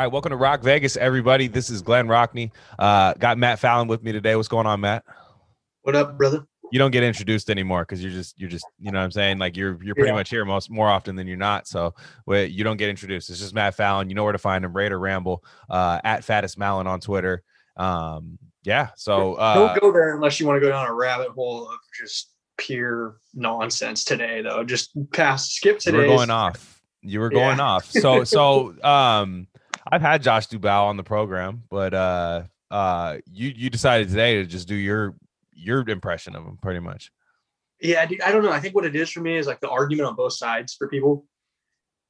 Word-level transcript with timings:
All 0.00 0.06
right, 0.06 0.12
welcome 0.12 0.30
to 0.30 0.36
Rock 0.36 0.62
Vegas, 0.62 0.96
everybody. 0.96 1.46
This 1.46 1.68
is 1.68 1.82
Glenn 1.82 2.08
Rockney. 2.08 2.52
Uh, 2.78 3.12
got 3.18 3.36
Matt 3.36 3.58
Fallon 3.58 3.86
with 3.86 4.02
me 4.02 4.12
today. 4.12 4.34
What's 4.34 4.48
going 4.48 4.66
on, 4.66 4.80
Matt? 4.80 5.04
What 5.82 5.94
up, 5.94 6.16
brother? 6.16 6.46
You 6.72 6.78
don't 6.78 6.90
get 6.90 7.02
introduced 7.02 7.50
anymore 7.50 7.82
because 7.82 8.02
you're 8.02 8.10
just 8.10 8.40
you're 8.40 8.48
just 8.48 8.64
you 8.78 8.92
know 8.92 8.98
what 8.98 9.04
I'm 9.04 9.10
saying. 9.10 9.36
Like 9.36 9.58
you're 9.58 9.78
you're 9.84 9.94
pretty 9.94 10.08
Yeah. 10.08 10.14
much 10.14 10.30
here 10.30 10.46
most 10.46 10.70
more 10.70 10.88
often 10.88 11.16
than 11.16 11.26
you're 11.26 11.36
not. 11.36 11.68
So 11.68 11.94
wait, 12.24 12.50
you 12.50 12.64
don't 12.64 12.78
get 12.78 12.88
introduced. 12.88 13.28
It's 13.28 13.40
just 13.40 13.52
Matt 13.52 13.74
Fallon. 13.74 14.08
You 14.08 14.14
know 14.14 14.24
where 14.24 14.32
to 14.32 14.38
find 14.38 14.64
him. 14.64 14.72
Raider 14.74 14.98
Ramble 14.98 15.44
uh, 15.68 16.00
at 16.02 16.24
Fattest 16.24 16.56
Malin 16.56 16.86
on 16.86 16.98
Twitter. 17.00 17.42
Um, 17.76 18.38
yeah. 18.62 18.88
So 18.96 19.34
uh, 19.34 19.52
Don't 19.52 19.80
go 19.82 19.92
there 19.92 20.14
unless 20.14 20.40
you 20.40 20.46
want 20.46 20.56
to 20.56 20.60
go 20.66 20.70
down 20.70 20.86
a 20.86 20.94
rabbit 20.94 21.28
hole 21.28 21.68
of 21.68 21.76
just 21.94 22.30
pure 22.56 23.18
nonsense 23.34 24.02
today, 24.04 24.40
though. 24.40 24.64
Just 24.64 24.96
pass, 25.12 25.50
skip 25.50 25.78
today. 25.78 25.98
were 25.98 26.06
going 26.06 26.30
off. 26.30 26.80
You 27.02 27.20
were 27.20 27.28
going 27.28 27.58
Yeah. 27.58 27.64
off. 27.64 27.84
So 27.90 28.24
so 28.24 28.74
um, 28.82 29.46
I've 29.86 30.02
had 30.02 30.22
Josh 30.22 30.48
Dubow 30.48 30.84
on 30.84 30.96
the 30.96 31.02
program, 31.02 31.62
but 31.70 31.94
uh, 31.94 32.42
uh, 32.70 33.18
you 33.30 33.52
you 33.54 33.70
decided 33.70 34.08
today 34.08 34.36
to 34.36 34.46
just 34.46 34.68
do 34.68 34.74
your 34.74 35.16
your 35.52 35.88
impression 35.88 36.36
of 36.36 36.44
him, 36.44 36.58
pretty 36.60 36.80
much. 36.80 37.10
Yeah, 37.80 38.06
I 38.24 38.32
don't 38.32 38.42
know. 38.42 38.52
I 38.52 38.60
think 38.60 38.74
what 38.74 38.84
it 38.84 38.94
is 38.94 39.10
for 39.10 39.20
me 39.20 39.36
is 39.36 39.46
like 39.46 39.60
the 39.60 39.70
argument 39.70 40.08
on 40.08 40.14
both 40.14 40.34
sides 40.34 40.74
for 40.74 40.88
people. 40.88 41.26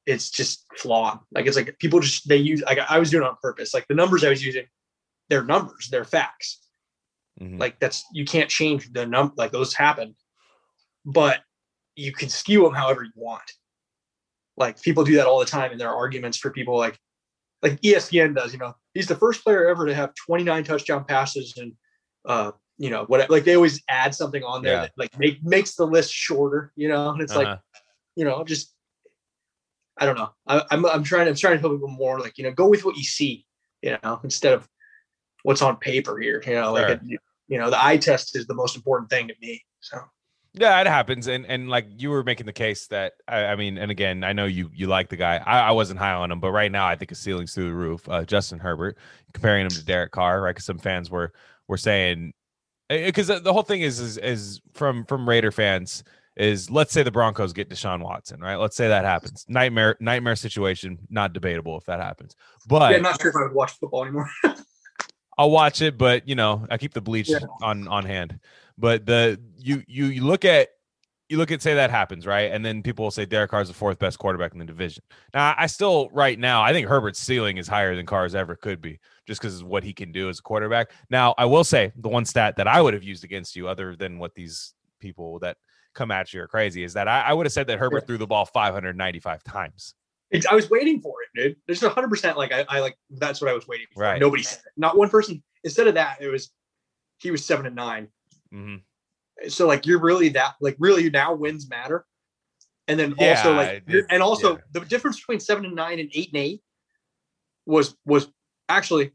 It's 0.05 0.29
just 0.29 0.65
flawed. 0.77 1.19
Like 1.31 1.45
it's 1.45 1.55
like 1.55 1.77
people 1.79 1.99
just 1.99 2.27
they 2.27 2.37
use. 2.37 2.61
Like 2.61 2.79
I 2.79 2.99
was 2.99 3.09
doing 3.09 3.23
it 3.23 3.29
on 3.29 3.37
purpose. 3.41 3.73
Like 3.73 3.87
the 3.87 3.95
numbers 3.95 4.23
I 4.23 4.29
was 4.29 4.43
using, 4.43 4.65
they're 5.29 5.43
numbers. 5.43 5.89
They're 5.89 6.03
facts. 6.03 6.59
Mhm. 7.39 7.59
Like 7.59 7.79
that's 7.79 8.03
you 8.13 8.25
can't 8.25 8.49
change 8.49 8.91
the 8.91 9.05
num. 9.05 9.33
Like 9.37 9.51
those 9.51 9.73
happen, 9.73 10.15
but 11.05 11.39
you 11.95 12.11
can 12.11 12.29
skew 12.29 12.63
them 12.63 12.73
however 12.73 13.03
you 13.03 13.11
want. 13.15 13.49
Like 14.57 14.81
people 14.81 15.03
do 15.03 15.15
that 15.15 15.27
all 15.27 15.39
the 15.39 15.45
time 15.45 15.71
in 15.71 15.77
their 15.77 15.93
arguments 15.93 16.37
for 16.37 16.51
people 16.51 16.77
like 16.77 16.99
like 17.61 17.79
ESPN 17.81 18.35
does. 18.35 18.53
You 18.53 18.59
know, 18.59 18.75
he's 18.93 19.07
the 19.07 19.15
first 19.15 19.43
player 19.43 19.67
ever 19.67 19.85
to 19.85 19.93
have 19.93 20.13
29 20.15 20.63
touchdown 20.63 21.05
passes 21.05 21.53
and 21.57 21.73
uh 22.25 22.51
you 22.77 22.89
know 22.89 23.03
what 23.05 23.29
like 23.29 23.43
they 23.43 23.55
always 23.55 23.81
add 23.89 24.13
something 24.15 24.43
on 24.43 24.61
there 24.63 24.73
Yeah. 24.73 24.81
that 24.81 24.91
like 24.97 25.17
make 25.19 25.43
makes 25.43 25.75
the 25.75 25.85
list 25.85 26.11
shorter. 26.13 26.71
You 26.75 26.89
know, 26.89 27.09
and 27.11 27.21
it's 27.21 27.35
like 27.35 27.47
Uh-huh. 27.47 27.57
you 28.15 28.25
know 28.25 28.43
just 28.43 28.73
I 29.97 30.05
don't 30.05 30.17
know. 30.17 30.31
I, 30.47 30.63
I'm 30.71 30.85
I'm 30.85 31.03
trying 31.03 31.25
to 31.25 31.29
I'm 31.31 31.35
trying 31.35 31.57
to 31.57 31.61
tell 31.61 31.71
people 31.71 31.87
more 31.87 32.19
like 32.19 32.37
you 32.37 32.43
know 32.43 32.51
go 32.51 32.67
with 32.67 32.83
what 32.85 32.97
you 32.97 33.03
see. 33.03 33.45
You 33.81 33.97
know, 34.03 34.19
instead 34.23 34.53
of 34.53 34.67
what's 35.43 35.61
on 35.61 35.77
paper 35.77 36.19
here. 36.19 36.41
You 36.45 36.53
know, 36.53 36.71
like 36.73 36.87
Sure. 36.87 36.95
it, 36.95 37.19
you 37.47 37.57
know 37.59 37.69
the 37.69 37.83
eye 37.83 37.97
test 37.97 38.35
is 38.35 38.47
the 38.47 38.53
most 38.53 38.75
important 38.75 39.09
thing 39.09 39.27
to 39.27 39.33
me. 39.41 39.63
So 39.79 39.97
Yeah, 40.53 40.81
it 40.81 40.87
happens, 40.87 41.27
and 41.27 41.45
and 41.45 41.69
like 41.69 41.87
you 41.97 42.09
were 42.09 42.23
making 42.25 42.45
the 42.45 42.51
case 42.53 42.87
that 42.87 43.13
I, 43.25 43.45
I 43.45 43.55
mean, 43.55 43.77
and 43.77 43.89
again, 43.89 44.23
I 44.25 44.33
know 44.33 44.45
you 44.45 44.69
you 44.73 44.87
like 44.87 45.07
the 45.07 45.15
guy. 45.15 45.37
I, 45.37 45.61
I 45.61 45.71
wasn't 45.71 45.99
high 45.99 46.11
on 46.13 46.29
him, 46.29 46.41
but 46.41 46.51
right 46.51 46.71
now 46.71 46.85
I 46.85 46.95
think 46.97 47.09
his 47.09 47.19
ceiling's 47.19 47.53
through 47.53 47.69
the 47.69 47.75
roof. 47.75 48.07
Uh, 48.09 48.25
Justin 48.25 48.59
Herbert, 48.59 48.97
comparing 49.33 49.65
him 49.65 49.71
to 49.71 49.85
Derek 49.85 50.11
Carr, 50.11 50.41
right? 50.41 50.51
Because 50.51 50.65
some 50.65 50.77
fans 50.77 51.09
were 51.09 51.31
were 51.69 51.77
saying, 51.77 52.33
because 52.89 53.27
the 53.27 53.53
whole 53.53 53.63
thing 53.63 53.81
is 53.81 53.99
is 54.01 54.17
is 54.17 54.61
from 54.73 55.05
from 55.05 55.27
Raider 55.27 55.51
fans 55.53 56.03
is 56.35 56.69
let's 56.69 56.91
say 56.91 57.03
the 57.03 57.11
Broncos 57.11 57.53
get 57.53 57.69
Deshaun 57.69 58.03
Watson, 58.03 58.41
right? 58.41 58.55
Let's 58.57 58.75
say 58.75 58.89
that 58.89 59.05
happens. 59.05 59.45
Nightmare 59.47 59.95
nightmare 60.01 60.35
situation, 60.35 60.97
not 61.09 61.31
debatable 61.31 61.77
if 61.77 61.85
that 61.85 62.01
happens. 62.01 62.35
But 62.67 62.91
yeah, 62.91 62.97
I'm 62.97 63.03
not 63.03 63.21
sure 63.21 63.29
if 63.29 63.37
I 63.37 63.43
would 63.43 63.53
watch 63.53 63.71
football 63.79 64.03
anymore. 64.03 64.29
I'll 65.37 65.51
watch 65.51 65.81
it, 65.81 65.97
but 65.97 66.27
you 66.27 66.35
know, 66.35 66.67
I 66.69 66.77
keep 66.77 66.93
the 66.93 67.01
bleach 67.01 67.29
Yeah. 67.29 67.39
on 67.61 67.87
on 67.87 68.05
hand. 68.05 68.39
But 68.81 69.05
the 69.05 69.39
you 69.57 69.83
you 69.87 70.05
you 70.07 70.23
look 70.23 70.43
at 70.43 70.69
you 71.29 71.37
look 71.37 71.51
at 71.51 71.61
say 71.61 71.75
that 71.75 71.91
happens, 71.91 72.25
right? 72.25 72.51
And 72.51 72.65
then 72.65 72.81
people 72.81 73.03
will 73.03 73.11
say 73.11 73.25
Derek 73.25 73.51
Carr's 73.51 73.67
the 73.67 73.73
fourth 73.75 73.99
best 73.99 74.17
quarterback 74.17 74.51
in 74.53 74.59
the 74.59 74.65
division. 74.65 75.03
Now, 75.33 75.53
I 75.55 75.67
still 75.67 76.09
right 76.11 76.37
now 76.37 76.63
I 76.63 76.73
think 76.73 76.87
Herbert's 76.87 77.19
ceiling 77.19 77.57
is 77.57 77.67
higher 77.67 77.95
than 77.95 78.07
Carr's 78.07 78.33
ever 78.33 78.55
could 78.55 78.81
be, 78.81 78.99
just 79.27 79.39
because 79.39 79.61
of 79.61 79.67
what 79.67 79.83
he 79.83 79.93
can 79.93 80.11
do 80.11 80.29
as 80.29 80.39
a 80.39 80.41
quarterback. 80.41 80.91
Now, 81.11 81.35
I 81.37 81.45
will 81.45 81.63
say 81.63 81.93
the 81.95 82.09
one 82.09 82.25
stat 82.25 82.55
that 82.57 82.67
I 82.67 82.81
would 82.81 82.95
have 82.95 83.03
used 83.03 83.23
against 83.23 83.55
you, 83.55 83.67
other 83.67 83.95
than 83.95 84.17
what 84.17 84.33
these 84.33 84.73
people 84.99 85.37
that 85.39 85.57
come 85.93 86.09
at 86.09 86.33
you 86.33 86.41
are 86.41 86.47
crazy, 86.47 86.83
is 86.83 86.93
that 86.93 87.07
I, 87.07 87.21
I 87.21 87.33
would 87.33 87.45
have 87.45 87.53
said 87.53 87.67
that 87.67 87.77
Herbert 87.77 88.07
threw 88.07 88.17
the 88.17 88.27
ball 88.27 88.45
595 88.45 89.43
times. 89.43 89.93
It's, 90.31 90.47
I 90.47 90.55
was 90.55 90.69
waiting 90.69 91.01
for 91.01 91.15
it, 91.21 91.39
dude. 91.39 91.57
There's 91.67 91.83
100 91.83 92.07
percent 92.07 92.35
like 92.35 92.51
I, 92.51 92.65
I 92.67 92.79
like 92.79 92.97
that's 93.11 93.41
what 93.41 93.49
I 93.49 93.53
was 93.53 93.67
waiting 93.67 93.87
for. 93.93 94.01
Right. 94.01 94.19
Nobody 94.19 94.43
said 94.43 94.59
it. 94.65 94.73
Not 94.75 94.97
one 94.97 95.09
person. 95.09 95.43
Instead 95.63 95.87
of 95.87 95.93
that, 95.93 96.17
it 96.19 96.29
was 96.29 96.49
he 97.19 97.29
was 97.29 97.45
seven 97.45 97.67
and 97.67 97.75
nine. 97.75 98.07
Hmm 98.51 98.75
So 99.47 99.67
like 99.67 99.85
you're 99.85 99.99
really 100.01 100.29
that 100.29 100.55
like 100.61 100.75
really 100.79 101.09
now 101.09 101.33
wins 101.33 101.69
matter. 101.69 102.05
And 102.87 102.99
then 102.99 103.13
also 103.13 103.51
Yeah, 103.51 103.55
like 103.57 103.69
it- 103.69 103.83
you're- 103.87 104.05
and 104.09 104.21
also 104.21 104.55
yeah. 104.57 104.61
the 104.73 104.79
difference 104.81 105.17
between 105.19 105.39
seven 105.39 105.65
and 105.65 105.75
nine 105.75 105.99
and 105.99 106.09
eight 106.13 106.29
and 106.33 106.37
eight 106.37 106.61
was 107.65 107.95
was 108.05 108.27
actually 108.69 109.11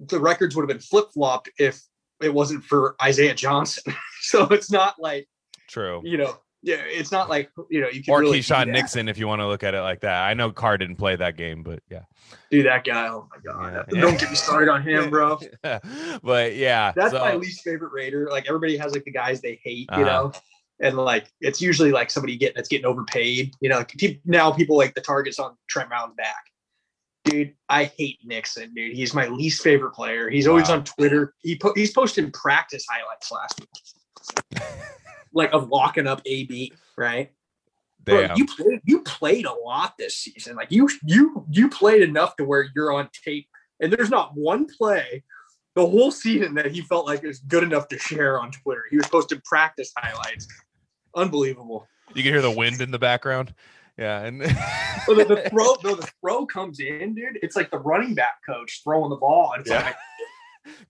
the 0.00 0.20
records 0.20 0.54
would 0.54 0.62
have 0.62 0.68
been 0.68 0.78
flip 0.80 1.06
flopped 1.12 1.50
if 1.58 1.82
it 2.22 2.32
wasn't 2.32 2.64
for 2.64 2.94
Isaiah 3.02 3.34
Johnson. 3.34 3.92
so 4.22 4.44
it's 4.46 4.70
not 4.70 4.94
like 5.00 5.28
True. 5.68 6.00
you 6.04 6.16
know 6.16 6.38
yeah 6.62 6.76
it's 6.86 7.12
not 7.12 7.28
like 7.28 7.50
you 7.70 7.80
know 7.80 7.88
you 7.88 8.02
can 8.02 8.12
Or 8.12 8.20
really 8.20 8.40
Keisean. 8.40 8.70
Nixon, 8.72 9.08
if 9.08 9.16
you 9.18 9.26
want 9.28 9.40
to 9.40 9.46
look 9.46 9.62
at 9.62 9.74
it 9.74 9.80
like 9.80 10.00
that. 10.00 10.22
I 10.28 10.34
know 10.34 10.50
Carr 10.50 10.76
didn't 10.78 10.96
play 10.96 11.14
that 11.16 11.36
game, 11.36 11.62
but 11.62 11.80
yeah. 11.90 12.02
do 12.50 12.62
that 12.64 12.84
guy. 12.84 13.08
Oh 13.08 13.28
my 13.30 13.36
god! 13.44 13.86
Yeah. 13.92 14.00
Don't 14.00 14.18
get 14.18 14.30
me 14.30 14.36
started 14.36 14.68
on 14.70 14.82
him, 14.82 15.10
bro. 15.10 15.38
but 16.22 16.56
yeah, 16.56 16.92
That's 16.96 17.12
so- 17.12 17.18
my 17.20 17.34
least 17.34 17.62
favorite 17.62 17.92
Raider. 17.92 18.28
Like 18.30 18.46
everybody 18.48 18.76
has 18.76 18.92
like 18.92 19.04
the 19.04 19.12
guys 19.12 19.40
they 19.40 19.60
hate, 19.62 19.88
you 19.96 20.04
Uh-huh. 20.04 20.04
know, 20.04 20.32
and 20.80 20.96
like 20.96 21.30
it's 21.40 21.60
usually 21.60 21.92
like 21.92 22.10
somebody 22.10 22.36
getting 22.36 22.56
that's 22.56 22.68
getting 22.68 22.86
overpaid. 22.86 23.54
You 23.60 23.68
know, 23.70 23.78
like, 23.78 24.20
now 24.24 24.50
people 24.50 24.76
like 24.76 24.94
the 24.94 25.00
targets 25.00 25.38
on 25.38 25.56
Trent 25.68 25.88
Brown's 25.88 26.14
back. 26.16 26.44
Dude, 27.24 27.52
I 27.68 27.84
hate 27.84 28.18
Nixon, 28.24 28.72
dude. 28.74 28.94
He's 28.96 29.12
my 29.12 29.26
least 29.28 29.62
favorite 29.62 29.90
player. 29.92 30.30
He's 30.30 30.46
always 30.46 30.70
on 30.70 30.82
Twitter. 30.84 31.34
He 31.40 31.56
po- 31.58 31.74
he's 31.74 31.92
posted 31.92 32.32
practice 32.32 32.86
highlights 32.90 33.30
last 33.30 33.60
week, 33.60 34.62
like 35.38 35.52
of 35.54 35.68
locking 35.70 36.06
up 36.06 36.20
AB, 36.26 36.72
right? 36.96 37.30
Bro, 38.04 38.28
you 38.36 38.46
played 38.46 38.80
you 38.84 39.02
played 39.02 39.46
a 39.46 39.52
lot 39.52 39.94
this 39.98 40.16
season. 40.16 40.56
Like 40.56 40.70
you 40.70 40.88
you 41.04 41.44
you 41.50 41.68
played 41.70 42.02
enough 42.02 42.36
to 42.36 42.44
where 42.44 42.68
you're 42.74 42.92
on 42.92 43.08
tape, 43.24 43.48
and 43.80 43.92
there's 43.92 44.10
not 44.10 44.34
one 44.36 44.66
play 44.66 45.22
the 45.74 45.86
whole 45.86 46.10
season 46.10 46.54
that 46.54 46.66
he 46.72 46.80
felt 46.80 47.06
like 47.06 47.22
was 47.22 47.38
good 47.40 47.62
enough 47.62 47.86
to 47.88 47.98
share 47.98 48.40
on 48.40 48.50
Twitter. 48.50 48.84
He 48.90 48.96
was 48.96 49.06
posting 49.06 49.40
practice 49.44 49.92
highlights. 49.96 50.48
Unbelievable. 51.14 51.86
you 52.14 52.22
can 52.22 52.32
hear 52.32 52.42
the 52.42 52.50
wind 52.50 52.80
in 52.80 52.90
the 52.90 52.98
background. 52.98 53.54
Yeah, 53.98 54.22
and 54.24 54.40
the, 55.06 55.24
the 55.28 55.48
throw, 55.50 55.74
no, 55.84 55.94
the 55.96 56.08
throw 56.20 56.46
comes 56.46 56.80
in, 56.80 57.14
dude. 57.14 57.38
It's 57.42 57.56
like 57.56 57.70
the 57.70 57.78
running 57.78 58.14
back 58.14 58.36
coach 58.48 58.80
throwing 58.84 59.10
the 59.10 59.16
ball. 59.16 59.52
And 59.54 59.60
it's 59.60 59.70
Yeah. 59.70 59.82
like 59.84 59.96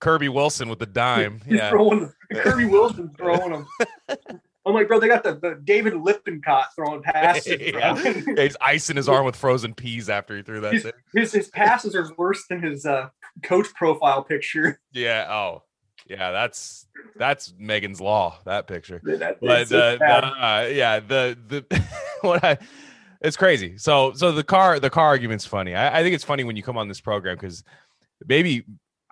Kirby 0.00 0.28
Wilson 0.28 0.68
with 0.68 0.78
the 0.78 0.86
dime. 0.86 1.40
Yeah, 1.46 1.70
throwing 1.70 2.12
Kirby 2.32 2.66
Wilson 2.66 3.10
throwing 3.16 3.52
them. 3.52 3.66
I'm 4.66 4.74
like, 4.74 4.86
bro, 4.86 5.00
they 5.00 5.08
got 5.08 5.24
the, 5.24 5.34
the 5.34 5.58
David 5.64 5.94
Lippincott 5.94 6.74
throwing 6.76 7.02
passes. 7.02 7.46
Yeah. 7.60 7.96
Yeah, 7.96 8.42
he's 8.42 8.56
icing 8.60 8.96
his 8.96 9.08
arm 9.08 9.24
with 9.24 9.34
frozen 9.36 9.72
peas 9.74 10.10
after 10.10 10.36
he 10.36 10.42
threw 10.42 10.60
that. 10.60 10.82
Thing. 10.82 10.92
his 11.14 11.32
his 11.32 11.48
passes 11.48 11.94
are 11.94 12.06
worse 12.18 12.44
than 12.48 12.62
his 12.62 12.84
uh, 12.84 13.08
coach 13.42 13.72
profile 13.74 14.22
picture. 14.22 14.80
Yeah. 14.92 15.26
Oh, 15.30 15.62
yeah. 16.06 16.32
That's 16.32 16.86
that's 17.16 17.54
Megan's 17.58 18.00
law. 18.00 18.38
That 18.44 18.66
picture. 18.66 19.00
That- 19.04 19.38
but 19.40 19.72
uh, 19.72 19.96
uh, 20.02 20.68
yeah, 20.70 21.00
the 21.00 21.38
the 21.48 21.82
what 22.20 22.44
I 22.44 22.58
it's 23.20 23.36
crazy. 23.36 23.78
So 23.78 24.12
so 24.12 24.32
the 24.32 24.44
car 24.44 24.78
the 24.80 24.90
car 24.90 25.06
argument's 25.06 25.46
funny. 25.46 25.74
I, 25.74 26.00
I 26.00 26.02
think 26.02 26.14
it's 26.14 26.24
funny 26.24 26.44
when 26.44 26.56
you 26.56 26.62
come 26.62 26.76
on 26.76 26.88
this 26.88 27.00
program 27.00 27.36
because 27.36 27.64
maybe 28.26 28.64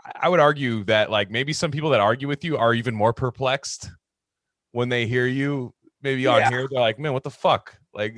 I- 0.07 0.13
I 0.23 0.29
would 0.29 0.41
argue 0.41 0.85
that 0.85 1.11
like 1.11 1.31
maybe 1.31 1.53
some 1.53 1.71
people 1.71 1.91
that 1.91 2.01
argue 2.01 2.29
with 2.29 2.45
you 2.45 2.57
are 2.57 2.73
even 2.75 2.95
more 2.95 3.13
perplexed 3.13 3.91
when 4.73 4.89
they 4.89 5.07
hear 5.07 5.27
you 5.27 5.75
maybe 6.03 6.27
on 6.27 6.43
here 6.53 6.69
they're 6.71 6.81
like, 6.81 6.99
man, 6.99 7.13
what 7.13 7.25
the 7.25 7.31
fuck? 7.31 7.77
Like, 7.93 8.15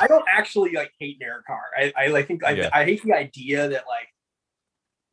I 0.00 0.06
don't 0.08 0.24
actually 0.28 0.72
like 0.72 0.92
hate 0.98 1.18
Derek 1.20 1.46
Carr. 1.46 1.62
I, 1.78 1.92
I 1.96 2.06
like 2.08 2.26
think 2.26 2.44
I, 2.44 2.50
Yeah. 2.50 2.70
I 2.72 2.84
hate 2.84 3.02
the 3.02 3.12
idea 3.14 3.68
that 3.68 3.84
like 3.88 4.08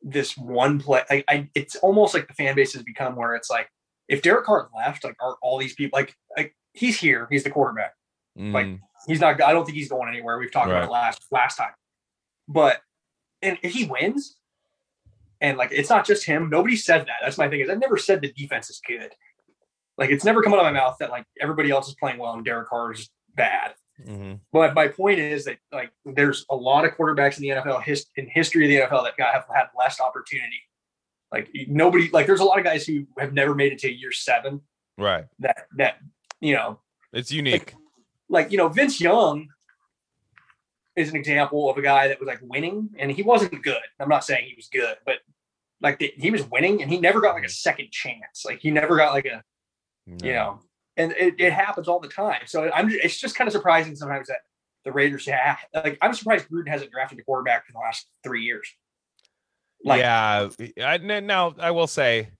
this 0.02 0.36
one 0.36 0.78
play. 0.80 1.02
I, 1.10 1.24
I 1.28 1.48
it's 1.54 1.76
almost 1.76 2.14
like 2.14 2.28
the 2.28 2.34
fan 2.34 2.54
base 2.54 2.72
has 2.74 2.82
become 2.82 3.16
where 3.16 3.34
it's 3.34 3.48
like 3.50 3.68
if 4.08 4.22
Derek 4.22 4.44
Carr 4.44 4.68
left, 4.76 5.04
like 5.04 5.16
are 5.20 5.36
all 5.42 5.58
these 5.58 5.74
people 5.74 5.96
like 5.98 6.14
like 6.36 6.54
he's 6.74 6.98
here, 6.98 7.26
he's 7.30 7.44
the 7.44 7.50
quarterback. 7.50 7.94
mm, 8.38 8.78
He's 9.06 9.20
not. 9.20 9.40
I 9.40 9.52
don't 9.52 9.64
think 9.64 9.76
he's 9.78 9.88
going 9.88 10.08
anywhere. 10.08 10.38
We've 10.38 10.52
talked 10.52 10.70
Right. 10.70 10.78
about 10.78 10.90
last 10.90 11.24
last 11.30 11.56
time. 11.56 11.72
But 12.48 12.80
and 13.42 13.58
if 13.62 13.72
he 13.72 13.84
wins, 13.86 14.36
and 15.40 15.56
like 15.56 15.70
it's 15.72 15.90
not 15.90 16.06
just 16.06 16.24
him. 16.24 16.50
Nobody 16.50 16.76
said 16.76 17.02
that. 17.02 17.16
That's 17.22 17.38
my 17.38 17.48
thing. 17.48 17.60
Is 17.60 17.70
I've 17.70 17.78
never 17.78 17.96
said 17.96 18.20
the 18.20 18.32
defense 18.32 18.70
is 18.70 18.80
good. 18.86 19.12
Like 19.96 20.10
it's 20.10 20.24
never 20.24 20.42
come 20.42 20.52
out 20.52 20.60
of 20.60 20.64
my 20.64 20.72
mouth 20.72 20.96
that 21.00 21.10
like 21.10 21.24
everybody 21.40 21.70
else 21.70 21.88
is 21.88 21.94
playing 21.94 22.18
well 22.18 22.34
and 22.34 22.44
Derek 22.44 22.68
Carr 22.68 22.92
is 22.92 23.08
bad. 23.34 23.74
mhm. 24.04 24.40
But 24.52 24.74
my 24.74 24.88
point 24.88 25.18
is 25.18 25.44
that 25.46 25.58
like 25.72 25.90
there's 26.04 26.44
a 26.50 26.54
lot 26.56 26.84
of 26.84 26.92
quarterbacks 26.92 27.36
in 27.36 27.42
the 27.42 27.48
NFL 27.50 27.82
his, 27.82 28.06
in 28.16 28.28
history 28.28 28.64
of 28.64 28.90
the 28.90 28.96
NFL 28.96 29.04
that 29.04 29.16
got 29.16 29.32
have 29.34 29.46
had 29.52 29.66
less 29.76 30.00
opportunity. 30.00 30.62
Like 31.32 31.50
nobody 31.68 32.08
like 32.10 32.26
there's 32.26 32.40
a 32.40 32.44
lot 32.44 32.58
of 32.58 32.64
guys 32.64 32.86
who 32.86 33.06
have 33.18 33.32
never 33.32 33.54
made 33.54 33.72
it 33.72 33.78
to 33.80 33.92
year 33.92 34.12
seven 34.12 34.60
right. 34.96 35.26
that 35.40 35.66
that 35.76 35.98
you 36.40 36.54
know 36.54 36.80
It's 37.12 37.30
unique. 37.32 37.74
like 38.28 38.50
you 38.50 38.56
know 38.58 38.68
Vince 38.68 39.00
Young 39.00 39.48
is 40.98 41.10
an 41.10 41.16
example 41.16 41.70
of 41.70 41.76
a 41.78 41.82
guy 41.82 42.08
that 42.08 42.20
was 42.20 42.26
like 42.26 42.40
winning, 42.42 42.90
and 42.98 43.10
he 43.10 43.22
wasn't 43.22 43.62
good. 43.62 43.80
I'm 44.00 44.08
not 44.08 44.24
saying 44.24 44.46
he 44.48 44.54
was 44.54 44.68
good, 44.68 44.96
but 45.06 45.16
like 45.80 45.98
the, 45.98 46.12
he 46.16 46.30
was 46.30 46.44
winning, 46.50 46.82
and 46.82 46.90
he 46.90 46.98
never 46.98 47.20
got 47.20 47.34
like 47.34 47.44
a 47.44 47.48
second 47.48 47.90
chance. 47.90 48.44
Like 48.44 48.60
he 48.60 48.70
never 48.70 48.96
got 48.96 49.12
like 49.12 49.26
a, 49.26 49.42
you 50.06 50.32
know, 50.32 50.60
and 50.96 51.12
it, 51.12 51.34
it 51.38 51.52
happens 51.52 51.88
all 51.88 52.00
the 52.00 52.08
time. 52.08 52.42
So 52.46 52.70
I'm 52.72 52.88
just, 52.88 53.04
it's 53.04 53.18
just 53.18 53.36
kind 53.36 53.46
of 53.46 53.52
surprising 53.52 53.94
sometimes 53.96 54.28
that 54.28 54.38
the 54.84 54.92
Raiders 54.92 55.26
have 55.26 55.58
like 55.74 55.98
I'm 56.02 56.14
surprised 56.14 56.48
Gruden 56.48 56.68
hasn't 56.68 56.90
drafted 56.90 57.18
a 57.18 57.22
quarterback 57.22 57.64
in 57.68 57.74
the 57.74 57.80
last 57.80 58.06
three 58.24 58.42
years. 58.42 58.68
Like, 59.84 60.00
yeah, 60.00 60.48
I, 60.82 60.98
now 60.98 61.54
I 61.58 61.70
will 61.70 61.86
say 61.86 62.30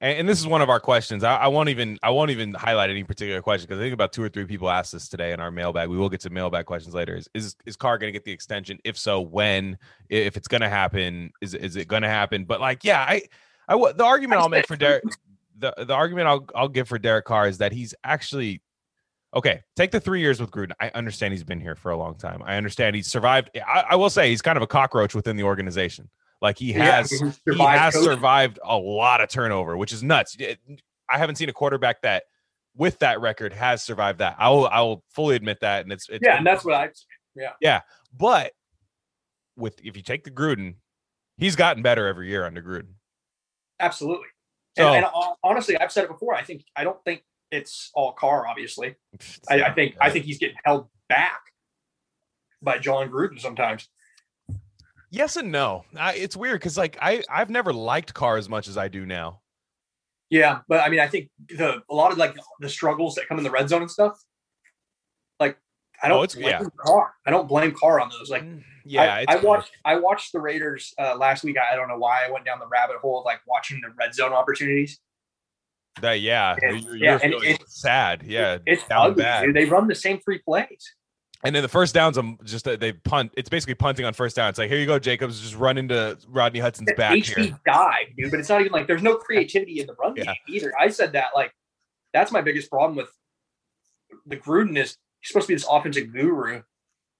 and, 0.00 0.20
and, 0.20 0.28
this 0.28 0.38
is 0.38 0.46
one 0.46 0.62
of 0.62 0.68
our 0.68 0.80
questions. 0.80 1.24
I, 1.24 1.36
I, 1.36 1.48
won't 1.48 1.68
even 1.68 1.98
I 2.02 2.10
won't 2.10 2.30
even 2.30 2.54
highlight 2.54 2.90
any 2.90 3.04
particular 3.04 3.42
question 3.42 3.66
because 3.66 3.80
I 3.80 3.82
think 3.82 3.94
about 3.94 4.12
two 4.12 4.22
or 4.22 4.28
three 4.28 4.44
people 4.44 4.70
asked 4.70 4.92
this 4.92 5.08
today 5.08 5.32
in 5.32 5.40
our 5.40 5.50
mailbag. 5.50 5.88
We 5.88 5.96
will 5.96 6.08
get 6.08 6.20
to 6.20 6.30
mailbag 6.30 6.66
questions 6.66 6.94
later. 6.94 7.16
Is 7.16 7.28
is, 7.34 7.56
is 7.66 7.76
Carr 7.76 7.98
going 7.98 8.08
to 8.08 8.12
get 8.12 8.24
the 8.24 8.32
extension? 8.32 8.78
If 8.84 8.96
so, 8.96 9.20
when? 9.20 9.78
If 10.08 10.36
it's 10.36 10.48
going 10.48 10.60
to 10.60 10.68
happen, 10.68 11.32
is 11.40 11.54
is 11.54 11.76
it 11.76 11.88
going 11.88 12.02
to 12.02 12.08
happen? 12.08 12.44
But 12.44 12.60
like, 12.60 12.84
yeah, 12.84 13.00
I 13.00 13.22
I 13.68 13.92
the 13.92 14.04
argument 14.04 14.40
I'll 14.40 14.48
make 14.48 14.66
for 14.66 14.76
Derek 14.76 15.04
the 15.58 15.74
the 15.76 15.94
argument 15.94 16.28
I'll 16.28 16.46
I'll 16.54 16.68
give 16.68 16.88
for 16.88 16.98
Derek 16.98 17.24
Carr 17.24 17.48
is 17.48 17.58
that 17.58 17.72
he's 17.72 17.94
actually 18.04 18.62
okay. 19.34 19.62
Take 19.76 19.90
the 19.90 20.00
three 20.00 20.20
years 20.20 20.40
with 20.40 20.50
Gruden. 20.50 20.72
I 20.80 20.90
understand 20.94 21.32
he's 21.32 21.44
been 21.44 21.60
here 21.60 21.74
for 21.74 21.90
a 21.90 21.96
long 21.96 22.14
time. 22.16 22.42
I 22.44 22.56
understand 22.56 22.96
he's 22.96 23.08
survived. 23.08 23.50
I, 23.66 23.84
I 23.90 23.96
will 23.96 24.10
say 24.10 24.30
he's 24.30 24.42
kind 24.42 24.56
of 24.56 24.62
a 24.62 24.66
cockroach 24.66 25.14
within 25.14 25.36
the 25.36 25.42
organization. 25.42 26.08
Like 26.40 26.58
he 26.58 26.72
has 26.72 27.10
yeah, 27.12 27.32
he 27.52 27.58
has 27.58 27.94
coaching. 27.94 28.10
survived 28.10 28.58
a 28.64 28.76
lot 28.76 29.20
of 29.20 29.28
turnover, 29.28 29.76
which 29.76 29.92
is 29.92 30.02
nuts. 30.02 30.36
I 31.10 31.18
haven't 31.18 31.36
seen 31.36 31.48
a 31.48 31.52
quarterback 31.52 32.02
that 32.02 32.24
with 32.76 32.98
that 33.00 33.20
record 33.20 33.52
has 33.52 33.82
survived 33.82 34.20
that. 34.20 34.36
I 34.38 34.48
will 34.50 34.68
I 34.68 34.80
will 34.80 35.04
fully 35.10 35.36
admit 35.36 35.60
that. 35.60 35.82
And 35.82 35.92
it's, 35.92 36.08
it's 36.08 36.24
yeah, 36.24 36.36
and 36.36 36.46
that's 36.46 36.64
what 36.64 36.74
I 36.74 36.90
yeah. 37.34 37.52
Yeah. 37.60 37.80
But 38.16 38.52
with 39.56 39.80
if 39.84 39.96
you 39.96 40.02
take 40.02 40.24
the 40.24 40.30
Gruden, 40.30 40.76
he's 41.36 41.56
gotten 41.56 41.82
better 41.82 42.06
every 42.06 42.28
year 42.28 42.44
under 42.44 42.62
Gruden. 42.62 42.94
Absolutely. 43.80 44.26
So, 44.76 44.92
and, 44.92 45.04
and 45.04 45.14
honestly, 45.42 45.76
I've 45.78 45.90
said 45.90 46.04
it 46.04 46.10
before. 46.10 46.34
I 46.34 46.42
think 46.42 46.64
I 46.76 46.84
don't 46.84 47.02
think 47.04 47.24
it's 47.50 47.90
all 47.94 48.12
Carr, 48.12 48.46
obviously. 48.46 48.94
I, 49.50 49.64
I 49.64 49.72
think 49.72 49.96
I 50.00 50.10
think 50.10 50.24
he's 50.24 50.38
getting 50.38 50.56
held 50.64 50.88
back 51.08 51.40
by 52.62 52.78
Jon 52.78 53.10
Gruden 53.10 53.40
sometimes. 53.40 53.88
Yes 55.10 55.36
and 55.36 55.50
no. 55.50 55.84
I, 55.96 56.14
it's 56.14 56.36
weird 56.36 56.60
because 56.60 56.76
like 56.76 56.98
I 57.00 57.22
I've 57.30 57.50
never 57.50 57.72
liked 57.72 58.14
Carr 58.14 58.36
as 58.36 58.48
much 58.48 58.68
as 58.68 58.76
I 58.76 58.88
do 58.88 59.06
now. 59.06 59.40
Yeah, 60.30 60.60
but 60.68 60.80
I 60.80 60.90
mean, 60.90 61.00
I 61.00 61.06
think 61.06 61.30
the 61.48 61.82
a 61.88 61.94
lot 61.94 62.12
of 62.12 62.18
like 62.18 62.36
the 62.60 62.68
struggles 62.68 63.14
that 63.14 63.26
come 63.28 63.38
in 63.38 63.44
the 63.44 63.50
red 63.50 63.68
zone 63.68 63.82
and 63.82 63.90
stuff. 63.90 64.22
Like 65.40 65.56
I 66.02 66.08
don't 66.08 66.18
oh, 66.36 66.40
blame 66.40 66.48
yeah. 66.48 66.62
Carr. 66.76 67.14
I 67.26 67.30
don't 67.30 67.48
blame 67.48 67.72
Carr 67.72 68.00
on 68.00 68.10
those. 68.10 68.28
Like 68.28 68.42
mm, 68.42 68.62
yeah, 68.84 69.14
I, 69.14 69.24
I 69.28 69.36
watched 69.36 69.70
I 69.84 69.96
watched 69.98 70.32
the 70.32 70.40
Raiders 70.40 70.92
uh, 70.98 71.16
last 71.16 71.44
week. 71.44 71.56
I, 71.56 71.72
I 71.72 71.76
don't 71.76 71.88
know 71.88 71.96
why 71.96 72.26
I 72.26 72.30
went 72.30 72.44
down 72.44 72.58
the 72.58 72.66
rabbit 72.66 72.96
hole 72.96 73.20
of 73.20 73.24
like 73.24 73.40
watching 73.46 73.80
the 73.80 73.88
red 73.98 74.14
zone 74.14 74.32
opportunities. 74.32 75.00
That 76.02 76.20
yeah, 76.20 76.56
and, 76.60 76.82
you're, 76.82 76.96
yeah, 76.96 77.18
you're 77.22 77.36
and 77.36 77.44
it's 77.44 77.80
sad. 77.80 78.22
Yeah, 78.24 78.58
it's 78.66 78.84
ugly. 78.90 79.22
Bad. 79.22 79.54
They 79.54 79.64
run 79.64 79.88
the 79.88 79.94
same 79.94 80.20
three 80.20 80.38
plays. 80.38 80.94
And 81.44 81.54
then 81.54 81.62
the 81.62 81.68
first 81.68 81.94
downs, 81.94 82.16
I'm 82.16 82.36
just 82.42 82.64
they 82.64 82.92
punt. 82.92 83.32
It's 83.36 83.48
basically 83.48 83.74
punting 83.74 84.04
on 84.04 84.12
first 84.12 84.34
down. 84.34 84.48
It's 84.48 84.58
like 84.58 84.68
here 84.68 84.78
you 84.78 84.86
go, 84.86 84.98
Jacobs, 84.98 85.40
just 85.40 85.54
run 85.54 85.78
into 85.78 86.18
Rodney 86.26 86.58
Hudson's 86.58 86.90
back 86.96 87.12
HD 87.12 87.36
here. 87.36 87.60
dive, 87.64 88.06
dude. 88.16 88.32
But 88.32 88.40
it's 88.40 88.48
not 88.48 88.60
even 88.60 88.72
like 88.72 88.88
there's 88.88 89.04
no 89.04 89.16
creativity 89.16 89.80
in 89.80 89.86
the 89.86 89.94
run 89.94 90.14
yeah. 90.16 90.24
game 90.24 90.34
either. 90.48 90.72
I 90.78 90.88
said 90.88 91.12
that 91.12 91.28
like 91.36 91.52
that's 92.12 92.32
my 92.32 92.40
biggest 92.40 92.68
problem 92.70 92.96
with 92.96 93.08
the 94.26 94.36
Gruden 94.36 94.76
is 94.76 94.96
he's 95.20 95.28
supposed 95.28 95.46
to 95.46 95.52
be 95.52 95.54
this 95.54 95.66
offensive 95.70 96.12
guru, 96.12 96.62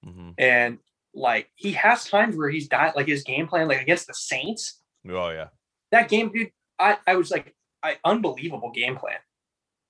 mm-hmm. 0.04 0.30
and 0.36 0.78
like 1.14 1.48
he 1.54 1.72
has 1.72 2.04
times 2.04 2.34
where 2.34 2.50
he's 2.50 2.66
died 2.66 2.94
like 2.96 3.06
his 3.06 3.22
game 3.22 3.46
plan 3.46 3.68
like 3.68 3.80
against 3.80 4.08
the 4.08 4.14
Saints. 4.14 4.80
Oh 5.08 5.30
yeah, 5.30 5.48
that 5.92 6.08
game, 6.08 6.32
dude. 6.32 6.50
I 6.80 6.96
I 7.06 7.14
was 7.14 7.30
like, 7.30 7.54
I 7.84 7.98
unbelievable 8.04 8.72
game 8.72 8.96
plan, 8.96 9.18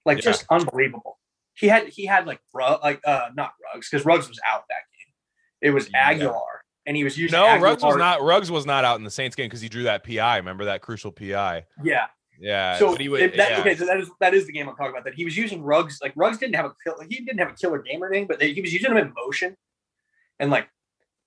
like 0.04 0.18
yeah. 0.18 0.24
just 0.24 0.44
unbelievable 0.50 1.18
he 1.58 1.66
had 1.68 1.88
he 1.88 2.06
had 2.06 2.26
like 2.26 2.40
rug 2.54 2.80
like 2.82 3.00
uh 3.04 3.28
not 3.34 3.52
Ruggs 3.72 3.88
because 3.90 4.06
Ruggs 4.06 4.28
was 4.28 4.38
out 4.46 4.62
that 4.68 4.74
game. 4.92 5.14
It 5.60 5.74
was. 5.74 5.88
Yeah. 5.92 6.30
And 6.86 6.96
he 6.96 7.04
was 7.04 7.18
using 7.18 7.38
no 7.38 7.44
Agholor. 7.44 7.62
Ruggs 7.62 7.82
was 7.82 7.96
not 7.96 8.22
Ruggs 8.22 8.50
was 8.50 8.64
not 8.64 8.84
out 8.84 8.96
in 8.96 9.04
the 9.04 9.10
Saints 9.10 9.36
game 9.36 9.46
because 9.46 9.60
he 9.60 9.68
drew 9.68 9.82
that 9.82 10.04
PI. 10.04 10.38
Remember 10.38 10.64
that 10.64 10.80
crucial 10.80 11.12
PI? 11.12 11.64
Yeah, 11.84 12.06
yeah. 12.40 12.78
So 12.78 12.96
he 12.96 13.10
would, 13.10 13.34
that, 13.34 13.50
yeah. 13.50 13.60
okay, 13.60 13.76
so 13.76 13.84
that 13.84 14.00
is 14.00 14.10
that 14.20 14.32
is 14.32 14.46
the 14.46 14.52
game 14.52 14.68
I'm 14.68 14.76
talking 14.76 14.92
about. 14.92 15.04
That 15.04 15.12
he 15.14 15.26
was 15.26 15.36
using 15.36 15.62
Ruggs. 15.62 15.98
like 16.02 16.14
Ruggs 16.16 16.38
didn't 16.38 16.54
have 16.54 16.66
a 16.66 16.72
he 17.08 17.16
didn't 17.16 17.38
have 17.40 17.50
a 17.50 17.54
killer 17.54 17.82
game 17.82 18.02
or 18.02 18.06
anything, 18.06 18.26
but 18.26 18.38
they, 18.38 18.54
he 18.54 18.62
was 18.62 18.72
using 18.72 18.90
him 18.90 18.96
in 18.96 19.12
motion 19.14 19.54
and 20.38 20.50
like 20.50 20.68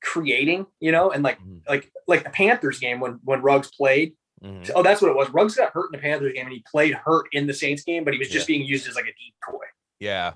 creating, 0.01 0.65
you 0.79 0.91
know, 0.91 1.11
and 1.11 1.23
like 1.23 1.39
mm-hmm. 1.39 1.57
like 1.67 1.91
like 2.07 2.23
the 2.23 2.31
Panthers 2.31 2.79
game 2.79 2.99
when 2.99 3.19
when 3.23 3.41
Ruggs 3.41 3.69
played. 3.71 4.13
Mm-hmm. 4.43 4.71
Oh, 4.75 4.81
that's 4.81 4.99
what 4.99 5.11
it 5.11 5.15
was. 5.15 5.29
Ruggs 5.29 5.55
got 5.55 5.71
hurt 5.73 5.93
in 5.93 5.99
the 5.99 6.01
Panthers 6.01 6.33
game, 6.33 6.45
and 6.45 6.53
he 6.53 6.63
played 6.71 6.95
hurt 6.95 7.27
in 7.33 7.45
the 7.45 7.53
Saints 7.53 7.83
game, 7.83 8.03
but 8.03 8.13
he 8.13 8.17
was 8.17 8.29
just 8.29 8.49
yeah. 8.49 8.57
being 8.57 8.67
used 8.67 8.87
as 8.87 8.95
like 8.95 9.05
a 9.05 9.13
decoy. 9.13 9.65
Yeah. 10.01 10.33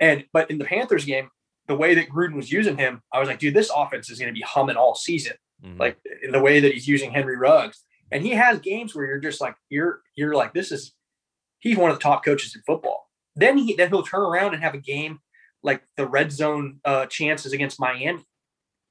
And 0.00 0.24
but 0.32 0.50
in 0.50 0.58
the 0.58 0.64
Panthers 0.64 1.06
game, 1.06 1.30
the 1.68 1.76
way 1.76 1.94
that 1.94 2.10
Gruden 2.10 2.34
was 2.34 2.52
using 2.52 2.76
him, 2.76 3.00
I 3.12 3.20
was 3.20 3.28
like, 3.28 3.38
dude, 3.38 3.54
this 3.54 3.70
offense 3.74 4.10
is 4.10 4.18
going 4.18 4.28
to 4.28 4.38
be 4.38 4.42
humming 4.42 4.76
all 4.76 4.94
season. 4.94 5.34
Mm-hmm. 5.64 5.80
Like 5.80 5.96
in 6.22 6.32
the 6.32 6.40
way 6.40 6.60
that 6.60 6.74
he's 6.74 6.86
using 6.86 7.12
Henry 7.12 7.36
Ruggs. 7.36 7.84
And 8.10 8.22
he 8.22 8.30
has 8.30 8.58
games 8.58 8.94
where 8.94 9.06
you're 9.06 9.18
just 9.18 9.40
like, 9.40 9.54
you're 9.70 10.02
you're 10.16 10.34
like, 10.34 10.52
this 10.52 10.70
is 10.72 10.92
he's 11.60 11.78
one 11.78 11.90
of 11.90 11.96
the 11.96 12.02
top 12.02 12.24
coaches 12.24 12.54
in 12.54 12.62
football. 12.66 13.08
Then 13.36 13.56
he 13.56 13.74
then 13.74 13.88
he'll 13.88 14.02
turn 14.02 14.20
around 14.20 14.52
and 14.52 14.62
have 14.62 14.74
a 14.74 14.78
game 14.78 15.20
like 15.62 15.82
the 15.96 16.06
red 16.06 16.30
zone 16.30 16.80
uh 16.84 17.06
chances 17.06 17.52
against 17.52 17.80
Miami. 17.80 18.24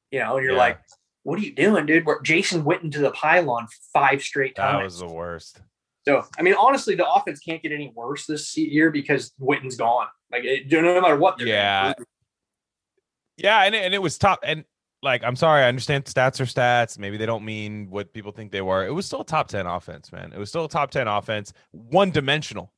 You 0.10 0.20
know, 0.20 0.38
and 0.38 0.44
you're 0.44 0.54
yeah. 0.54 0.60
like, 0.60 0.80
what 1.24 1.38
are 1.38 1.44
you 1.44 1.54
doing, 1.54 1.86
dude? 1.86 2.06
Where 2.06 2.22
Jason 2.22 2.64
went 2.64 2.84
into 2.84 3.00
the 3.00 3.12
pylon 3.12 3.68
five 3.92 4.22
straight 4.22 4.56
times. 4.56 4.80
That 4.80 4.84
was 4.84 5.00
the 5.00 5.14
worst. 5.14 5.62
So, 6.06 6.26
I 6.38 6.42
mean, 6.42 6.56
honestly, 6.56 6.96
the 6.96 7.10
offense 7.10 7.40
can't 7.40 7.62
get 7.62 7.72
any 7.72 7.92
worse 7.96 8.26
this 8.26 8.58
year 8.58 8.92
because 8.92 9.32
Witten's 9.40 9.78
gone. 9.78 10.08
Like, 10.32 10.44
it, 10.44 10.70
no 10.70 11.00
matter 11.02 11.18
what. 11.18 11.40
yeah. 11.40 11.94
Yeah, 13.38 13.62
and 13.64 13.74
it, 13.74 13.84
and 13.84 13.94
it 13.94 14.02
was 14.02 14.18
top. 14.18 14.40
And 14.44 14.64
like, 15.02 15.24
I'm 15.24 15.36
sorry, 15.36 15.64
I 15.64 15.68
understand 15.68 16.06
stats 16.06 16.40
are 16.40 16.46
stats. 16.46 17.00
Maybe 17.00 17.18
they 17.18 17.26
don't 17.26 17.44
mean 17.44 17.90
what 17.90 18.14
people 18.14 18.32
think 18.32 18.52
they 18.52 18.62
were. 18.62 18.86
It 18.86 18.92
was 18.92 19.06
still 19.06 19.22
a 19.22 19.26
top 19.26 19.48
ten 19.48 19.66
offense, 19.66 20.12
man. 20.12 20.32
It 20.34 20.38
was 20.38 20.50
still 20.50 20.66
a 20.66 20.70
top 20.70 20.92
ten 20.92 21.08
offense, 21.08 21.52
one 21.72 22.12
dimensional, 22.12 22.72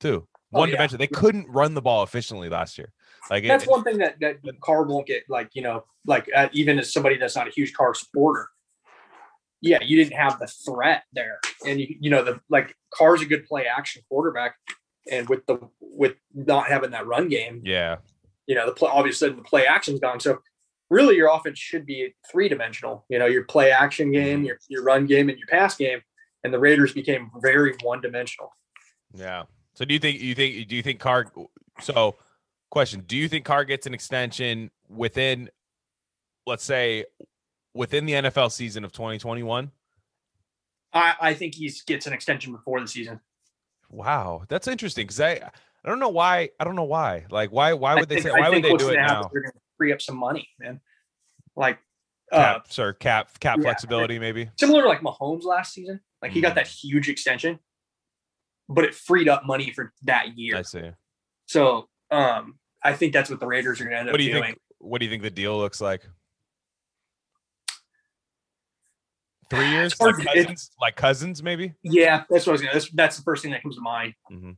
too. 0.00 0.26
Oh, 0.52 0.60
one 0.60 0.68
oh, 0.68 0.70
yeah. 0.70 0.76
dimensional. 0.76 0.98
They 0.98 1.06
couldn't 1.08 1.48
run 1.48 1.74
the 1.74 1.82
ball 1.82 2.02
efficiently 2.04 2.48
last 2.48 2.78
year. 2.78 2.92
Like 3.28 3.44
that's 3.44 3.64
it, 3.64 3.70
one 3.70 3.82
thing 3.82 3.98
that 3.98 4.20
that 4.20 4.38
Carr 4.60 4.84
won't 4.84 5.06
get. 5.06 5.24
Like 5.28 5.50
you 5.54 5.62
know, 5.62 5.84
like 6.06 6.28
uh, 6.34 6.48
even 6.52 6.78
as 6.78 6.92
somebody 6.92 7.16
that's 7.16 7.34
not 7.34 7.48
a 7.48 7.50
huge 7.50 7.72
Carr 7.72 7.94
supporter, 7.94 8.48
yeah, 9.60 9.78
you 9.82 9.96
didn't 9.96 10.16
have 10.16 10.38
the 10.38 10.46
threat 10.46 11.04
there, 11.12 11.38
and 11.66 11.80
you 11.80 11.96
you 12.00 12.10
know 12.10 12.22
the 12.22 12.40
like 12.48 12.74
Carr's 12.92 13.22
a 13.22 13.26
good 13.26 13.46
play 13.46 13.66
action 13.66 14.02
quarterback, 14.08 14.54
and 15.10 15.28
with 15.28 15.46
the 15.46 15.58
with 15.80 16.14
not 16.34 16.66
having 16.66 16.90
that 16.90 17.06
run 17.06 17.28
game, 17.28 17.62
yeah, 17.64 17.96
you 18.46 18.54
know 18.54 18.66
the 18.66 18.72
play 18.72 18.90
obviously 18.92 19.30
the 19.30 19.42
play 19.42 19.66
action's 19.66 20.00
gone. 20.00 20.20
So 20.20 20.40
really, 20.90 21.16
your 21.16 21.34
offense 21.34 21.58
should 21.58 21.86
be 21.86 22.14
three 22.30 22.48
dimensional. 22.48 23.04
You 23.08 23.18
know, 23.18 23.26
your 23.26 23.44
play 23.44 23.70
action 23.70 24.12
game, 24.12 24.38
mm-hmm. 24.38 24.46
your 24.46 24.58
your 24.68 24.82
run 24.82 25.06
game, 25.06 25.28
and 25.28 25.38
your 25.38 25.48
pass 25.48 25.76
game, 25.76 26.00
and 26.44 26.52
the 26.52 26.58
Raiders 26.58 26.92
became 26.92 27.30
very 27.40 27.74
one 27.82 28.00
dimensional. 28.00 28.50
Yeah. 29.14 29.44
So 29.74 29.84
do 29.84 29.94
you 29.94 30.00
think 30.00 30.20
you 30.20 30.34
think 30.34 30.68
do 30.68 30.76
you 30.76 30.82
think 30.82 31.00
Carr? 31.00 31.26
So, 31.80 32.16
question: 32.70 33.02
Do 33.06 33.16
you 33.16 33.28
think 33.28 33.44
Carr 33.44 33.64
gets 33.64 33.86
an 33.86 33.94
extension 33.94 34.70
within, 34.88 35.50
let's 36.46 36.64
say, 36.64 37.04
within 37.76 38.06
the 38.06 38.14
NFL 38.14 38.50
season 38.50 38.84
of 38.84 38.92
2021? 38.92 39.70
I, 40.92 41.14
I 41.20 41.34
think 41.34 41.54
he 41.54 41.70
gets 41.86 42.06
an 42.06 42.12
extension 42.12 42.52
before 42.52 42.80
the 42.80 42.88
season. 42.88 43.20
Wow, 43.90 44.44
that's 44.48 44.66
interesting 44.66 45.04
because 45.04 45.20
I 45.20 45.32
I 45.32 45.88
don't 45.88 46.00
know 46.00 46.08
why 46.08 46.50
I 46.58 46.64
don't 46.64 46.74
know 46.74 46.84
why 46.84 47.26
like 47.30 47.52
why 47.52 47.72
why 47.74 47.94
would 47.94 48.08
they 48.08 48.20
say 48.20 48.30
why 48.30 48.48
would 48.48 48.64
they 48.64 48.74
do 48.74 48.88
it 48.88 48.96
now? 48.96 49.30
They're 49.32 49.42
going 49.42 49.52
to 49.52 49.60
free 49.76 49.92
up 49.92 50.02
some 50.02 50.16
money, 50.16 50.48
man. 50.58 50.80
Like 51.54 51.78
cap, 52.32 52.56
uh, 52.56 52.60
sir, 52.68 52.92
cap 52.94 53.38
cap 53.38 53.58
yeah, 53.58 53.62
flexibility 53.62 54.18
maybe 54.18 54.50
similar 54.58 54.82
to 54.82 54.88
like 54.88 55.00
Mahomes 55.00 55.44
last 55.44 55.72
season. 55.72 56.00
Like 56.20 56.32
he 56.32 56.40
mm. 56.40 56.44
got 56.44 56.56
that 56.56 56.66
huge 56.66 57.08
extension, 57.08 57.60
but 58.68 58.84
it 58.84 58.94
freed 58.94 59.28
up 59.28 59.46
money 59.46 59.70
for 59.70 59.92
that 60.02 60.36
year. 60.36 60.56
I 60.56 60.62
see. 60.62 60.90
So 61.46 61.88
um, 62.10 62.58
I 62.82 62.94
think 62.94 63.12
that's 63.12 63.30
what 63.30 63.38
the 63.38 63.46
Raiders 63.46 63.80
are 63.80 63.84
going 63.84 63.92
to 63.92 63.98
end 63.98 64.06
what 64.06 64.14
up 64.14 64.18
do 64.18 64.24
you 64.24 64.32
doing. 64.32 64.44
Think, 64.44 64.58
what 64.78 64.98
do 64.98 65.04
you 65.04 65.10
think 65.10 65.22
the 65.22 65.30
deal 65.30 65.56
looks 65.56 65.80
like? 65.80 66.02
Three 69.48 69.70
years, 69.70 69.98
like 70.00 70.16
cousins, 70.16 70.70
like 70.80 70.96
cousins, 70.96 71.42
maybe. 71.42 71.74
Yeah, 71.82 72.24
that's 72.28 72.46
what 72.46 72.48
I 72.48 72.52
was 72.52 72.60
gonna. 72.62 72.72
That's, 72.72 72.90
that's 72.90 73.16
the 73.16 73.22
first 73.22 73.42
thing 73.42 73.52
that 73.52 73.62
comes 73.62 73.76
to 73.76 73.80
mind. 73.80 74.14
Mm-hmm. 74.30 74.52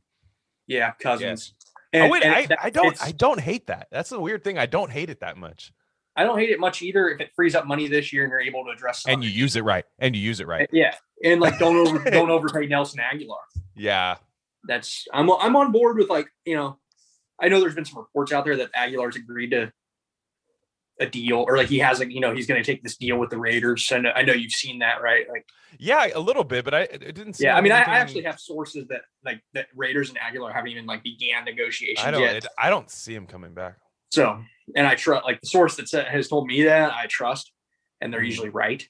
Yeah, 0.67 0.91
cousins. 0.99 1.53
Yeah. 1.93 2.01
And, 2.01 2.03
oh 2.03 2.13
wait, 2.13 2.25
I, 2.25 2.45
that, 2.47 2.59
I 2.61 2.69
don't. 2.69 3.03
I 3.03 3.11
don't 3.11 3.39
hate 3.39 3.67
that. 3.67 3.87
That's 3.91 4.09
the 4.09 4.19
weird 4.19 4.43
thing. 4.43 4.57
I 4.57 4.65
don't 4.65 4.91
hate 4.91 5.09
it 5.09 5.19
that 5.19 5.37
much. 5.37 5.71
I 6.15 6.23
don't 6.23 6.37
hate 6.37 6.49
it 6.49 6.59
much 6.59 6.81
either 6.81 7.09
if 7.09 7.21
it 7.21 7.31
frees 7.35 7.55
up 7.55 7.65
money 7.65 7.87
this 7.87 8.11
year 8.11 8.23
and 8.23 8.31
you're 8.31 8.41
able 8.41 8.65
to 8.65 8.71
address. 8.71 9.05
And 9.07 9.23
you 9.23 9.29
use 9.29 9.55
it 9.55 9.63
right. 9.63 9.85
And 9.99 10.15
you 10.15 10.21
use 10.21 10.39
it 10.39 10.47
right. 10.47 10.67
Yeah, 10.71 10.93
and 11.23 11.39
like 11.39 11.57
don't 11.59 11.75
over 11.75 12.09
don't 12.11 12.29
overpay 12.29 12.67
Nelson 12.67 12.99
Agholor. 12.99 13.37
Yeah, 13.75 14.17
that's 14.65 15.07
I'm 15.13 15.31
I'm 15.31 15.55
on 15.55 15.71
board 15.71 15.97
with 15.97 16.09
like 16.09 16.27
you 16.45 16.55
know, 16.55 16.77
I 17.39 17.47
know 17.47 17.59
there's 17.59 17.75
been 17.75 17.85
some 17.85 17.99
reports 17.99 18.31
out 18.31 18.43
there 18.43 18.57
that 18.57 18.73
Agholor's 18.73 19.15
agreed 19.15 19.51
to 19.51 19.71
a 20.99 21.05
deal 21.05 21.45
or 21.47 21.55
like 21.57 21.67
he 21.69 21.79
has 21.79 21.99
like 21.99 22.11
you 22.11 22.19
know 22.19 22.33
he's 22.35 22.45
going 22.47 22.61
to 22.61 22.71
take 22.71 22.83
this 22.83 22.97
deal 22.97 23.17
with 23.17 23.29
the 23.29 23.37
Raiders. 23.37 23.89
And 23.91 24.07
I 24.07 24.21
know 24.21 24.33
you've 24.33 24.51
seen 24.51 24.79
that, 24.79 25.01
right? 25.01 25.27
Like 25.29 25.45
Yeah, 25.77 26.07
a 26.13 26.19
little 26.19 26.43
bit, 26.43 26.65
but 26.65 26.73
I 26.73 26.81
it 26.81 27.15
didn't. 27.15 27.39
yeah, 27.39 27.55
I 27.55 27.61
mean, 27.61 27.71
I, 27.71 27.79
I 27.81 27.97
actually 27.99 28.23
have 28.23 28.39
sources 28.39 28.87
that 28.89 29.01
like 29.23 29.41
that 29.53 29.67
Raiders 29.75 30.09
and 30.09 30.17
Agholor 30.17 30.53
haven't 30.53 30.71
even 30.71 30.85
like 30.85 31.03
began 31.03 31.45
negotiations 31.45 32.05
I 32.05 32.11
don't. 32.11 32.21
yet. 32.21 32.35
It, 32.35 32.45
I 32.57 32.69
don't 32.69 32.89
see 32.89 33.15
him 33.15 33.27
coming 33.27 33.53
back. 33.53 33.77
So, 34.11 34.39
and 34.75 34.85
I 34.87 34.95
trust 34.95 35.23
like 35.23 35.39
the 35.39 35.47
source 35.47 35.75
that 35.77 35.87
said, 35.87 36.07
has 36.07 36.27
told 36.27 36.47
me 36.47 36.63
that 36.63 36.91
I 36.91 37.05
trust, 37.07 37.51
and 38.01 38.11
they're 38.13 38.21
Mhm. 38.21 38.25
usually 38.25 38.49
right. 38.49 38.87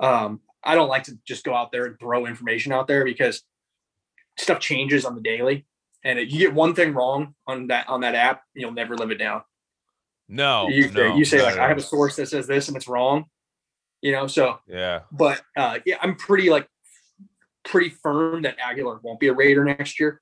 Um, 0.00 0.40
I 0.62 0.74
don't 0.74 0.88
like 0.88 1.04
to 1.04 1.12
just 1.26 1.44
go 1.44 1.54
out 1.54 1.70
there 1.72 1.86
and 1.86 1.98
throw 1.98 2.26
information 2.26 2.72
out 2.72 2.86
there 2.88 3.04
because 3.04 3.44
stuff 4.38 4.58
changes 4.60 5.04
on 5.04 5.14
the 5.14 5.20
daily, 5.22 5.64
and 6.04 6.18
if 6.18 6.30
you 6.32 6.38
get 6.38 6.52
one 6.52 6.74
thing 6.74 6.92
wrong 6.92 7.34
on 7.46 7.68
that 7.68 7.88
on 7.88 8.00
that 8.00 8.14
app, 8.14 8.42
you'll 8.54 8.72
never 8.72 8.94
live 8.96 9.10
it 9.10 9.18
down. 9.18 9.42
No, 10.28 10.68
you, 10.68 10.90
no, 10.90 11.16
you 11.16 11.24
say 11.24 11.38
no, 11.38 11.44
like 11.44 11.56
no. 11.56 11.62
I 11.62 11.68
have 11.68 11.78
a 11.78 11.82
source 11.82 12.16
that 12.16 12.26
says 12.28 12.46
this 12.46 12.68
and 12.68 12.76
it's 12.76 12.88
wrong, 12.88 13.26
you 14.02 14.12
know. 14.12 14.26
So, 14.26 14.58
Yeah, 14.66 15.00
but 15.12 15.40
uh, 15.56 15.78
yeah, 15.86 15.96
I'm 16.02 16.16
pretty 16.16 16.50
like 16.50 16.68
pretty 17.64 17.90
firm 17.90 18.42
that 18.42 18.56
Agholor 18.58 19.00
won't 19.02 19.20
be 19.20 19.28
a 19.28 19.32
Raider 19.32 19.64
next 19.64 20.00
year. 20.00 20.20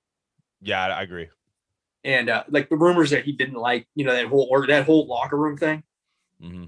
yeah, 0.60 0.86
I 0.86 1.02
agree. 1.02 1.28
And 2.04 2.28
uh, 2.28 2.44
like 2.50 2.68
the 2.68 2.76
rumors 2.76 3.10
that 3.10 3.24
he 3.24 3.32
didn't 3.32 3.54
like, 3.54 3.86
you 3.94 4.04
know, 4.04 4.12
that 4.14 4.26
whole 4.26 4.46
or 4.50 4.66
that 4.66 4.84
whole 4.84 5.06
locker 5.06 5.36
room 5.38 5.56
thing, 5.56 5.82
Mm-hmm. 6.42 6.64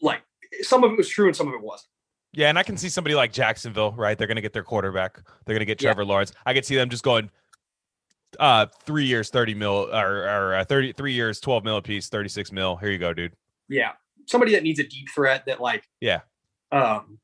like 0.00 0.22
some 0.62 0.84
of 0.84 0.92
it 0.92 0.96
was 0.96 1.08
true 1.08 1.26
and 1.26 1.34
some 1.34 1.48
of 1.48 1.54
it 1.54 1.60
wasn't. 1.62 1.88
Yeah, 2.32 2.48
and 2.50 2.58
I 2.58 2.62
can 2.62 2.76
see 2.76 2.88
somebody 2.90 3.14
like 3.16 3.32
Jacksonville, 3.32 3.92
right? 3.92 4.16
They're 4.16 4.26
going 4.28 4.36
to 4.36 4.42
get 4.42 4.52
their 4.52 4.62
quarterback. 4.62 5.16
They're 5.44 5.54
going 5.54 5.60
to 5.60 5.64
get 5.64 5.80
Yeah. 5.82 5.88
Trevor 5.88 6.04
Lawrence. 6.04 6.32
I 6.44 6.52
could 6.54 6.64
see 6.66 6.76
them 6.76 6.90
just 6.90 7.02
going 7.02 7.30
uh 8.40 8.66
3 8.84 9.04
years 9.04 9.30
30 9.30 9.54
mil 9.54 9.88
or 9.92 10.24
or 10.24 10.54
uh, 10.56 10.64
30 10.64 10.92
3 10.92 11.12
years 11.12 11.40
12 11.40 11.64
mil 11.64 11.76
a 11.76 11.82
piece, 11.82 12.08
36 12.08 12.52
mil. 12.52 12.76
Here 12.76 12.90
you 12.90 12.98
go, 12.98 13.12
dude. 13.12 13.32
Yeah, 13.68 13.92
somebody 14.26 14.52
that 14.52 14.62
needs 14.62 14.78
a 14.78 14.84
deep 14.84 15.08
threat 15.14 15.44
that 15.46 15.60
like 15.60 15.84
Yeah. 16.00 16.20
um, 16.72 17.18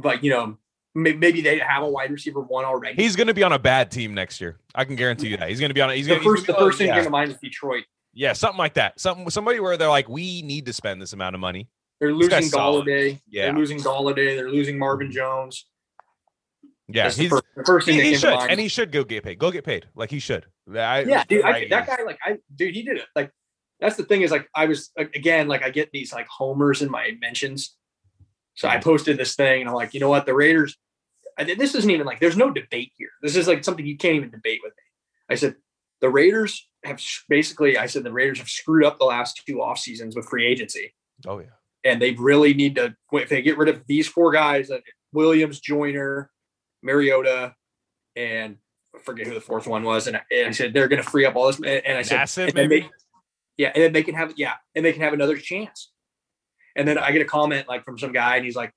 but 0.00 0.22
you 0.22 0.30
know 0.30 0.58
maybe 0.94 1.40
they 1.40 1.58
have 1.58 1.82
a 1.82 1.88
wide 1.88 2.10
receiver 2.10 2.40
one 2.40 2.64
already. 2.64 3.00
He's 3.00 3.14
going 3.14 3.28
to 3.28 3.34
be 3.34 3.44
on 3.44 3.52
a 3.52 3.58
bad 3.58 3.90
team 3.90 4.14
next 4.14 4.40
year. 4.40 4.58
I 4.74 4.84
can 4.84 4.96
guarantee 4.96 5.28
you 5.28 5.36
that. 5.36 5.48
He's 5.48 5.60
going 5.60 5.70
to 5.70 5.74
be 5.74 5.80
on 5.80 5.90
a, 5.90 5.94
he's 5.94 6.06
the 6.06 6.14
going 6.14 6.24
first 6.24 6.46
the 6.46 6.54
to 6.54 6.58
first 6.58 6.78
thing 6.78 6.88
yeah. 6.88 7.02
to 7.02 7.10
mind 7.10 7.30
is 7.30 7.36
Detroit. 7.38 7.84
yeah, 8.14 8.32
something 8.32 8.58
like 8.58 8.74
that. 8.74 8.98
Something 8.98 9.30
somebody 9.30 9.60
where 9.60 9.76
they're 9.76 9.88
like 9.88 10.08
we 10.08 10.42
need 10.42 10.66
to 10.66 10.72
spend 10.72 11.00
this 11.00 11.12
amount 11.12 11.34
of 11.34 11.40
money. 11.40 11.68
They're 12.00 12.12
losing 12.12 12.42
solid. 12.42 12.86
Golladay. 12.86 13.20
Yeah. 13.28 13.46
They're 13.46 13.58
losing 13.58 13.78
Golladay. 13.78 14.36
They're 14.36 14.50
losing 14.50 14.78
Marvin 14.78 15.10
Jones. 15.10 15.66
Yeah, 16.88 17.08
the 17.08 17.22
he's 17.22 17.30
first, 17.30 17.44
the 17.54 17.64
first 17.64 17.86
thing 17.86 17.96
he, 17.96 18.00
that 18.00 18.06
he 18.06 18.16
should 18.16 18.32
and 18.50 18.58
he 18.58 18.68
should 18.68 18.92
go 18.92 19.04
get 19.04 19.22
paid. 19.22 19.38
Go 19.38 19.50
get 19.50 19.64
paid. 19.64 19.86
Like 19.94 20.10
he 20.10 20.18
should. 20.18 20.46
I, 20.70 21.02
yeah, 21.02 21.24
dude, 21.28 21.44
I, 21.44 21.50
right, 21.50 21.70
that 21.70 21.86
guy, 21.86 22.02
like, 22.04 22.18
I, 22.22 22.38
dude, 22.54 22.74
he 22.74 22.82
did 22.82 22.98
it. 22.98 23.06
Like, 23.14 23.30
that's 23.80 23.96
the 23.96 24.04
thing 24.04 24.22
is, 24.22 24.30
like, 24.30 24.48
I 24.54 24.66
was 24.66 24.90
again, 24.96 25.48
like, 25.48 25.62
I 25.62 25.70
get 25.70 25.90
these 25.92 26.12
like 26.12 26.26
homers 26.28 26.82
in 26.82 26.90
my 26.90 27.12
mentions. 27.20 27.76
So 28.54 28.68
I 28.68 28.78
posted 28.78 29.16
this 29.18 29.36
thing, 29.36 29.60
and 29.60 29.68
I'm 29.70 29.74
like, 29.76 29.94
you 29.94 30.00
know 30.00 30.08
what, 30.08 30.26
the 30.26 30.34
Raiders. 30.34 30.76
I, 31.38 31.44
this 31.44 31.76
isn't 31.76 31.90
even 31.90 32.06
like, 32.06 32.18
there's 32.18 32.36
no 32.36 32.50
debate 32.50 32.92
here. 32.96 33.10
This 33.22 33.36
is 33.36 33.46
like 33.46 33.62
something 33.62 33.86
you 33.86 33.96
can't 33.96 34.16
even 34.16 34.30
debate 34.30 34.60
with 34.64 34.72
me. 34.72 34.82
I 35.30 35.36
said 35.36 35.54
the 36.00 36.10
Raiders 36.10 36.68
have 36.84 37.00
basically, 37.28 37.78
I 37.78 37.86
said 37.86 38.02
the 38.02 38.12
Raiders 38.12 38.38
have 38.38 38.48
screwed 38.48 38.84
up 38.84 38.98
the 38.98 39.04
last 39.04 39.42
two 39.46 39.62
off 39.62 39.78
seasons 39.78 40.16
with 40.16 40.26
free 40.26 40.46
agency, 40.46 40.92
Oh 41.26 41.38
yeah. 41.38 41.46
and 41.84 42.02
they 42.02 42.12
really 42.12 42.54
need 42.54 42.74
to. 42.74 42.96
If 43.12 43.28
they 43.28 43.42
get 43.42 43.58
rid 43.58 43.68
of 43.68 43.82
these 43.86 44.08
four 44.08 44.32
guys, 44.32 44.70
uh, 44.70 44.78
Williams, 45.12 45.60
Joyner, 45.60 46.30
Mariota, 46.82 47.54
and 48.16 48.56
I 48.94 48.98
forget 49.00 49.26
who 49.26 49.34
the 49.34 49.40
fourth 49.40 49.66
one 49.66 49.82
was, 49.84 50.06
and 50.06 50.16
I, 50.16 50.22
and 50.30 50.48
I 50.48 50.50
said 50.52 50.72
they're 50.72 50.88
going 50.88 51.02
to 51.02 51.08
free 51.08 51.24
up 51.24 51.36
all 51.36 51.46
this. 51.46 51.56
And, 51.56 51.66
and 51.66 51.98
I 51.98 52.02
said, 52.02 52.16
Massive, 52.16 52.48
and 52.48 52.54
maybe. 52.54 52.80
they- 52.80 52.90
yeah, 53.56 53.72
and 53.74 53.82
then 53.82 53.92
they 53.92 54.04
can 54.04 54.14
have 54.14 54.34
yeah, 54.36 54.54
and 54.76 54.84
they 54.84 54.92
can 54.92 55.02
have 55.02 55.12
another 55.12 55.36
chance. 55.36 55.90
And 56.76 56.86
then 56.86 56.96
I 56.96 57.10
get 57.10 57.22
a 57.22 57.24
comment 57.24 57.66
like 57.66 57.84
from 57.84 57.98
some 57.98 58.12
guy, 58.12 58.36
and 58.36 58.44
he's 58.44 58.54
like, 58.54 58.72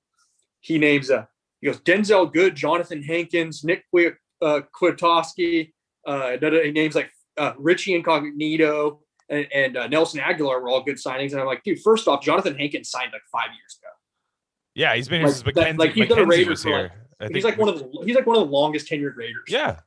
he 0.60 0.76
names 0.78 1.08
a 1.08 1.28
he 1.60 1.68
goes 1.68 1.78
Denzelle 1.80 2.32
Good, 2.32 2.56
Jonathan 2.56 3.00
Hankins, 3.02 3.62
Nick 3.62 3.84
Qui- 3.90 4.10
uh, 4.42 4.62
Kwiatkowski, 4.74 5.72
uh, 6.04 6.36
da- 6.36 6.50
da- 6.50 6.64
he 6.64 6.72
names 6.72 6.96
like 6.96 7.12
uh, 7.36 7.52
Richie 7.58 7.94
Incognito 7.94 9.02
and, 9.28 9.46
and 9.54 9.76
uh, 9.76 9.86
Nelson 9.86 10.18
Agholor 10.20 10.60
were 10.60 10.68
all 10.68 10.82
good 10.82 10.96
signings, 10.96 11.30
and 11.30 11.40
I'm 11.40 11.46
like, 11.46 11.62
dude, 11.62 11.78
first 11.80 12.08
off, 12.08 12.20
Jonathan 12.20 12.58
Hankins 12.58 12.90
signed 12.90 13.10
like 13.12 13.22
five 13.30 13.50
years 13.56 13.78
ago. 13.80 13.90
Yeah, 14.74 14.96
he's 14.96 15.06
been 15.08 15.20
here 15.20 15.28
Like, 15.28 15.36
since 15.36 15.54
that- 15.54 15.78
like, 15.78 15.92
he's 15.92 16.08
been 16.08 16.18
a 16.18 16.26
Raider 16.26 16.56
for, 16.56 16.70
like-. 16.82 16.90
I 17.22 17.28
he's 17.32 17.44
like 17.44 17.58
one 17.58 17.68
of 17.68 17.78
the 17.78 18.02
he's 18.04 18.16
like 18.16 18.26
one 18.26 18.36
of 18.36 18.44
the 18.44 18.50
longest 18.50 18.88
tenured 18.88 19.16
Raiders. 19.16 19.44
yeah 19.48 19.78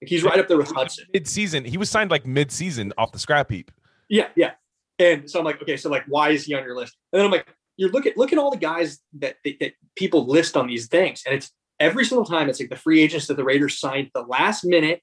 Like, 0.00 0.08
he's 0.08 0.22
right 0.22 0.38
up 0.38 0.48
there 0.48 0.56
with 0.58 0.70
Hudson. 0.70 1.04
mid-season. 1.12 1.64
He 1.64 1.78
was 1.78 1.88
signed 1.88 2.10
like 2.10 2.26
mid-season 2.26 2.92
off 2.98 3.12
the 3.12 3.18
scrap 3.18 3.50
heap. 3.50 3.70
Yeah, 4.08 4.28
yeah. 4.36 4.52
And 4.98 5.30
so 5.30 5.38
I'm 5.38 5.44
like, 5.44 5.62
okay, 5.62 5.76
so 5.76 5.88
like, 5.88 6.04
why 6.08 6.30
is 6.30 6.44
he 6.44 6.54
on 6.54 6.62
your 6.64 6.74
list? 6.76 6.96
And 7.12 7.18
then 7.20 7.26
I'm 7.26 7.32
like, 7.32 7.46
you 7.76 7.88
look 7.88 8.06
at 8.06 8.16
look 8.18 8.32
at 8.32 8.38
all 8.38 8.50
the 8.50 8.58
guys 8.58 8.98
that 9.20 9.36
that, 9.44 9.58
that 9.60 9.72
people 9.96 10.26
list 10.26 10.56
on 10.56 10.66
these 10.66 10.88
things, 10.88 11.22
and 11.24 11.34
it's 11.34 11.50
every 11.78 12.04
single 12.04 12.24
time 12.26 12.48
it's 12.50 12.60
like 12.60 12.68
the 12.68 12.76
free 12.76 13.00
agents 13.00 13.26
that 13.28 13.36
the 13.36 13.44
Raiders 13.44 13.78
signed 13.78 14.10
the 14.12 14.22
last 14.22 14.64
minute 14.64 15.00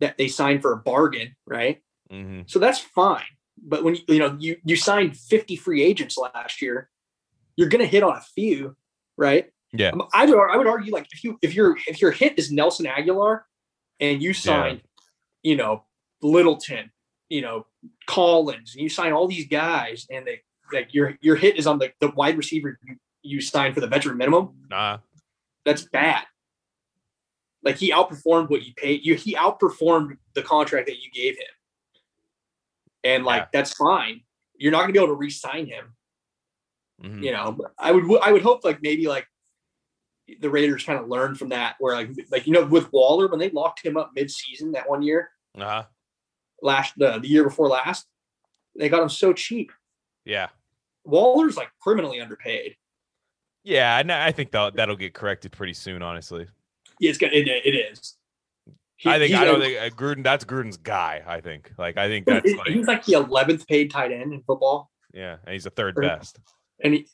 that 0.00 0.16
they 0.16 0.28
signed 0.28 0.62
for 0.62 0.72
a 0.72 0.76
bargain, 0.76 1.34
right? 1.46 1.82
hmm 2.10 2.42
So 2.46 2.58
that's 2.60 2.78
fine. 2.78 3.24
But 3.60 3.82
when 3.82 3.96
you 3.96 4.02
you 4.08 4.18
know 4.20 4.36
you 4.38 4.56
you 4.64 4.76
signed 4.76 5.16
50 5.16 5.56
free 5.56 5.82
agents 5.82 6.16
last 6.16 6.62
year, 6.62 6.88
you're 7.56 7.68
gonna 7.68 7.86
hit 7.86 8.04
on 8.04 8.16
a 8.16 8.20
few, 8.20 8.76
right? 9.16 9.50
Yeah. 9.72 9.90
Um, 9.90 10.02
I 10.14 10.24
would 10.26 10.38
I 10.50 10.56
would 10.56 10.66
argue 10.66 10.92
like 10.92 11.06
if 11.12 11.22
you 11.22 11.38
if 11.42 11.54
your 11.54 11.76
if 11.86 12.00
your 12.00 12.10
hit 12.10 12.38
is 12.38 12.50
Nelson 12.50 12.86
Agholor 12.86 13.42
and 14.00 14.22
you 14.22 14.32
sign, 14.32 14.80
you 15.42 15.56
know, 15.56 15.84
Littleton, 16.22 16.90
you 17.28 17.42
know, 17.42 17.66
Collins, 18.06 18.74
and 18.74 18.82
you 18.82 18.88
sign 18.88 19.12
all 19.12 19.28
these 19.28 19.46
guys 19.46 20.06
and 20.10 20.26
they 20.26 20.40
like 20.72 20.94
your 20.94 21.16
your 21.20 21.36
hit 21.36 21.56
is 21.56 21.66
on 21.66 21.78
the, 21.78 21.92
the 22.00 22.10
wide 22.12 22.36
receiver 22.36 22.78
you, 22.84 22.96
you 23.22 23.40
signed 23.40 23.74
for 23.74 23.80
the 23.80 23.86
veteran 23.86 24.16
minimum, 24.16 24.54
Nah. 24.70 24.98
that's 25.64 25.82
bad. 25.82 26.24
Like 27.62 27.76
he 27.76 27.90
outperformed 27.92 28.48
what 28.50 28.64
you 28.64 28.72
paid 28.74 29.04
you 29.04 29.16
he 29.16 29.34
outperformed 29.34 30.16
the 30.34 30.42
contract 30.42 30.86
that 30.86 30.96
you 31.02 31.10
gave 31.10 31.36
him. 31.36 31.46
And 33.04 33.24
like 33.24 33.42
Yeah. 33.42 33.46
that's 33.52 33.74
fine. 33.74 34.22
You're 34.56 34.72
not 34.72 34.80
gonna 34.80 34.92
be 34.92 34.98
able 34.98 35.08
to 35.08 35.14
re-sign 35.14 35.66
him 35.66 35.94
Mhm. 37.02 37.22
you 37.22 37.30
know 37.30 37.56
i 37.78 37.92
would 37.92 38.04
i 38.22 38.32
would 38.32 38.42
hope 38.42 38.64
like 38.64 38.82
maybe 38.82 39.06
like 39.06 39.24
the 40.40 40.50
raiders 40.50 40.84
kind 40.84 40.98
of 40.98 41.08
learned 41.08 41.38
from 41.38 41.48
that 41.50 41.76
where 41.78 41.94
like 41.94 42.10
like 42.30 42.46
you 42.46 42.52
know 42.52 42.64
with 42.66 42.92
waller 42.92 43.28
when 43.28 43.38
they 43.38 43.50
locked 43.50 43.84
him 43.84 43.96
up 43.96 44.10
mid-season 44.14 44.72
that 44.72 44.88
one 44.88 45.02
year 45.02 45.30
Uh-huh. 45.58 45.84
last 46.62 46.94
the, 46.96 47.18
the 47.18 47.28
year 47.28 47.44
before 47.44 47.68
last 47.68 48.06
they 48.78 48.88
got 48.88 49.02
him 49.02 49.08
so 49.08 49.32
cheap 49.32 49.72
Yeah. 50.24 50.48
waller's 51.04 51.56
like 51.56 51.70
criminally 51.80 52.20
underpaid 52.20 52.76
Yeah, 53.64 53.98
and 53.98 54.10
I 54.12 54.32
think 54.32 54.50
that 54.52 54.76
that'll 54.76 54.96
get 54.96 55.14
corrected 55.14 55.52
pretty 55.52 55.74
soon. 55.74 56.02
Honestly, 56.02 56.46
yeah, 57.00 57.10
it's 57.10 57.18
good 57.18 57.32
it, 57.32 57.46
it 57.48 57.74
is 57.74 58.16
He- 58.96 59.10
I 59.10 59.18
think 59.18 59.34
I 59.34 59.44
don't 59.44 59.60
like- 59.60 59.76
think 59.78 59.92
uh, 59.92 59.96
Gruden. 59.96 60.24
That's 60.24 60.44
Gruden's 60.44 60.76
guy. 60.76 61.22
I 61.26 61.40
think. 61.40 61.72
Like 61.78 61.96
I 61.98 62.08
think 62.08 62.26
that's 62.26 62.48
he- 62.48 62.56
like 62.56 62.68
he's 62.68 62.86
like 62.86 63.04
the 63.04 63.14
11th 63.14 63.66
paid 63.66 63.90
tight 63.90 64.12
end 64.12 64.32
in 64.32 64.42
football 64.42 64.90
yeah, 65.14 65.36
and 65.44 65.52
he's 65.54 65.64
the 65.64 65.70
third 65.70 65.96
Or- 65.98 66.02
best. 66.02 66.38
and 66.84 66.94
he 66.94 67.08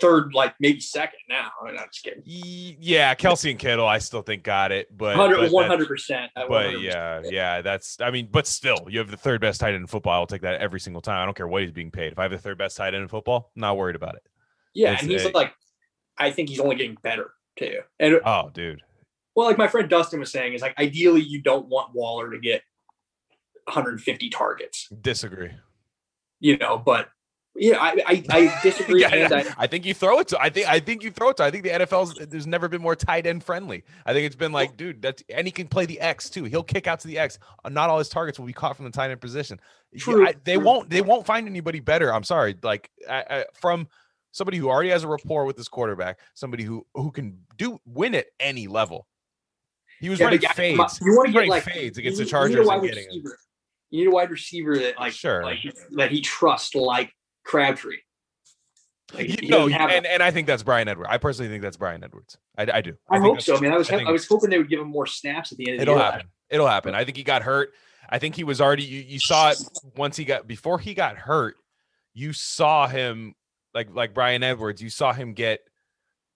third 0.00 0.34
like 0.34 0.54
maybe 0.58 0.80
second 0.80 1.20
now 1.28 1.48
i'm 1.66 1.74
not 1.74 1.92
just 1.92 2.04
kidding 2.04 2.22
Yeah, 2.26 3.14
Kelce 3.14 3.50
and 3.50 3.58
Kittle, 3.58 3.86
I 3.86 3.98
still 3.98 4.22
think 4.22 4.42
got 4.42 4.72
it, 4.72 4.88
but 4.96 5.16
100 5.16 5.36
but 5.50 5.68
that- 5.68 5.78
100% 5.88 6.28
But 6.34 6.48
100%. 6.50 6.82
yeah, 6.82 7.20
yeah, 7.24 7.62
that's. 7.62 8.00
I 8.00 8.10
mean, 8.10 8.28
but 8.30 8.46
still, 8.46 8.86
you 8.88 8.98
have 8.98 9.10
the 9.10 9.16
third 9.16 9.40
best 9.40 9.60
tight 9.60 9.74
end 9.74 9.82
in 9.82 9.86
football. 9.86 10.12
I'll 10.14 10.26
take 10.26 10.42
that 10.42 10.60
every 10.60 10.80
single 10.80 11.00
time. 11.02 11.20
I 11.22 11.24
don't 11.24 11.36
care 11.36 11.46
what 11.46 11.62
he's 11.62 11.70
being 11.72 11.90
paid. 11.90 12.12
If 12.12 12.18
I 12.18 12.22
have 12.22 12.30
the 12.32 12.38
third 12.38 12.58
best 12.58 12.76
tight 12.76 12.94
end 12.94 13.02
in 13.02 13.08
football, 13.08 13.50
I'm 13.54 13.60
not 13.60 13.76
worried 13.76 13.96
about 13.96 14.16
it. 14.16 14.22
yeah 14.74 14.92
it's 14.94 15.02
and 15.02 15.10
he's 15.10 15.24
a- 15.24 15.30
like 15.30 15.52
i 16.18 16.30
think 16.30 16.48
he's 16.48 16.60
only 16.60 16.76
getting 16.76 16.96
better 17.02 17.32
too 17.56 17.80
and 18.00 18.20
Oh, 18.24 18.50
dude. 18.52 18.82
Well, 19.36 19.46
like 19.46 19.58
my 19.58 19.68
friend 19.68 19.88
Dustin 19.88 20.18
was 20.20 20.32
saying, 20.32 20.54
is 20.54 20.62
like 20.62 20.76
ideally 20.78 21.20
you 21.22 21.40
don't 21.42 21.66
want 21.68 21.94
Waller 21.94 22.30
to 22.32 22.38
get 22.40 22.62
150 23.66 24.30
targets, 24.30 24.88
Disagree. 25.00 25.50
you 26.40 26.56
know. 26.58 26.76
But 26.78 27.08
yeah, 27.60 27.76
I 27.78 27.90
I, 28.06 28.24
I 28.30 28.60
disagree. 28.62 29.00
Yeah, 29.08 29.14
yeah. 29.14 29.28
I, 29.58 29.64
I 29.64 29.66
think 29.66 29.84
you 29.84 29.92
throw 29.94 30.18
it 30.20 30.28
to. 30.28 30.40
I 30.40 30.48
think. 30.48 30.66
I 30.66 30.80
think 30.80 31.02
you 31.04 31.10
throw 31.10 31.28
it 31.28 31.36
to. 31.36 31.44
I 31.44 31.50
think 31.50 31.62
the 31.64 31.70
NFL's. 31.70 32.14
There's 32.28 32.46
never 32.46 32.68
been 32.68 32.80
more 32.82 32.96
tight 32.96 33.26
end 33.26 33.44
friendly. 33.44 33.84
I 34.06 34.12
think 34.14 34.26
it's 34.26 34.34
been 34.34 34.50
like, 34.52 34.76
dude, 34.76 35.02
that's 35.02 35.22
and 35.28 35.46
he 35.46 35.50
can 35.52 35.68
play 35.68 35.84
the 35.86 36.00
X 36.00 36.30
too. 36.30 36.44
He'll 36.44 36.62
kick 36.62 36.86
out 36.86 37.00
to 37.00 37.06
the 37.06 37.18
X. 37.18 37.38
Uh, 37.64 37.68
Not 37.68 37.90
all 37.90 37.98
his 37.98 38.08
targets 38.08 38.38
will 38.38 38.46
be 38.46 38.52
caught 38.54 38.76
from 38.76 38.86
the 38.86 38.90
tight 38.90 39.10
end 39.10 39.20
position. 39.20 39.60
True, 39.98 40.26
I- 40.26 40.34
they 40.44 40.54
true. 40.56 40.64
won't. 40.64 40.88
They 40.90 41.02
won't 41.02 41.26
find 41.26 41.46
anybody 41.46 41.80
better. 41.80 42.12
I'm 42.12 42.24
sorry. 42.24 42.56
Like 42.62 42.90
from 43.54 43.86
somebody 44.32 44.56
who 44.58 44.68
already 44.70 44.90
has 44.90 45.04
a 45.04 45.08
rapport 45.08 45.44
with 45.44 45.56
this 45.56 45.68
quarterback, 45.68 46.18
somebody 46.34 46.64
who 46.64 46.86
who 46.94 47.10
can 47.10 47.38
do 47.58 47.78
win 47.84 48.14
at 48.14 48.26
any 48.40 48.66
level. 48.68 49.06
He 50.00 50.08
was 50.08 50.18
Yeah, 50.18 50.26
running 50.26 50.40
yeah, 50.40 50.52
fades. 50.52 50.98
you 51.02 51.12
want 51.14 51.26
to 51.26 51.32
get 51.32 51.46
like 51.48 51.62
fades 51.64 51.98
against 51.98 52.18
need- 52.18 52.24
the 52.24 52.26
you 52.26 52.30
Chargers 52.30 52.56
need 52.56 52.62
a 52.62 52.66
wide 52.66 52.82
receiver. 52.82 53.38
You 53.90 53.98
need 54.04 54.06
a 54.06 54.10
wide 54.14 54.30
receiver 54.30 54.78
that 54.78 54.98
like 54.98 55.12
Sure. 55.12 55.42
like 55.44 55.58
that 55.92 56.10
he 56.10 56.20
trusts 56.22 56.74
like 56.74 57.12
Crabtree. 57.44 57.98
Like, 59.12 59.28
You 59.28 59.36
he 59.40 59.48
know, 59.48 59.68
and, 59.68 60.06
and 60.06 60.22
I 60.22 60.30
think 60.30 60.46
that's 60.46 60.62
Bryan 60.62 60.88
Edwards. 60.88 61.08
I 61.10 61.18
personally 61.18 61.50
think 61.50 61.62
that's 61.62 61.76
Bryan 61.76 62.04
Edwards. 62.04 62.38
I, 62.56 62.62
I 62.74 62.80
do. 62.80 62.96
I, 63.08 63.18
think 63.18 63.24
hope 63.24 63.40
so. 63.40 63.56
I 63.56 63.60
mean, 63.60 63.72
I 63.72 63.76
was 63.76 63.90
I 63.90 63.96
I 63.96 64.10
was 64.12 64.26
hoping 64.26 64.50
they 64.50 64.58
would 64.58 64.68
give 64.68 64.80
him 64.80 64.88
more 64.88 65.06
snaps 65.06 65.50
at 65.52 65.58
the 65.58 65.68
end 65.68 65.80
of 65.80 65.86
the 65.86 65.92
It'll 65.92 65.98
happen. 65.98 66.28
It'll 66.48 66.68
happen. 66.68 66.94
I 66.94 67.04
think 67.04 67.16
he 67.16 67.24
got 67.24 67.42
hurt. 67.42 67.72
I 68.08 68.18
think 68.18 68.36
he 68.36 68.44
was 68.44 68.60
already. 68.60 68.84
You, 68.84 69.00
you 69.00 69.18
saw 69.18 69.50
it 69.50 69.58
once 69.96 70.16
he 70.16 70.24
got 70.24 70.46
before 70.46 70.78
he 70.78 70.94
got 70.94 71.16
hurt. 71.16 71.56
you 72.14 72.32
saw 72.32 72.86
him 72.86 73.34
like 73.74 73.88
like 73.92 74.14
Bryan 74.14 74.42
Edwards, 74.42 74.82
you 74.82 74.90
saw 74.90 75.12
him 75.12 75.32
get 75.32 75.60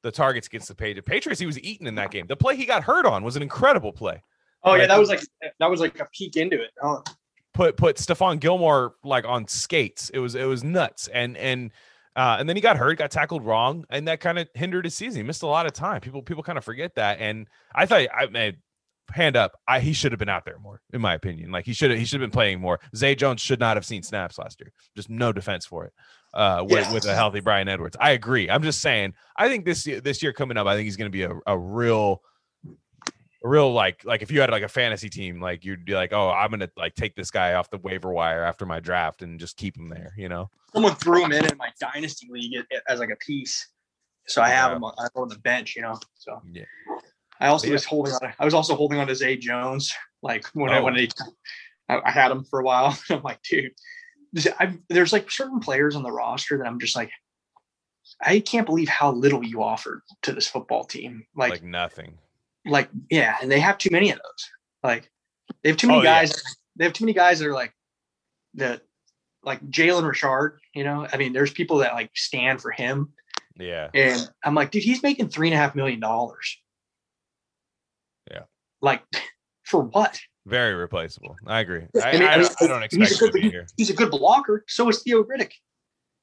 the 0.03 0.11
targets 0.11 0.47
against 0.47 0.69
the 0.69 0.75
Patriots. 0.75 1.09
Patriots, 1.09 1.41
he 1.41 1.47
was 1.47 1.59
eating 1.61 1.87
in 1.87 1.95
that 1.97 2.11
game. 2.11 2.27
The 2.27 2.37
play 2.37 2.57
he 2.57 2.67
got 2.67 2.85
hurt 2.85 3.07
on 3.07 3.25
was 3.25 3.37
an 3.37 3.43
incredible 3.43 3.93
play. 3.93 4.23
Oh 4.63 4.75
yeah, 4.75 4.87
that 4.87 4.99
was 4.99 5.09
like 5.09 5.21
that 5.59 5.71
was 5.71 5.81
like 5.81 5.99
a 6.01 6.07
peek 6.13 6.37
into 6.37 6.61
it. 6.61 6.71
Oh. 6.83 7.03
Put 7.55 7.77
put 7.77 7.97
Stephon 7.97 8.41
Gilmore 8.41 8.95
like 9.05 9.25
on 9.25 9.47
skates. 9.49 10.11
It 10.11 10.19
was 10.19 10.35
it 10.35 10.45
was 10.45 10.65
nuts. 10.65 11.09
And 11.09 11.37
and 11.37 11.71
uh, 12.17 12.37
and 12.39 12.49
then 12.49 12.57
he 12.57 12.63
got 12.63 12.77
hurt, 12.77 12.99
got 12.99 13.11
tackled 13.11 13.45
wrong, 13.45 13.85
and 13.91 14.07
that 14.09 14.21
kind 14.21 14.39
of 14.39 14.49
hindered 14.55 14.85
his 14.85 14.95
season. 14.95 15.17
He 15.17 15.23
missed 15.23 15.43
a 15.43 15.47
lot 15.47 15.67
of 15.67 15.73
time. 15.73 16.01
People 16.01 16.23
people 16.23 16.43
kind 16.43 16.59
of 16.59 16.65
forget 16.65 16.95
that. 16.97 17.19
And 17.21 17.49
I 17.75 17.87
thought 17.87 18.07
I 18.15 18.27
made 18.27 18.57
hand 19.13 19.37
up, 19.37 19.59
I 19.69 19.81
he 19.81 19.93
should 19.93 20.13
have 20.13 20.19
been 20.19 20.29
out 20.29 20.45
there 20.45 20.59
more, 20.59 20.81
in 20.93 21.01
my 21.01 21.15
opinion. 21.15 21.51
Like 21.51 21.65
he 21.65 21.73
should 21.73 21.91
have 21.91 21.99
he 21.99 22.05
should 22.05 22.21
have 22.21 22.31
been 22.31 22.35
playing 22.35 22.61
more. 22.61 22.81
Zay 22.97 23.15
Jones 23.15 23.41
should 23.41 23.61
not 23.61 23.77
have 23.77 23.85
seen 23.85 24.03
snaps 24.03 24.39
last 24.39 24.61
year. 24.61 24.73
Just 24.97 25.11
no 25.11 25.33
defense 25.33 25.67
for 25.67 25.85
it. 25.85 25.93
Uh, 26.33 26.65
with, 26.69 26.81
yeah. 26.81 26.93
with 26.93 27.05
a 27.07 27.15
healthy 27.15 27.39
Bryan 27.39 27.69
Edwards. 27.69 27.97
I 28.01 28.11
agree. 28.11 28.51
I'm 28.51 28.65
just 28.65 28.81
saying. 28.81 29.15
I 29.37 29.49
think 29.49 29.65
this 29.65 29.87
year, 29.87 30.01
this 30.01 30.21
year 30.21 30.33
coming 30.33 30.57
up, 30.57 30.67
I 30.67 30.75
think 30.75 30.85
he's 30.85 30.97
going 30.97 31.11
to 31.11 31.17
be 31.17 31.23
a, 31.23 31.31
a 31.47 31.57
real, 31.57 32.23
a 33.45 33.49
real 33.49 33.73
like 33.73 34.05
like 34.05 34.23
if 34.23 34.31
you 34.31 34.41
had 34.41 34.51
like 34.51 34.63
a 34.63 34.69
fantasy 34.69 35.11
team, 35.11 35.41
like 35.41 35.65
you'd 35.65 35.85
be 35.85 35.95
like, 35.95 36.13
oh, 36.13 36.31
I'm 36.31 36.59
to 36.59 36.71
like 36.77 36.95
take 36.95 37.15
this 37.15 37.31
guy 37.31 37.55
off 37.55 37.71
the 37.71 37.79
waiver 37.79 38.11
wire 38.11 38.43
after 38.43 38.65
my 38.65 38.81
draft 38.81 39.23
and 39.23 39.39
just 39.39 39.57
keep 39.57 39.77
him 39.77 39.89
there. 39.89 40.15
You 40.17 40.29
know, 40.29 40.51
someone 40.73 40.95
threw 40.95 41.25
him 41.25 41.33
in 41.33 41.45
in 41.45 41.57
my 41.59 41.71
dynasty 41.79 42.29
league 42.31 42.55
as 42.89 43.01
like 43.01 43.11
a 43.11 43.17
piece, 43.17 43.69
so 44.27 44.41
I 44.41 44.49
have 44.49 44.71
yeah. 44.71 44.77
him 44.77 44.85
on, 44.85 45.29
the 45.29 45.39
bench. 45.39 45.77
You 45.77 45.83
know, 45.83 45.99
so 46.15 46.41
yeah. 46.51 46.65
I 47.41 47.49
also 47.49 47.67
yeah. 47.67 47.75
was 47.75 47.85
holding 47.85 48.15
on. 48.15 48.33
I 48.39 48.45
was 48.45 48.55
also 48.55 48.75
holding 48.75 48.99
on 48.99 49.07
to 49.09 49.15
Zay 49.15 49.37
Jones. 49.37 49.93
Like 50.23 50.47
when 50.55 50.71
oh. 50.71 50.75
I 50.75 50.81
when 50.81 50.97
he, 50.97 51.11
I, 51.89 52.01
I 52.05 52.11
had 52.11 52.31
him 52.31 52.45
for 52.45 52.61
a 52.61 52.65
while. 52.65 52.99
I'm 53.11 53.23
like, 53.23 53.43
dude, 53.43 53.73
I'm, 54.59 54.83
there's 54.89 55.13
like 55.13 55.31
certain 55.31 55.61
players 55.61 55.97
on 55.97 56.03
the 56.03 56.11
roster 56.11 56.57
that 56.57 56.67
I'm 56.67 56.81
just 56.81 56.97
like, 56.97 57.11
I 58.23 58.41
can't 58.41 58.67
believe 58.67 58.89
how 58.89 59.13
little 59.13 59.45
you 59.45 59.63
offered 59.63 60.01
to 60.23 60.33
this 60.33 60.49
football 60.49 60.85
team. 60.85 61.27
Like, 61.37 61.51
like 61.51 61.63
nothing. 61.63 62.19
Like 62.67 62.89
yeah, 63.11 63.37
and 63.43 63.51
they 63.51 63.61
have 63.61 63.79
too 63.79 63.91
many 63.93 64.11
of 64.11 64.19
those. 64.19 64.51
Like 64.83 65.11
they 65.63 65.71
have 65.71 65.77
too 65.77 65.89
many 65.89 66.01
oh, 66.01 66.03
guys. 66.03 66.31
Yeah. 66.31 66.53
They 66.77 66.85
have 66.85 66.93
too 66.93 67.05
many 67.05 67.15
guys 67.15 67.39
that 67.39 67.49
are 67.49 67.55
like 67.55 67.73
that, 68.55 68.83
like 69.43 69.61
Jalen 69.71 70.07
Richard. 70.07 70.59
You 70.75 70.85
know, 70.85 71.07
I 71.13 71.17
mean, 71.17 71.33
there's 71.33 71.53
people 71.53 71.79
that 71.79 71.95
like 71.95 72.11
stand 72.15 72.61
for 72.61 72.71
him. 72.71 73.13
Yeah. 73.59 73.89
And 73.95 74.29
I'm 74.43 74.55
like, 74.55 74.71
dude, 74.71 74.83
he's 74.83 75.03
making 75.03 75.29
three 75.29 75.49
and 75.49 75.55
a 75.55 75.59
half 75.59 75.75
million 75.75 76.01
dollars. 76.01 76.59
Yeah. 78.31 78.43
Like, 78.81 79.03
for 79.65 79.83
what? 79.83 80.19
Very 80.47 80.75
replaceable. 80.75 81.37
I 81.47 81.61
agree. 81.61 81.85
I, 81.97 82.01
I, 82.01 82.13
mean, 82.13 82.23
I, 82.23 82.37
don't, 82.37 82.63
I 82.63 82.67
don't 82.67 82.83
expect 82.83 83.09
he's 83.09 83.17
a, 83.17 83.21
good, 83.21 83.33
to 83.33 83.41
be 83.41 83.51
here. 83.51 83.67
He's 83.77 83.91
a 83.91 83.95
good 83.95 84.11
blocker. 84.11 84.65
So 84.69 84.89
is 84.89 85.03
Theo 85.03 85.23
Riddick. 85.23 85.53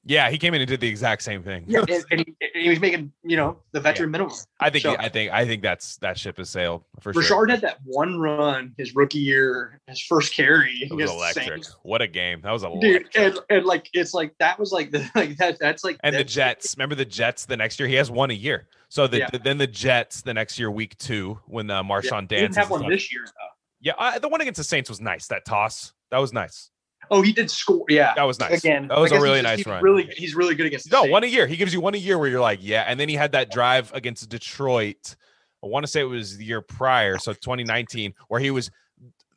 Yeah, 0.04 0.30
he 0.30 0.38
came 0.38 0.52
in 0.52 0.60
and 0.60 0.68
did 0.68 0.80
the 0.80 0.88
exact 0.88 1.22
same 1.22 1.42
thing. 1.42 1.64
Yeah, 1.68 1.80
and, 1.88 2.04
and, 2.10 2.20
he, 2.20 2.34
and 2.40 2.50
he, 2.64 2.68
was 2.68 2.80
making 2.80 3.12
you 3.22 3.36
know 3.36 3.58
the 3.70 3.80
veteran 3.80 4.08
yeah. 4.08 4.12
minimum. 4.12 4.36
I 4.58 4.68
think 4.68 4.82
so, 4.82 4.96
I 4.98 5.08
think 5.08 5.32
I 5.32 5.46
think 5.46 5.62
that's 5.62 5.96
that 5.98 6.18
ship 6.18 6.38
has 6.38 6.50
sailed 6.50 6.82
for 7.00 7.10
Richard 7.10 7.26
sure. 7.26 7.46
had 7.46 7.60
that 7.60 7.78
one 7.84 8.18
run 8.18 8.74
his 8.76 8.96
rookie 8.96 9.20
year, 9.20 9.80
his 9.86 10.00
first 10.00 10.34
carry. 10.34 10.88
It 10.90 10.92
was 10.92 11.10
electric. 11.10 11.64
What 11.82 12.02
a 12.02 12.08
game! 12.08 12.40
That 12.40 12.50
was 12.50 12.64
a 12.64 12.72
dude, 12.80 13.08
and, 13.14 13.38
and 13.48 13.64
like 13.64 13.88
it's 13.92 14.12
like 14.12 14.34
that 14.38 14.58
was 14.58 14.72
like 14.72 14.90
the 14.90 15.08
like 15.14 15.36
that 15.36 15.58
that's 15.60 15.84
like 15.84 15.98
and 16.02 16.16
the 16.16 16.24
Jets. 16.24 16.74
Remember 16.76 16.96
the 16.96 17.04
Jets 17.04 17.46
the 17.46 17.56
next 17.56 17.78
year? 17.78 17.88
He 17.88 17.94
has 17.94 18.10
one 18.10 18.30
a 18.30 18.34
year. 18.34 18.66
So 18.88 19.06
the, 19.06 19.20
yeah. 19.20 19.30
the 19.30 19.38
then 19.38 19.56
the 19.56 19.66
Jets 19.66 20.20
the 20.20 20.34
next 20.34 20.58
year, 20.58 20.70
week 20.70 20.98
two, 20.98 21.38
when 21.46 21.70
uh, 21.70 21.82
Marshawn 21.82 22.30
yeah, 22.30 22.40
dance. 22.40 22.56
Have 22.56 22.70
one 22.70 22.88
this 22.90 23.10
year 23.12 23.24
though. 23.24 23.52
Yeah, 23.80 23.94
I, 23.98 24.18
the 24.18 24.28
one 24.28 24.40
against 24.40 24.58
the 24.58 24.64
Saints 24.64 24.90
was 24.90 25.00
nice. 25.00 25.28
That 25.28 25.44
toss, 25.44 25.94
that 26.10 26.18
was 26.18 26.32
nice. 26.32 26.71
Oh, 27.12 27.20
he 27.20 27.30
did 27.30 27.50
score. 27.50 27.84
Yeah, 27.90 28.14
that 28.16 28.22
was 28.22 28.40
nice. 28.40 28.64
Again, 28.64 28.88
that 28.88 28.98
was 28.98 29.12
a 29.12 29.20
really 29.20 29.42
nice 29.42 29.58
he's 29.58 29.66
run. 29.66 29.82
Really, 29.82 30.10
he's 30.16 30.34
really 30.34 30.54
good 30.54 30.64
against. 30.64 30.90
no, 30.90 31.02
Saints. 31.02 31.12
one 31.12 31.24
a 31.24 31.26
year. 31.26 31.46
He 31.46 31.58
gives 31.58 31.74
you 31.74 31.80
one 31.80 31.94
a 31.94 31.98
year 31.98 32.18
where 32.18 32.28
you're 32.28 32.40
like, 32.40 32.60
yeah. 32.62 32.84
And 32.88 32.98
then 32.98 33.08
he 33.10 33.14
had 33.14 33.32
that 33.32 33.50
drive 33.50 33.92
against 33.92 34.30
Detroit. 34.30 35.14
I 35.62 35.66
want 35.66 35.84
to 35.84 35.92
say 35.92 36.00
it 36.00 36.04
was 36.04 36.38
the 36.38 36.44
year 36.44 36.62
prior, 36.62 37.18
so 37.18 37.34
2019, 37.34 38.14
where 38.28 38.40
he 38.40 38.50
was 38.50 38.70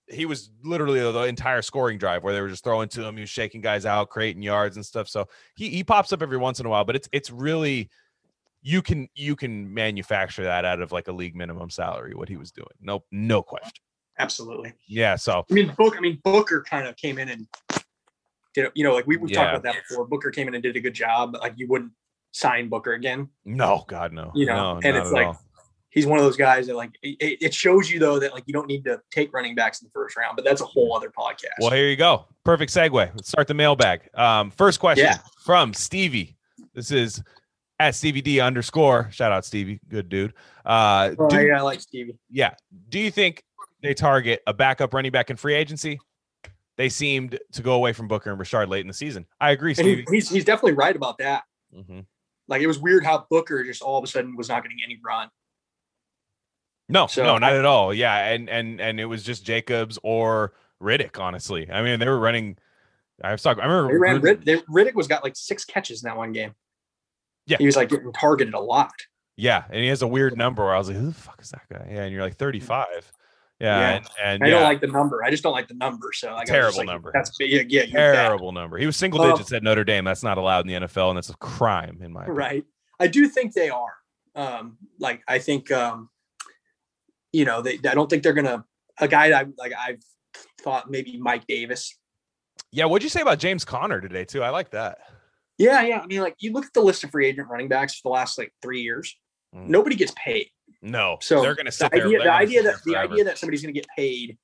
he 0.08 0.26
was 0.26 0.52
literally 0.64 1.00
the 1.00 1.24
entire 1.24 1.62
scoring 1.62 1.98
drive 1.98 2.24
where 2.24 2.34
they 2.34 2.40
were 2.40 2.48
just 2.48 2.64
throwing 2.64 2.88
to 2.90 3.04
him. 3.04 3.16
He 3.16 3.22
was 3.22 3.30
shaking 3.30 3.60
guys 3.60 3.86
out, 3.86 4.10
creating 4.10 4.42
yards 4.42 4.78
and 4.78 4.86
stuff. 4.86 5.10
So 5.10 5.28
he 5.58 5.70
he 5.70 5.84
pops 5.84 6.14
up 6.14 6.22
every 6.22 6.38
once 6.38 6.62
in 6.62 6.66
a 6.66 6.70
while, 6.70 6.86
but 6.86 6.96
it's 6.96 7.10
it's 7.12 7.30
really 7.30 7.90
you 8.62 8.82
can 8.82 9.10
you 9.16 9.36
can 9.36 9.74
manufacture 9.74 10.46
that 10.46 10.64
out 10.64 10.82
of 10.82 10.94
like 10.94 11.10
a 11.10 11.12
league 11.12 11.36
minimum 11.36 11.70
salary. 11.70 12.14
What 12.16 12.30
he 12.30 12.38
was 12.38 12.52
doing, 12.52 12.68
no 12.80 13.04
no 13.12 13.44
question. 13.44 13.84
Absolutely. 14.20 14.74
Yeah. 14.88 15.16
So 15.16 15.46
I 15.50 15.54
mean, 15.54 15.74
Book. 15.78 15.96
I 15.98 16.00
mean, 16.00 16.20
Booker 16.24 16.64
kind 16.68 16.88
of 16.88 16.96
came 16.96 17.18
in 17.18 17.30
and 17.30 17.48
did. 18.54 18.72
You 18.76 18.84
know, 18.84 18.94
like 18.94 19.08
we 19.08 19.18
we 19.18 19.30
yeah. 19.30 19.36
talked 19.36 19.58
about 19.58 19.64
that 19.64 19.84
before. 19.88 20.06
Booker 20.06 20.32
came 20.32 20.48
in 20.48 20.54
and 20.54 20.64
did 20.64 20.76
a 20.76 20.80
good 20.80 20.94
job. 20.94 21.36
Like 21.40 21.54
you 21.58 21.68
wouldn't 21.68 21.92
sign 22.32 22.70
Booker 22.70 22.94
again. 22.94 23.30
No, 23.44 23.84
God, 23.88 24.14
no. 24.14 24.32
You 24.36 24.46
know, 24.46 24.74
no, 24.74 24.80
and 24.84 24.98
it's 24.98 25.12
like 25.12 25.28
all. 25.28 25.42
he's 25.90 26.06
one 26.06 26.20
of 26.20 26.26
those 26.26 26.38
guys 26.38 26.68
that 26.68 26.76
like 26.76 26.92
it, 27.02 27.38
it, 27.42 27.54
shows 27.54 27.90
you 27.90 28.00
though 28.00 28.20
that 28.20 28.34
like 28.34 28.44
you 28.46 28.54
don't 28.54 28.68
need 28.68 28.84
to 28.86 29.02
take 29.12 29.34
running 29.34 29.56
backs 29.56 29.82
in 29.82 29.88
the 29.88 29.92
first 29.92 30.16
round. 30.16 30.36
But 30.36 30.46
that's 30.46 30.62
a 30.62 30.66
whole 30.66 30.96
other 30.96 31.10
podcast. 31.10 31.60
Well, 31.60 31.72
here 31.72 31.88
you 31.88 31.98
go. 31.98 32.26
Perfect 32.44 32.72
segue. 32.72 32.94
Let's 32.94 33.28
start 33.28 33.48
the 33.48 33.54
mailbag. 33.54 34.10
Um, 34.14 34.52
first 34.52 34.80
question 34.80 35.06
yeah. 35.06 35.18
from 35.44 35.74
Stevie. 35.74 36.38
This 36.74 36.92
is 36.92 37.22
at 37.80 37.96
Stevie 37.96 38.22
D 38.22 38.40
underscore. 38.40 39.10
Shout 39.12 39.32
out 39.32 39.46
Stevie, 39.46 39.80
good 39.90 40.10
dude. 40.10 40.34
Uh, 40.66 41.12
oh, 41.18 41.30
do, 41.30 41.42
yeah, 41.42 41.60
I 41.60 41.62
like 41.62 41.82
Stevie. 41.82 42.18
Yeah. 42.30 42.54
Do 42.90 43.00
you 43.00 43.12
think 43.12 43.44
they 43.86 43.94
target 43.94 44.42
a 44.48 44.54
backup 44.54 44.94
running 44.94 45.12
back 45.12 45.30
in 45.30 45.38
free 45.38 45.54
agency. 45.54 46.00
They 46.78 46.90
seemed 46.90 47.40
to 47.54 47.62
go 47.62 47.74
away 47.74 47.94
from 47.94 48.08
Booker 48.08 48.30
and 48.30 48.40
Richard 48.40 48.68
late 48.68 48.82
in 48.82 48.88
the 48.88 48.94
season. 48.94 49.26
I 49.40 49.52
agree. 49.52 49.74
He, 49.74 50.04
he's 50.10 50.30
he's 50.30 50.44
definitely 50.44 50.74
right 50.74 50.96
about 50.96 51.18
that. 51.20 51.44
Mm-hmm. 51.74 52.02
Like 52.48 52.62
it 52.62 52.68
was 52.68 52.80
weird 52.80 53.06
how 53.06 53.26
Booker 53.30 53.64
just 53.64 53.82
all 53.82 53.98
of 53.98 54.04
a 54.04 54.08
sudden 54.08 54.36
was 54.36 54.50
not 54.50 54.64
getting 54.64 54.80
any 54.86 55.00
run. 55.04 55.30
No, 56.88 57.08
so 57.08 57.24
no, 57.24 57.38
not 57.38 57.54
at 57.54 57.66
all. 57.66 57.94
Yeah, 57.94 58.28
and 58.28 58.50
and 58.50 58.80
and 58.80 59.00
it 59.00 59.06
was 59.06 59.24
just 59.24 59.46
Jacobs 59.46 59.98
or 60.04 60.54
Riddick. 60.82 61.20
Honestly, 61.20 61.70
I 61.72 61.82
mean 61.82 62.00
they 62.00 62.08
were 62.08 62.20
running. 62.20 62.58
I 63.24 63.32
was 63.32 63.42
talking. 63.42 63.64
I 63.64 63.68
remember 63.68 63.94
they 63.94 63.98
ran 63.98 64.22
Rid- 64.22 64.46
they, 64.46 64.58
Riddick 64.62 64.94
was 64.94 65.08
got 65.08 65.24
like 65.24 65.36
six 65.36 65.66
catches 65.66 66.04
in 66.04 66.10
that 66.10 66.18
one 66.18 66.32
game. 66.32 66.54
Yeah, 67.48 67.58
he 67.58 67.66
was 67.66 67.76
like 67.76 67.90
getting 67.90 68.12
targeted 68.14 68.54
a 68.54 68.60
lot. 68.60 68.94
Yeah, 69.38 69.64
and 69.70 69.82
he 69.82 69.88
has 69.88 70.02
a 70.02 70.08
weird 70.08 70.38
number. 70.38 70.64
Where 70.64 70.76
I 70.76 70.78
was 70.78 70.90
like, 70.90 70.98
"Who 70.98 71.08
the 71.08 71.14
fuck 71.14 71.42
is 71.42 71.50
that 71.50 71.64
guy?" 71.72 71.88
Yeah, 71.90 72.04
and 72.04 72.14
you're 72.14 72.22
like 72.22 72.36
35. 72.36 73.12
Yeah, 73.60 73.80
yeah. 73.80 73.96
And, 73.96 74.08
and, 74.24 74.44
I 74.44 74.50
don't 74.50 74.64
like 74.64 74.82
the 74.82 74.88
number. 74.88 75.24
I 75.24 75.32
just 75.32 75.44
don't 75.44 75.54
like 75.54 75.70
the 75.70 75.76
number. 75.76 76.12
So 76.14 76.34
like, 76.34 76.48
terrible 76.48 76.80
like, 76.80 76.88
number. 76.88 77.12
That's 77.14 77.32
yeah, 77.40 77.64
yeah 77.68 77.86
terrible 77.86 78.52
number. 78.52 78.78
He 78.78 78.86
was 78.86 78.98
single 78.98 79.24
digits 79.24 79.54
at 79.54 79.64
Notre 79.64 79.86
Dame. 79.86 80.04
That's 80.04 80.24
not 80.24 80.38
allowed 80.38 80.68
in 80.70 80.82
the 80.82 80.88
NFL, 80.88 81.10
and 81.10 81.18
that's 81.18 81.30
a 81.30 81.38
crime 81.38 82.00
in 82.02 82.12
my 82.12 82.24
opinion. 82.24 82.38
right. 82.38 82.66
I 83.00 83.08
do 83.08 83.28
think 83.28 83.54
they 83.54 83.70
are. 83.70 83.94
Um, 84.36 84.78
like 85.00 85.22
I 85.28 85.40
think, 85.40 85.72
um, 85.72 86.10
you 87.32 87.46
know, 87.46 87.62
they. 87.62 87.80
I 87.88 87.96
don't 87.96 88.10
think 88.10 88.24
they're 88.24 88.34
gonna. 88.34 88.66
A 89.00 89.08
guy 89.08 89.28
I 89.28 89.46
like. 89.58 89.72
I've 89.78 90.04
thought 90.62 90.90
maybe 90.90 91.18
Mike 91.18 91.48
Davis. 91.48 91.98
Yeah, 92.72 92.86
what'd 92.86 93.04
you 93.04 93.10
say 93.10 93.22
about 93.22 93.40
James 93.40 93.64
Conner 93.64 94.02
today 94.02 94.26
too? 94.26 94.44
I 94.44 94.50
like 94.50 94.72
that. 94.72 94.98
Yeah, 95.58 95.82
yeah. 95.84 96.00
I 96.00 96.06
mean, 96.08 96.22
like 96.22 96.36
you 96.40 96.52
look 96.52 96.66
at 96.66 96.74
the 96.74 96.82
list 96.82 97.06
of 97.06 97.12
free 97.12 97.28
agent 97.28 97.48
running 97.48 97.70
backs 97.70 97.96
for 97.96 98.10
the 98.10 98.14
last 98.14 98.38
like 98.38 98.54
three 98.62 98.82
years. 98.82 99.16
Mm. 99.56 99.68
Nobody 99.68 99.96
gets 99.96 100.14
paid. 100.18 100.50
No, 100.82 101.18
so 101.22 101.42
they're 101.42 101.56
going 101.56 101.66
to 101.66 101.72
sit 101.72 101.92
the 101.92 101.98
there. 101.98 102.08
Idea, 102.08 102.20
the 102.20 102.32
idea 102.32 102.64
that 102.64 102.76
the 102.86 102.96
idea 102.96 103.24
that 103.24 103.38
somebody's 103.38 103.62
going 103.62 103.74
to 103.74 103.80
get 103.80 103.88
paid, 103.96 104.38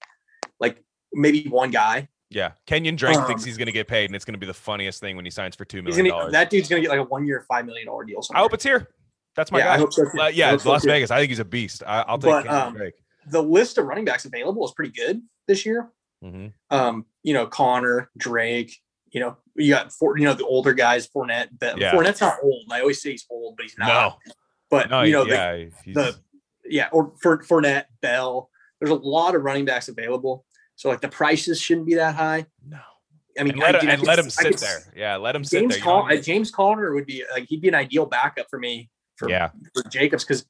like 0.60 0.84
maybe 1.14 1.48
one 1.48 1.72
guy. 1.72 2.08
Yeah, 2.30 2.52
Kenyon 2.66 2.96
Drake 2.96 3.18
um, 3.18 3.28
thinks 3.28 3.44
he's 3.44 3.58
going 3.58 3.68
to 3.68 3.74
get 3.74 3.88
paid, 3.88 4.06
and 4.06 4.16
it's 4.16 4.26
going 4.26 4.34
to 4.34 4.40
be 4.40 4.46
the 4.46 4.54
funniest 4.54 5.02
thing 5.02 5.16
when 5.16 5.26
he 5.26 5.32
signs 5.32 5.56
for 5.56 5.66
two 5.66 5.82
million 5.82 6.06
dollars. 6.06 6.32
That 6.32 6.50
dude's 6.50 6.70
going 6.70 6.82
to 6.82 6.88
get 6.88 6.96
like 6.96 7.06
a 7.06 7.10
one 7.10 7.28
year, 7.28 7.46
five 7.48 7.66
million 7.66 7.88
dollar 7.88 8.06
deal. 8.06 8.22
Somewhere. 8.22 8.40
I 8.40 8.44
hope 8.44 8.54
it's 8.54 8.64
here. 8.64 8.88
That's 9.36 9.52
my 9.52 9.60
yeah, 9.60 9.66
guy. 9.66 9.74
I 9.76 9.78
hope 9.78 9.94
so 9.94 10.06
uh, 10.20 10.28
yeah, 10.28 10.54
it's 10.54 10.66
Las 10.66 10.84
so 10.84 10.90
Vegas. 10.90 11.12
I 11.12 11.20
think 11.20 11.30
he's 11.30 11.40
a 11.40 11.46
beast. 11.46 11.84
I, 11.86 12.10
will 12.10 12.18
take 12.18 12.32
but, 12.32 12.44
Kenyon 12.44 12.62
um, 12.62 12.74
Drake. 12.74 12.94
The 13.28 13.42
list 13.42 13.78
of 13.78 13.86
running 13.86 14.06
backs 14.06 14.26
available 14.26 14.66
is 14.66 14.72
pretty 14.72 14.92
good 14.92 15.22
this 15.48 15.66
year. 15.66 15.90
Mm-hmm. 16.24 16.48
Um, 16.76 17.06
you 17.24 17.34
know, 17.34 17.48
Conner 17.48 18.10
Drake. 18.18 18.78
You 19.12 19.20
know, 19.20 19.38
you 19.56 19.74
got 19.74 19.92
four. 19.92 20.18
You 20.18 20.26
know, 20.26 20.34
the 20.34 20.46
older 20.46 20.74
guys, 20.74 21.08
Fournette. 21.08 21.50
But 21.58 21.78
yeah. 21.78 21.92
Fournette's 21.92 22.22
not 22.22 22.38
old. 22.42 22.64
I 22.72 22.82
always 22.82 23.02
say 23.02 23.12
he's 23.12 23.26
old, 23.30 23.58
but 23.58 23.64
he's 23.64 23.78
not. 23.78 23.88
No. 23.88 24.34
But 24.72 24.90
no, 24.90 25.02
you 25.02 25.12
know, 25.12 25.26
yeah, 25.26 25.66
the, 25.86 25.94
the 25.94 26.20
yeah, 26.66 26.88
or 26.92 27.14
for 27.22 27.38
Fournette, 27.44 27.86
Bell. 28.02 28.50
There's 28.80 28.90
a 28.90 28.96
lot 28.96 29.36
of 29.36 29.44
running 29.44 29.66
backs 29.66 29.90
available, 29.90 30.44
so 30.76 30.90
like 30.90 31.02
the 31.02 31.10
prices 31.10 31.62
shouldn't 31.62 31.86
be 31.86 31.96
that 31.96 32.16
high. 32.16 32.48
No, 32.68 32.80
I 33.38 33.44
mean, 33.44 33.52
and 33.52 33.62
let, 33.62 33.76
I, 33.76 33.80
him, 33.80 33.90
and 33.90 34.04
let 34.04 34.18
him 34.18 34.30
sit 34.30 34.58
there. 34.58 34.80
Yeah, 34.96 35.18
let 35.18 35.36
him 35.36 35.44
James 35.44 35.76
sit 35.76 35.84
there. 35.84 36.22
James 36.22 36.50
Conner 36.50 36.94
would 36.94 37.06
be 37.06 37.24
like 37.32 37.48
he'd 37.50 37.62
be 37.62 37.68
an 37.68 37.76
ideal 37.76 38.06
backup 38.06 38.48
for 38.50 38.58
me 38.58 38.90
for 39.18 39.30
yeah 39.30 39.50
for 39.76 39.84
Jacobs 39.90 40.24
because 40.24 40.46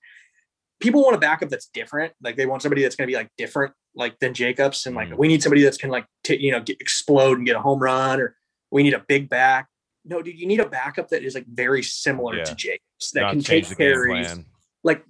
people 0.80 1.04
want 1.04 1.16
a 1.16 1.20
backup 1.20 1.50
that's 1.50 1.68
different. 1.68 2.14
Like 2.22 2.36
they 2.36 2.46
want 2.46 2.62
somebody 2.62 2.82
that's 2.82 2.96
going 2.96 3.08
to 3.08 3.12
be 3.12 3.16
like 3.16 3.30
different, 3.38 3.74
like 3.96 4.20
than 4.20 4.34
Jacobs, 4.34 4.86
and 4.86 4.96
like 4.96 5.10
mm. 5.10 5.18
we 5.18 5.28
need 5.28 5.42
somebody 5.42 5.64
that's 5.64 5.78
can 5.78 5.90
like 5.90 6.06
t- 6.24 6.40
you 6.40 6.52
know 6.52 6.60
get, 6.60 6.82
explode 6.82 7.38
and 7.38 7.46
get 7.46 7.56
a 7.56 7.62
home 7.62 7.80
run, 7.80 8.20
or 8.20 8.36
we 8.72 8.84
need 8.84 8.94
a 8.94 9.04
big 9.08 9.30
back. 9.30 9.68
No, 10.04 10.22
dude, 10.22 10.40
you 10.40 10.48
need 10.48 10.60
a 10.60 10.68
backup 10.68 11.10
that 11.10 11.24
is 11.24 11.36
like 11.36 11.46
very 11.48 11.84
similar 11.84 12.36
yeah. 12.38 12.44
to 12.46 12.56
Jacobs 12.56 13.12
that 13.14 13.22
Not 13.22 13.32
can 13.34 13.42
take 13.42 13.78
carries 13.78 14.36
like 14.84 15.04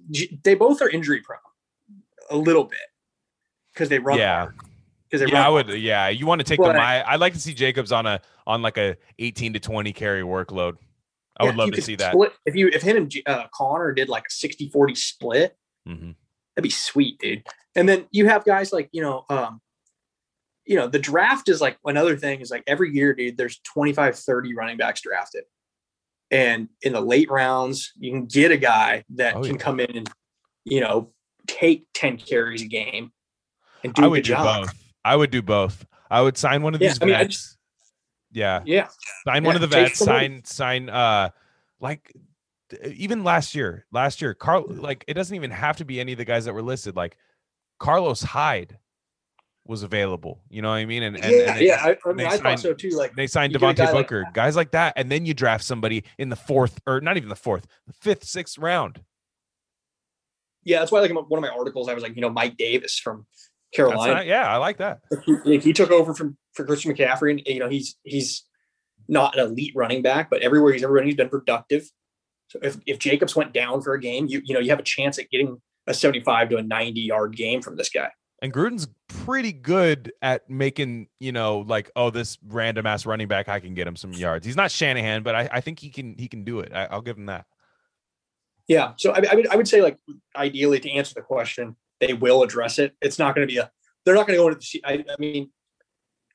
they 0.44 0.54
both 0.54 0.82
are 0.82 0.88
injury 0.90 1.22
prone 1.22 1.38
a 2.30 2.36
little 2.36 2.64
bit 2.64 2.78
because 3.72 3.88
they 3.88 3.98
run 3.98 4.18
yeah. 4.18 4.40
hard. 4.40 4.54
because 5.08 5.24
they 5.26 5.32
Yeah, 5.32 5.42
I 5.42 5.44
run- 5.46 5.66
would. 5.66 5.80
Yeah, 5.80 6.08
you 6.08 6.26
want 6.26 6.40
to 6.40 6.44
take 6.44 6.58
But- 6.58 6.74
the 6.74 6.78
I 6.80 7.14
I'd 7.14 7.20
like 7.20 7.32
to 7.32 7.40
see 7.40 7.54
Jacobs 7.54 7.90
on 7.90 8.04
a 8.06 8.20
on 8.46 8.60
like 8.60 8.76
a 8.76 8.96
18 9.18 9.54
to 9.54 9.60
20 9.60 9.92
carry 9.94 10.22
workload. 10.22 10.76
I 11.38 11.44
Yeah, 11.44 11.50
would 11.50 11.56
love 11.56 11.72
to 11.72 11.80
see 11.82 11.96
that. 11.96 12.14
if 12.44 12.54
you 12.54 12.68
if 12.68 12.82
him 12.82 12.96
and 12.98 13.14
uh, 13.26 13.46
Conner 13.54 13.92
did 13.92 14.10
like 14.10 14.24
a 14.28 14.46
60-40 14.46 14.94
split, 14.96 15.56
Mhm. 15.88 16.14
that'd 16.54 16.62
be 16.62 16.68
sweet, 16.70 17.18
dude. 17.18 17.46
And 17.74 17.88
then 17.88 18.06
you 18.10 18.26
have 18.28 18.44
guys 18.44 18.70
like, 18.74 18.90
you 18.92 19.00
know, 19.00 19.24
um, 19.30 19.62
you 20.64 20.76
know, 20.76 20.86
the 20.86 20.98
draft 20.98 21.48
is 21.48 21.60
like 21.60 21.76
another 21.84 22.16
thing 22.16 22.40
is 22.40 22.50
like 22.50 22.62
every 22.66 22.92
year, 22.92 23.14
dude, 23.14 23.36
there's 23.36 23.58
25, 23.60 24.16
30 24.16 24.54
running 24.54 24.76
backs 24.76 25.00
drafted. 25.02 25.44
And 26.30 26.68
in 26.82 26.92
the 26.92 27.00
late 27.00 27.30
rounds, 27.30 27.92
you 27.98 28.10
can 28.10 28.26
get 28.26 28.50
a 28.50 28.56
guy 28.56 29.04
that 29.16 29.36
Oh, 29.36 29.42
can 29.42 29.56
yeah. 29.56 29.60
come 29.60 29.80
in 29.80 29.96
and, 29.96 30.10
you 30.64 30.80
know, 30.80 31.12
take 31.46 31.86
10 31.94 32.16
carries 32.16 32.62
a 32.62 32.66
game 32.66 33.12
and 33.84 33.92
do 33.92 34.02
I 34.02 34.06
a 34.06 34.10
would 34.10 34.22
do 34.22 34.28
job. 34.30 34.66
both. 34.66 34.74
I 35.04 35.16
would 35.16 35.30
do 35.30 35.42
both. 35.42 35.84
I 36.10 36.22
would 36.22 36.38
sign 36.38 36.62
one 36.62 36.74
of 36.74 36.80
Yeah, 36.80 36.90
these 36.90 37.02
I 37.02 37.04
mean, 37.04 37.14
vets. 37.16 37.58
yeah, 38.30 38.62
Yeah. 38.64 38.88
sign 39.26 39.44
one 39.44 39.56
of 39.56 39.60
the 39.60 39.66
vets. 39.66 39.98
Sign 39.98 40.44
sign 40.44 40.88
uh 40.88 41.30
like 41.80 42.12
even 42.86 43.24
last 43.24 43.54
year. 43.54 43.84
Last 43.90 44.22
year, 44.22 44.32
Carl 44.32 44.64
like 44.68 45.04
it 45.08 45.14
doesn't 45.14 45.34
even 45.34 45.50
have 45.50 45.76
to 45.78 45.84
be 45.84 46.00
any 46.00 46.12
of 46.12 46.18
the 46.18 46.24
guys 46.24 46.44
that 46.44 46.54
were 46.54 46.62
listed. 46.62 46.94
Like 46.96 47.16
Carlos 47.80 48.22
Hyde 48.22 48.78
was 49.66 49.82
available. 49.82 50.40
You 50.50 50.62
know 50.62 50.68
what 50.70 50.76
I 50.76 50.86
mean? 50.86 51.02
And, 51.02 51.16
and, 51.16 51.24
yeah, 51.24 51.50
and 51.50 51.58
they, 51.60 51.66
yeah. 51.66 51.82
I, 51.82 51.96
I 52.08 52.12
mean, 52.12 52.26
I 52.26 52.30
signed- 52.30 52.42
thought 52.42 52.60
so 52.60 52.74
too. 52.74 52.90
Like, 52.90 53.14
they 53.14 53.26
signed 53.26 53.54
Devontae 53.54 53.76
guy 53.76 53.92
like 53.92 54.06
Booker, 54.08 54.24
guys 54.34 54.56
like 54.56 54.72
that, 54.72 54.94
and 54.96 55.10
then 55.10 55.24
you 55.24 55.34
draft 55.34 55.64
somebody 55.64 56.04
in 56.18 56.28
the 56.28 56.36
fourth 56.36 56.80
or 56.86 57.00
not 57.00 57.16
even 57.16 57.28
the 57.28 57.36
fourth, 57.36 57.66
the 57.86 57.92
fifth, 57.92 58.24
sixth 58.24 58.58
round. 58.58 59.02
yeah, 60.64 60.78
that's 60.80 60.92
why, 60.92 61.00
like, 61.00 61.12
one 61.12 61.38
of 61.38 61.42
my 61.42 61.48
articles, 61.48 61.88
I 61.88 61.94
was 61.94 62.02
like, 62.02 62.14
you 62.16 62.22
know, 62.22 62.30
Mike 62.30 62.56
Davis 62.56 62.98
from 62.98 63.26
Carolina. 63.74 64.14
not, 64.14 64.26
yeah, 64.26 64.46
I 64.52 64.56
like 64.56 64.78
that. 64.78 65.00
he, 65.44 65.58
he 65.58 65.72
took 65.72 65.90
over 65.90 66.14
from 66.14 66.36
for 66.54 66.64
Christian 66.66 66.94
McCaffrey, 66.94 67.30
and 67.30 67.42
you 67.46 67.60
know 67.60 67.68
he's 67.68 67.96
he's 68.02 68.44
not 69.08 69.36
an 69.36 69.46
elite 69.46 69.72
running 69.74 70.02
back, 70.02 70.28
but 70.30 70.42
everywhere 70.42 70.72
he's 70.72 70.82
ever 70.82 70.94
been, 70.94 71.06
he's 71.06 71.16
been 71.16 71.28
productive. 71.28 71.88
So 72.48 72.58
if, 72.62 72.76
if 72.86 72.98
Jacobs 72.98 73.34
went 73.34 73.54
down 73.54 73.80
for 73.80 73.94
a 73.94 74.00
game, 74.00 74.26
you 74.26 74.42
you 74.44 74.54
know 74.54 74.60
you 74.60 74.70
have 74.70 74.78
a 74.78 74.84
chance 74.84 75.18
at 75.18 75.30
getting 75.30 75.60
a 75.86 75.94
75 75.94 76.50
to 76.50 76.56
a 76.58 76.62
90 76.62 77.00
yard 77.00 77.36
game 77.36 77.62
from 77.62 77.76
this 77.76 77.88
guy. 77.88 78.10
And 78.42 78.52
Gruden's 78.52 78.88
pretty 79.06 79.52
good 79.52 80.12
at 80.20 80.50
making, 80.50 81.06
you 81.20 81.30
know, 81.30 81.60
like, 81.60 81.92
oh, 81.94 82.10
this 82.10 82.38
random 82.44 82.86
ass 82.86 83.06
running 83.06 83.28
back, 83.28 83.48
I 83.48 83.60
can 83.60 83.72
get 83.72 83.86
him 83.86 83.94
some 83.94 84.12
yards. 84.12 84.44
He's 84.44 84.56
not 84.56 84.72
Shanahan, 84.72 85.22
but 85.22 85.36
I, 85.36 85.48
I 85.52 85.60
think 85.60 85.78
he 85.78 85.90
can 85.90 86.16
he 86.18 86.26
can 86.26 86.42
do 86.42 86.58
it. 86.58 86.72
I, 86.74 86.86
I'll 86.86 87.02
give 87.02 87.16
him 87.16 87.26
that. 87.26 87.46
Yeah. 88.66 88.94
So 88.96 89.12
I, 89.12 89.22
I 89.30 89.34
would 89.36 89.46
I 89.46 89.54
would 89.54 89.68
say 89.68 89.80
like 89.80 89.96
ideally 90.34 90.80
to 90.80 90.90
answer 90.90 91.14
the 91.14 91.22
question, 91.22 91.76
they 92.00 92.14
will 92.14 92.42
address 92.42 92.80
it. 92.80 92.96
It's 93.00 93.16
not 93.16 93.36
going 93.36 93.46
to 93.46 93.52
be 93.52 93.58
a 93.58 93.70
they're 94.04 94.16
not 94.16 94.26
going 94.26 94.36
to 94.36 94.42
go 94.42 94.48
into 94.48 94.58
the. 94.58 94.84
I, 94.84 95.04
I 95.08 95.16
mean, 95.20 95.50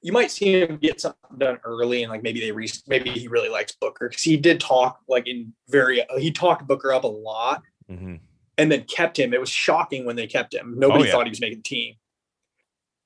you 0.02 0.14
might 0.14 0.32
see 0.32 0.62
him 0.62 0.78
get 0.78 1.02
something 1.02 1.38
done 1.38 1.60
early, 1.66 2.04
and 2.04 2.10
like 2.10 2.24
maybe 2.24 2.40
they 2.40 2.54
re, 2.54 2.70
maybe 2.88 3.10
he 3.10 3.28
really 3.28 3.50
likes 3.50 3.76
Booker 3.82 4.08
because 4.08 4.24
he 4.24 4.38
did 4.38 4.62
talk 4.62 5.00
like 5.10 5.28
in 5.28 5.54
very 5.68 6.06
he 6.18 6.32
talked 6.32 6.66
Booker 6.68 6.94
up 6.94 7.04
a 7.04 7.08
lot. 7.08 7.64
hmm 7.90 8.16
and 8.58 8.72
then 8.72 8.84
kept 8.84 9.18
him. 9.20 9.34
It 9.34 9.40
was 9.40 9.50
shocking 9.50 10.06
when 10.06 10.16
they 10.16 10.28
kept 10.28 10.54
him. 10.54 10.76
Nobody 10.78 11.04
Oh, 11.04 11.06
yeah. 11.06 11.12
thought 11.12 11.26
he 11.26 11.30
was 11.32 11.42
making 11.42 11.60
the 11.60 11.64
team. 11.64 11.96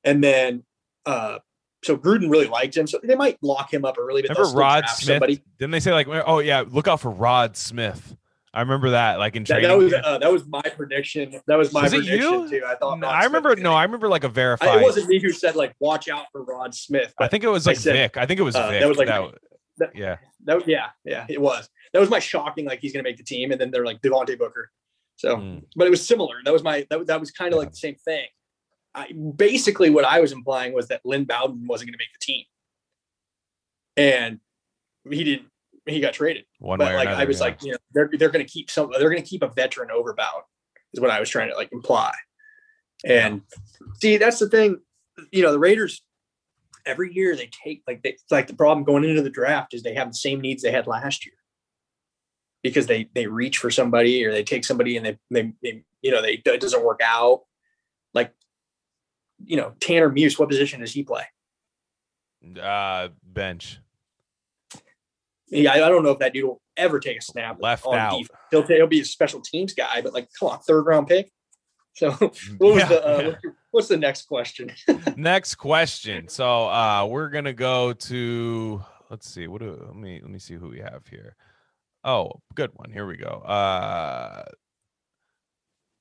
And 0.03 0.23
then, 0.23 0.63
uh, 1.05 1.39
so 1.83 1.97
Gruden 1.97 2.29
really 2.31 2.47
liked 2.47 2.75
him. 2.77 2.87
So 2.87 2.99
they 3.03 3.15
might 3.15 3.37
lock 3.41 3.73
him 3.73 3.85
up 3.85 3.97
early. 3.99 4.21
But 4.21 4.37
Remember 4.37 4.57
Rod 4.57 4.87
Smith? 4.89 5.15
Somebody. 5.15 5.41
Didn't 5.59 5.71
they 5.71 5.79
say 5.79 5.93
like, 5.93 6.07
oh 6.07 6.39
yeah, 6.39 6.63
look 6.67 6.87
out 6.87 7.01
for 7.01 7.11
Rod 7.11 7.57
Smith? 7.57 8.15
I 8.53 8.59
remember 8.59 8.89
that, 8.89 9.17
like 9.17 9.37
in 9.37 9.43
That, 9.45 9.59
training. 9.61 9.69
that 9.69 9.77
was 9.77 9.93
uh, 9.93 10.17
that 10.17 10.31
was 10.31 10.45
my 10.45 10.61
prediction. 10.61 11.39
That 11.47 11.55
was 11.57 11.71
my 11.71 11.83
Was 11.83 11.91
prediction 11.93 12.19
you? 12.19 12.49
too. 12.49 12.63
I 12.67 12.75
thought. 12.75 12.99
No, 12.99 13.07
I 13.07 13.23
remember. 13.23 13.55
No, 13.55 13.73
I 13.73 13.83
remember 13.83 14.09
like 14.09 14.25
a 14.25 14.29
verified. 14.29 14.81
it 14.81 14.83
wasn't 14.83 15.07
me 15.07 15.19
who 15.19 15.31
said 15.31 15.55
like 15.55 15.73
watch 15.79 16.09
out 16.09 16.25
for 16.33 16.43
Rod 16.43 16.75
Smith. 16.75 17.13
I 17.17 17.29
think 17.29 17.45
it 17.45 17.47
was 17.47 17.65
I 17.65 17.71
like 17.71 17.77
said, 17.77 17.93
Vic. 17.93 18.17
I 18.17 18.25
think 18.25 18.41
it 18.41 18.43
was 18.43 18.55
uh, 18.57 18.67
Vic. 18.69 18.81
that 18.81 18.89
was 18.89 18.97
like 18.97 19.07
that, 19.07 19.31
that- 19.77 19.95
yeah. 19.95 20.17
that 20.43 20.67
yeah 20.67 20.87
yeah 21.05 21.25
it 21.29 21.39
was. 21.39 21.69
That 21.93 21.99
was 21.99 22.09
my 22.09 22.19
shocking 22.19 22.65
like 22.65 22.79
he's 22.81 22.91
going 22.91 23.03
to 23.03 23.09
make 23.09 23.15
the 23.17 23.23
team, 23.23 23.51
and 23.51 23.61
then 23.61 23.71
they're 23.71 23.85
like 23.85 24.01
Devontae 24.01 24.37
Booker. 24.37 24.69
So 25.21 25.37
Mm. 25.37 25.63
but 25.75 25.85
it 25.85 25.91
was 25.91 26.05
similar. 26.05 26.37
That 26.43 26.51
was 26.51 26.63
my 26.63 26.87
that, 26.89 26.97
was- 26.97 27.07
that 27.07 27.19
was 27.19 27.29
kind 27.29 27.53
of 27.53 27.57
Yeah. 27.57 27.59
like 27.59 27.71
the 27.71 27.77
same 27.77 27.95
thing. 27.95 28.27
I, 28.95 29.13
basically, 29.35 29.89
what 29.91 30.03
I 30.03 30.19
was 30.19 30.31
implying 30.31 30.73
was 30.73 30.87
that 30.87 31.01
Lynn 31.05 31.25
Bowden 31.25 31.65
wasn't 31.67 31.89
going 31.89 31.93
to 31.93 31.97
make 31.99 32.11
the 32.11 32.25
team, 32.25 32.43
and 33.95 34.39
he 35.09 35.23
didn't. 35.23 35.47
He 35.85 35.99
got 35.99 36.13
traded. 36.13 36.45
One 36.59 36.77
but 36.79 36.93
like 36.93 37.07
another. 37.07 37.21
I 37.21 37.25
was 37.25 37.37
yeah. 37.37 37.43
like, 37.45 37.63
you 37.63 37.71
know, 37.71 37.77
they're 37.93 38.09
they're 38.17 38.29
going 38.29 38.45
to 38.45 38.51
keep 38.51 38.69
some. 38.69 38.89
They're 38.91 39.09
going 39.09 39.21
to 39.21 39.29
keep 39.29 39.43
a 39.43 39.47
veteran 39.47 39.91
over 39.91 40.13
Bowden. 40.13 40.43
Is 40.93 40.99
what 40.99 41.11
I 41.11 41.19
was 41.19 41.29
trying 41.29 41.49
to 41.51 41.55
like 41.55 41.69
imply. 41.71 42.13
And 43.05 43.43
see, 44.01 44.17
that's 44.17 44.39
the 44.39 44.49
thing. 44.49 44.79
You 45.31 45.43
know, 45.43 45.51
the 45.51 45.59
Raiders 45.59 46.03
every 46.85 47.13
year 47.13 47.35
they 47.35 47.49
take 47.63 47.83
like 47.87 48.01
they 48.01 48.17
like 48.31 48.47
the 48.47 48.55
problem 48.55 48.83
going 48.83 49.03
into 49.03 49.21
the 49.21 49.29
draft 49.29 49.73
is 49.75 49.83
they 49.83 49.93
have 49.93 50.09
the 50.09 50.15
same 50.15 50.41
needs 50.41 50.63
they 50.63 50.71
had 50.71 50.87
last 50.87 51.25
year 51.27 51.35
because 52.63 52.87
they 52.87 53.09
they 53.13 53.27
reach 53.27 53.57
for 53.57 53.71
somebody 53.71 54.23
or 54.25 54.31
they 54.31 54.43
take 54.43 54.63
somebody 54.65 54.97
and 54.97 55.05
they 55.05 55.17
they, 55.29 55.53
they 55.63 55.83
you 56.01 56.11
know 56.11 56.21
they 56.21 56.41
it 56.45 56.61
doesn't 56.61 56.83
work 56.83 57.01
out 57.03 57.41
like 58.13 58.33
you 59.45 59.57
know 59.57 59.73
Tanner 59.79 60.09
Muse 60.09 60.37
what 60.37 60.49
position 60.49 60.79
does 60.81 60.91
he 60.93 61.03
play 61.03 61.23
uh, 62.61 63.09
bench 63.23 63.79
yeah 65.47 65.73
I, 65.73 65.77
don't 65.89 66.03
know 66.03 66.11
if 66.11 66.19
that 66.19 66.33
dude 66.33 66.45
will 66.45 66.61
ever 66.77 66.99
take 66.99 67.17
a 67.17 67.21
snap 67.21 67.57
Left 67.59 67.85
on 67.85 67.97
out. 67.97 68.11
defense. 68.19 68.39
he'll 68.49 68.63
he'll 68.65 68.87
be 68.87 69.01
a 69.01 69.05
special 69.05 69.41
teams 69.41 69.73
guy 69.73 70.01
but 70.01 70.13
like 70.13 70.27
come 70.39 70.49
on 70.49 70.59
third 70.59 70.83
round 70.85 71.07
pick 71.07 71.31
so 71.93 72.09
what 72.11 72.31
was 72.73 72.77
Yeah, 72.77 72.87
the 72.87 73.05
uh, 73.07 73.19
yeah. 73.21 73.27
what's, 73.27 73.43
your- 73.43 73.55
what's 73.71 73.87
the 73.89 73.97
next 73.97 74.23
question 74.27 74.71
Next 75.15 75.55
question. 75.55 76.27
So 76.29 76.67
uh 76.69 77.05
we're 77.09 77.29
gonna 77.29 77.53
go 77.53 77.93
to 77.93 78.81
let's 79.09 79.29
see, 79.29 79.47
what 79.47 79.61
do 79.61 79.77
let 79.85 79.95
me 79.95 80.19
let 80.21 80.31
me 80.31 80.39
see 80.39 80.55
who 80.55 80.69
we 80.69 80.79
have 80.79 81.05
here. 81.07 81.35
Oh, 82.03 82.31
good 82.55 82.71
one. 82.73 82.91
Here 82.91 83.05
we 83.05 83.17
go. 83.17 83.41
Uh 83.45 84.43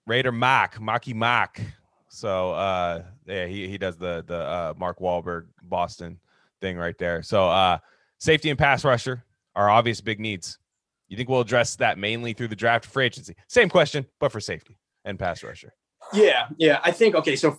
Raider 0.06 0.32
Mac, 0.32 0.78
Maki 0.78 1.14
Mac. 1.14 1.60
So 2.08 2.52
uh 2.52 3.02
yeah, 3.26 3.46
he 3.46 3.68
he 3.68 3.78
does 3.78 3.96
the 3.96 4.24
the 4.26 4.38
uh 4.38 4.74
Mark 4.76 4.98
Wahlberg 4.98 5.46
Boston 5.62 6.18
thing 6.60 6.76
right 6.76 6.96
there. 6.98 7.22
So 7.22 7.48
uh 7.48 7.78
safety 8.18 8.50
and 8.50 8.58
pass 8.58 8.84
rusher 8.84 9.24
are 9.54 9.68
obvious 9.68 10.00
big 10.00 10.20
needs. 10.20 10.58
You 11.08 11.16
think 11.16 11.28
we'll 11.28 11.40
address 11.40 11.76
that 11.76 11.98
mainly 11.98 12.32
through 12.32 12.48
the 12.48 12.56
draft 12.56 12.86
free 12.86 13.06
agency? 13.06 13.34
Same 13.48 13.68
question, 13.68 14.06
but 14.20 14.30
for 14.30 14.40
safety 14.40 14.78
and 15.04 15.18
pass 15.18 15.42
rusher. 15.42 15.74
Yeah, 16.12 16.46
yeah. 16.56 16.80
I 16.82 16.92
think 16.92 17.14
okay. 17.14 17.36
So 17.36 17.58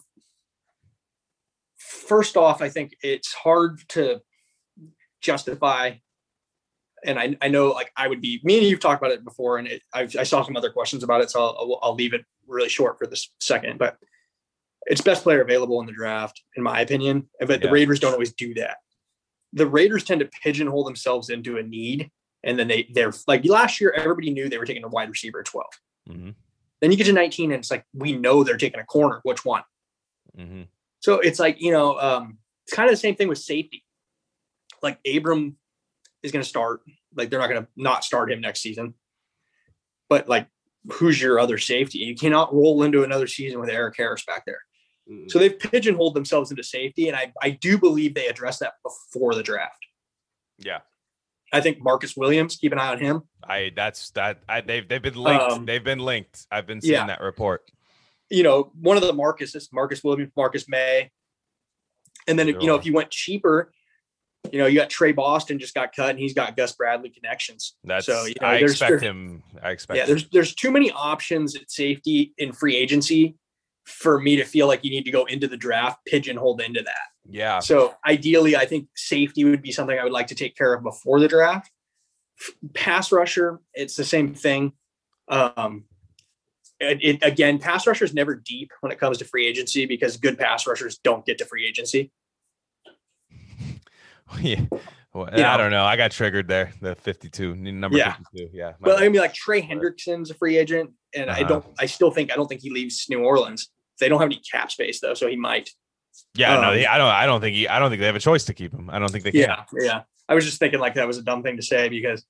first 1.78 2.38
off, 2.38 2.62
I 2.62 2.70
think 2.70 2.96
it's 3.02 3.34
hard 3.34 3.82
to 3.90 4.22
justify, 5.22 5.94
and 7.06 7.20
I, 7.20 7.38
I 7.42 7.48
know 7.48 7.70
like 7.70 7.92
I 7.96 8.08
would 8.08 8.22
be 8.22 8.40
me 8.44 8.60
and 8.60 8.68
you've 8.68 8.80
talked 8.80 9.02
about 9.02 9.14
it 9.14 9.24
before, 9.24 9.58
and 9.58 9.68
it, 9.68 9.82
I've, 9.94 10.16
I 10.16 10.24
saw 10.24 10.44
some 10.44 10.56
other 10.56 10.70
questions 10.70 11.04
about 11.04 11.22
it, 11.22 11.30
so 11.30 11.42
I'll, 11.42 11.80
I'll, 11.82 11.96
leave 11.96 12.14
it 12.14 12.26
really 12.48 12.70
short 12.70 12.98
for 12.98 13.08
this 13.08 13.32
second. 13.40 13.80
But 13.80 13.98
it's 14.86 15.02
best 15.02 15.24
player 15.24 15.42
available 15.42 15.80
in 15.80 15.86
the 15.86 15.94
draft, 15.94 16.42
in 16.56 16.64
my 16.64 16.82
opinion. 16.82 17.28
But 17.40 17.62
the 17.62 17.72
Raiders 17.72 18.00
don't 18.00 18.14
always 18.14 18.34
do 18.34 18.54
that. 18.56 18.78
The 19.54 19.68
Raiders 19.68 20.04
tend 20.04 20.22
to 20.22 20.30
pigeonhole 20.44 20.84
themselves 20.84 21.30
into 21.30 21.58
a 21.58 21.64
need, 21.64 22.12
and 22.44 22.58
then 22.58 22.68
they 22.68 22.88
they're 22.94 23.14
like 23.28 23.46
last 23.46 23.82
year, 23.82 23.94
everybody 23.96 24.32
knew 24.32 24.50
they 24.50 24.58
were 24.58 24.66
taking 24.66 24.84
a 24.84 24.90
wide 24.90 25.10
receiver 25.10 25.40
at 25.40 25.46
twelve. 25.46 25.72
Mm-hmm. 26.10 26.32
Then 26.82 26.92
you 26.92 26.98
get 26.98 27.06
to 27.06 27.14
19 27.14 27.52
and 27.52 27.60
it's 27.60 27.72
like, 27.72 27.86
we 27.94 28.14
know 28.14 28.44
they're 28.44 28.58
taking 28.58 28.80
a 28.80 28.86
corner. 28.86 29.22
Which 29.24 29.46
one? 29.46 29.62
Mm-hmm. 30.38 30.64
So 31.00 31.20
it's 31.20 31.40
like, 31.40 31.62
you 31.62 31.72
know, 31.72 32.00
um, 32.00 32.40
it's 32.66 32.76
kind 32.76 32.90
of 32.90 32.94
the 32.94 33.00
same 33.00 33.16
thing 33.16 33.28
with 33.28 33.38
safety. 33.38 33.86
Like 34.82 35.00
Abram 35.08 35.58
is 36.24 36.32
going 36.32 36.44
to 36.44 36.50
start. 36.50 36.82
Like 37.16 37.30
they're 37.30 37.40
not 37.40 37.50
going 37.50 37.64
to 37.64 37.68
not 37.76 38.04
start 38.04 38.32
him 38.32 38.42
next 38.42 38.62
season. 38.62 38.94
But 40.10 40.28
like, 40.28 40.48
who's 40.92 41.22
your 41.22 41.40
other 41.40 41.58
safety? 41.58 42.00
You 42.00 42.16
cannot 42.16 42.54
roll 42.54 42.84
into 42.84 43.04
another 43.04 43.28
season 43.28 43.60
with 43.60 43.70
Eric 43.70 43.96
Harris 43.98 44.26
back 44.26 44.46
there. 44.46 44.60
So 45.28 45.40
they've 45.40 45.60
pigeonholed 45.60 46.14
themselves 46.14 46.52
into 46.52 46.64
safety. 46.64 47.08
And 47.10 47.18
I, 47.18 47.34
I 47.42 47.50
do 47.50 47.78
believe 47.78 48.14
they 48.14 48.28
addressed 48.28 48.62
that 48.62 48.74
before 48.84 49.36
the 49.36 49.44
draft. 49.44 49.86
Yeah. 50.58 50.80
I 51.52 51.60
think 51.60 51.82
Marcus 51.82 52.16
Williams, 52.16 52.56
keep 52.56 52.72
an 52.72 52.80
eye 52.80 52.92
on 52.92 53.00
him. 53.00 53.24
I 53.44 53.74
that's 53.76 54.12
that 54.12 54.40
I 54.48 54.62
they've 54.62 54.88
they've 54.88 55.02
been 55.02 55.16
linked. 55.16 55.44
Um, 55.44 55.66
they've 55.66 55.84
been 55.84 56.00
linked. 56.00 56.48
I've 56.50 56.66
been 56.66 56.80
seeing 56.80 56.94
yeah. 56.94 57.08
that 57.08 57.20
report. 57.20 57.70
you 58.32 58.44
know, 58.44 58.72
one 58.80 58.98
of 58.98 59.04
the 59.04 59.14
Marcus, 59.14 59.56
Marcus 59.72 60.04
Williams, 60.04 60.32
Marcus 60.36 60.66
Maye. 60.68 61.12
And 62.28 62.40
then, 62.40 62.48
you 62.48 62.68
know, 62.68 62.76
if 62.76 62.86
you 62.86 62.94
went 62.94 63.10
cheaper, 63.12 63.72
you 64.52 64.60
know, 64.60 64.66
you 64.66 64.80
got 64.80 64.90
Tre 64.90 65.12
Boston 65.12 65.60
just 65.60 65.74
got 65.74 65.96
cut 65.96 66.12
and 66.12 66.20
he's 66.20 66.34
got 66.34 66.58
Gus 66.58 66.74
Bradley 66.74 67.10
connections. 67.10 67.76
That's 67.84 68.06
so, 68.06 68.26
you 68.26 68.34
know, 68.42 68.48
I 68.48 68.56
expect 68.56 69.02
him. 69.02 69.44
I 69.62 69.72
expect 69.72 69.98
Yeah, 69.98 70.06
there's 70.06 70.28
there's 70.30 70.56
too 70.56 70.72
many 70.72 70.92
options 70.92 71.56
at 71.56 71.70
safety 71.70 72.34
in 72.38 72.52
free 72.52 72.76
agency 72.76 73.38
for 73.86 74.20
me 74.20 74.36
to 74.36 74.44
feel 74.44 74.68
like 74.68 74.84
you 74.84 74.92
need 74.92 75.06
to 75.06 75.12
go 75.12 75.26
into 75.26 75.48
the 75.48 75.58
draft 75.58 76.00
pigeonholed 76.06 76.62
into 76.62 76.82
that. 76.82 77.08
yeah. 77.30 77.60
So 77.60 77.96
ideally, 78.06 78.56
I 78.56 78.66
think 78.66 78.88
safety 78.96 79.44
would 79.44 79.62
be 79.62 79.72
something 79.72 79.98
I 79.98 80.04
would 80.04 80.14
like 80.14 80.28
to 80.28 80.36
take 80.36 80.56
care 80.56 80.74
of 80.74 80.84
before 80.84 81.20
the 81.20 81.28
draft. 81.28 81.72
Pass 82.74 83.12
rusher, 83.12 83.60
it's 83.74 83.96
the 83.96 84.06
same 84.06 84.34
thing. 84.34 84.74
Um, 85.28 85.86
it, 86.80 87.00
it, 87.02 87.20
again, 87.24 87.60
pass 87.60 87.86
rushers 87.86 88.14
never 88.14 88.36
deep 88.36 88.72
when 88.82 88.92
it 88.92 89.00
comes 89.00 89.20
to 89.20 89.26
free 89.26 89.48
agency 89.48 89.86
because 89.86 90.18
good 90.18 90.38
pass 90.38 90.66
rushers 90.66 90.98
don't 91.04 91.26
get 91.26 91.38
to 91.38 91.46
free 91.46 91.68
agency. 91.68 92.12
yeah. 94.42 94.62
Well, 95.14 95.28
You 95.36 95.44
I 95.44 95.52
know. 95.52 95.58
don't 95.64 95.72
know. 95.72 95.84
I 95.84 95.98
got 95.98 96.12
triggered 96.12 96.48
there. 96.48 96.72
The 96.82 96.96
52, 96.96 97.56
number 97.56 97.98
Yeah. 97.98 98.14
52. 98.34 98.50
Yeah. 98.58 98.74
But. 98.80 99.02
I 99.04 99.10
mean, 99.10 99.20
like 99.22 99.34
Trey 99.34 99.62
Hendrickson's 99.62 100.32
a 100.32 100.34
free 100.36 100.58
agent, 100.58 100.92
and 101.14 101.30
I 101.30 101.42
Uh-huh. 101.42 101.44
don't. 101.50 101.66
I 101.80 101.86
still 101.86 102.12
think 102.12 102.32
I 102.32 102.36
don't 102.36 102.48
think 102.48 102.62
he 102.62 102.70
leaves 102.70 103.06
New 103.10 103.20
Orleans. 103.24 103.70
They 104.00 104.08
don't 104.10 104.20
have 104.22 104.28
any 104.30 104.40
cap 104.50 104.72
space 104.72 105.00
though, 105.02 105.14
so 105.14 105.28
he 105.28 105.36
might. 105.36 105.70
yeah, 106.36 106.60
no, 106.62 106.70
um, 106.72 106.78
he- 106.78 106.86
I 106.88 106.98
don't. 106.98 107.08
I 107.10 107.26
don't 107.26 107.42
think. 107.42 107.56
He, 107.56 107.68
I 107.68 107.78
don't 107.80 107.90
think 107.90 108.00
they 108.00 108.06
have 108.06 108.16
a 108.16 108.20
choice 108.20 108.46
to 108.46 108.54
keep 108.54 108.72
him. 108.74 108.90
I 108.90 109.00
don't 109.00 109.12
think 109.12 109.24
they 109.26 109.32
can. 109.32 109.42
Yeah, 109.42 109.64
yeah. 109.80 110.02
I 110.30 110.34
was 110.36 110.46
just 110.46 110.60
thinking 110.60 110.80
like 110.80 110.94
that 110.96 111.08
was 111.08 111.18
a 111.18 111.24
dumb 111.24 111.44
thing 111.44 111.58
to 111.58 111.64
say 111.64 111.90
because 111.90 112.24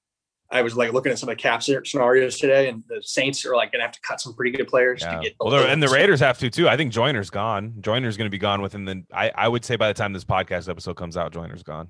I 0.52 0.62
was 0.62 0.76
like 0.76 0.92
looking 0.92 1.12
at 1.12 1.18
some 1.20 1.30
of 1.30 1.38
the 1.38 1.42
cap 1.42 1.64
scenarios 1.64 2.38
today, 2.38 2.68
and 2.70 2.84
the 2.90 3.02
Saints 3.02 3.46
are 3.46 3.56
like 3.56 3.72
going 3.72 3.80
to 3.80 3.86
have 3.86 3.94
to 3.94 4.00
cut 4.02 4.20
some 4.20 4.34
pretty 4.34 4.56
good 4.58 4.68
players 4.68 5.02
Yeah. 5.02 5.16
to 5.18 5.22
get. 5.24 5.36
Well, 5.40 5.66
and 5.66 5.82
the 5.82 5.88
Raiders 5.88 6.20
have 6.20 6.38
to 6.40 6.50
too. 6.50 6.68
I 6.68 6.76
think 6.78 6.92
Joyner's 6.92 7.30
gone. 7.30 7.76
Joyner's 7.80 8.18
going 8.18 8.26
to 8.26 8.32
be 8.32 8.38
gone 8.38 8.62
within 8.62 8.86
the. 8.86 9.04
I, 9.14 9.32
I 9.34 9.48
would 9.48 9.64
say 9.64 9.76
by 9.78 9.88
the 9.88 9.94
time 9.94 10.12
this 10.14 10.26
podcast 10.26 10.68
episode 10.70 10.96
comes 10.96 11.16
out, 11.16 11.32
Joyner's 11.32 11.64
gone. 11.64 11.88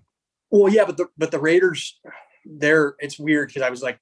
Well, 0.52 0.72
yeah, 0.72 0.86
but 0.86 0.98
the 0.98 1.08
but 1.18 1.32
the 1.32 1.40
Raiders, 1.40 2.00
they're 2.46 2.96
it's 3.00 3.18
weird 3.18 3.48
because 3.48 3.62
I 3.64 3.70
was 3.70 3.82
like, 3.82 4.00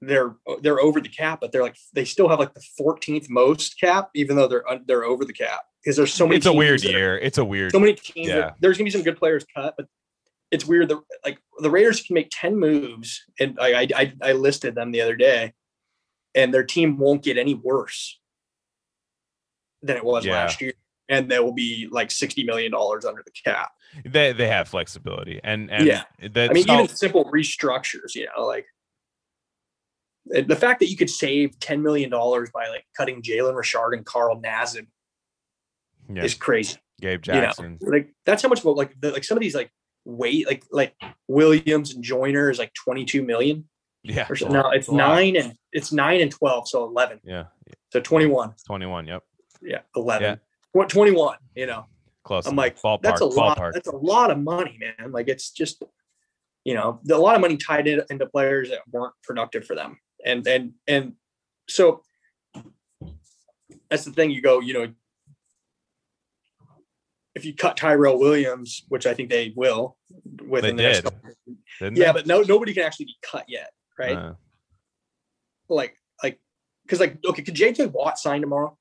they're 0.00 0.34
they're 0.62 0.80
over 0.80 1.00
the 1.00 1.08
cap, 1.08 1.40
but 1.40 1.52
they're 1.52 1.62
like 1.62 1.76
they 1.92 2.04
still 2.04 2.28
have 2.28 2.38
like 2.38 2.54
the 2.54 2.62
14th 2.80 3.28
most 3.28 3.78
cap, 3.80 4.10
even 4.14 4.36
though 4.36 4.48
they're 4.48 4.64
they're 4.86 5.04
over 5.04 5.24
the 5.24 5.32
cap 5.32 5.60
because 5.82 5.96
there's 5.96 6.12
so 6.12 6.26
many. 6.26 6.36
It's 6.38 6.46
a 6.46 6.52
weird 6.52 6.80
that 6.80 6.94
are- 6.94 6.98
year. 6.98 7.18
It's 7.18 7.38
a 7.38 7.44
weird. 7.44 7.72
So 7.72 7.78
many 7.80 7.94
teams. 7.94 8.28
Yeah. 8.28 8.36
that- 8.38 8.56
there's 8.60 8.76
gonna 8.78 8.86
be 8.86 8.90
some 8.90 9.02
good 9.02 9.18
players 9.18 9.44
cut, 9.54 9.74
but 9.76 9.86
it's 10.50 10.64
weird. 10.66 10.88
that 10.88 11.00
like 11.24 11.38
the 11.58 11.70
Raiders 11.70 12.02
can 12.02 12.14
make 12.14 12.28
10 12.30 12.56
moves, 12.56 13.22
and 13.38 13.58
I 13.60 13.82
I 13.82 13.88
I, 13.94 14.12
I 14.22 14.32
listed 14.32 14.74
them 14.74 14.92
the 14.92 15.00
other 15.00 15.16
day, 15.16 15.52
and 16.34 16.52
their 16.52 16.64
team 16.64 16.98
won't 16.98 17.22
get 17.22 17.36
any 17.38 17.54
worse 17.54 18.18
than 19.82 19.96
it 19.96 20.04
was 20.04 20.24
Yeah. 20.24 20.32
last 20.32 20.60
year, 20.60 20.72
and 21.08 21.30
they 21.30 21.38
will 21.38 21.52
be 21.52 21.88
like 21.90 22.10
60 22.10 22.44
million 22.44 22.72
dollars 22.72 23.04
under 23.04 23.22
the 23.24 23.32
cap. 23.32 23.70
They 24.04 24.32
they 24.32 24.48
have 24.48 24.68
flexibility 24.68 25.40
and 25.42 25.70
and 25.70 25.86
Yeah. 25.86 26.04
I 26.22 26.48
mean, 26.52 26.68
even 26.68 26.88
simple 26.88 27.24
restructures, 27.32 28.14
you 28.14 28.26
know, 28.36 28.44
like 28.46 28.66
the 30.26 30.56
fact 30.56 30.80
that 30.80 30.90
you 30.90 30.96
could 30.96 31.08
save 31.10 31.58
ten 31.58 31.82
million 31.82 32.10
dollars 32.10 32.50
by 32.52 32.68
like 32.68 32.84
cutting 32.96 33.22
Jalen 33.22 33.56
Richard 33.56 33.94
and 33.94 34.04
Carl 34.04 34.40
Nassib 34.40 34.86
yeah, 36.12 36.24
is 36.24 36.34
crazy. 36.34 36.76
Gabe 37.00 37.22
You 37.26 37.32
know, 37.34 37.40
Jackson. 37.40 37.78
like 37.80 38.12
that's 38.26 38.42
how 38.42 38.48
much 38.48 38.58
of 38.60 38.66
a, 38.66 38.70
like 38.70 38.98
the, 39.00 39.12
like 39.12 39.24
some 39.24 39.38
of 39.38 39.42
these 39.42 39.54
like 39.54 39.70
weight 40.08 40.46
like 40.46 40.64
like 40.72 40.94
Williams 41.28 41.94
and 41.94 42.02
Joyner 42.02 42.50
is 42.50 42.58
like 42.58 42.72
twenty 42.74 43.04
two 43.04 43.22
million. 43.22 43.68
Yeah, 44.02 44.26
Or 44.30 44.36
so, 44.36 44.48
no, 44.48 44.70
it's 44.70 44.90
nine 44.90 45.36
and 45.36 45.54
it's 45.72 45.92
nine 45.92 46.20
and 46.20 46.30
twelve, 46.30 46.66
so 46.68 46.84
eleven. 46.84 47.20
Yeah, 47.24 47.44
So 47.92 48.00
twenty 48.00 48.26
one. 48.26 48.50
it's 48.50 48.62
21. 48.62 49.06
Yep, 49.06 49.22
Yeah, 49.60 49.80
eleven. 49.94 50.40
What 50.72 50.88
twenty 50.88 51.10
one? 51.12 51.36
You 51.54 51.66
know, 51.66 51.84
close. 52.24 52.46
I'm 52.46 52.56
like 52.56 52.80
ballpark. 52.80 53.02
that's 53.02 53.20
a 53.20 53.26
lot. 53.26 53.58
That's 53.74 53.88
a 53.88 53.96
lot 53.96 54.30
of 54.30 54.38
money, 54.38 54.78
man. 54.80 55.12
Like 55.12 55.28
it's 55.28 55.50
just, 55.50 55.82
you 56.64 56.74
know, 56.74 57.00
a 57.10 57.18
lot 57.18 57.34
of 57.34 57.40
money 57.40 57.56
tied 57.56 57.86
in, 57.86 58.02
into 58.08 58.26
players 58.26 58.70
that 58.70 58.80
weren't 58.90 59.14
productive 59.24 59.66
for 59.66 59.76
them, 59.76 59.98
and 60.24 60.46
and 60.46 60.72
and 60.86 61.14
so 61.68 62.02
that's 63.90 64.04
the 64.04 64.12
thing. 64.12 64.30
You 64.30 64.40
go, 64.40 64.60
you 64.60 64.72
know, 64.72 64.88
if 67.38 67.44
you 67.44 67.54
cut 67.54 67.76
Tyrell 67.76 68.18
Williams, 68.18 68.84
which 68.88 69.06
I 69.06 69.14
think 69.14 69.30
they 69.30 69.52
will, 69.56 69.96
within 70.46 70.76
They 70.76 70.82
the 70.82 70.88
next 70.88 71.00
couple- 71.02 71.30
yeah, 71.80 71.88
they? 71.90 72.12
but 72.12 72.26
no, 72.26 72.42
nobody 72.42 72.74
can 72.74 72.82
actually 72.82 73.06
be 73.06 73.16
cut 73.22 73.44
yet, 73.48 73.70
right? 73.98 74.16
Uh, 74.16 74.32
like, 75.68 75.96
like, 76.22 76.40
because 76.84 77.00
like, 77.00 77.18
okay, 77.24 77.42
could 77.42 77.54
JJ 77.54 77.92
Watt 77.92 78.18
sign 78.18 78.40
tomorrow? 78.40 78.76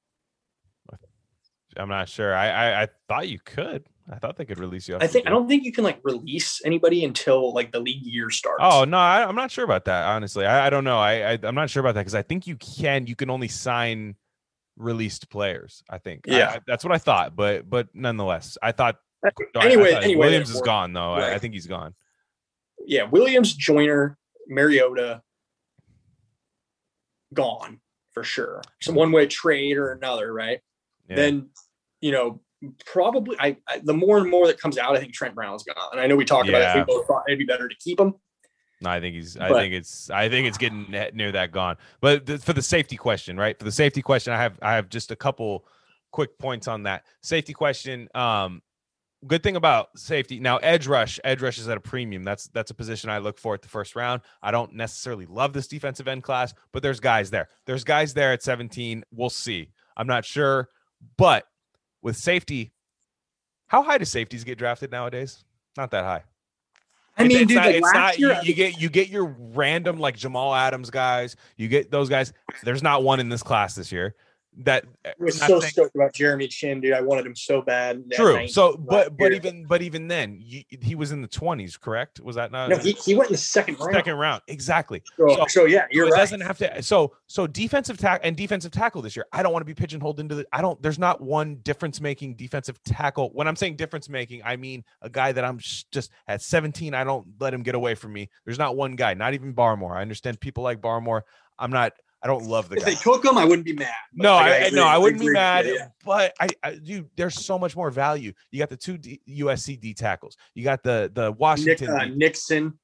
I'm 1.76 1.89
not 1.89 2.10
sure. 2.10 2.34
I, 2.34 2.50
I 2.50 2.84
I 2.84 2.88
thought 3.08 3.28
you 3.28 3.38
could. 3.46 3.86
I 4.12 4.17
thought 4.17 4.36
they 4.38 4.46
could 4.46 4.58
release 4.58 4.88
you. 4.88 4.98
I 5.00 5.06
think 5.06 5.28
I 5.28 5.30
don't 5.30 5.48
think 5.48 5.63
you 5.63 5.72
can 5.72 5.84
like 5.84 6.00
release 6.04 6.62
anybody 6.65 7.04
until 7.04 7.54
like 7.54 7.72
the 7.72 7.80
league 7.80 8.04
year 8.04 8.32
starts. 8.32 8.63
Oh 8.63 8.84
no, 8.84 8.98
I, 8.98 9.28
I'm 9.28 9.36
not 9.36 9.52
sure 9.52 9.63
about 9.63 9.86
that. 9.86 10.06
Honestly, 10.06 10.46
I, 10.46 10.67
I 10.67 10.70
don't 10.72 10.84
know. 10.84 10.98
I, 10.98 11.34
I 11.34 11.39
I'm 11.43 11.54
not 11.54 11.70
sure 11.70 11.82
about 11.82 11.93
that 11.96 12.02
because 12.02 12.15
I 12.15 12.24
think 12.24 12.48
you 12.48 12.56
can. 12.56 13.06
You 13.06 13.15
can 13.15 13.30
only 13.30 13.48
sign 13.48 14.15
released 14.78 15.30
players. 15.30 15.84
I 15.90 15.98
think. 15.98 16.22
Yeah. 16.26 16.52
I- 16.56 16.60
that's 16.66 16.84
what 16.86 16.94
I 16.94 16.98
thought. 16.98 17.36
But 17.36 17.70
but 17.70 17.88
nonetheless, 17.94 18.58
I 18.62 18.72
thought. 18.72 18.96
Uh, 19.26 19.32
I- 19.56 19.60
I 19.60 19.66
anyway, 19.66 19.92
thought 19.94 20.04
anyway, 20.04 20.20
Williams 20.28 20.50
is 20.52 20.62
gone 20.62 20.94
though. 20.94 21.13
I, 21.13 21.34
I 21.34 21.38
think 21.40 21.54
he's 21.56 21.68
gone. 21.68 21.96
yeah, 22.86 23.04
Williams, 23.04 23.54
Joyner, 23.54 24.18
Mariota, 24.48 25.22
gone 27.34 27.80
for 28.13 28.24
sure. 28.24 28.62
Some 28.82 28.96
one 28.96 29.12
way 29.12 29.28
trade 29.28 29.78
or 29.78 29.92
another, 29.92 30.32
right? 30.34 30.60
Yeah. 31.10 31.16
Then, 31.18 31.50
you 32.02 32.12
know, 32.12 32.42
probably 32.86 33.36
I, 33.40 33.58
I 33.68 33.80
the 33.84 33.94
more 33.94 34.18
and 34.20 34.30
more 34.30 34.48
that 34.48 34.60
comes 34.60 34.78
out, 34.78 34.96
I 34.96 35.00
think 35.00 35.13
Trent 35.13 35.36
Brown's 35.36 35.63
gone. 35.63 35.90
And 35.92 36.00
I 36.02 36.08
know 36.08 36.16
we 36.16 36.26
talked 36.26 36.50
about 36.50 36.76
it. 36.78 36.80
We 36.88 36.96
both 36.96 37.08
thought 37.08 37.24
it'd 37.28 37.40
be 37.40 37.46
better 37.46 37.68
to 37.68 37.76
keep 37.84 38.00
him. 38.00 38.13
No, 38.82 38.90
I 38.92 39.00
think 39.00 39.16
he's. 39.16 39.38
I 39.38 39.50
But- 39.50 39.58
think 39.60 39.74
it's. 39.74 40.10
I 40.10 40.30
think 40.30 40.48
it's 40.48 40.58
getting 40.58 40.86
ne- 40.90 41.12
near 41.13 41.32
that 41.32 41.52
gone. 41.52 41.78
But 42.02 42.26
th- 42.28 42.42
for 42.42 42.54
the 42.54 42.62
safety 42.62 42.96
question, 42.98 43.36
right? 43.38 43.58
For 43.58 43.66
the 43.66 43.72
safety 43.72 44.02
question, 44.02 44.34
I 44.34 44.38
have. 44.38 44.60
I 44.62 44.76
have 44.76 44.90
just 44.90 45.10
a 45.12 45.16
couple 45.16 45.66
quick 46.12 46.38
points 46.38 46.68
on 46.68 46.84
that 46.84 47.04
safety 47.22 47.54
question. 47.54 48.08
Um, 48.13 48.62
good 49.26 49.42
thing 49.42 49.56
about 49.56 49.98
safety 49.98 50.40
now, 50.40 50.58
edge 50.58 50.86
rush. 50.86 51.20
Edge 51.24 51.42
rush 51.42 51.58
is 51.58 51.68
at 51.68 51.76
a 51.76 51.80
premium. 51.82 52.24
That's 52.24 52.48
that's 52.50 52.70
a 52.70 52.76
position 52.76 53.10
I 53.10 53.18
look 53.18 53.40
for 53.40 53.56
at 53.56 53.63
the 53.63 53.68
first 53.68 53.96
round. 53.96 54.22
I 54.44 54.52
don't 54.52 54.74
necessarily 54.74 55.26
love 55.26 55.54
this 55.54 55.68
defensive 55.68 56.08
end 56.08 56.22
class, 56.24 56.54
but 56.72 56.84
there's 56.84 57.00
guys 57.00 57.32
there. 57.32 57.50
There's 57.66 57.84
guys 57.84 58.13
there 58.13 58.32
at 58.32 58.44
17. 58.44 59.04
We'll 59.12 59.32
see. 59.32 59.72
I'm 59.98 60.06
not 60.08 60.24
sure, 60.24 60.70
but 61.18 61.46
with 62.04 62.16
safety, 62.16 62.74
how 63.70 63.82
high 63.82 63.98
do 63.98 64.06
safeties 64.06 64.44
get 64.44 64.60
drafted 64.60 64.92
nowadays? 64.92 65.44
Not 65.76 65.90
that 65.92 66.04
high. 66.04 66.24
I 67.17 67.27
mean, 67.27 67.38
it's 67.38 67.47
dude, 67.47 67.56
not- 67.56 67.65
like 67.65 67.75
it's 67.75 67.84
last 67.86 67.95
not- 67.95 68.19
year, 68.19 68.34
you, 68.43 68.49
you 68.49 68.53
get 68.53 68.82
you 68.82 68.89
get 68.89 69.10
your 69.10 69.25
random 69.53 69.99
like 69.99 70.15
Jamal 70.15 70.53
Adams 70.53 70.89
guys. 70.89 71.36
You 71.58 71.67
get 71.67 71.89
those 71.91 72.10
guys. 72.10 72.34
There's 72.63 72.84
not 72.84 73.03
one 73.03 73.19
in 73.19 73.30
this 73.30 73.43
class 73.43 73.75
this 73.75 73.91
year. 73.91 74.15
That 74.62 74.86
I 75.06 75.13
was 75.20 75.39
so 75.39 75.60
saying- 75.60 75.72
stoked 75.72 75.96
about 75.96 76.13
Jeremy 76.13 76.48
Chinn, 76.48 76.82
dude. 76.82 76.93
I 76.93 77.02
wanted 77.02 77.28
him 77.28 77.36
so 77.36 77.62
bad. 77.62 78.04
true. 78.12 78.48
So, 78.48 78.76
but 78.76 79.15
but 79.15 79.26
year. 79.26 79.34
even 79.34 79.65
but 79.65 79.84
even 79.84 80.08
then, 80.08 80.39
you, 80.41 80.63
he 80.82 80.96
was 80.96 81.12
in 81.12 81.22
the 81.22 81.28
20s, 81.28 81.80
correct? 81.80 82.20
Was 82.20 82.38
that 82.38 82.52
not 82.52 82.70
no, 82.70 82.78
he, 82.78 82.93
he 82.93 83.13
went 83.13 83.30
in 83.30 83.34
the 83.34 83.38
second 83.38 83.80
round. 83.80 83.93
second 83.93 84.15
round? 84.15 84.41
Exactly. 84.48 85.04
So, 85.15 85.28
so- 85.28 85.46
so, 85.48 85.65
yeah, 85.65 85.86
you're 85.91 86.08
it 86.08 86.12
right. 86.12 86.17
doesn't 86.17 86.41
have 86.41 86.58
to. 86.58 86.82
So 86.82 87.13
so 87.28 87.46
defensive 87.46 87.98
tackle 88.00 88.28
and 88.28 88.36
defensive 88.36 88.72
tackle 88.72 89.04
this 89.04 89.15
year. 89.15 89.26
I 89.32 89.43
don't 89.43 89.54
want 89.54 89.62
to 89.62 89.65
be 89.67 89.76
pigeonholed 89.76 90.20
into 90.20 90.34
the. 90.34 90.48
I 90.52 90.62
don't. 90.62 90.82
There's 90.82 91.00
not 91.00 91.22
one 91.22 91.58
difference 91.58 92.02
making 92.02 92.36
defensive 92.36 92.82
tackle. 92.84 93.30
When 93.34 93.48
I'm 93.48 93.56
saying 93.56 93.76
difference 93.76 94.10
making, 94.10 94.41
I 94.43 94.56
mean 94.56 94.84
a 95.04 95.10
guy 95.10 95.34
that 95.34 95.46
I'm 95.46 95.60
just 95.60 96.10
at 96.28 96.41
17. 96.41 96.96
I 96.96 97.04
don't 97.04 97.28
let 97.39 97.54
him 97.54 97.62
get 97.62 97.76
away 97.76 97.93
from 97.93 98.13
me. 98.13 98.30
There's 98.46 98.58
not 98.58 98.76
one 98.76 98.96
guy. 98.96 99.13
Not 99.13 99.36
even 99.36 99.54
Barmore. 99.54 99.96
I 99.96 100.02
understand 100.02 100.39
people 100.39 100.63
like 100.63 100.82
Barmore. 100.82 101.22
I'm 101.60 101.72
not. 101.72 101.93
I 102.28 102.30
don't 102.30 102.46
love 102.46 102.68
the 102.68 102.76
If 102.76 102.84
guy. 102.84 102.90
they 102.92 102.96
took 102.96 103.24
him, 103.24 103.38
I 103.38 103.46
wouldn't 103.46 103.66
be 103.66 103.72
mad. 103.72 103.88
No, 104.13 104.34
like, 104.34 104.46
I, 104.46 104.50
I 104.50 104.56
agree- 104.66 104.80
no, 104.80 104.86
I 104.86 104.98
wouldn't 104.98 105.22
be 105.22 105.30
mad. 105.30 105.66
you, 105.66 105.76
yeah. 105.76 105.88
But 106.04 106.34
I, 106.42 106.48
I, 106.62 106.76
dude, 106.76 107.10
there's 107.16 107.36
so 107.46 107.58
much 107.58 107.74
more 107.76 107.90
value. 107.90 108.34
You 108.52 108.60
got 108.60 108.68
the 108.70 108.76
two 108.76 108.98
D, 108.98 109.22
USC 109.30 109.80
D 109.80 109.94
tackles. 109.94 110.36
You 110.54 110.66
got 110.66 110.84
the 110.84 111.10
the 111.13 111.30
Nick, 111.30 111.40
Washington. 111.40 111.90
uh, 111.90 112.06
Nixon, 112.13 112.78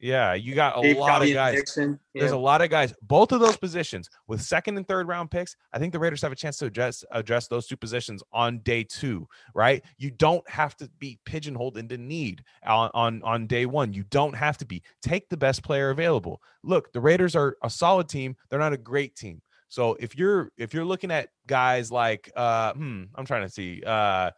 Yeah, 0.00 0.34
you 0.34 0.54
got 0.54 0.78
a 0.78 0.82
Dave 0.82 0.96
lot 0.96 1.08
of 1.08 1.14
Covey 1.14 1.36
and 1.36 1.56
guys. 1.56 1.78
There's 2.14 2.30
a 2.30 2.36
lot 2.36 2.62
of 2.62 2.70
guys. 2.70 2.94
Both 3.02 3.32
of 3.32 3.40
those 3.40 3.56
positions 3.56 4.08
with 4.28 4.40
second 4.40 4.76
and 4.76 4.86
third 4.86 5.08
round 5.08 5.30
picks. 5.30 5.56
I 5.72 5.78
think 5.80 5.92
the 5.92 5.98
Raiders 5.98 6.22
have 6.22 6.30
a 6.30 6.36
chance 6.36 6.56
to 6.58 6.66
address 6.66 7.04
address 7.10 7.48
those 7.48 7.66
two 7.66 7.76
positions 7.76 8.22
on 8.32 8.60
day 8.60 8.84
two. 8.84 9.26
Right? 9.54 9.84
You 9.96 10.12
don't 10.12 10.48
have 10.48 10.76
to 10.76 10.88
be 11.00 11.18
pigeonholed 11.24 11.78
into 11.78 11.98
need 11.98 12.44
on 12.64 12.90
on 12.94 13.22
on 13.24 13.46
day 13.48 13.66
one. 13.66 13.92
You 13.92 14.04
don't 14.04 14.34
have 14.34 14.56
to 14.58 14.66
be. 14.66 14.82
Take 15.02 15.28
the 15.28 15.36
best 15.36 15.64
player 15.64 15.90
available. 15.90 16.40
Look, 16.62 16.92
the 16.92 17.00
Raiders 17.00 17.34
are 17.34 17.56
a 17.64 17.70
solid 17.70 18.08
team. 18.08 18.36
They're 18.50 18.60
not 18.60 18.72
a 18.72 18.78
great 18.78 19.16
team. 19.16 19.42
So 19.68 19.96
if 20.00 20.16
you're 20.16 20.52
if 20.56 20.72
you're 20.72 20.84
looking 20.84 21.10
at 21.10 21.30
guys 21.46 21.90
like 21.90 22.30
uh 22.36 22.72
hmm, 22.72 23.04
I'm 23.14 23.26
trying 23.26 23.46
to 23.46 23.50
see 23.50 23.82
uh 23.84 24.30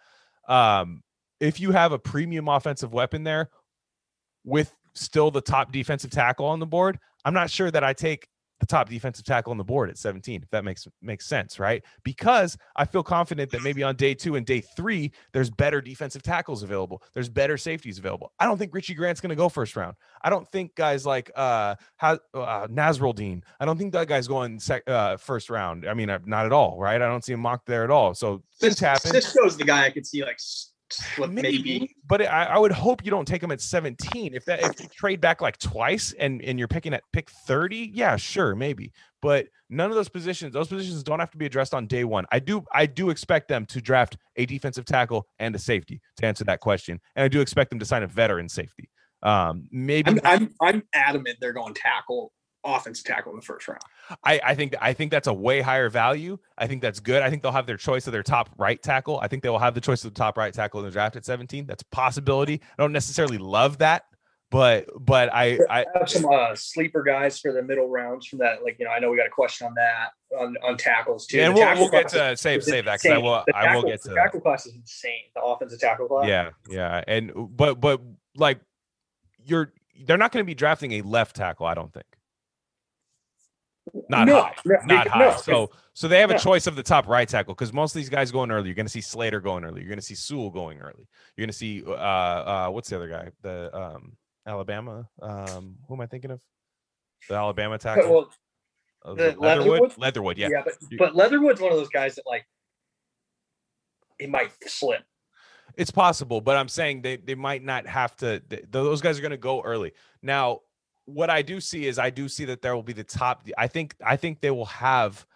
um 0.48 1.02
if 1.38 1.60
you 1.60 1.70
have 1.72 1.92
a 1.92 1.98
premium 1.98 2.48
offensive 2.48 2.92
weapon 2.92 3.24
there 3.24 3.50
with 4.44 4.74
still 4.94 5.30
the 5.30 5.40
top 5.40 5.72
defensive 5.72 6.10
tackle 6.10 6.46
on 6.46 6.58
the 6.58 6.66
board, 6.66 6.98
I'm 7.24 7.34
not 7.34 7.50
sure 7.50 7.70
that 7.70 7.84
I 7.84 7.92
take 7.92 8.28
the 8.60 8.66
top 8.66 8.88
defensive 8.88 9.24
tackle 9.24 9.50
on 9.50 9.56
the 9.56 9.64
board 9.64 9.88
at 9.88 9.96
17, 9.96 10.42
if 10.42 10.50
that 10.50 10.64
makes 10.64 10.86
makes 11.00 11.26
sense, 11.26 11.58
right? 11.58 11.82
Because 12.04 12.56
I 12.76 12.84
feel 12.84 13.02
confident 13.02 13.50
that 13.50 13.62
maybe 13.62 13.82
on 13.82 13.96
day 13.96 14.14
two 14.14 14.36
and 14.36 14.44
day 14.44 14.60
three, 14.60 15.12
there's 15.32 15.50
better 15.50 15.80
defensive 15.80 16.22
tackles 16.22 16.62
available. 16.62 17.02
There's 17.14 17.30
better 17.30 17.56
safeties 17.56 17.98
available. 17.98 18.32
I 18.38 18.44
don't 18.44 18.58
think 18.58 18.74
Richie 18.74 18.94
Grant's 18.94 19.20
going 19.20 19.30
to 19.30 19.36
go 19.36 19.48
first 19.48 19.76
round. 19.76 19.96
I 20.22 20.30
don't 20.30 20.46
think 20.46 20.74
guys 20.74 21.06
like 21.06 21.30
uh, 21.34 21.74
uh 22.02 22.18
Nasrul 22.68 23.14
Dean. 23.14 23.42
I 23.58 23.64
don't 23.64 23.78
think 23.78 23.92
that 23.94 24.06
guy's 24.06 24.28
going 24.28 24.60
sec- 24.60 24.88
uh, 24.88 25.16
first 25.16 25.48
round. 25.48 25.88
I 25.88 25.94
mean, 25.94 26.14
not 26.26 26.46
at 26.46 26.52
all, 26.52 26.78
right? 26.78 27.00
I 27.00 27.06
don't 27.06 27.24
see 27.24 27.32
him 27.32 27.40
mocked 27.40 27.66
there 27.66 27.82
at 27.82 27.90
all. 27.90 28.14
So 28.14 28.42
this 28.60 28.74
Cis- 28.74 28.80
happen. 28.80 29.10
Cisco's 29.10 29.56
the 29.56 29.64
guy 29.64 29.86
I 29.86 29.90
could 29.90 30.06
see 30.06 30.22
like 30.22 30.38
slip 30.92 31.30
maybe, 31.30 31.62
maybe. 31.62 31.96
but 32.08 32.22
I, 32.22 32.44
I 32.44 32.58
would 32.58 32.72
hope 32.72 33.04
you 33.04 33.10
don't 33.10 33.26
take 33.26 33.42
him 33.42 33.50
at 33.50 33.60
17. 33.60 34.34
If 34.34 34.44
that 34.46 34.62
if 34.62 34.80
you 34.80 34.88
trade 34.88 35.20
back 35.20 35.40
like 35.40 35.58
twice 35.58 36.12
and 36.18 36.42
and 36.42 36.58
you're 36.58 36.68
picking 36.68 36.94
at 36.94 37.02
pick 37.12 37.30
30, 37.30 37.90
yeah, 37.94 38.16
sure, 38.16 38.54
maybe. 38.54 38.92
But 39.22 39.46
none 39.68 39.90
of 39.90 39.96
those 39.96 40.08
positions, 40.08 40.52
those 40.52 40.68
positions 40.68 41.02
don't 41.02 41.20
have 41.20 41.30
to 41.30 41.38
be 41.38 41.46
addressed 41.46 41.74
on 41.74 41.86
day 41.86 42.04
one. 42.04 42.26
I 42.32 42.38
do 42.38 42.64
I 42.72 42.86
do 42.86 43.10
expect 43.10 43.48
them 43.48 43.66
to 43.66 43.80
draft 43.80 44.16
a 44.36 44.46
defensive 44.46 44.84
tackle 44.84 45.26
and 45.38 45.54
a 45.54 45.58
safety 45.58 46.00
to 46.16 46.26
answer 46.26 46.44
that 46.44 46.60
question, 46.60 47.00
and 47.16 47.24
I 47.24 47.28
do 47.28 47.40
expect 47.40 47.70
them 47.70 47.78
to 47.78 47.84
sign 47.84 48.02
a 48.02 48.06
veteran 48.06 48.48
safety. 48.48 48.90
Um, 49.22 49.68
maybe 49.70 50.10
I'm, 50.10 50.20
I'm 50.24 50.54
I'm 50.60 50.82
adamant 50.94 51.38
they're 51.40 51.52
going 51.52 51.74
tackle 51.74 52.32
offensive 52.64 53.04
tackle 53.04 53.32
in 53.32 53.36
the 53.36 53.44
first 53.44 53.66
round. 53.68 53.80
I, 54.24 54.40
I 54.44 54.54
think 54.54 54.74
I 54.80 54.92
think 54.92 55.10
that's 55.10 55.28
a 55.28 55.32
way 55.32 55.60
higher 55.60 55.88
value. 55.88 56.38
I 56.58 56.66
think 56.66 56.82
that's 56.82 57.00
good. 57.00 57.22
I 57.22 57.30
think 57.30 57.42
they'll 57.42 57.52
have 57.52 57.66
their 57.66 57.76
choice 57.76 58.06
of 58.06 58.12
their 58.12 58.22
top 58.22 58.50
right 58.58 58.82
tackle. 58.82 59.18
I 59.20 59.28
think 59.28 59.42
they 59.42 59.48
will 59.48 59.58
have 59.58 59.74
the 59.74 59.80
choice 59.80 60.04
of 60.04 60.12
the 60.12 60.18
top 60.18 60.36
right 60.36 60.52
tackle 60.52 60.80
in 60.80 60.86
the 60.86 60.92
draft 60.92 61.16
at 61.16 61.24
17. 61.24 61.66
That's 61.66 61.82
a 61.82 61.86
possibility. 61.86 62.60
I 62.78 62.82
don't 62.82 62.92
necessarily 62.92 63.38
love 63.38 63.78
that, 63.78 64.04
but 64.50 64.86
but 64.98 65.32
I 65.32 65.58
I 65.70 65.86
have 65.94 66.08
some 66.08 66.26
uh, 66.26 66.54
sleeper 66.54 67.02
guys 67.02 67.38
for 67.38 67.52
the 67.52 67.62
middle 67.62 67.88
rounds 67.88 68.26
from 68.26 68.40
that. 68.40 68.62
Like 68.62 68.76
you 68.78 68.84
know, 68.84 68.90
I 68.90 68.98
know 68.98 69.10
we 69.10 69.16
got 69.16 69.26
a 69.26 69.30
question 69.30 69.66
on 69.66 69.74
that 69.74 70.10
on, 70.38 70.56
on 70.62 70.76
tackles 70.76 71.26
too. 71.26 71.40
and 71.40 71.54
we'll, 71.54 71.62
tackle 71.64 71.82
we'll 71.82 71.90
get 71.90 72.08
to 72.08 72.36
save 72.36 72.62
save 72.64 72.84
that 72.84 73.00
because 73.00 73.16
I 73.16 73.18
will 73.18 73.42
The 73.46 73.56
I 73.56 73.74
will 73.74 73.82
get 73.82 74.02
to 74.02 74.08
the 74.08 74.14
that. 74.14 74.22
tackle 74.24 74.40
class 74.40 74.66
is 74.66 74.74
insane. 74.74 75.12
The 75.34 75.42
offensive 75.42 75.80
tackle 75.80 76.08
class. 76.08 76.26
Yeah, 76.28 76.50
yeah, 76.68 77.04
and 77.06 77.32
but 77.56 77.80
but 77.80 78.00
like 78.36 78.60
you're 79.44 79.72
they're 80.04 80.18
not 80.18 80.32
going 80.32 80.44
to 80.44 80.46
be 80.46 80.54
drafting 80.54 80.92
a 80.92 81.02
left 81.02 81.36
tackle. 81.36 81.66
I 81.66 81.74
don't 81.74 81.92
think. 81.92 82.06
Not 84.08 84.26
no, 84.26 84.42
high. 84.42 84.54
no, 84.64 84.76
not 84.84 85.06
no, 85.06 85.10
high. 85.12 85.36
So 85.36 85.70
so 85.94 86.06
they 86.06 86.20
have 86.20 86.30
a 86.30 86.34
No. 86.34 86.38
choice 86.38 86.66
of 86.66 86.76
the 86.76 86.82
top 86.82 87.08
right 87.08 87.28
tackle 87.28 87.54
because 87.54 87.72
most 87.72 87.94
of 87.94 88.00
these 88.00 88.08
guys 88.10 88.30
going 88.30 88.50
early. 88.50 88.68
You're 88.68 88.74
going 88.74 88.86
to 88.86 88.92
see 88.92 89.00
Slater 89.00 89.40
going 89.40 89.64
early. 89.64 89.80
You're 89.80 89.88
going 89.88 89.98
to 89.98 90.04
see 90.04 90.14
Sewell 90.14 90.50
going 90.50 90.78
early. 90.78 91.08
You're 91.36 91.44
going 91.46 91.48
to 91.52 91.56
see 91.56 91.82
uh 91.86 91.90
uh 91.92 92.68
what's 92.70 92.90
the 92.90 92.96
other 92.96 93.08
guy? 93.08 93.30
The 93.42 93.74
um 93.76 94.16
Alabama. 94.46 95.08
Um 95.22 95.76
who 95.88 95.94
am 95.94 96.00
I 96.02 96.06
thinking 96.06 96.30
of? 96.30 96.40
The 97.28 97.34
Alabama 97.36 97.78
tackle. 97.78 98.10
well, 98.12 98.30
Uh, 99.04 99.14
the 99.14 99.34
Leatherwood. 99.38 99.40
Leatherwood? 99.40 99.98
Leatherwood. 99.98 100.38
Yeah. 100.38 100.48
yeah, 100.52 100.62
but 100.64 100.74
but 100.98 101.16
Leatherwood's 101.16 101.60
one 101.60 101.72
of 101.72 101.78
those 101.78 101.88
guys 101.88 102.14
that 102.16 102.26
like 102.26 102.46
he 104.18 104.26
might 104.26 104.50
slip. 104.66 105.02
It's 105.76 105.90
possible, 105.90 106.40
but 106.40 106.56
I'm 106.56 106.68
saying 106.68 107.02
they 107.02 107.16
they 107.16 107.34
might 107.34 107.62
not 107.64 107.86
have 107.86 108.14
to. 108.16 108.40
th- 108.40 108.64
those 108.70 109.00
guys 109.00 109.18
are 109.18 109.22
going 109.22 109.30
to 109.30 109.36
go 109.38 109.62
early. 109.62 109.92
Now, 110.20 110.60
what 111.06 111.30
I 111.30 111.42
do 111.42 111.60
see 111.60 111.86
is 111.86 111.98
I 111.98 112.10
do 112.10 112.28
see 112.28 112.44
that 112.46 112.62
there 112.62 112.74
will 112.74 112.82
be 112.82 112.92
the 112.92 113.04
top. 113.04 113.46
I 113.58 113.66
think 113.66 113.94
I 114.04 114.16
think 114.16 114.40
they 114.40 114.50
will 114.50 114.66
have 114.66 115.26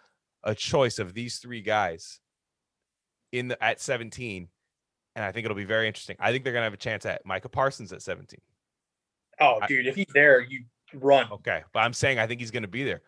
a 0.43 0.55
choice 0.55 0.99
of 0.99 1.13
these 1.13 1.37
three 1.39 1.61
guys 1.61 2.19
in 3.31 3.47
the 3.47 3.63
at 3.63 3.81
17, 3.81 4.47
and 5.15 5.25
I 5.25 5.31
think 5.31 5.45
it'll 5.45 5.57
be 5.57 5.65
very 5.65 5.87
interesting. 5.87 6.15
I 6.19 6.31
think 6.31 6.43
they're 6.43 6.53
going 6.53 6.61
to 6.61 6.65
have 6.65 6.73
a 6.73 6.77
chance 6.77 7.05
at 7.05 7.25
Micah 7.25 7.49
Parsons 7.49 7.91
at 7.91 8.01
17. 8.01 8.39
Oh, 9.39 9.59
I- 9.61 9.67
dude, 9.67 9.87
if 9.87 9.95
he's 9.95 10.05
there, 10.13 10.41
you 10.41 10.65
run. 10.93 11.27
Okay, 11.31 11.63
but 11.73 11.79
I'm 11.79 11.93
saying 11.93 12.19
I 12.19 12.27
think 12.27 12.39
he's 12.39 12.51
going 12.51 12.63
to 12.63 12.69
be 12.69 12.83
there. 12.83 13.01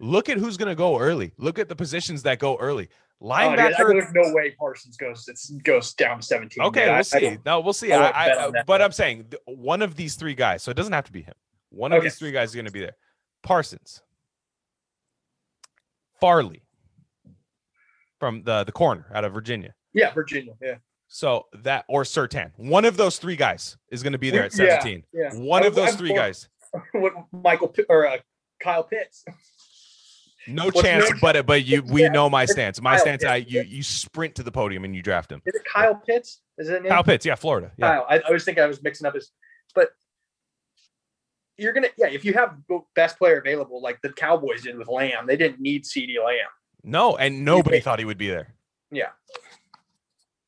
Look 0.00 0.30
at 0.30 0.38
who's 0.38 0.56
going 0.56 0.70
to 0.70 0.74
go 0.74 0.98
early. 0.98 1.32
Look 1.36 1.58
at 1.58 1.68
the 1.68 1.76
positions 1.76 2.22
that 2.22 2.38
go 2.38 2.56
early. 2.56 2.88
Oh, 3.22 3.50
dude, 3.50 3.58
Linebacker. 3.58 3.88
there's 3.92 4.12
no 4.14 4.32
way 4.32 4.52
Parsons 4.58 4.96
goes 4.96 5.28
it's, 5.28 5.50
goes 5.50 5.92
down 5.92 6.20
to 6.20 6.26
17. 6.26 6.64
Okay, 6.64 6.80
man. 6.80 6.88
We'll 6.88 6.96
I 6.96 7.02
see. 7.02 7.20
don't- 7.20 7.44
no, 7.44 7.60
we'll 7.60 7.74
see. 7.74 7.92
I 7.92 8.08
I, 8.08 8.24
I, 8.24 8.28
bet 8.28 8.38
on 8.38 8.52
that, 8.52 8.66
but. 8.66 8.80
I'm 8.80 8.92
saying 8.92 9.26
one 9.44 9.82
of 9.82 9.96
these 9.96 10.14
three 10.14 10.34
guys, 10.34 10.62
so 10.62 10.70
it 10.70 10.74
doesn't 10.74 10.94
have 10.94 11.04
to 11.04 11.12
be 11.12 11.20
him. 11.22 11.34
One 11.70 11.92
of 11.92 11.98
Okay. 11.98 12.06
these 12.06 12.18
three 12.18 12.32
guys 12.32 12.50
is 12.50 12.54
going 12.54 12.66
to 12.66 12.72
be 12.72 12.80
there. 12.80 12.96
Parsons, 13.42 14.02
Farley 16.20 16.62
from 18.18 18.42
the 18.42 18.64
the 18.64 18.72
corner 18.72 19.06
out 19.14 19.24
of 19.24 19.32
Virginia. 19.32 19.74
yeah, 19.94 20.12
Virginia. 20.12 20.54
Yeah. 20.60 20.76
So 21.08 21.46
that 21.62 21.84
or 21.88 22.04
Surtain, 22.04 22.52
one 22.56 22.84
of 22.84 22.96
those 22.96 23.18
three 23.18 23.36
guys 23.36 23.76
is 23.90 24.02
going 24.02 24.12
to 24.12 24.18
be 24.18 24.30
there 24.30 24.44
at 24.44 24.52
17. 24.52 25.02
Yeah. 25.12 25.30
One 25.34 25.64
I- 25.64 25.66
of 25.66 25.74
those 25.74 25.90
I'm 25.92 25.96
three 25.96 26.14
guys. 26.14 26.48
What 26.92 27.14
Michael 27.32 27.74
or 27.88 28.06
uh, 28.06 28.18
Kyle 28.62 28.84
Pitts. 28.84 29.24
No 30.46 30.66
What's 30.66 30.82
chance, 30.82 31.08
next? 31.10 31.20
but 31.20 31.44
but 31.44 31.64
you 31.64 31.82
we 31.82 32.02
Yeah, 32.02 32.08
know 32.10 32.30
my 32.30 32.44
stance. 32.44 32.80
My 32.80 32.92
Kyle 32.94 33.00
stance, 33.00 33.24
I 33.24 33.36
you 33.36 33.62
you 33.62 33.82
sprint 33.82 34.36
to 34.36 34.44
the 34.44 34.52
podium 34.52 34.84
and 34.84 34.94
you 34.94 35.02
draft 35.02 35.32
him. 35.32 35.42
Is 35.46 35.54
it 35.56 35.62
Kyle 35.64 35.96
Pitts? 35.96 36.42
Is 36.58 36.68
it? 36.68 36.84
Kyle 36.86 37.02
Pitts, 37.02 37.26
yeah, 37.26 37.34
Florida. 37.34 37.72
Yeah. 37.76 37.88
Kyle. 37.88 38.06
I, 38.08 38.20
I 38.28 38.30
was 38.30 38.44
thinking 38.44 38.62
I 38.62 38.66
was 38.68 38.80
mixing 38.84 39.04
up 39.06 39.14
his, 39.16 39.32
but 39.74 39.88
you're 41.60 41.72
gonna 41.72 41.88
yeah. 41.98 42.08
If 42.08 42.24
you 42.24 42.32
have 42.34 42.56
best 42.94 43.18
player 43.18 43.38
available, 43.38 43.82
like 43.82 44.00
the 44.02 44.12
Cowboys 44.12 44.62
did 44.62 44.76
with 44.76 44.88
Lamb, 44.88 45.26
they 45.26 45.36
didn't 45.36 45.60
need 45.60 45.84
CeeDee 45.84 46.24
Lamb. 46.24 46.48
No, 46.82 47.16
and 47.16 47.44
nobody 47.44 47.80
thought 47.80 47.98
he 47.98 48.04
would 48.04 48.18
be 48.18 48.28
there. 48.28 48.54
Yeah. 48.90 49.08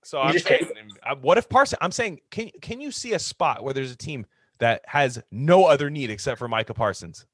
So 0.05 0.19
You 0.19 0.25
I'm 0.31 0.39
saying, 0.39 0.69
uh, 1.07 1.15
what 1.17 1.39
if 1.39 1.49
Parson? 1.49 1.79
I'm 1.81 1.93
saying, 1.93 2.21
can 2.31 2.51
can 2.61 2.81
you 2.81 2.91
see 2.91 3.13
a 3.13 3.19
spot 3.19 3.63
where 3.63 3.75
there's 3.75 3.93
a 3.93 3.97
team 3.97 4.27
that 4.59 4.83
has 4.87 5.23
no 5.31 5.65
other 5.67 5.91
need 5.91 6.11
except 6.11 6.39
for 6.39 6.49
Micah 6.49 6.75
Parsons? 6.75 7.27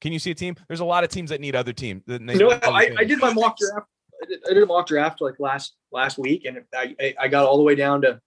Can 0.00 0.12
you 0.12 0.18
see 0.18 0.32
a 0.32 0.34
team? 0.34 0.56
There's 0.68 0.80
a 0.80 0.84
lot 0.84 1.04
of 1.04 1.10
teams 1.10 1.30
that 1.30 1.40
need 1.40 1.54
other 1.54 1.72
teams. 1.72 2.02
You 2.06 2.18
know. 2.18 2.50
I, 2.62 2.94
I 2.98 3.04
did 3.04 3.20
my 3.20 3.32
mock 3.32 3.56
draft. 3.56 3.86
I 4.22 4.26
did, 4.26 4.40
I 4.50 4.54
did 4.54 4.62
a 4.62 4.66
mock 4.66 4.86
draft 4.86 5.20
like 5.20 5.38
last 5.38 5.74
last 5.90 6.18
week, 6.18 6.44
and 6.44 6.64
I- 6.74 7.14
I 7.20 7.28
got 7.28 7.46
all 7.46 7.56
the 7.56 7.62
way 7.62 7.74
down 7.76 8.02
to. 8.02 8.20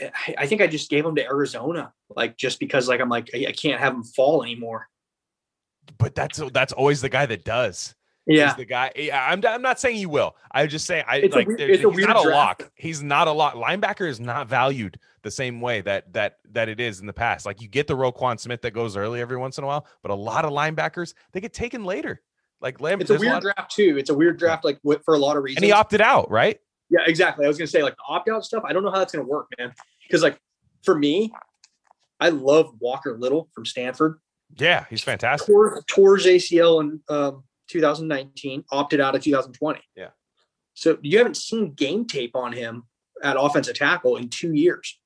I- 0.00 0.34
I 0.38 0.46
think 0.46 0.60
I 0.62 0.66
just 0.66 0.88
gave 0.90 1.04
him 1.04 1.14
to 1.16 1.24
Arizona, 1.24 1.92
like 2.14 2.36
just 2.36 2.58
because 2.60 2.88
like 2.88 3.00
I'm 3.00 3.08
like 3.08 3.30
I, 3.34 3.46
I 3.48 3.52
can't 3.52 3.80
have 3.80 3.92
him 3.94 4.02
fall 4.04 4.42
anymore. 4.42 4.88
but 5.98 6.14
that's 6.14 6.38
that's 6.52 6.72
always 6.72 7.00
the 7.00 7.08
guy 7.08 7.26
that 7.26 7.44
does. 7.44 7.94
Yeah, 8.24 8.46
He's 8.48 8.56
the 8.56 8.64
guy. 8.64 8.92
yeah, 8.94 9.26
I'm 9.28 9.44
I'm 9.44 9.62
not 9.62 9.80
saying 9.80 9.96
he 9.96 10.06
will. 10.06 10.36
I'm 10.52 10.68
just 10.68 10.86
saying 10.86 11.04
I 11.08 11.16
It's 11.16 11.34
a 11.34 11.38
like. 11.38 11.48
weird- 11.48 11.58
there- 11.58 11.70
it's 11.70 11.82
a 11.84 11.88
he's 11.88 11.96
weird 11.96 12.08
not 12.08 12.20
a 12.20 12.22
draft. 12.22 12.60
lock. 12.60 12.70
He's 12.76 13.02
not 13.02 13.26
a 13.26 13.32
lock. 13.32 13.54
Linebacker 13.54 14.08
is 14.08 14.20
not 14.20 14.46
valued 14.46 14.98
the 15.22 15.30
same 15.30 15.60
way 15.60 15.80
that 15.80 16.12
that 16.12 16.36
that 16.52 16.68
it 16.68 16.78
is 16.78 17.00
in 17.00 17.06
the 17.06 17.12
past. 17.12 17.44
Like 17.46 17.60
you 17.60 17.66
get 17.68 17.88
the 17.88 17.96
Roquan 17.96 18.38
Smith 18.38 18.62
that 18.62 18.70
goes 18.70 18.96
early 18.96 19.20
every 19.20 19.36
once 19.36 19.58
in 19.58 19.64
a 19.64 19.66
while, 19.66 19.86
but 20.02 20.12
a 20.12 20.14
lot 20.14 20.44
of 20.44 20.52
linebackers 20.52 21.14
they 21.32 21.40
get 21.40 21.52
taken 21.52 21.84
later. 21.84 22.22
Like 22.60 22.80
Lamb, 22.80 23.00
it's 23.00 23.10
a 23.10 23.14
weird 23.18 23.32
lot- 23.32 23.42
draft 23.42 23.72
too. 23.72 23.96
It's 23.98 24.08
a 24.10 24.14
weird 24.14 24.38
draft 24.38 24.64
like 24.64 24.78
for 25.04 25.14
a 25.14 25.18
lot 25.18 25.36
of 25.36 25.42
reasons. 25.42 25.56
and 25.58 25.64
he 25.64 25.72
opted 25.72 26.00
out, 26.00 26.30
right? 26.30 26.60
Yeah, 26.92 27.00
exactly. 27.06 27.46
I 27.46 27.48
was 27.48 27.56
gonna 27.56 27.66
say 27.66 27.82
like 27.82 27.96
the 27.96 28.02
opt 28.06 28.28
out 28.28 28.44
stuff. 28.44 28.64
I 28.66 28.72
don't 28.72 28.84
know 28.84 28.90
how 28.90 28.98
that's 28.98 29.12
gonna 29.12 29.26
work, 29.26 29.46
man. 29.58 29.72
Because 30.02 30.22
like 30.22 30.38
for 30.84 30.96
me, 30.96 31.32
I 32.20 32.28
love 32.28 32.74
Walker 32.78 33.16
Little 33.16 33.48
from 33.54 33.64
Stanford. 33.64 34.18
Yeah, 34.56 34.84
he's 34.90 35.02
fantastic. 35.02 35.46
Tore, 35.46 35.82
tore 35.88 36.18
ACL 36.18 36.82
in 36.82 37.00
um, 37.08 37.44
2019, 37.68 38.64
opted 38.70 39.00
out 39.00 39.14
of 39.14 39.22
2020. 39.22 39.80
Yeah. 39.96 40.08
So 40.74 40.98
you 41.00 41.16
haven't 41.16 41.38
seen 41.38 41.72
game 41.72 42.06
tape 42.06 42.36
on 42.36 42.52
him 42.52 42.84
at 43.24 43.36
offensive 43.38 43.74
tackle 43.74 44.16
in 44.16 44.28
two 44.28 44.52
years. 44.52 45.00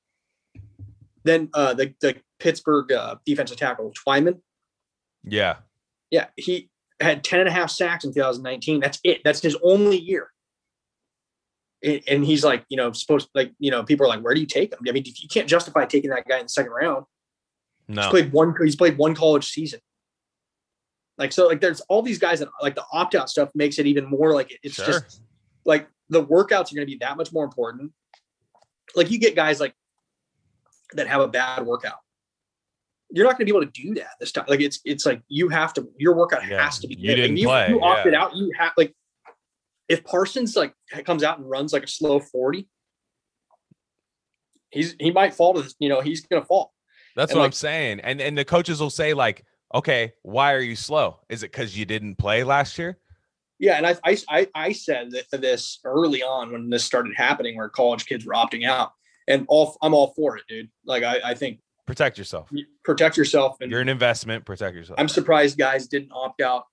Then 1.23 1.49
uh, 1.53 1.73
the 1.73 1.93
the 2.01 2.17
Pittsburgh 2.39 2.91
uh, 2.91 3.15
defensive 3.25 3.57
tackle 3.57 3.93
Twyman, 4.05 4.41
Yeah, 5.23 5.57
yeah, 6.11 6.25
he 6.35 6.69
had 6.99 7.23
10 7.23 7.41
and 7.41 7.49
a 7.49 7.51
half 7.51 7.69
sacks 7.69 8.03
in 8.03 8.13
2019. 8.13 8.79
That's 8.79 8.99
it. 9.03 9.21
That's 9.23 9.41
his 9.41 9.55
only 9.63 9.97
year. 9.97 10.31
And, 11.87 12.01
and 12.07 12.25
he's 12.25 12.43
like, 12.43 12.65
you 12.69 12.77
know, 12.77 12.91
supposed 12.91 13.29
like, 13.33 13.51
you 13.59 13.71
know, 13.71 13.83
people 13.83 14.05
are 14.05 14.09
like, 14.09 14.21
where 14.21 14.33
do 14.33 14.39
you 14.41 14.45
take 14.45 14.73
him? 14.73 14.79
I 14.87 14.91
mean, 14.91 15.03
you 15.05 15.27
can't 15.29 15.47
justify 15.47 15.85
taking 15.85 16.09
that 16.09 16.27
guy 16.27 16.37
in 16.39 16.45
the 16.45 16.49
second 16.49 16.71
round. 16.71 17.05
He's 17.87 17.95
no, 17.95 18.09
played 18.09 18.31
one, 18.33 18.53
he's 18.61 18.75
played 18.75 18.97
one 18.97 19.15
college 19.15 19.47
season. 19.49 19.79
Like, 21.17 21.31
so 21.31 21.47
like 21.47 21.61
there's 21.61 21.79
all 21.81 22.01
these 22.01 22.19
guys 22.19 22.39
that 22.39 22.49
like 22.61 22.75
the 22.75 22.83
opt 22.91 23.15
out 23.15 23.29
stuff 23.29 23.49
makes 23.55 23.79
it 23.79 23.87
even 23.87 24.05
more 24.05 24.33
like 24.33 24.55
it's 24.61 24.75
Sure. 24.75 24.85
just 24.85 25.21
like 25.65 25.87
the 26.09 26.23
workouts 26.23 26.71
are 26.71 26.75
going 26.75 26.85
to 26.85 26.91
be 26.91 26.97
that 26.99 27.17
much 27.17 27.31
more 27.33 27.43
important. 27.45 27.91
Like 28.95 29.09
you 29.09 29.17
get 29.19 29.35
guys 29.35 29.59
like 29.59 29.73
that 30.93 31.07
have 31.07 31.21
a 31.21 31.27
bad 31.27 31.65
workout. 31.65 31.97
You're 33.09 33.25
not 33.25 33.31
going 33.37 33.47
to 33.47 33.51
be 33.53 33.57
able 33.57 33.65
to 33.65 33.81
do 33.81 33.93
that 33.95 34.11
this 34.19 34.31
time. 34.31 34.45
Like 34.47 34.59
it's 34.59 34.79
it's 34.85 35.05
like 35.05 35.21
you 35.27 35.49
have 35.49 35.73
to 35.75 35.87
your 35.97 36.13
workout 36.15 36.45
Yeah, 36.47 36.63
has 36.63 36.79
to 36.79 36.87
be. 36.87 36.95
you 36.95 37.07
good. 37.09 37.15
didn't 37.15 37.37
If 37.37 37.41
you, 37.41 37.47
play, 37.47 37.69
You 37.69 37.81
opted 37.81 38.13
yeah. 38.13 38.21
out. 38.23 38.35
You 38.35 38.51
have 38.57 38.73
like 38.77 38.93
if 39.89 40.03
Parsons 40.03 40.55
like 40.55 40.73
comes 41.05 41.23
out 41.23 41.39
and 41.39 41.49
runs 41.49 41.73
like 41.73 41.83
a 41.83 41.87
slow 41.87 42.19
forty, 42.19 42.67
he's 44.69 44.95
he 44.99 45.11
might 45.11 45.33
fall 45.33 45.53
to 45.53 45.61
this. 45.61 45.75
You 45.79 45.89
know 45.89 46.01
he's 46.01 46.25
going 46.25 46.41
to 46.41 46.47
fall. 46.47 46.73
that's 47.15 47.31
and, 47.31 47.39
what 47.39 47.45
I'm 47.45 47.51
saying. 47.51 48.01
And 48.01 48.21
and 48.21 48.37
the 48.37 48.45
coaches 48.45 48.81
will 48.81 48.89
say 48.89 49.13
like, 49.13 49.45
okay, 49.73 50.13
why 50.23 50.53
are 50.53 50.61
you 50.61 50.75
slow? 50.75 51.19
Is 51.29 51.43
it 51.43 51.51
because 51.51 51.77
you 51.77 51.85
didn't 51.85 52.15
play 52.15 52.43
last 52.43 52.77
year? 52.77 52.97
Yeah, 53.59 53.77
and 53.77 53.87
I 53.87 53.95
I 54.03 54.17
I, 54.29 54.47
I 54.53 54.71
said 54.71 55.11
this 55.31 55.79
early 55.83 56.21
on 56.21 56.51
when 56.51 56.69
this 56.69 56.83
started 56.83 57.13
happening, 57.15 57.55
where 57.57 57.69
college 57.69 58.05
kids 58.05 58.25
were 58.25 58.33
opting 58.33 58.65
out, 58.65 58.91
and 59.27 59.45
all 59.47 59.77
I'm 59.81 59.93
all 59.93 60.13
for 60.15 60.37
it, 60.37 60.43
dude. 60.47 60.69
Like 60.85 61.03
I, 61.03 61.19
I 61.23 61.33
think 61.33 61.59
Protect 61.87 62.17
yourself. 62.17 62.51
protect 62.83 63.15
yourself, 63.15 63.57
and 63.61 63.71
You're 63.71 63.81
an 63.81 63.89
investment. 63.89 64.45
Protect 64.45 64.75
yourself. 64.75 64.99
I'm 64.99 65.07
surprised 65.07 65.57
guys 65.57 65.87
didn't 65.87 66.11
opt 66.11 66.41
out 66.41 66.65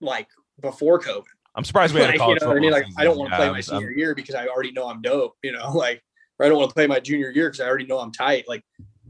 like 0.00 0.28
before 0.60 1.00
COVID. 1.00 1.24
I'm 1.54 1.64
surprised 1.64 1.94
we 1.94 2.00
had 2.00 2.14
a 2.14 2.18
college 2.18 2.40
you 2.40 2.46
know 2.46 2.48
what 2.48 2.56
I 2.56 2.60
mean? 2.60 2.72
Like 2.72 2.86
I 2.96 3.04
don't 3.04 3.18
want 3.18 3.30
to 3.30 3.36
play 3.36 3.50
my 3.50 3.60
senior 3.60 3.88
I'm- 3.88 3.98
year 3.98 4.14
because 4.14 4.34
I 4.34 4.46
already 4.46 4.72
know 4.72 4.88
I'm 4.88 5.02
dope. 5.02 5.36
You 5.42 5.52
know, 5.52 5.70
like 5.74 6.02
or 6.38 6.46
I 6.46 6.48
don't 6.48 6.58
want 6.58 6.70
to 6.70 6.74
play 6.74 6.86
my 6.86 7.00
junior 7.00 7.30
year 7.30 7.48
because 7.48 7.60
I 7.60 7.68
already 7.68 7.86
know 7.86 7.98
I'm 7.98 8.12
tight. 8.12 8.44
Like 8.48 8.64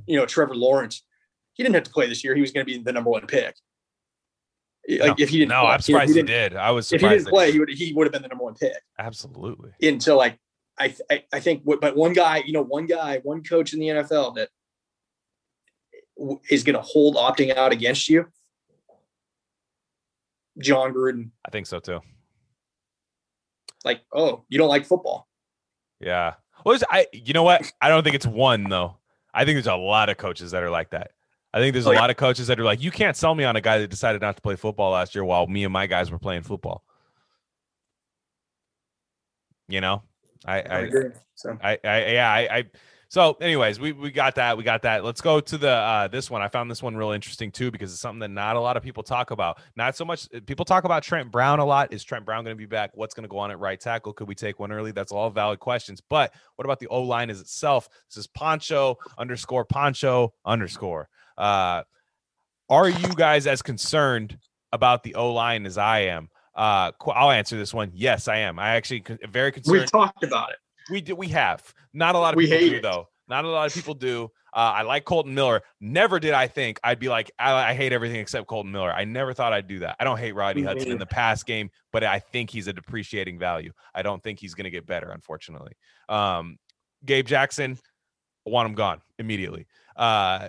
you 0.06 0.16
know, 0.16 0.26
Trevor 0.26 0.54
Lawrence, 0.54 1.04
he 1.54 1.62
didn't 1.62 1.74
have 1.76 1.84
to 1.84 1.90
play 1.90 2.08
this 2.08 2.24
year. 2.24 2.34
He 2.34 2.40
was 2.40 2.50
going 2.50 2.66
to 2.66 2.72
be 2.72 2.82
the 2.82 2.92
number 2.92 3.10
one 3.10 3.26
pick. 3.26 3.54
Like 4.88 5.20
if 5.20 5.28
he 5.28 5.38
didn't, 5.38 5.50
no, 5.50 5.60
play, 5.60 5.70
I'm 5.70 5.80
surprised 5.80 6.08
he, 6.08 6.14
didn't- 6.14 6.28
did. 6.28 6.56
I 6.56 6.72
was 6.72 6.92
If 6.92 7.00
he 7.00 7.08
didn't 7.08 7.28
play, 7.28 7.52
he 7.52 7.60
would 7.60 7.68
he 7.70 7.92
would 7.92 8.06
have 8.06 8.12
been 8.12 8.22
the 8.22 8.28
number 8.28 8.44
one 8.44 8.54
pick. 8.54 8.72
Absolutely. 8.98 9.70
And 9.80 10.02
so 10.02 10.16
like 10.16 10.38
I, 10.78 10.94
I, 11.10 11.24
I 11.32 11.40
think, 11.40 11.64
but 11.64 11.96
one 11.96 12.12
guy, 12.12 12.42
you 12.44 12.52
know, 12.52 12.62
one 12.62 12.86
guy, 12.86 13.18
one 13.22 13.42
coach 13.44 13.72
in 13.72 13.78
the 13.78 13.88
NFL 13.88 14.36
that 14.36 14.48
is 16.50 16.64
going 16.64 16.74
to 16.74 16.82
hold 16.82 17.16
opting 17.16 17.54
out 17.54 17.72
against 17.72 18.08
you. 18.08 18.26
Jon 20.58 20.92
Gruden. 20.92 21.30
I 21.46 21.50
think 21.50 21.66
so 21.66 21.78
too. 21.78 22.00
Like, 23.84 24.02
oh, 24.12 24.44
you 24.48 24.58
don't 24.58 24.68
like 24.68 24.86
football? 24.86 25.28
Yeah. 26.00 26.34
Well, 26.64 26.78
I, 26.90 27.06
you 27.12 27.32
know 27.32 27.42
what? 27.42 27.70
I 27.80 27.88
don't 27.88 28.04
think 28.04 28.14
it's 28.14 28.26
one 28.26 28.64
though. 28.64 28.96
I 29.34 29.44
think 29.44 29.56
there's 29.56 29.66
a 29.66 29.74
lot 29.74 30.08
of 30.08 30.18
coaches 30.18 30.50
that 30.50 30.62
are 30.62 30.70
like 30.70 30.90
that. 30.90 31.12
I 31.54 31.58
think 31.58 31.74
there's 31.74 31.86
a 31.86 31.90
oh, 31.90 31.94
lot 31.94 32.10
of 32.10 32.16
coaches 32.16 32.46
that 32.46 32.58
are 32.58 32.64
like, 32.64 32.82
you 32.82 32.90
can't 32.90 33.16
sell 33.16 33.34
me 33.34 33.44
on 33.44 33.56
a 33.56 33.60
guy 33.60 33.78
that 33.78 33.88
decided 33.88 34.22
not 34.22 34.36
to 34.36 34.42
play 34.42 34.56
football 34.56 34.92
last 34.92 35.14
year 35.14 35.24
while 35.24 35.46
me 35.46 35.64
and 35.64 35.72
my 35.72 35.86
guys 35.86 36.10
were 36.10 36.18
playing 36.18 36.42
football. 36.42 36.82
You 39.68 39.80
know, 39.80 40.02
I, 40.44 40.60
I, 40.60 40.78
I, 40.80 40.90
so. 41.34 41.58
I, 41.62 41.78
I 41.84 42.06
yeah, 42.12 42.30
I, 42.30 42.56
I, 42.56 42.64
so 43.12 43.36
anyways, 43.42 43.78
we, 43.78 43.92
we 43.92 44.10
got 44.10 44.36
that. 44.36 44.56
We 44.56 44.64
got 44.64 44.80
that. 44.80 45.04
Let's 45.04 45.20
go 45.20 45.38
to 45.38 45.58
the, 45.58 45.68
uh, 45.68 46.08
this 46.08 46.30
one. 46.30 46.40
I 46.40 46.48
found 46.48 46.70
this 46.70 46.82
one 46.82 46.96
real 46.96 47.10
interesting 47.10 47.52
too, 47.52 47.70
because 47.70 47.92
it's 47.92 48.00
something 48.00 48.20
that 48.20 48.30
not 48.30 48.56
a 48.56 48.60
lot 48.60 48.78
of 48.78 48.82
people 48.82 49.02
talk 49.02 49.32
about. 49.32 49.60
Not 49.76 49.94
so 49.96 50.06
much 50.06 50.26
people 50.46 50.64
talk 50.64 50.84
about 50.84 51.02
Trent 51.02 51.30
Brown 51.30 51.58
a 51.58 51.64
lot. 51.66 51.92
Is 51.92 52.02
Trent 52.04 52.24
Brown 52.24 52.42
going 52.42 52.56
to 52.56 52.58
be 52.58 52.64
back? 52.64 52.92
What's 52.94 53.12
going 53.12 53.24
to 53.24 53.28
go 53.28 53.36
on 53.36 53.50
at 53.50 53.58
right 53.58 53.78
tackle? 53.78 54.14
Could 54.14 54.28
we 54.28 54.34
take 54.34 54.58
one 54.58 54.72
early? 54.72 54.92
That's 54.92 55.12
all 55.12 55.28
valid 55.28 55.60
questions. 55.60 56.00
But 56.00 56.32
what 56.56 56.64
about 56.64 56.80
the 56.80 56.86
O 56.86 57.02
line 57.02 57.28
as 57.28 57.38
itself? 57.38 57.90
This 58.08 58.16
is 58.16 58.26
Poncho 58.28 58.96
underscore 59.18 59.66
Poncho 59.66 60.32
underscore. 60.46 61.10
Uh, 61.36 61.82
are 62.70 62.88
you 62.88 63.08
guys 63.14 63.46
as 63.46 63.60
concerned 63.60 64.38
about 64.72 65.02
the 65.02 65.16
O 65.16 65.34
line 65.34 65.66
as 65.66 65.76
I 65.76 65.98
am? 65.98 66.30
Uh, 66.54 66.92
I'll 67.08 67.30
answer 67.30 67.58
this 67.58 67.74
one. 67.74 67.90
Yes, 67.92 68.26
I 68.26 68.38
am. 68.38 68.58
I 68.58 68.70
actually 68.70 69.04
very 69.28 69.52
concerned. 69.52 69.80
We 69.80 69.86
talked 69.86 70.24
about 70.24 70.48
it. 70.48 70.56
We 70.90 71.00
do. 71.00 71.14
We 71.16 71.28
have. 71.28 71.72
Not 71.92 72.14
a 72.14 72.18
lot 72.18 72.34
of 72.34 72.36
we 72.36 72.46
people 72.46 72.68
do 72.68 72.76
it. 72.76 72.82
though. 72.82 73.08
Not 73.28 73.44
a 73.44 73.48
lot 73.48 73.66
of 73.66 73.74
people 73.74 73.94
do. 73.94 74.30
Uh, 74.52 74.72
I 74.76 74.82
like 74.82 75.04
Colton 75.06 75.34
Miller. 75.34 75.62
Never 75.80 76.20
did 76.20 76.34
I 76.34 76.46
think 76.46 76.78
I'd 76.84 76.98
be 76.98 77.08
like, 77.08 77.30
I, 77.38 77.70
I, 77.70 77.74
hate 77.74 77.94
everything 77.94 78.20
except 78.20 78.46
Colton 78.46 78.70
Miller. 78.70 78.92
I 78.92 79.04
never 79.04 79.32
thought 79.32 79.54
I'd 79.54 79.66
do 79.66 79.78
that. 79.78 79.96
I 79.98 80.04
don't 80.04 80.18
hate 80.18 80.32
Rodney 80.32 80.62
Hudson 80.62 80.92
in 80.92 80.98
the 80.98 81.06
pass 81.06 81.42
game, 81.42 81.70
but 81.92 82.04
I 82.04 82.18
think 82.18 82.50
he's 82.50 82.66
a 82.66 82.72
depreciating 82.74 83.38
value. 83.38 83.72
I 83.94 84.02
don't 84.02 84.22
think 84.22 84.38
he's 84.38 84.52
going 84.52 84.64
to 84.64 84.70
get 84.70 84.86
better, 84.86 85.10
unfortunately. 85.10 85.72
Um, 86.10 86.58
Gabe 87.06 87.26
Jackson, 87.26 87.78
want 88.44 88.68
him 88.68 88.74
gone 88.74 89.00
immediately. 89.18 89.66
Uh, 89.96 90.48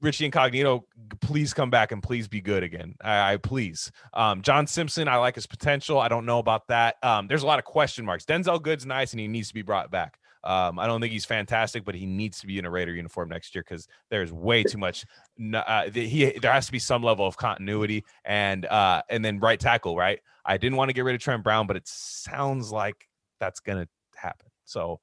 Richie 0.00 0.24
Incognito, 0.24 0.86
please 1.20 1.52
come 1.52 1.70
back 1.70 1.92
and 1.92 2.02
please 2.02 2.26
be 2.26 2.40
good 2.40 2.62
again. 2.62 2.94
I, 3.02 3.34
I 3.34 3.36
please. 3.36 3.92
Um, 4.14 4.42
John 4.42 4.66
Simpson, 4.66 5.08
I 5.08 5.16
like 5.16 5.34
his 5.34 5.46
potential. 5.46 5.98
I 5.98 6.08
don't 6.08 6.24
know 6.24 6.38
about 6.38 6.68
that. 6.68 6.96
Um, 7.02 7.26
there's 7.26 7.42
a 7.42 7.46
lot 7.46 7.58
of 7.58 7.64
question 7.64 8.04
marks. 8.04 8.24
Denzelle 8.24 8.62
Good's 8.62 8.86
nice 8.86 9.12
and 9.12 9.20
he 9.20 9.28
needs 9.28 9.48
to 9.48 9.54
be 9.54 9.62
brought 9.62 9.90
back. 9.90 10.18
Um, 10.42 10.78
I 10.78 10.86
don't 10.86 11.00
think 11.00 11.12
he's 11.12 11.26
fantastic, 11.26 11.84
but 11.84 11.94
he 11.94 12.06
needs 12.06 12.40
to 12.40 12.46
be 12.46 12.58
in 12.58 12.64
a 12.64 12.70
Raider 12.70 12.94
uniform 12.94 13.28
next 13.28 13.54
year 13.54 13.62
because 13.62 13.86
there's 14.08 14.32
way 14.32 14.62
too 14.62 14.78
much. 14.78 15.04
Uh, 15.54 15.90
he 15.90 16.32
there 16.40 16.52
has 16.52 16.66
to 16.66 16.72
be 16.72 16.78
some 16.78 17.02
level 17.02 17.26
of 17.26 17.36
continuity 17.36 18.04
and 18.24 18.64
uh, 18.66 19.02
and 19.10 19.22
then 19.22 19.38
right 19.38 19.60
tackle. 19.60 19.96
Right, 19.96 20.20
I 20.46 20.56
didn't 20.56 20.76
want 20.76 20.88
to 20.88 20.94
get 20.94 21.04
rid 21.04 21.14
of 21.14 21.20
Trent 21.20 21.44
Brown, 21.44 21.66
but 21.66 21.76
it 21.76 21.86
sounds 21.86 22.72
like 22.72 23.06
that's 23.38 23.60
gonna 23.60 23.86
happen. 24.14 24.46
So 24.64 25.00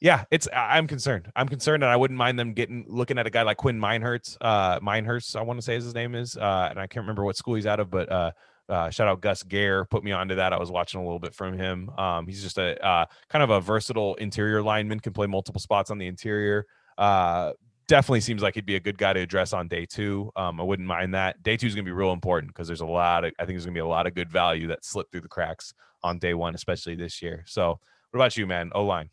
yeah, 0.00 0.24
it's 0.30 0.46
I'm 0.54 0.86
concerned. 0.86 1.30
I'm 1.34 1.48
concerned, 1.48 1.82
and 1.82 1.90
I 1.90 1.96
wouldn't 1.96 2.16
mind 2.16 2.38
them 2.38 2.52
getting 2.52 2.84
looking 2.88 3.18
at 3.18 3.26
a 3.26 3.30
guy 3.30 3.42
like 3.42 3.56
Quinn 3.56 3.80
Meinerz. 3.80 4.36
Uh, 4.40 4.78
Meinherz, 4.80 5.34
I 5.34 5.42
want 5.42 5.58
to 5.58 5.62
say 5.62 5.74
his 5.74 5.94
name 5.94 6.14
is, 6.14 6.36
uh, 6.36 6.68
and 6.70 6.78
I 6.78 6.86
can't 6.86 7.02
remember 7.02 7.24
what 7.24 7.36
school 7.36 7.56
he's 7.56 7.66
out 7.66 7.80
of, 7.80 7.90
but 7.90 8.10
uh, 8.10 8.30
uh, 8.68 8.90
shout 8.90 9.08
out 9.08 9.20
Gus 9.20 9.42
Gare 9.42 9.84
put 9.84 10.04
me 10.04 10.12
onto 10.12 10.36
that. 10.36 10.52
I 10.52 10.58
was 10.58 10.70
watching 10.70 11.00
a 11.00 11.02
little 11.02 11.18
bit 11.18 11.34
from 11.34 11.58
him. 11.58 11.90
Um, 11.98 12.28
he's 12.28 12.42
just 12.42 12.58
a 12.58 12.84
uh, 12.84 13.06
kind 13.28 13.42
of 13.42 13.50
a 13.50 13.60
versatile 13.60 14.14
interior 14.16 14.62
lineman, 14.62 15.00
can 15.00 15.12
play 15.12 15.26
multiple 15.26 15.60
spots 15.60 15.90
on 15.90 15.98
the 15.98 16.06
interior. 16.06 16.66
Uh, 16.96 17.54
definitely 17.88 18.20
seems 18.20 18.40
like 18.40 18.54
he'd 18.54 18.66
be 18.66 18.76
a 18.76 18.80
good 18.80 18.98
guy 18.98 19.12
to 19.12 19.20
address 19.20 19.52
on 19.52 19.66
day 19.66 19.84
two. 19.84 20.30
Um, 20.36 20.60
I 20.60 20.62
wouldn't 20.62 20.86
mind 20.86 21.14
that. 21.14 21.42
Day 21.42 21.56
two 21.56 21.66
is 21.66 21.74
going 21.74 21.84
to 21.84 21.88
be 21.88 21.92
real 21.92 22.12
important 22.12 22.52
because 22.52 22.68
there's 22.68 22.82
a 22.82 22.86
lot 22.86 23.24
of 23.24 23.32
I 23.40 23.42
think 23.42 23.56
there's 23.56 23.64
going 23.64 23.74
to 23.74 23.78
be 23.78 23.82
a 23.82 23.86
lot 23.86 24.06
of 24.06 24.14
good 24.14 24.30
value 24.30 24.68
that 24.68 24.84
slipped 24.84 25.10
through 25.10 25.22
the 25.22 25.28
cracks 25.28 25.74
on 26.04 26.20
day 26.20 26.34
one, 26.34 26.54
especially 26.54 26.94
this 26.94 27.20
year. 27.20 27.42
So, 27.48 27.80
what 28.10 28.20
about 28.20 28.36
you, 28.36 28.46
man? 28.46 28.70
O 28.76 28.84
line 28.84 29.10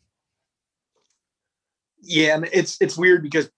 yeah, 2.06 2.34
and 2.34 2.48
it's 2.52 2.76
it's 2.80 2.96
weird 2.96 3.22
because 3.22 3.50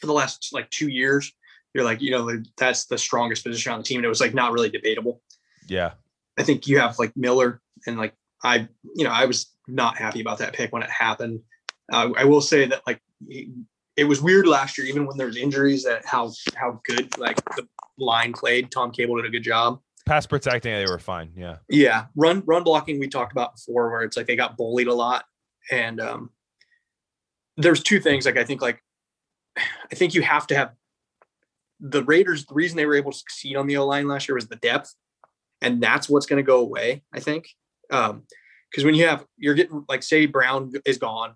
for 0.00 0.06
the 0.06 0.12
last 0.12 0.50
like 0.52 0.70
two 0.70 0.88
years, 0.88 1.32
you're 1.74 1.84
like, 1.84 2.00
you 2.00 2.10
know, 2.10 2.42
that's 2.56 2.86
the 2.86 2.98
strongest 2.98 3.44
position 3.44 3.72
on 3.72 3.78
the 3.78 3.84
team. 3.84 3.98
And 3.98 4.06
it 4.06 4.08
was 4.08 4.20
like 4.20 4.34
not 4.34 4.52
really 4.52 4.70
debatable. 4.70 5.22
Yeah. 5.68 5.92
I 6.38 6.42
think 6.42 6.66
you 6.66 6.78
have 6.78 6.98
like 6.98 7.16
Miller 7.16 7.60
and 7.86 7.98
like 7.98 8.14
I, 8.42 8.68
you 8.94 9.04
know, 9.04 9.10
I 9.10 9.24
was 9.26 9.54
not 9.66 9.96
happy 9.96 10.20
about 10.20 10.38
that 10.38 10.52
pick 10.52 10.72
when 10.72 10.82
it 10.82 10.90
happened. 10.90 11.40
Uh, 11.92 12.10
I 12.16 12.24
will 12.24 12.40
say 12.40 12.66
that 12.66 12.82
like 12.86 13.00
it 13.96 14.04
was 14.04 14.20
weird 14.20 14.46
last 14.46 14.76
year, 14.76 14.86
even 14.86 15.06
when 15.06 15.16
there 15.16 15.26
was 15.26 15.36
injuries, 15.36 15.84
that 15.84 16.04
how 16.04 16.32
how 16.54 16.80
good 16.84 17.16
like 17.18 17.36
the 17.56 17.66
line 17.98 18.32
played. 18.32 18.70
Tom 18.70 18.90
Cable 18.90 19.16
did 19.16 19.26
a 19.26 19.30
good 19.30 19.42
job. 19.42 19.80
Pass 20.04 20.26
protecting, 20.26 20.72
they 20.72 20.86
were 20.86 20.98
fine. 20.98 21.32
Yeah. 21.34 21.56
Yeah. 21.68 22.06
Run 22.14 22.42
run 22.46 22.62
blocking 22.62 23.00
we 23.00 23.08
talked 23.08 23.32
about 23.32 23.56
before, 23.56 23.90
where 23.90 24.02
it's 24.02 24.16
like 24.16 24.26
they 24.26 24.36
got 24.36 24.56
bullied 24.56 24.86
a 24.86 24.94
lot, 24.94 25.24
and 25.70 26.00
um, 26.00 26.30
there's 27.56 27.82
two 27.82 28.00
things 28.00 28.26
like 28.26 28.36
I 28.36 28.44
think 28.44 28.62
like 28.62 28.82
I 29.56 29.94
think 29.94 30.14
you 30.14 30.22
have 30.22 30.46
to 30.48 30.56
have 30.56 30.72
the 31.80 32.04
Raiders. 32.04 32.44
The 32.46 32.54
reason 32.54 32.76
they 32.76 32.86
were 32.86 32.96
able 32.96 33.12
to 33.12 33.18
succeed 33.18 33.56
on 33.56 33.66
the 33.66 33.76
O 33.76 33.86
line 33.86 34.08
last 34.08 34.28
year 34.28 34.34
was 34.34 34.48
the 34.48 34.56
depth, 34.56 34.94
and 35.60 35.82
that's 35.82 36.08
what's 36.08 36.26
going 36.26 36.42
to 36.42 36.46
go 36.46 36.60
away. 36.60 37.02
I 37.12 37.20
think 37.20 37.48
because 37.88 38.10
um, 38.10 38.22
when 38.84 38.94
you 38.94 39.06
have 39.06 39.24
you're 39.36 39.54
getting 39.54 39.84
like 39.88 40.02
say 40.02 40.26
Brown 40.26 40.72
is 40.84 40.98
gone, 40.98 41.34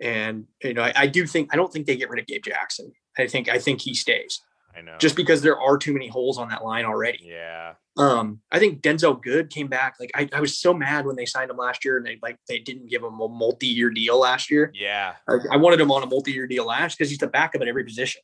and 0.00 0.46
you 0.62 0.74
know 0.74 0.82
I, 0.82 0.92
I 0.96 1.06
do 1.06 1.26
think 1.26 1.50
I 1.52 1.56
don't 1.56 1.72
think 1.72 1.86
they 1.86 1.96
get 1.96 2.10
rid 2.10 2.20
of 2.20 2.26
Gabe 2.26 2.44
Jackson. 2.44 2.92
I 3.18 3.26
think 3.26 3.48
I 3.48 3.58
think 3.58 3.80
he 3.80 3.94
stays. 3.94 4.40
I 4.76 4.82
know. 4.82 4.96
Just 4.98 5.16
because 5.16 5.42
there 5.42 5.58
are 5.60 5.78
too 5.78 5.92
many 5.92 6.08
holes 6.08 6.38
on 6.38 6.48
that 6.48 6.64
line 6.64 6.84
already. 6.84 7.20
Yeah. 7.22 7.74
Um, 7.96 8.40
I 8.52 8.58
think 8.58 8.82
Denzelle 8.82 9.22
Good 9.22 9.48
came 9.48 9.68
back. 9.68 9.94
Like 9.98 10.10
I, 10.14 10.28
I 10.32 10.40
was 10.40 10.58
so 10.58 10.74
mad 10.74 11.06
when 11.06 11.16
they 11.16 11.24
signed 11.24 11.50
him 11.50 11.56
last 11.56 11.84
year 11.84 11.96
and 11.96 12.04
they 12.04 12.18
like 12.22 12.36
they 12.46 12.58
didn't 12.58 12.90
give 12.90 13.02
him 13.02 13.20
a 13.20 13.28
multi-year 13.28 13.90
deal 13.90 14.20
last 14.20 14.50
year. 14.50 14.70
Yeah. 14.74 15.14
I, 15.28 15.38
I 15.52 15.56
wanted 15.56 15.80
him 15.80 15.90
on 15.90 16.02
a 16.02 16.06
multi-year 16.06 16.46
deal 16.46 16.66
last 16.66 16.98
because 16.98 17.08
he's 17.08 17.18
the 17.18 17.26
backup 17.26 17.62
at 17.62 17.68
every 17.68 17.84
position. 17.84 18.20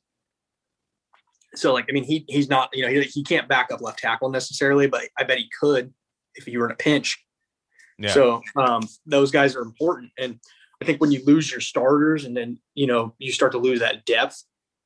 So 1.54 1.72
like 1.72 1.86
I 1.88 1.92
mean 1.92 2.04
he 2.04 2.24
he's 2.28 2.48
not 2.48 2.70
you 2.72 2.82
know 2.82 2.88
he, 2.90 3.02
he 3.02 3.22
can't 3.22 3.48
back 3.48 3.70
up 3.72 3.80
left 3.80 3.98
tackle 3.98 4.30
necessarily, 4.30 4.86
but 4.86 5.02
I 5.18 5.24
bet 5.24 5.38
he 5.38 5.48
could 5.58 5.92
if 6.34 6.44
he 6.44 6.56
were 6.58 6.66
in 6.66 6.72
a 6.72 6.76
pinch. 6.76 7.22
Yeah. 7.98 8.12
So 8.12 8.42
um, 8.56 8.86
those 9.06 9.30
guys 9.30 9.54
are 9.54 9.62
important, 9.62 10.12
and 10.18 10.38
I 10.80 10.84
think 10.84 11.00
when 11.00 11.12
you 11.12 11.22
lose 11.24 11.50
your 11.50 11.60
starters 11.60 12.24
and 12.24 12.36
then 12.36 12.58
you 12.74 12.86
know 12.86 13.14
you 13.18 13.32
start 13.32 13.52
to 13.52 13.58
lose 13.58 13.80
that 13.80 14.04
depth, 14.06 14.42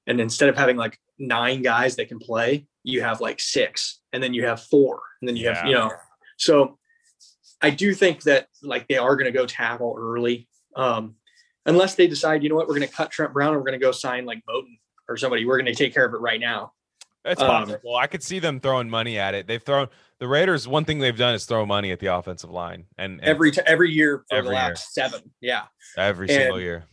and 0.07 0.21
instead 0.21 0.49
of 0.49 0.57
having 0.57 0.77
like 0.77 0.99
nine 1.19 1.63
guys 1.63 1.97
that 1.97 2.09
can 2.09 2.19
play, 2.19 2.67
you 2.83 3.03
have 3.03 3.21
like 3.21 3.41
six, 3.41 4.01
and 4.13 4.23
then 4.23 4.35
you 4.35 4.47
have 4.47 4.63
four, 4.63 5.01
and 5.21 5.29
then 5.29 5.37
you 5.37 5.45
yeah. 5.45 5.55
have, 5.55 5.67
you 5.67 5.75
know, 5.75 5.91
so 6.37 6.79
I 7.61 7.71
do 7.71 7.95
think 7.95 8.23
that 8.25 8.49
like 8.63 8.87
they 8.89 8.99
are 8.99 9.17
going 9.17 9.27
to 9.27 9.37
go 9.37 9.47
tackle 9.47 9.97
early. 9.99 10.49
Um, 10.75 11.17
unless 11.65 11.95
they 11.95 12.07
decide, 12.07 12.43
you 12.43 12.49
know 12.49 12.55
what, 12.55 12.69
we're 12.69 12.77
going 12.77 12.89
to 12.89 12.95
cut 12.95 13.11
Trent 13.11 13.33
Brown 13.33 13.49
and 13.49 13.57
we're 13.57 13.67
going 13.67 13.81
to 13.81 13.85
go 13.85 13.93
sign 13.93 14.25
like 14.25 14.43
Moton 14.49 14.79
or 15.09 15.17
somebody. 15.17 15.45
We're 15.45 15.57
going 15.57 15.67
to 15.67 15.75
take 15.75 15.95
care 15.95 16.05
of 16.05 16.15
it 16.15 16.21
right 16.21 16.41
now. 16.41 16.73
It's 17.25 17.43
um, 17.43 17.49
possible. 17.49 17.97
I 17.97 18.07
could 18.07 18.23
see 18.23 18.39
them 18.39 18.61
throwing 18.61 18.89
money 18.89 19.19
at 19.19 19.35
it. 19.35 19.49
They've 19.49 19.63
thrown 19.63 19.89
the 20.21 20.29
Raiders. 20.29 20.69
One 20.69 20.85
thing 20.85 21.01
they've 21.01 21.17
done 21.17 21.35
is 21.35 21.45
throw 21.45 21.67
money 21.67 21.91
at 21.91 21.99
the 21.99 22.07
offensive 22.07 22.51
line, 22.51 22.85
and, 22.99 23.15
and 23.15 23.23
every 23.23 23.51
t- 23.51 23.63
every 23.67 23.91
year 23.91 24.25
for 24.29 24.37
every 24.37 24.51
the 24.51 24.55
last 24.55 24.97
year. 24.97 25.09
seven, 25.09 25.33
yeah, 25.41 25.65
every 25.97 26.29
and, 26.29 26.37
single 26.37 26.61
year 26.61 26.85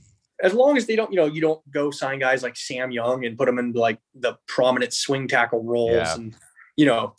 as 0.42 0.54
long 0.54 0.78
as 0.78 0.88
they 0.88 0.96
don't, 0.96 1.12
you 1.12 1.18
know, 1.18 1.26
you 1.26 1.42
don't 1.42 1.62
go 1.72 1.92
sign 1.92 2.20
guys 2.20 2.44
like 2.44 2.56
Sam 2.58 2.92
Young 2.92 3.26
and 3.26 3.38
put 3.38 3.46
them 3.46 3.60
in 3.60 3.74
like 3.74 4.00
the 4.16 4.38
prominent 4.48 4.94
swing 4.94 5.28
tackle 5.28 5.64
roles 5.64 5.94
yeah. 5.94 6.16
and 6.16 6.36
you 6.76 6.86
know 6.86 7.16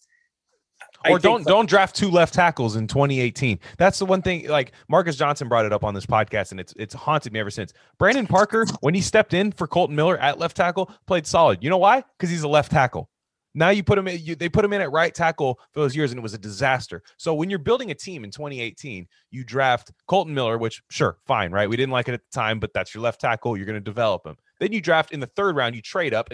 or 1.11 1.19
don't 1.19 1.47
don't 1.47 1.69
draft 1.69 1.95
two 1.95 2.11
left 2.11 2.35
tackles 2.35 2.77
in 2.77 2.87
2018. 2.87 3.59
That's 3.79 3.99
the 3.99 4.07
one 4.07 4.23
thing. 4.23 4.49
Like 4.49 4.73
Marcus 4.89 5.17
Johnson 5.17 5.49
brought 5.49 5.65
it 5.65 5.73
up 5.73 5.85
on 5.85 5.95
this 5.95 6.07
podcast, 6.07 6.51
and 6.51 6.61
it's 6.61 6.73
it's 6.77 6.95
haunted 6.95 7.33
me 7.33 7.41
ever 7.41 7.51
since. 7.51 7.73
Brandon 7.99 8.27
Parker, 8.27 8.67
when 8.81 8.95
he 8.95 9.01
stepped 9.01 9.35
in 9.35 9.53
for 9.53 9.67
Colton 9.67 9.97
Miller 9.97 10.19
at 10.19 10.39
left 10.39 10.57
tackle, 10.57 10.91
played 11.07 11.27
solid. 11.27 11.63
You 11.63 11.71
know 11.71 11.79
why? 11.79 12.05
Because 12.17 12.31
he's 12.31 12.43
a 12.43 12.49
left 12.49 12.71
tackle. 12.71 13.09
Now 13.55 13.71
you 13.71 13.85
put 13.85 13.99
him 13.99 14.09
in, 14.09 14.21
you, 14.21 14.35
they 14.35 14.49
put 14.49 14.65
him 14.65 14.73
in 14.73 14.81
at 14.81 14.91
right 14.91 15.15
tackle 15.15 15.61
for 15.73 15.81
those 15.81 15.95
years, 15.95 16.11
and 16.11 16.19
it 16.19 16.23
was 16.23 16.35
a 16.35 16.39
disaster. 16.39 17.03
So 17.17 17.35
when 17.35 17.51
you're 17.51 17.59
building 17.59 17.91
a 17.91 17.95
team 17.95 18.25
in 18.25 18.31
2018, 18.31 19.07
you 19.31 19.45
draft 19.45 19.93
Colton 20.09 20.35
Miller, 20.35 20.59
which 20.59 20.83
sure, 20.91 21.19
fine, 21.25 21.53
right? 21.53 21.69
We 21.69 21.77
didn't 21.77 21.93
like 21.93 22.09
it 22.09 22.15
at 22.15 22.21
the 22.21 22.35
time, 22.35 22.59
but 22.59 22.73
that's 22.75 22.95
your 22.95 23.03
left 23.03 23.21
tackle. 23.21 23.57
You're 23.57 23.67
going 23.67 23.75
to 23.75 23.81
develop 23.81 24.27
him. 24.27 24.37
Then 24.59 24.73
you 24.73 24.81
draft 24.81 25.13
in 25.13 25.21
the 25.21 25.27
third 25.27 25.55
round, 25.55 25.77
you 25.77 25.83
trade 25.83 26.15
up, 26.15 26.29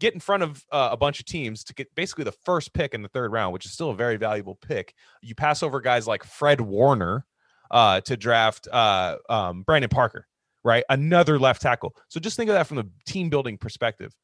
get 0.00 0.14
in 0.14 0.20
front 0.20 0.42
of 0.42 0.64
uh, 0.72 0.88
a 0.90 0.96
bunch 0.96 1.20
of 1.20 1.26
teams 1.26 1.62
to 1.64 1.74
get 1.74 1.94
basically 1.94 2.24
the 2.24 2.32
first 2.32 2.72
pick 2.72 2.94
in 2.94 3.02
the 3.02 3.08
third 3.08 3.32
round, 3.32 3.52
which 3.52 3.66
is 3.66 3.72
still 3.72 3.90
a 3.90 3.94
very 3.94 4.16
valuable 4.16 4.56
pick. 4.56 4.94
You 5.20 5.34
pass 5.34 5.62
over 5.62 5.80
guys 5.80 6.06
like 6.06 6.24
Fred 6.24 6.60
Warner 6.60 7.26
uh, 7.70 8.00
to 8.02 8.16
draft 8.16 8.66
uh, 8.72 9.16
um, 9.28 9.62
Brandon 9.62 9.90
Parker, 9.90 10.26
right? 10.64 10.84
Another 10.88 11.38
left 11.38 11.60
tackle. 11.60 11.94
So 12.08 12.18
just 12.18 12.36
think 12.36 12.48
of 12.48 12.54
that 12.54 12.66
from 12.66 12.78
the 12.78 12.88
team 13.06 13.28
building 13.28 13.58
perspective 13.58 14.14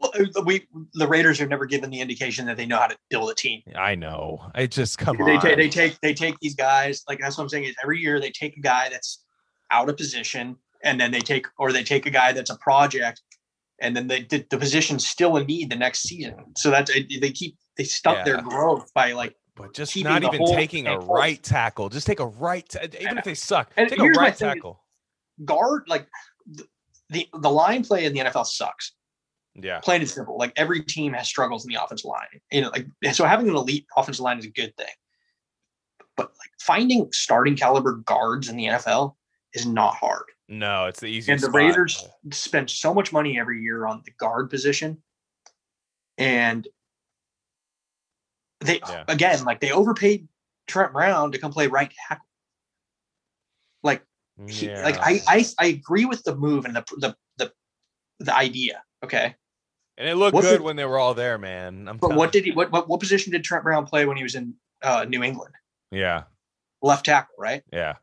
Well, 0.00 0.12
uh, 0.18 0.42
we 0.42 0.66
the 0.94 1.06
Raiders 1.06 1.38
have 1.38 1.48
never 1.48 1.66
given 1.66 1.90
the 1.90 2.00
indication 2.00 2.46
that 2.46 2.56
they 2.56 2.66
know 2.66 2.78
how 2.78 2.86
to 2.86 2.96
build 3.10 3.30
a 3.30 3.34
team. 3.34 3.62
I 3.76 3.94
know. 3.94 4.50
I 4.54 4.66
just 4.66 4.98
come 4.98 5.16
they 5.18 5.36
on. 5.36 5.40
take 5.40 5.56
they 5.56 5.68
take 5.68 6.00
they 6.00 6.14
take 6.14 6.38
these 6.40 6.54
guys 6.54 7.02
like 7.08 7.18
that's 7.20 7.36
what 7.36 7.44
I'm 7.44 7.48
saying 7.50 7.64
is 7.64 7.74
every 7.82 8.00
year 8.00 8.20
they 8.20 8.30
take 8.30 8.56
a 8.56 8.60
guy 8.60 8.88
that's 8.88 9.24
out 9.70 9.88
of 9.88 9.96
position 9.96 10.56
and 10.82 11.00
then 11.00 11.10
they 11.10 11.20
take 11.20 11.46
or 11.58 11.72
they 11.72 11.82
take 11.82 12.06
a 12.06 12.10
guy 12.10 12.32
that's 12.32 12.50
a 12.50 12.56
project 12.58 13.20
and 13.80 13.96
then 13.96 14.06
they 14.06 14.22
the, 14.22 14.44
the 14.50 14.58
position's 14.58 15.06
still 15.06 15.36
in 15.36 15.46
need 15.46 15.70
the 15.70 15.76
next 15.76 16.02
season. 16.02 16.34
So 16.56 16.70
that's 16.70 16.90
they 16.92 17.30
keep 17.30 17.56
they 17.76 17.84
stunt 17.84 18.24
their 18.24 18.40
growth 18.40 18.92
by 18.94 19.12
like 19.12 19.34
but 19.54 19.74
just 19.74 19.96
not 20.02 20.22
even 20.22 20.44
taking 20.46 20.86
a 20.86 20.98
right 20.98 21.42
tackle. 21.42 21.88
Just 21.90 22.06
take 22.06 22.20
a 22.20 22.26
right. 22.26 22.66
ta- 22.66 22.80
even 22.98 23.18
if 23.18 23.24
they 23.24 23.34
suck, 23.34 23.70
And 23.76 23.90
take 23.90 23.98
a 23.98 24.08
right 24.08 24.34
tackle. 24.34 24.82
guard 25.44 25.82
like 25.86 26.08
the 27.10 27.28
the 27.34 27.50
line 27.50 27.84
play 27.84 28.04
in 28.04 28.14
the 28.14 28.20
NFL 28.20 28.46
sucks. 28.46 28.92
Yeah. 29.54 29.80
Plain 29.80 30.00
and 30.02 30.10
simple. 30.10 30.38
Like 30.38 30.52
every 30.56 30.82
team 30.82 31.12
has 31.12 31.26
struggles 31.28 31.64
in 31.64 31.72
the 31.72 31.82
offensive 31.82 32.08
line. 32.08 32.40
You 32.52 32.62
know, 32.62 32.70
like 32.70 32.86
so 33.14 33.24
having 33.24 33.48
an 33.48 33.56
elite 33.56 33.86
offensive 33.96 34.22
line 34.22 34.38
is 34.38 34.44
a 34.46 34.50
good 34.50 34.76
thing. 34.76 34.86
But 36.16 36.26
like 36.38 36.50
finding 36.60 37.10
starting 37.12 37.56
caliber 37.56 37.96
guards 38.04 38.48
in 38.48 38.56
the 38.56 38.66
NFL 38.66 39.16
is 39.54 39.66
not 39.66 39.94
hard. 39.94 40.24
No, 40.48 40.86
it's 40.86 41.00
the 41.00 41.06
easiest. 41.06 41.28
And 41.28 41.40
the 41.40 41.46
spot. 41.46 41.54
Raiders 41.54 42.08
spend 42.32 42.70
so 42.70 42.92
much 42.94 43.12
money 43.12 43.38
every 43.38 43.62
year 43.62 43.86
on 43.86 44.02
the 44.04 44.12
guard 44.12 44.50
position. 44.50 45.02
And 46.18 46.66
they 48.60 48.80
Yeah. 48.80 49.04
again, 49.08 49.44
like 49.44 49.60
they 49.60 49.72
overpaid 49.72 50.28
Trent 50.68 50.92
Brown 50.92 51.32
to 51.32 51.38
come 51.38 51.52
play 51.52 51.66
right 51.66 51.92
tackle. 52.08 52.24
Like 53.82 54.04
he, 54.48 54.66
Yeah. 54.68 54.84
like 54.84 54.98
I, 54.98 55.20
I 55.26 55.44
I 55.58 55.66
agree 55.66 56.04
with 56.04 56.22
the 56.24 56.36
move 56.36 56.64
and 56.66 56.76
the 56.76 56.84
the 56.98 57.16
the 57.38 57.52
the 58.20 58.36
idea. 58.36 58.82
Okay. 59.04 59.34
and 59.98 60.08
it 60.08 60.14
looked 60.16 60.34
what's 60.34 60.46
good 60.46 60.60
the- 60.60 60.64
when 60.64 60.76
they 60.76 60.84
were 60.84 60.98
all 60.98 61.14
there, 61.14 61.38
man. 61.38 61.88
I'm 61.88 61.96
But 61.98 62.14
what 62.14 62.34
you. 62.34 62.40
did 62.40 62.44
he 62.46 62.52
what, 62.52 62.70
what 62.72 62.88
what 62.88 63.00
position 63.00 63.32
did 63.32 63.44
Trent 63.44 63.64
Brown 63.64 63.86
play 63.86 64.06
when 64.06 64.16
he 64.16 64.22
was 64.22 64.34
in 64.34 64.54
uh, 64.82 65.04
New 65.08 65.22
England? 65.22 65.54
Yeah. 65.90 66.24
Left 66.82 67.04
tackle, 67.04 67.34
right? 67.38 67.62
Yeah. 67.72 67.94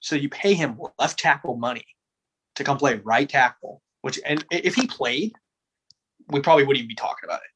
So 0.00 0.16
you 0.16 0.28
pay 0.28 0.54
him 0.54 0.78
left 0.98 1.18
tackle 1.18 1.56
money 1.56 1.84
to 2.56 2.64
come 2.64 2.76
play 2.78 2.96
right 3.04 3.28
tackle, 3.28 3.82
which 4.02 4.18
and 4.26 4.44
if 4.50 4.74
he 4.74 4.86
played, 4.86 5.32
we 6.28 6.40
probably 6.40 6.64
wouldn't 6.64 6.78
even 6.80 6.88
be 6.88 6.94
talking 6.94 7.24
about 7.24 7.40
it. 7.40 7.48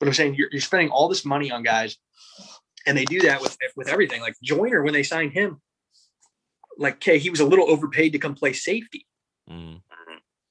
But 0.00 0.06
I'm 0.08 0.14
saying 0.14 0.34
you're, 0.34 0.48
you're 0.52 0.60
spending 0.60 0.90
all 0.90 1.08
this 1.08 1.24
money 1.24 1.50
on 1.50 1.62
guys, 1.62 1.96
and 2.86 2.96
they 2.96 3.04
do 3.04 3.20
that 3.22 3.40
with 3.40 3.56
with 3.76 3.88
everything. 3.88 4.20
Like 4.20 4.36
Joyner, 4.42 4.82
when 4.82 4.92
they 4.92 5.02
signed 5.02 5.32
him, 5.32 5.60
like 6.76 6.94
okay, 6.96 7.18
he 7.18 7.30
was 7.30 7.40
a 7.40 7.44
little 7.46 7.68
overpaid 7.70 8.12
to 8.12 8.18
come 8.18 8.34
play 8.34 8.52
safety, 8.52 9.06
Mm. 9.50 9.80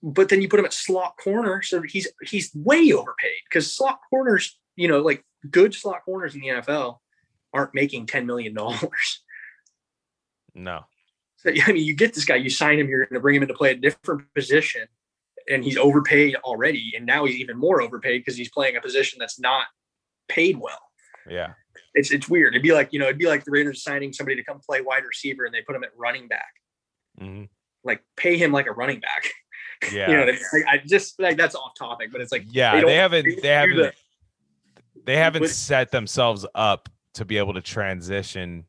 But 0.03 0.29
then 0.29 0.41
you 0.41 0.47
put 0.47 0.59
him 0.59 0.65
at 0.65 0.73
slot 0.73 1.15
corner, 1.17 1.61
so 1.61 1.81
he's 1.81 2.07
he's 2.21 2.51
way 2.53 2.91
overpaid 2.91 3.39
because 3.49 3.73
slot 3.73 3.99
corners, 4.09 4.57
you 4.75 4.87
know, 4.87 5.01
like 5.01 5.23
good 5.49 5.73
slot 5.73 6.03
corners 6.05 6.35
in 6.35 6.41
the 6.41 6.47
NFL 6.47 6.97
aren't 7.53 7.73
making 7.73 8.05
ten 8.05 8.25
million 8.25 8.53
dollars. 8.53 9.23
No. 10.53 10.85
So, 11.37 11.51
I 11.67 11.71
mean, 11.71 11.85
you 11.85 11.93
get 11.93 12.13
this 12.15 12.25
guy, 12.25 12.35
you 12.35 12.49
sign 12.49 12.79
him, 12.79 12.89
you're 12.89 13.05
going 13.05 13.13
to 13.13 13.19
bring 13.19 13.35
him 13.35 13.43
in 13.43 13.47
to 13.47 13.53
play 13.53 13.71
a 13.71 13.75
different 13.75 14.23
position, 14.33 14.87
and 15.47 15.63
he's 15.63 15.77
overpaid 15.77 16.35
already, 16.37 16.93
and 16.95 17.05
now 17.05 17.25
he's 17.25 17.35
even 17.37 17.57
more 17.57 17.81
overpaid 17.81 18.21
because 18.21 18.35
he's 18.35 18.49
playing 18.49 18.75
a 18.75 18.81
position 18.81 19.19
that's 19.19 19.39
not 19.39 19.65
paid 20.27 20.57
well. 20.57 20.81
Yeah. 21.29 21.53
It's 21.93 22.11
it's 22.11 22.27
weird. 22.27 22.53
It'd 22.53 22.63
be 22.63 22.73
like 22.73 22.91
you 22.91 22.99
know, 22.99 23.05
it'd 23.05 23.17
be 23.17 23.27
like 23.27 23.43
the 23.43 23.51
Raiders 23.51 23.83
signing 23.83 24.13
somebody 24.13 24.35
to 24.35 24.43
come 24.43 24.59
play 24.59 24.81
wide 24.81 25.03
receiver, 25.05 25.45
and 25.45 25.53
they 25.53 25.61
put 25.61 25.75
him 25.75 25.83
at 25.83 25.91
running 25.95 26.27
back. 26.27 26.53
hmm 27.19 27.43
Like 27.83 28.03
pay 28.15 28.37
him 28.37 28.51
like 28.51 28.67
a 28.67 28.71
running 28.71 28.99
back. 28.99 29.31
Yeah. 29.91 30.09
You 30.09 30.17
know, 30.17 30.23
I, 30.23 30.25
like, 30.25 30.65
I 30.67 30.77
just 30.85 31.19
like 31.19 31.37
that's 31.37 31.55
off 31.55 31.73
topic, 31.77 32.11
but 32.11 32.21
it's 32.21 32.31
like 32.31 32.45
yeah. 32.49 32.75
they 32.79 32.85
They, 32.85 32.95
haven't. 32.95 33.25
they 33.25 33.35
They 33.41 33.47
haven't. 33.49 33.77
the- 33.77 33.93
They 35.05 35.17
haven't 35.17 35.41
with- 35.43 35.53
set 35.53 35.91
themselves 35.91 36.45
up 36.55 36.89
to 37.13 37.25
be 37.25 37.37
able 37.37 37.53
to 37.53 37.61
transition 37.61 38.65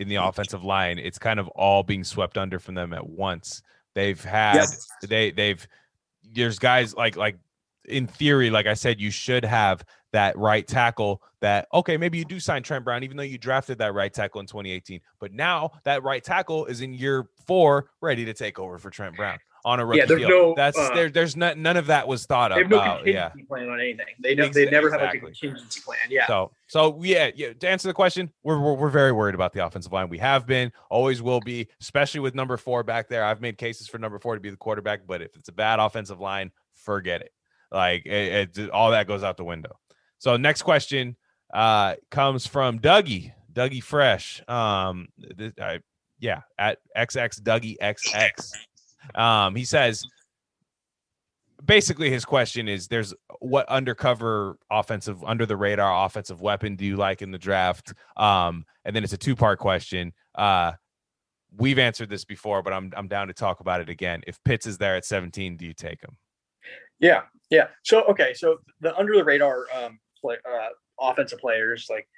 in 0.00 0.08
the 0.08 0.16
offensive 0.16 0.64
line. 0.64 0.98
It's 0.98 1.18
kind 1.18 1.38
of 1.40 1.48
all 1.48 1.82
being 1.82 2.04
swept 2.04 2.36
under 2.38 2.58
from 2.58 2.74
them 2.74 2.92
at 2.92 3.06
once. 3.08 3.62
They've 3.94 4.22
had 4.22 4.56
Yep. 4.56 4.68
they 5.08 5.30
they've 5.30 5.66
there's 6.32 6.58
guys 6.58 6.94
like 6.94 7.16
like 7.16 7.36
in 7.86 8.06
theory, 8.06 8.48
like 8.50 8.66
I 8.66 8.74
said, 8.74 9.00
you 9.00 9.10
should 9.10 9.44
have 9.44 9.84
that 10.12 10.36
right 10.38 10.66
tackle 10.66 11.22
that 11.40 11.66
okay, 11.74 11.96
maybe 11.96 12.18
you 12.18 12.24
do 12.24 12.38
sign 12.38 12.62
Trent 12.62 12.84
Brown, 12.84 13.02
even 13.02 13.16
though 13.16 13.22
you 13.22 13.38
drafted 13.38 13.78
that 13.78 13.94
right 13.94 14.12
tackle 14.12 14.40
in 14.40 14.46
2018. 14.46 15.00
But 15.18 15.32
now 15.32 15.72
that 15.84 16.02
right 16.02 16.22
tackle 16.22 16.66
is 16.66 16.80
in 16.80 16.94
year 16.94 17.26
four, 17.46 17.90
ready 18.00 18.24
to 18.24 18.34
take 18.34 18.58
over 18.58 18.78
for 18.78 18.90
Trent 18.90 19.16
Brown 19.16 19.38
on 19.64 19.80
a 19.80 19.86
rookie 19.86 19.98
Yeah, 19.98 20.06
there's 20.06 20.20
deal. 20.20 20.28
no, 20.28 20.54
That's 20.56 20.78
uh, 20.78 20.90
there, 20.94 21.10
there's 21.10 21.36
not 21.36 21.56
none 21.58 21.76
of 21.76 21.86
that 21.86 22.06
was 22.06 22.26
thought 22.26 22.52
of. 22.52 22.56
they 22.56 22.62
have 22.62 22.70
no 22.70 22.78
about. 22.78 23.06
Yeah. 23.06 23.28
contingency 23.30 23.46
plan 23.48 23.68
on 23.68 23.80
anything. 23.80 24.06
They 24.20 24.34
don't. 24.34 24.52
They 24.52 24.70
never 24.70 24.90
have 24.90 25.00
exactly. 25.00 25.20
like 25.20 25.36
a 25.36 25.40
contingency 25.40 25.80
plan. 25.80 25.98
Yeah. 26.10 26.26
So, 26.26 26.52
so 26.66 27.00
yeah, 27.02 27.30
yeah. 27.34 27.52
To 27.52 27.68
answer 27.68 27.88
the 27.88 27.94
question, 27.94 28.30
we're, 28.42 28.60
we're 28.60 28.74
we're 28.74 28.90
very 28.90 29.12
worried 29.12 29.34
about 29.34 29.52
the 29.52 29.64
offensive 29.64 29.92
line. 29.92 30.08
We 30.08 30.18
have 30.18 30.46
been, 30.46 30.72
always 30.90 31.22
will 31.22 31.40
be, 31.40 31.68
especially 31.80 32.20
with 32.20 32.34
number 32.34 32.56
four 32.56 32.82
back 32.82 33.08
there. 33.08 33.24
I've 33.24 33.40
made 33.40 33.58
cases 33.58 33.88
for 33.88 33.98
number 33.98 34.18
four 34.18 34.34
to 34.34 34.40
be 34.40 34.50
the 34.50 34.56
quarterback, 34.56 35.06
but 35.06 35.22
if 35.22 35.36
it's 35.36 35.48
a 35.48 35.52
bad 35.52 35.78
offensive 35.78 36.20
line, 36.20 36.50
forget 36.72 37.22
it. 37.22 37.32
Like 37.70 38.04
it, 38.04 38.58
it 38.58 38.70
all 38.70 38.90
that 38.90 39.06
goes 39.06 39.22
out 39.22 39.36
the 39.36 39.44
window. 39.44 39.78
So, 40.22 40.36
next 40.36 40.62
question 40.62 41.16
uh 41.52 41.96
comes 42.12 42.46
from 42.46 42.78
Dougie, 42.78 43.32
Dougie 43.52 43.82
Fresh. 43.82 44.40
Um, 44.46 45.08
th- 45.36 45.54
I, 45.60 45.80
yeah, 46.20 46.42
at 46.56 46.78
XX 46.96 47.42
Dougie 47.42 47.76
XX. 47.82 49.20
Um, 49.20 49.56
he 49.56 49.64
says 49.64 50.06
basically 51.64 52.08
his 52.08 52.24
question 52.24 52.68
is 52.68 52.86
there's 52.86 53.12
what 53.40 53.68
undercover 53.68 54.58
offensive 54.70 55.24
under 55.24 55.44
the 55.44 55.56
radar 55.56 56.06
offensive 56.06 56.40
weapon 56.40 56.76
do 56.76 56.84
you 56.84 56.96
like 56.96 57.20
in 57.20 57.32
the 57.32 57.38
draft 57.38 57.92
um 58.16 58.64
and 58.84 58.96
then 58.96 59.04
it's 59.04 59.12
a 59.12 59.16
two 59.16 59.36
part 59.36 59.60
question 59.60 60.12
uh 60.34 60.72
we've 61.56 61.78
answered 61.78 62.08
this 62.08 62.24
before 62.24 62.64
but 62.64 62.72
i'm 62.72 62.92
i'm 62.96 63.06
down 63.06 63.28
to 63.28 63.32
talk 63.32 63.60
about 63.60 63.80
it 63.80 63.88
again 63.88 64.20
if 64.26 64.42
pitts 64.42 64.66
is 64.66 64.76
there 64.76 64.96
at 64.96 65.04
17 65.04 65.56
do 65.56 65.64
you 65.64 65.72
take 65.72 66.00
him 66.02 66.16
Yeah, 67.00 67.22
yeah. 67.50 67.66
So 67.82 68.04
okay, 68.04 68.32
so 68.32 68.58
the 68.80 68.96
under 68.96 69.14
the 69.14 69.24
radar 69.24 69.66
um 69.74 69.98
play, 70.22 70.36
uh, 70.48 70.68
offensive 71.00 71.38
players 71.38 71.86
like 71.90 72.08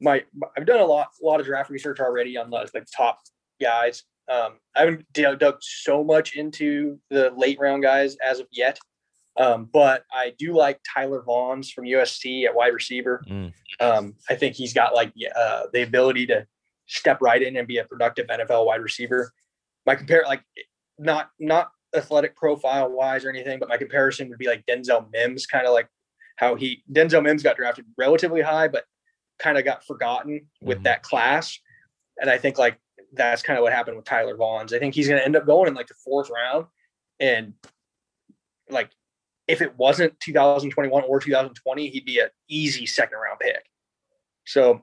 my 0.00 0.24
I've 0.56 0.66
done 0.66 0.80
a 0.80 0.84
lot 0.84 1.08
a 1.20 1.26
lot 1.26 1.40
of 1.40 1.46
draft 1.46 1.70
research 1.70 2.00
already 2.00 2.36
on 2.36 2.50
the, 2.50 2.68
the 2.72 2.84
top 2.96 3.20
guys. 3.60 4.04
Um, 4.30 4.54
I 4.76 4.80
haven't 4.80 5.06
dug 5.12 5.56
so 5.60 6.04
much 6.04 6.36
into 6.36 6.98
the 7.10 7.32
late 7.36 7.58
round 7.58 7.82
guys 7.82 8.16
as 8.16 8.40
of 8.40 8.46
yet, 8.52 8.78
um, 9.38 9.68
but 9.72 10.04
I 10.12 10.34
do 10.38 10.54
like 10.54 10.80
Tyler 10.94 11.24
Vaughns 11.26 11.72
from 11.72 11.84
USC 11.84 12.44
at 12.44 12.54
wide 12.54 12.74
receiver. 12.74 13.24
Mm. 13.28 13.52
Um, 13.80 14.14
I 14.28 14.34
think 14.34 14.54
he's 14.54 14.74
got 14.74 14.94
like 14.94 15.12
uh, 15.34 15.62
the 15.72 15.82
ability 15.82 16.26
to 16.26 16.46
step 16.86 17.18
right 17.22 17.42
in 17.42 17.56
and 17.56 17.66
be 17.66 17.78
a 17.78 17.84
productive 17.84 18.26
NFL 18.26 18.66
wide 18.66 18.82
receiver. 18.82 19.32
My 19.86 19.94
compare 19.94 20.24
like 20.26 20.42
not 20.98 21.30
not 21.38 21.70
athletic 21.96 22.36
profile 22.36 22.90
wise 22.90 23.24
or 23.24 23.30
anything, 23.30 23.58
but 23.58 23.68
my 23.68 23.76
comparison 23.76 24.28
would 24.28 24.38
be 24.38 24.46
like 24.48 24.64
Denzel 24.66 25.10
Mims, 25.10 25.46
kind 25.46 25.66
of 25.66 25.72
like 25.72 25.88
how 26.38 26.54
he 26.54 26.82
Denzel 26.90 27.22
Mims 27.22 27.42
got 27.42 27.56
drafted 27.56 27.84
relatively 27.98 28.40
high, 28.40 28.68
but 28.68 28.84
kind 29.38 29.58
of 29.58 29.64
got 29.64 29.84
forgotten 29.84 30.48
with 30.62 30.78
Mhm. 30.78 30.84
that 30.84 31.02
class. 31.02 31.58
And 32.20 32.30
I 32.30 32.38
think 32.38 32.58
like 32.58 32.78
that's 33.12 33.42
kind 33.42 33.58
of 33.58 33.62
what 33.62 33.72
happened 33.72 33.96
with 33.96 34.04
Tyler 34.06 34.36
Vaughns. 34.36 34.72
I 34.72 34.78
think 34.78 34.94
he's 34.94 35.08
going 35.08 35.18
to 35.18 35.24
end 35.24 35.36
up 35.36 35.46
going 35.46 35.68
in 35.68 35.74
like 35.74 35.88
the 35.88 35.94
fourth 35.94 36.30
round, 36.30 36.66
and 37.18 37.54
like 38.70 38.90
if 39.48 39.60
it 39.62 39.76
wasn't 39.76 40.18
2021 40.20 41.04
or 41.04 41.18
2020, 41.20 41.88
he'd 41.88 42.04
be 42.04 42.20
an 42.20 42.28
easy 42.48 42.86
second 42.86 43.18
round 43.18 43.40
pick. 43.40 43.64
So 44.46 44.82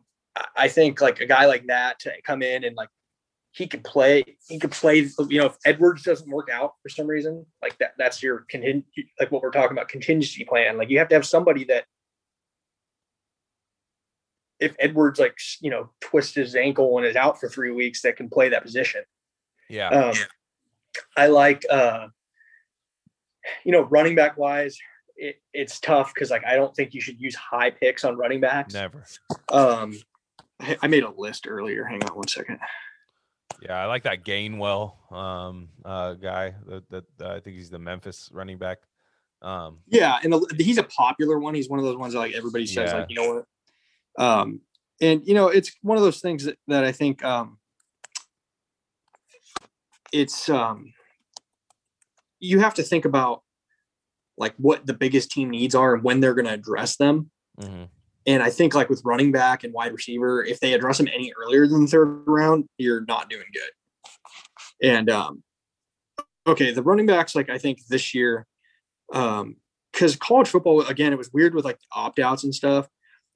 I 0.55 0.67
think 0.67 0.99
like 0.99 1.21
a 1.21 1.25
guy 1.25 1.45
like 1.45 1.67
that 1.67 1.99
to 1.99 2.21
come 2.23 2.41
in 2.41 2.63
and 2.65 2.75
like 2.75 2.89
he 3.55 3.67
could 3.67 3.85
play, 3.85 4.23
he 4.49 4.59
could 4.59 4.71
play, 4.71 5.07
you 5.29 5.39
know, 5.39 5.45
if 5.45 5.55
Edwards 5.65 6.03
doesn't 6.03 6.29
work 6.29 6.49
out 6.51 6.73
for 6.83 6.89
some 6.89 7.07
reason, 7.07 7.45
like 7.61 7.77
that, 7.77 7.93
that's 7.97 8.21
your 8.21 8.45
contin- 8.51 8.83
like 9.17 9.31
what 9.31 9.41
we're 9.41 9.51
talking 9.51 9.77
about 9.77 9.87
contingency 9.87 10.43
plan. 10.43 10.77
Like 10.77 10.89
you 10.89 10.99
have 10.99 11.07
to 11.07 11.15
have 11.15 11.25
somebody 11.25 11.63
that 11.65 11.85
if 14.59 14.75
Edwards 14.77 15.19
like, 15.19 15.37
you 15.61 15.69
know, 15.69 15.89
twists 16.01 16.35
his 16.35 16.53
ankle 16.55 16.97
and 16.97 17.07
is 17.07 17.15
out 17.15 17.39
for 17.39 17.47
three 17.47 17.71
weeks 17.71 18.01
that 18.01 18.17
can 18.17 18.29
play 18.29 18.49
that 18.49 18.61
position. 18.61 19.03
yeah 19.69 19.87
Um, 19.87 20.15
I 21.15 21.27
like, 21.27 21.63
uh, 21.69 22.07
you 23.63 23.71
know, 23.71 23.83
running 23.83 24.15
back 24.15 24.37
wise, 24.37 24.77
it, 25.15 25.41
it's 25.53 25.79
tough 25.79 26.13
because 26.13 26.29
like 26.29 26.45
I 26.45 26.55
don't 26.55 26.75
think 26.75 26.93
you 26.93 26.99
should 26.99 27.21
use 27.21 27.35
high 27.35 27.71
picks 27.71 28.03
on 28.03 28.17
running 28.17 28.41
backs. 28.41 28.73
never 28.73 29.05
Um, 29.49 29.97
I 30.59 30.77
I 30.81 30.87
made 30.87 31.03
a 31.03 31.11
list 31.11 31.47
earlier. 31.47 31.85
Hang 31.85 32.03
on 32.03 32.17
one 32.17 32.27
second. 32.27 32.59
Yeah 33.61 33.81
i 33.81 33.85
like 33.85 34.03
that 34.03 34.23
gainwell 34.23 34.93
um 35.13 35.69
uh 35.85 36.13
guy 36.13 36.53
that, 36.67 36.89
that 36.89 37.05
uh, 37.21 37.33
i 37.35 37.39
think 37.39 37.55
he's 37.55 37.69
the 37.69 37.79
memphis 37.79 38.29
running 38.31 38.57
back 38.57 38.79
um 39.41 39.79
Yeah, 39.87 40.17
and 40.23 40.33
the, 40.33 40.55
he's 40.57 40.77
a 40.79 40.83
popular 40.83 41.37
one. 41.39 41.53
He's 41.53 41.69
one 41.69 41.77
of 41.77 41.85
those 41.85 41.97
ones 41.97 42.13
that 42.13 42.19
like 42.19 42.33
everybody 42.33 42.65
says, 42.65 42.91
Yeah. 42.91 42.97
like 42.99 43.09
you 43.09 43.15
know 43.15 43.33
what. 43.33 43.45
Um, 44.17 44.61
and 45.01 45.21
you 45.27 45.33
know, 45.35 45.49
it's 45.49 45.71
one 45.81 45.97
of 45.97 46.03
those 46.03 46.21
things 46.21 46.45
that, 46.45 46.57
that 46.67 46.83
I 46.83 46.91
think 46.91 47.23
um, 47.23 47.59
it's 50.11 50.49
um, 50.49 50.93
you 52.39 52.59
have 52.59 52.73
to 52.75 52.83
think 52.83 53.05
about 53.05 53.43
like 54.37 54.53
what 54.57 54.85
the 54.85 54.93
biggest 54.93 55.31
team 55.31 55.49
needs 55.49 55.75
are 55.75 55.93
and 55.95 56.03
when 56.03 56.21
they're 56.21 56.33
going 56.33 56.47
to 56.47 56.53
address 56.53 56.95
them. 56.95 57.29
Mhm. 57.59 57.89
And 58.27 58.41
I 58.41 58.49
think 58.49 58.73
like 58.73 58.89
with 58.89 59.01
running 59.05 59.31
back 59.31 59.63
and 59.63 59.73
wide 59.73 59.91
receiver, 59.91 60.43
if 60.43 60.59
they 60.59 60.73
address 60.73 60.97
them 60.97 61.07
any 61.13 61.31
earlier 61.39 61.67
than 61.67 61.81
the 61.81 61.87
third 61.87 62.23
round, 62.25 62.67
you're 62.77 63.05
not 63.05 63.29
doing 63.29 63.45
good. 63.53 64.87
And 64.87 65.09
um, 65.09 65.43
okay, 66.47 66.71
the 66.71 66.81
running 66.83 67.05
backs, 67.05 67.35
like 67.35 67.49
I 67.49 67.57
think 67.57 67.85
this 67.87 68.13
year, 68.13 68.47
um, 69.13 69.57
because 69.91 70.15
college 70.15 70.47
football 70.47 70.81
again, 70.81 71.13
it 71.13 71.17
was 71.17 71.31
weird 71.31 71.53
with 71.53 71.65
like 71.65 71.79
opt 71.93 72.19
outs 72.19 72.43
and 72.43 72.53
stuff. 72.53 72.87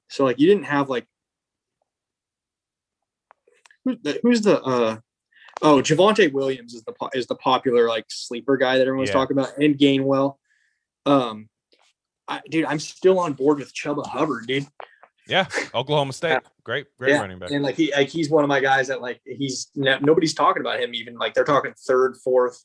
So 0.08 0.24
like 0.24 0.40
you 0.40 0.46
didn't 0.48 0.64
have 0.64 0.88
like 0.88 1.06
who's 3.84 3.96
the, 4.02 4.20
who's 4.22 4.40
the 4.42 4.60
uh 4.62 4.98
oh 5.62 5.76
Javonte 5.76 6.32
Williams 6.32 6.74
is 6.74 6.82
the 6.82 6.94
is 7.14 7.26
the 7.28 7.36
popular 7.36 7.88
like 7.88 8.06
sleeper 8.08 8.56
guy 8.56 8.76
that 8.76 8.86
everyone's 8.86 9.08
Yeah. 9.10 9.14
talking 9.14 9.38
about 9.38 9.56
and 9.58 9.78
Gainwell. 9.78 10.36
Um, 11.06 11.48
I, 12.30 12.40
dude, 12.48 12.64
I'm 12.64 12.78
still 12.78 13.18
on 13.18 13.32
board 13.34 13.58
with 13.58 13.74
Chuba 13.74 14.06
Hubbard, 14.06 14.46
dude. 14.46 14.66
Yeah, 15.28 15.46
Oklahoma 15.74 16.12
State, 16.12 16.38
great, 16.64 16.86
great 16.98 17.12
running 17.20 17.38
back. 17.38 17.50
And 17.50 17.62
like 17.62 17.76
he, 17.76 17.92
like 17.92 18.08
he's 18.08 18.30
one 18.30 18.42
of 18.42 18.48
my 18.48 18.60
guys 18.60 18.88
that 18.88 19.00
like 19.02 19.20
he's 19.24 19.70
nobody's 19.74 20.34
talking 20.34 20.60
about 20.60 20.80
him 20.80 20.94
even 20.94 21.16
like 21.16 21.34
they're 21.34 21.44
talking 21.44 21.72
third, 21.86 22.16
fourth, 22.24 22.64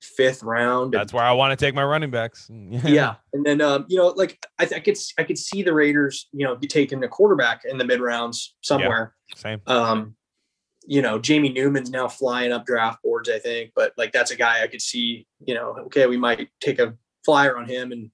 fifth 0.00 0.42
round. 0.42 0.94
and- 0.94 1.00
That's 1.00 1.12
where 1.12 1.22
I 1.22 1.32
want 1.32 1.56
to 1.56 1.64
take 1.64 1.74
my 1.74 1.84
running 1.84 2.10
backs. 2.10 2.50
yeah, 2.84 3.16
and 3.32 3.44
then 3.44 3.60
um, 3.60 3.84
you 3.88 3.96
know, 3.98 4.08
like 4.08 4.44
I, 4.58 4.64
I 4.64 4.80
could 4.80 4.96
I 5.18 5.24
could 5.24 5.38
see 5.38 5.62
the 5.62 5.72
Raiders, 5.72 6.28
you 6.32 6.44
know, 6.46 6.56
be 6.56 6.66
taking 6.66 7.04
a 7.04 7.08
quarterback 7.08 7.62
in 7.64 7.78
the 7.78 7.84
mid 7.84 8.00
rounds 8.00 8.56
somewhere. 8.62 9.14
same. 9.36 9.60
Um, 9.66 10.16
you 10.86 11.02
know, 11.02 11.18
Jamie 11.18 11.50
Newman's 11.50 11.90
now 11.90 12.08
flying 12.08 12.50
up 12.52 12.64
draft 12.66 13.02
boards, 13.04 13.28
I 13.28 13.38
think, 13.38 13.70
but 13.76 13.92
like 13.96 14.10
that's 14.12 14.30
a 14.32 14.36
guy 14.36 14.62
I 14.62 14.66
could 14.66 14.82
see. 14.82 15.26
You 15.44 15.54
know, 15.54 15.76
okay, 15.86 16.06
we 16.06 16.16
might 16.16 16.48
take 16.60 16.78
a 16.80 16.94
flyer 17.24 17.56
on 17.56 17.66
him, 17.68 17.92
and 17.92 18.10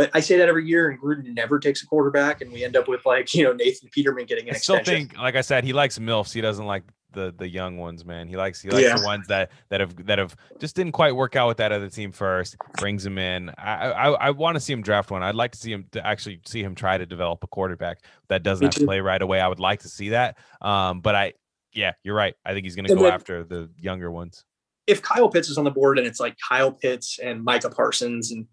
but 0.00 0.10
I 0.14 0.20
say 0.20 0.38
that 0.38 0.48
every 0.48 0.66
year, 0.66 0.88
and 0.88 0.98
Gruden 1.00 1.34
never 1.34 1.58
takes 1.58 1.82
a 1.82 1.86
quarterback, 1.86 2.40
and 2.40 2.50
we 2.52 2.64
end 2.64 2.76
up 2.76 2.88
with 2.88 3.04
like 3.04 3.34
you 3.34 3.44
know 3.44 3.52
Nathan 3.52 3.88
Peterman 3.90 4.24
getting 4.26 4.48
an 4.48 4.54
I 4.54 4.58
still 4.58 4.76
extension. 4.76 5.08
think, 5.08 5.20
like 5.20 5.36
I 5.36 5.42
said, 5.42 5.64
he 5.64 5.72
likes 5.72 5.98
milfs. 5.98 6.32
He 6.32 6.40
doesn't 6.40 6.64
like 6.64 6.84
the 7.12 7.34
the 7.36 7.48
young 7.48 7.76
ones, 7.76 8.04
man. 8.04 8.28
He 8.28 8.36
likes 8.36 8.62
he 8.62 8.70
likes 8.70 8.86
Yeah. 8.86 8.96
the 8.96 9.04
ones 9.04 9.26
that 9.26 9.50
that 9.68 9.80
have 9.80 10.06
that 10.06 10.18
have 10.18 10.34
just 10.58 10.74
didn't 10.76 10.92
quite 10.92 11.14
work 11.14 11.36
out 11.36 11.48
with 11.48 11.56
that 11.58 11.72
other 11.72 11.88
team 11.90 12.12
first. 12.12 12.56
Brings 12.78 13.04
him 13.04 13.18
in. 13.18 13.50
I 13.58 13.90
I, 13.90 14.10
I 14.10 14.30
want 14.30 14.54
to 14.56 14.60
see 14.60 14.72
him 14.72 14.80
draft 14.80 15.10
one. 15.10 15.22
I'd 15.22 15.34
like 15.34 15.52
to 15.52 15.58
see 15.58 15.72
him 15.72 15.86
to 15.92 16.06
actually 16.06 16.40
see 16.46 16.62
him 16.62 16.74
try 16.74 16.96
to 16.96 17.04
develop 17.06 17.42
a 17.44 17.46
quarterback 17.48 17.98
that 18.28 18.42
doesn't 18.42 18.62
Me 18.62 18.66
have 18.66 18.74
to 18.74 18.80
too. 18.80 18.86
play 18.86 19.00
right 19.00 19.20
away. 19.20 19.40
I 19.40 19.48
would 19.48 19.60
like 19.60 19.80
to 19.80 19.88
see 19.88 20.10
that. 20.10 20.38
Um, 20.62 21.00
but 21.00 21.14
I 21.14 21.32
yeah, 21.74 21.92
you're 22.04 22.14
right. 22.16 22.34
I 22.44 22.52
think 22.54 22.64
he's 22.64 22.76
gonna 22.76 22.88
And 22.88 22.98
go 22.98 23.04
then- 23.04 23.12
after 23.12 23.44
the 23.44 23.70
younger 23.78 24.10
ones. 24.10 24.44
if 24.86 25.02
Kyle 25.02 25.28
Pitts 25.28 25.48
is 25.48 25.58
on 25.58 25.64
the 25.64 25.70
board 25.70 25.98
and 25.98 26.06
it's 26.06 26.18
like 26.20 26.36
Kyle 26.48 26.72
Pitts 26.72 27.18
and 27.22 27.44
Micah 27.44 27.70
Parsons 27.70 28.32
and 28.32 28.46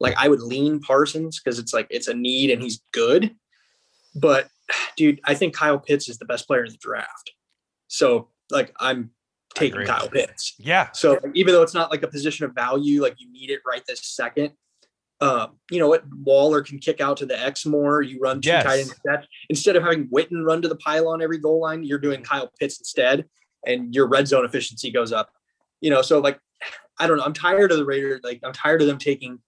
like 0.00 0.14
I 0.16 0.28
would 0.28 0.42
lean 0.42 0.80
Parsons 0.80 1.40
because 1.40 1.58
it's 1.58 1.72
like 1.72 1.86
it's 1.90 2.08
a 2.08 2.14
need 2.14 2.50
and 2.50 2.62
he's 2.62 2.80
good. 2.92 3.34
But 4.14 4.48
dude, 4.96 5.20
I 5.24 5.34
think 5.34 5.54
Kyle 5.54 5.78
Pitts 5.78 6.08
is 6.08 6.18
the 6.18 6.24
best 6.24 6.46
player 6.46 6.64
in 6.64 6.72
the 6.72 6.78
draft. 6.78 7.32
So 7.88 8.28
like 8.50 8.74
I'm 8.80 9.10
taking. 9.54 9.86
Kyle 9.86 10.08
Pitts. 10.08 10.54
Yeah, 10.58 10.88
So 10.92 11.18
even 11.34 11.54
though 11.54 11.62
it's 11.62 11.74
not 11.74 11.90
like 11.90 12.02
a 12.02 12.08
position 12.08 12.44
of 12.44 12.54
value, 12.54 13.02
like 13.02 13.14
you 13.18 13.30
need 13.30 13.50
it 13.50 13.60
right 13.66 13.82
this 13.86 14.00
second. 14.04 14.52
Um, 15.20 15.58
you 15.70 15.78
know 15.78 15.88
what? 15.88 16.04
Waller 16.12 16.60
can 16.60 16.78
kick 16.78 17.00
out 17.00 17.16
to 17.18 17.26
the 17.26 17.40
X 17.40 17.64
more. 17.64 18.02
You 18.02 18.18
run 18.20 18.40
two 18.40 18.50
tight 18.50 18.64
Yes. 18.64 18.78
ends 18.78 18.90
instead. 18.90 19.28
Instead 19.48 19.76
of 19.76 19.82
having 19.84 20.08
Witten 20.08 20.44
run 20.44 20.60
to 20.62 20.68
the 20.68 20.76
pylon 20.76 21.22
every 21.22 21.38
goal 21.38 21.60
line, 21.60 21.84
you're 21.84 22.00
doing 22.00 22.22
Kyle 22.22 22.50
Pitts 22.58 22.78
instead, 22.80 23.24
and 23.64 23.94
your 23.94 24.06
red 24.08 24.26
zone 24.26 24.44
efficiency 24.44 24.90
goes 24.90 25.12
up. 25.12 25.30
You 25.80 25.90
know, 25.90 26.02
so 26.02 26.18
like 26.18 26.38
I 26.98 27.06
don't 27.06 27.16
know. 27.16 27.22
I'm 27.24 27.32
tired 27.32 27.70
of 27.70 27.78
the 27.78 27.84
Raiders. 27.84 28.20
Like 28.24 28.40
I'm 28.42 28.52
tired 28.52 28.82
of 28.82 28.88
them 28.88 28.98
taking, 28.98 29.38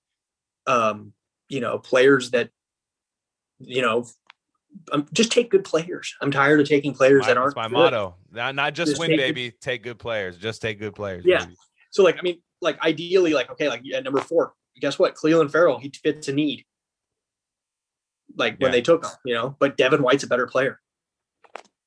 um, 0.66 1.12
you 1.48 1.60
know, 1.60 1.78
players 1.78 2.30
that, 2.32 2.50
you 3.60 3.82
know, 3.82 4.06
um, 4.92 5.06
just 5.12 5.32
take 5.32 5.50
good 5.50 5.64
players. 5.64 6.14
I'm 6.20 6.30
tired 6.30 6.60
of 6.60 6.68
taking 6.68 6.92
players 6.92 7.22
my, 7.22 7.28
that 7.28 7.38
aren't 7.38 7.56
my 7.56 7.64
good. 7.68 7.72
motto. 7.72 8.16
Not, 8.30 8.54
not 8.54 8.74
just, 8.74 8.90
Just 8.90 9.00
win, 9.00 9.10
take 9.10 9.18
good- 9.18 9.34
baby. 9.34 9.50
Take 9.60 9.82
good 9.82 9.98
players. 9.98 10.36
Just 10.36 10.60
take 10.60 10.78
good 10.78 10.94
players. 10.94 11.24
Yeah. 11.24 11.44
baby. 11.44 11.56
So 11.90 12.02
like 12.02 12.18
I 12.18 12.22
mean, 12.22 12.42
like 12.60 12.78
ideally, 12.84 13.32
like 13.32 13.50
okay, 13.52 13.68
like 13.68 13.82
at 13.94 14.04
number 14.04 14.20
four, 14.20 14.52
guess 14.80 14.98
what? 14.98 15.14
Clelin 15.14 15.50
Ferrell, 15.50 15.78
he 15.78 15.90
fits 16.02 16.28
a 16.28 16.32
need. 16.32 16.64
Like 18.36 18.58
when 18.60 18.68
Yeah. 18.70 18.72
they 18.72 18.82
took 18.82 19.04
him, 19.04 19.10
you 19.24 19.34
know, 19.34 19.56
but 19.58 19.76
Devin 19.78 20.02
White's 20.02 20.24
a 20.24 20.26
better 20.26 20.46
player. 20.46 20.80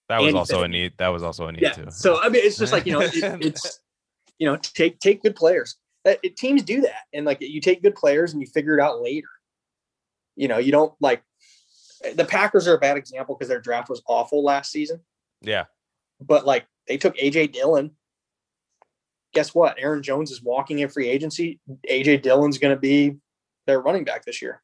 That 0.08 0.20
was 0.22 0.30
And 0.30 0.38
also 0.38 0.64
a 0.64 0.68
need. 0.68 0.94
That 0.98 1.10
was 1.10 1.22
also 1.22 1.46
a 1.48 1.52
need 1.52 1.62
Yeah. 1.62 1.74
too. 1.74 1.86
So 1.92 2.20
I 2.20 2.30
mean, 2.30 2.42
it's 2.44 2.58
just 2.58 2.74
like 2.74 2.88
you 2.88 2.94
know, 2.94 3.02
it, 3.02 3.12
it's 3.46 3.82
you 4.40 4.48
know, 4.48 4.56
take 4.58 5.00
take 5.00 5.22
good 5.22 5.36
players. 5.36 5.76
Uh, 6.10 6.16
it- 6.24 6.36
teams 6.38 6.64
do 6.64 6.82
that, 6.82 7.04
and 7.14 7.26
like 7.26 7.40
you 7.42 7.62
take 7.62 7.82
good 7.82 7.96
players 7.96 8.34
and 8.34 8.42
you 8.42 8.48
figure 8.48 8.78
it 8.78 8.82
out 8.82 9.02
later. 9.02 9.28
You 10.36 10.48
know, 10.48 10.58
you 10.58 10.72
don't 10.72 10.94
like 11.00 11.22
the 12.16 12.26
Packers 12.26 12.68
are 12.68 12.76
a 12.76 12.80
bad 12.80 12.98
example 12.98 13.36
because 13.36 13.50
their 13.50 13.60
draft 13.60 13.90
was 13.90 14.02
awful 14.08 14.44
last 14.44 14.72
season. 14.72 15.02
yeah. 15.42 15.66
But 16.22 16.46
like 16.46 16.66
they 16.88 16.98
took 16.98 17.16
AJ 17.18 17.54
Dillon. 17.54 17.92
Guess 19.34 19.54
what? 19.56 19.76
Aaron 19.78 20.02
Jones 20.04 20.32
is 20.32 20.42
walking 20.42 20.80
in 20.80 20.90
free 20.90 21.08
agency. 21.08 21.60
AJ 21.90 22.24
Dillon's 22.24 22.58
going 22.58 22.74
to 22.76 22.80
be 22.80 23.18
their 23.68 23.80
running 23.80 24.04
back 24.04 24.26
this 24.26 24.42
year. 24.42 24.62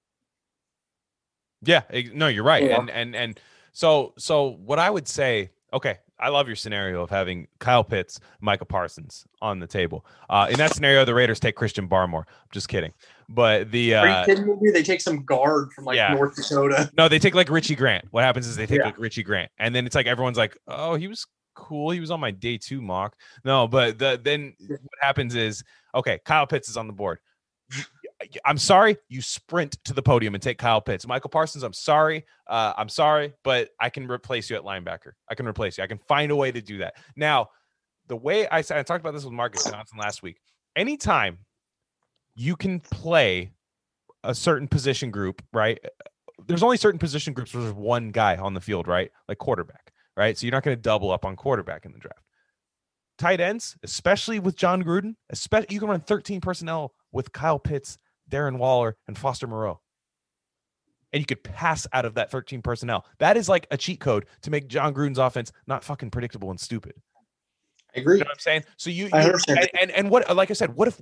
Yeah, 1.62 1.84
no, 2.14 2.28
you're 2.28 2.44
right. 2.44 2.64
Yeah. 2.64 2.80
And 2.80 2.90
and 2.90 3.16
and 3.16 3.40
so 3.74 4.14
so 4.18 4.58
what 4.66 4.80
I 4.80 4.90
would 4.90 5.08
say, 5.08 5.52
okay, 5.72 6.00
I 6.20 6.30
love 6.30 6.48
your 6.48 6.56
scenario 6.56 7.02
of 7.02 7.10
having 7.10 7.48
Kyle 7.60 7.84
Pitts, 7.84 8.20
Micah 8.40 8.66
Parsons 8.66 9.26
on 9.42 9.60
the 9.60 9.68
table. 9.68 10.06
Uh, 10.30 10.48
in 10.50 10.58
that 10.58 10.74
scenario, 10.74 11.04
the 11.06 11.14
Raiders 11.14 11.40
take 11.40 11.56
Christian 11.56 11.88
Barmore. 11.90 12.24
I'm 12.28 12.52
just 12.52 12.70
kidding, 12.70 12.94
but 13.28 13.72
the 13.72 13.96
Are 13.96 14.08
you 14.08 14.14
uh, 14.14 14.26
kidding 14.26 14.46
me? 14.62 14.72
They 14.72 14.84
take 14.84 15.02
some 15.02 15.24
guard 15.26 15.74
from 15.74 15.86
like 15.86 15.98
yeah. 15.98 16.14
North 16.14 16.36
Dakota. 16.36 16.90
no, 16.98 17.08
they 17.10 17.20
take 17.20 17.36
like 17.36 17.50
Richie 17.50 17.76
Grant. 17.76 18.06
What 18.12 18.24
happens 18.24 18.48
is 18.48 18.56
they 18.56 18.66
take 18.66 18.80
Yeah. 18.80 18.86
like 18.86 18.98
Richie 19.00 19.24
Grant, 19.24 19.52
and 19.60 19.76
then 19.76 19.86
it's 19.86 19.96
like 19.96 20.08
everyone's 20.08 20.38
like, 20.38 20.58
oh, 20.68 20.96
he 20.96 21.08
was 21.08 21.26
cool. 21.56 21.90
He 21.92 22.00
was 22.00 22.12
on 22.12 22.20
my 22.20 22.32
day 22.32 22.58
two 22.58 22.82
mock. 22.82 23.16
No, 23.44 23.68
but 23.68 24.00
the 24.00 24.20
then 24.24 24.54
what 24.68 24.80
happens 25.02 25.36
is 25.36 25.64
okay, 25.94 26.20
Kyle 26.26 26.48
Pitts 26.48 26.70
is 26.70 26.78
on 26.78 26.88
the 26.88 26.94
board. 26.94 27.20
I'm 28.46 28.58
sorry, 28.58 28.98
you 29.10 29.22
sprint 29.22 29.78
to 29.86 29.94
the 29.94 30.02
podium 30.02 30.36
and 30.36 30.42
take 30.42 30.58
Kyle 30.58 30.82
Pitts. 30.82 31.06
Michael 31.06 31.30
Parsons, 31.30 31.64
I'm 31.64 31.74
sorry. 31.74 32.26
Uh, 32.48 32.74
I'm 32.78 32.90
sorry, 32.90 33.34
but 33.44 33.70
I 33.80 33.90
can 33.90 34.10
replace 34.10 34.50
you 34.50 34.56
at 34.56 34.64
linebacker. 34.64 35.12
I 35.30 35.36
can 35.36 35.48
replace 35.48 35.78
you. 35.78 35.84
I 35.84 35.88
can 35.88 36.00
find 36.08 36.32
a 36.32 36.36
way 36.36 36.52
to 36.52 36.62
do 36.62 36.78
that. 36.80 36.96
Now, 37.16 37.50
the 38.08 38.16
way 38.16 38.48
I 38.48 38.62
said, 38.62 38.78
I 38.78 38.84
talked 38.84 39.02
about 39.02 39.14
this 39.14 39.26
with 39.26 39.34
Marcus 39.34 39.64
Johnson 39.66 39.98
last 39.98 40.24
week. 40.24 40.38
Anytime 40.76 41.40
you 42.36 42.56
can 42.56 42.80
play 42.80 43.52
a 44.24 44.36
certain 44.36 44.68
position 44.68 45.12
group, 45.12 45.42
right? 45.54 45.80
There's 46.48 46.64
only 46.64 46.78
certain 46.78 47.00
position 47.00 47.34
groups 47.34 47.54
where 47.54 47.64
there's 47.64 47.76
one 47.76 48.12
guy 48.12 48.38
on 48.38 48.54
the 48.54 48.62
field, 48.62 48.88
right? 48.88 49.12
Like 49.28 49.38
quarterback, 49.38 49.92
right? 50.18 50.38
So 50.38 50.46
you're 50.46 50.52
not 50.52 50.64
going 50.64 50.76
to 50.76 50.82
double 50.82 51.12
up 51.12 51.26
on 51.26 51.36
quarterback 51.36 51.86
in 51.86 51.92
the 51.92 52.00
draft. 52.00 52.20
Tight 53.18 53.40
ends, 53.40 53.78
especially 53.84 54.40
with 54.40 54.58
Jon 54.58 54.84
Gruden, 54.84 55.16
especially 55.30 55.74
you 55.74 55.80
can 55.80 55.90
run 55.90 56.02
13 56.02 56.42
personnel 56.42 56.94
with 57.14 57.32
Kyle 57.32 57.60
Pitts, 57.60 57.98
Darren 58.30 58.58
Waller, 58.58 58.96
and 59.08 59.18
Foster 59.18 59.48
Moreau. 59.48 59.80
And 61.14 61.22
you 61.22 61.26
could 61.26 61.44
pass 61.44 61.88
out 61.94 62.06
of 62.06 62.16
that 62.16 62.30
13 62.32 62.62
personnel. 62.62 63.06
That 63.20 63.38
is 63.38 63.48
like 63.48 63.68
a 63.72 63.78
cheat 63.78 64.00
code 64.00 64.26
to 64.42 64.52
make 64.52 64.68
Jon 64.68 64.94
Gruden's 64.94 65.18
offense 65.18 65.52
not 65.68 65.84
fucking 65.84 66.12
predictable 66.12 66.50
and 66.50 66.60
stupid. 66.60 66.94
I 67.96 68.00
agree. 68.02 68.18
You 68.18 68.24
know 68.24 68.28
what 68.28 68.34
I'm 68.34 68.40
saying? 68.40 68.64
So 68.78 68.90
you, 68.90 69.06
you- 69.06 69.12
and, 69.60 69.70
and 69.82 69.92
and 69.92 70.10
what 70.10 70.36
like 70.36 70.50
I 70.50 70.54
said, 70.54 70.76
what 70.76 70.88
if 70.90 71.00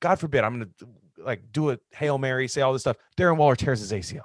God 0.00 0.20
forbid 0.20 0.44
I'm 0.44 0.52
gonna 0.52 0.70
like 1.18 1.50
do 1.50 1.70
a 1.70 1.78
hail 1.92 2.18
mary, 2.18 2.46
say 2.46 2.60
all 2.60 2.72
this 2.72 2.82
stuff. 2.82 2.96
Darren 3.16 3.36
Waller 3.36 3.56
tears 3.56 3.80
his 3.80 3.90
ACL. 3.92 4.20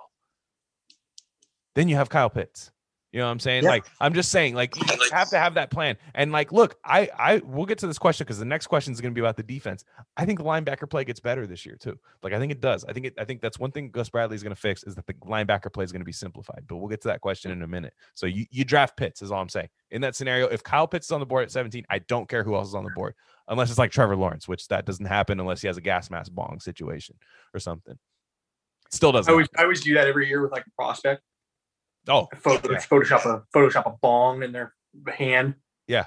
Then 1.73 1.87
you 1.87 1.95
have 1.95 2.09
Kyle 2.09 2.29
Pitts. 2.29 2.71
You 3.11 3.19
know 3.19 3.25
what 3.25 3.31
I'm 3.31 3.39
saying? 3.39 3.63
Yeah. 3.63 3.71
Like 3.71 3.85
I'm 3.99 4.13
just 4.13 4.31
saying, 4.31 4.55
like 4.55 4.75
you 4.77 4.83
have 5.11 5.29
to 5.29 5.37
have 5.37 5.55
that 5.55 5.69
plan. 5.69 5.97
And 6.15 6.31
like, 6.31 6.53
look, 6.53 6.77
I 6.85 7.09
I 7.17 7.41
we'll 7.43 7.65
get 7.65 7.77
to 7.79 7.87
this 7.87 7.99
question 7.99 8.23
because 8.23 8.39
the 8.39 8.45
next 8.45 8.67
question 8.67 8.93
is 8.93 9.01
going 9.01 9.13
to 9.13 9.15
be 9.15 9.19
about 9.19 9.35
the 9.35 9.43
defense. 9.43 9.83
I 10.15 10.25
think 10.25 10.39
the 10.39 10.45
linebacker 10.45 10.89
play 10.89 11.03
gets 11.03 11.19
better 11.19 11.45
this 11.45 11.65
year 11.65 11.75
too. 11.75 11.99
Like 12.23 12.31
I 12.31 12.39
think 12.39 12.53
it 12.53 12.61
does. 12.61 12.85
I 12.85 12.93
think 12.93 13.07
it. 13.07 13.15
I 13.19 13.25
think 13.25 13.41
that's 13.41 13.59
one 13.59 13.71
thing 13.71 13.89
Gus 13.91 14.07
Bradley 14.07 14.35
is 14.35 14.43
going 14.43 14.55
to 14.55 14.61
fix 14.61 14.83
is 14.83 14.95
that 14.95 15.07
the 15.07 15.13
linebacker 15.13 15.73
play 15.73 15.83
is 15.83 15.91
going 15.91 16.01
to 16.01 16.05
be 16.05 16.13
simplified. 16.13 16.63
But 16.67 16.77
we'll 16.77 16.87
get 16.87 17.01
to 17.01 17.09
that 17.09 17.19
question 17.19 17.51
in 17.51 17.63
a 17.63 17.67
minute. 17.67 17.93
So 18.13 18.27
you 18.27 18.45
you 18.49 18.63
draft 18.63 18.95
Pitts 18.95 19.21
is 19.21 19.29
all 19.29 19.41
I'm 19.41 19.49
saying. 19.49 19.67
In 19.89 19.99
that 20.01 20.15
scenario, 20.15 20.47
if 20.47 20.63
Kyle 20.63 20.87
Pitts 20.87 21.07
is 21.07 21.11
on 21.11 21.19
the 21.19 21.25
board 21.25 21.43
at 21.43 21.51
17, 21.51 21.85
I 21.89 21.99
don't 21.99 22.29
care 22.29 22.45
who 22.45 22.55
else 22.55 22.69
is 22.69 22.75
on 22.75 22.85
the 22.85 22.91
board 22.91 23.13
unless 23.49 23.69
it's 23.69 23.79
like 23.79 23.91
Trevor 23.91 24.15
Lawrence, 24.15 24.47
which 24.47 24.69
that 24.69 24.85
doesn't 24.85 25.05
happen 25.05 25.41
unless 25.41 25.59
he 25.59 25.67
has 25.67 25.75
a 25.75 25.81
gas 25.81 26.09
mask 26.09 26.31
bong 26.31 26.61
situation 26.61 27.17
or 27.53 27.59
something. 27.59 27.95
It 28.85 28.93
still 28.93 29.11
doesn't. 29.11 29.29
I 29.29 29.33
always. 29.33 29.47
I 29.57 29.63
always 29.63 29.81
do 29.81 29.95
that 29.95 30.07
every 30.07 30.29
year 30.29 30.41
with 30.41 30.53
like 30.53 30.63
a 30.65 30.71
prospect. 30.77 31.23
Oh, 32.07 32.27
photo, 32.39 32.71
Yeah. 32.71 32.77
Photoshop 32.79 33.25
a 33.25 33.43
Photoshop 33.55 33.85
a 33.85 33.95
bong 34.01 34.43
in 34.43 34.51
their 34.51 34.73
hand, 35.07 35.55
yeah, 35.87 36.05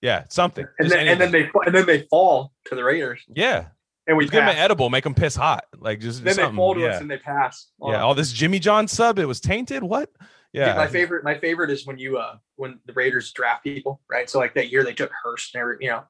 yeah, 0.00 0.24
something. 0.28 0.66
and 0.78 0.90
then 0.90 1.08
and 1.08 1.20
then 1.20 1.32
they 1.32 1.50
and 1.66 1.74
then 1.74 1.86
they 1.86 2.02
fall 2.10 2.52
to 2.66 2.74
the 2.74 2.84
Raiders, 2.84 3.24
yeah, 3.34 3.66
and 4.06 4.16
we 4.16 4.24
give 4.24 4.32
them 4.32 4.48
an 4.48 4.56
edible, 4.56 4.88
make 4.90 5.04
them 5.04 5.14
piss 5.14 5.34
hot, 5.34 5.64
like 5.78 6.00
just 6.00 6.22
Then 6.24 6.36
they 6.36 6.50
fall 6.56 6.74
to 6.74 6.80
yeah. 6.80 6.86
us 6.88 7.00
and 7.00 7.10
they 7.10 7.18
pass. 7.18 7.70
yeah, 7.84 8.02
all 8.02 8.14
this 8.14 8.32
Jimmy 8.32 8.58
John 8.58 8.86
sub, 8.88 9.18
it 9.18 9.26
was 9.26 9.40
tainted. 9.40 9.82
What? 9.82 10.10
Dude, 10.52 10.62
Yeah, 10.62 10.74
my 10.76 10.86
favorite, 10.88 11.22
my 11.24 11.38
favorite 11.38 11.70
is 11.70 11.86
when 11.86 11.98
you 11.98 12.18
uh 12.18 12.36
when 12.56 12.80
the 12.86 12.92
Raiders 12.92 13.32
draft 13.32 13.62
people, 13.64 14.00
right? 14.10 14.28
So 14.30 14.38
like 14.38 14.54
that 14.54 14.70
year 14.70 14.82
they 14.84 14.94
took 14.94 15.10
Hurst 15.24 15.54
and 15.54 15.60
every, 15.62 15.76
you 15.80 15.88
know, 15.90 16.02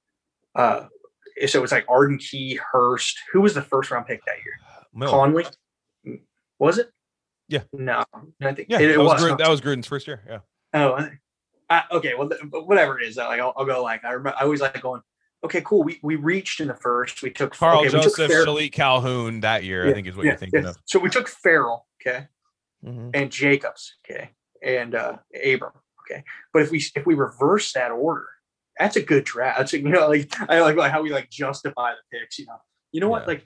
uh 0.55 0.87
so 1.47 1.63
it's 1.63 1.73
like 1.73 1.87
Arden 1.89 2.19
Key, 2.19 2.59
Hurst. 2.73 3.19
Who 3.33 3.41
was 3.41 3.55
the 3.55 3.63
first 3.63 3.91
round 3.91 4.07
pick 4.07 4.23
that 4.27 4.37
year? 4.45 4.55
Miller. 4.95 5.11
Conley. 5.11 5.45
Was 6.59 6.79
it? 6.79 6.91
Yeah. 7.51 7.63
No, 7.73 8.05
I 8.41 8.55
think 8.55 8.69
yeah, 8.71 8.79
it, 8.79 8.91
it 8.91 8.97
that, 8.97 9.03
was 9.03 9.21
was. 9.21 9.23
Gruden, 9.23 9.39
that 9.39 9.49
was 9.49 9.61
Gruden's 9.61 9.87
first 9.87 10.07
year. 10.07 10.23
Yeah. 10.27 10.39
Oh, 10.73 11.09
I 11.69 11.85
okay. 11.93 12.15
Well, 12.15 12.31
whatever 12.65 13.01
it 13.01 13.07
is, 13.07 13.17
like 13.17 13.41
I'll, 13.41 13.53
I'll 13.57 13.65
go. 13.65 13.83
Like 13.83 14.05
I 14.05 14.13
remember, 14.13 14.37
I 14.39 14.45
always 14.45 14.61
like 14.61 14.81
going. 14.81 15.03
Okay, 15.43 15.63
cool. 15.65 15.83
We 15.83 15.99
we 16.03 16.17
reached 16.17 16.61
in 16.61 16.69
the 16.69 16.75
first. 16.75 17.23
We 17.23 17.31
took 17.31 17.55
Carl 17.55 17.79
okay, 17.79 17.89
we 17.89 18.03
took 18.03 18.17
Joseph, 18.17 18.31
Ferrell- 18.31 18.69
Calhoun 18.71 19.41
that 19.41 19.65
year, 19.65 19.89
I 19.89 19.93
think 19.93 20.07
is 20.07 20.17
what 20.17 20.27
yeah, 20.27 20.33
you're 20.33 20.39
thinking 20.39 20.63
yeah. 20.65 20.71
of. 20.71 20.77
So 20.85 20.99
we 20.99 21.09
took 21.09 21.29
Ferrell, 21.29 21.87
okay, 22.01 22.27
Mhm. 22.85 23.11
and 23.15 23.31
Jacobs, 23.31 23.97
okay, 24.05 24.31
and 24.63 24.95
uh 24.95 25.17
Abram, 25.35 25.73
okay. 26.03 26.25
But 26.53 26.63
if 26.63 26.71
we 26.71 26.85
if 26.95 27.07
we 27.07 27.15
reverse 27.15 27.73
that 27.73 27.91
order, 27.91 28.27
that's 28.79 28.97
a 28.97 29.03
good 29.03 29.25
draft. 29.25 29.59
That's 29.59 29.73
a, 29.73 29.79
you 29.79 29.89
know 29.89 30.09
like 30.09 30.33
I 30.51 30.61
like, 30.61 30.77
like 30.77 30.93
how 30.93 31.03
we 31.03 31.11
like 31.11 31.31
justify 31.31 31.93
the 31.93 32.19
picks. 32.19 32.39
You 32.39 32.47
know, 32.47 32.57
you 32.93 33.01
know 33.01 33.09
what? 33.09 33.23
Yeah. 33.23 33.29
Like 33.29 33.45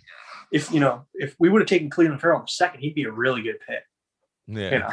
if 0.50 0.72
you 0.72 0.80
know 0.80 1.06
if 1.14 1.36
we 1.38 1.48
would 1.48 1.60
have 1.62 1.68
taken 1.68 1.90
Clelin 1.90 2.20
Ferrell 2.20 2.40
in 2.40 2.44
the 2.44 2.48
second, 2.48 2.80
he'd 2.80 2.94
be 2.94 3.04
a 3.04 3.12
really 3.12 3.42
good 3.42 3.60
pick. 3.66 3.84
Yeah. 4.46 4.70
You 4.72 4.78
know, 4.80 4.88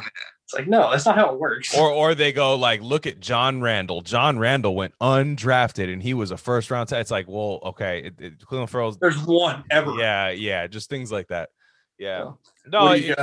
it's 0.46 0.54
like 0.54 0.68
no, 0.68 0.92
that's 0.92 1.06
not 1.06 1.16
how 1.16 1.34
it 1.34 1.40
works. 1.40 1.78
Or 1.78 1.90
or 1.90 2.16
they 2.16 2.32
go 2.32 2.56
like, 2.56 2.82
look 2.82 3.06
at 3.08 3.20
John 3.20 3.62
Randle. 3.62 4.02
John 4.02 4.40
Randle 4.40 4.76
went 4.76 4.94
undrafted 5.02 5.92
and 5.92 6.02
he 6.02 6.14
was 6.14 6.32
a 6.32 6.38
first 6.38 6.72
round. 6.72 6.90
T- 6.90 6.96
it's 6.96 7.12
like, 7.12 7.28
well, 7.28 7.60
okay, 7.64 8.00
it, 8.06 8.14
it, 8.20 8.40
Clelin 8.40 8.70
Ferrell's. 8.70 8.98
There's 8.98 9.20
one 9.20 9.64
ever. 9.70 9.94
Yeah, 9.98 10.30
yeah, 10.30 10.68
just 10.68 10.90
things 10.90 11.12
like 11.12 11.28
that. 11.28 11.50
Yeah. 11.98 12.32
No, 12.66 12.92
it- 12.94 13.18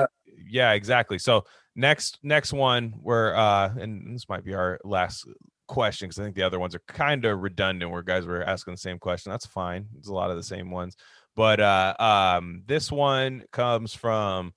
yeah, 0.51 0.73
exactly. 0.73 1.19
So 1.19 1.45
next 1.77 2.19
next 2.23 2.53
one, 2.53 2.95
we're 3.03 3.35
uh, 3.35 3.75
and 3.79 4.15
this 4.15 4.29
might 4.29 4.45
be 4.45 4.55
our 4.55 4.81
last 4.85 5.27
question 5.67 6.09
because 6.09 6.19
I 6.19 6.25
think 6.25 6.37
the 6.37 6.43
other 6.43 6.59
ones 6.59 6.75
are 6.75 6.83
kind 6.89 7.25
of 7.25 7.41
redundant. 7.41 7.91
Where 7.91 8.03
guys 8.03 8.27
were 8.27 8.43
asking 8.43 8.75
the 8.75 8.79
same 8.79 8.99
question. 8.99 9.31
That's 9.31 9.47
fine. 9.47 9.87
It's 9.99 10.09
a 10.09 10.15
lot 10.15 10.31
of 10.31 10.37
the 10.37 10.43
same 10.43 10.71
ones. 10.71 10.97
But 11.37 11.61
uh, 11.61 11.95
um, 11.99 12.63
this 12.67 12.91
one 12.91 13.45
comes 13.53 13.95
from 13.95 14.53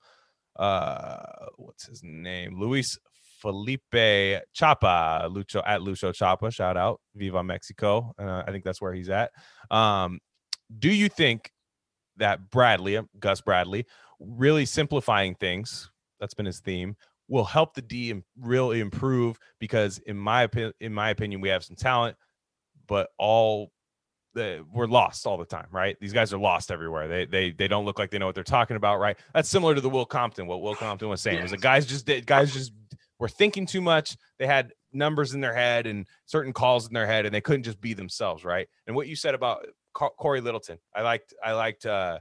uh, 0.56 1.46
what's 1.56 1.86
his 1.86 2.02
name? 2.02 2.58
Luis 2.58 2.98
Felipe 3.40 4.42
Chapa, 4.52 5.28
Lucho 5.28 5.62
at 5.66 5.80
Lucho 5.80 6.14
Chapa. 6.14 6.50
Shout 6.50 6.76
out, 6.76 7.00
Viva 7.14 7.42
Mexico. 7.42 8.12
Uh, 8.18 8.42
I 8.46 8.52
think 8.52 8.64
that's 8.64 8.80
where 8.80 8.94
he's 8.94 9.08
at. 9.08 9.32
Um, 9.70 10.20
do 10.78 10.92
you 10.92 11.08
think 11.08 11.50
that 12.16 12.50
Bradley, 12.50 12.96
uh, 12.96 13.02
Gus 13.18 13.40
Bradley, 13.40 13.84
really 14.20 14.64
simplifying 14.64 15.34
things? 15.34 15.90
That's 16.20 16.34
been 16.34 16.46
his 16.46 16.60
theme. 16.60 16.96
Will 17.28 17.44
help 17.44 17.74
the 17.74 17.82
D 17.82 18.14
really 18.38 18.80
improve 18.80 19.38
because, 19.58 19.98
in 20.06 20.16
my 20.16 20.42
opinion, 20.42 20.72
in 20.80 20.92
my 20.92 21.10
opinion, 21.10 21.40
we 21.40 21.48
have 21.48 21.64
some 21.64 21.76
talent, 21.76 22.16
but 22.86 23.08
all 23.18 23.72
the, 24.34 24.64
we're 24.72 24.86
lost 24.86 25.26
all 25.26 25.36
the 25.36 25.44
time, 25.44 25.66
right? 25.70 25.96
These 26.00 26.12
guys 26.12 26.32
are 26.32 26.38
lost 26.38 26.70
everywhere. 26.70 27.08
They 27.08 27.26
they 27.26 27.50
they 27.50 27.68
don't 27.68 27.84
look 27.84 27.98
like 27.98 28.10
they 28.10 28.18
know 28.18 28.26
what 28.26 28.34
they're 28.34 28.44
talking 28.44 28.76
about, 28.76 28.98
right? 28.98 29.16
That's 29.34 29.48
similar 29.48 29.74
to 29.74 29.80
the 29.80 29.90
Will 29.90 30.06
Compton. 30.06 30.46
What 30.46 30.62
Will 30.62 30.74
Compton 30.74 31.08
was 31.08 31.20
saying 31.20 31.42
was 31.42 31.50
the 31.50 31.56
guys 31.58 31.86
just 31.86 32.06
did 32.06 32.26
guys 32.26 32.52
just 32.52 32.72
were 33.18 33.28
thinking 33.28 33.66
too 33.66 33.80
much. 33.80 34.16
They 34.38 34.46
had 34.46 34.72
numbers 34.92 35.34
in 35.34 35.40
their 35.40 35.54
head 35.54 35.86
and 35.86 36.06
certain 36.26 36.52
calls 36.52 36.86
in 36.86 36.92
their 36.92 37.06
head, 37.06 37.26
and 37.26 37.34
they 37.34 37.40
couldn't 37.40 37.62
just 37.62 37.80
be 37.80 37.94
themselves, 37.94 38.44
right? 38.44 38.68
And 38.86 38.96
what 38.96 39.08
you 39.08 39.16
said 39.16 39.34
about 39.34 39.66
Cory 39.94 40.40
Littleton, 40.40 40.78
I 40.94 41.02
liked 41.02 41.34
I 41.44 41.52
liked 41.52 41.86
uh, 41.86 42.18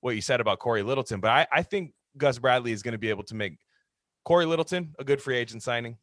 what 0.00 0.14
you 0.14 0.20
said 0.20 0.40
about 0.40 0.58
Cory 0.58 0.82
Littleton, 0.82 1.20
but 1.20 1.30
I 1.30 1.46
I 1.52 1.62
think 1.62 1.92
Gus 2.16 2.38
Bradley 2.38 2.72
is 2.72 2.82
going 2.82 2.92
to 2.92 2.98
be 2.98 3.10
able 3.10 3.24
to 3.24 3.34
make 3.34 3.58
Cory 4.24 4.46
Littleton 4.46 4.94
a 4.98 5.04
good 5.04 5.22
free 5.22 5.36
agent 5.36 5.62
signing, 5.62 5.96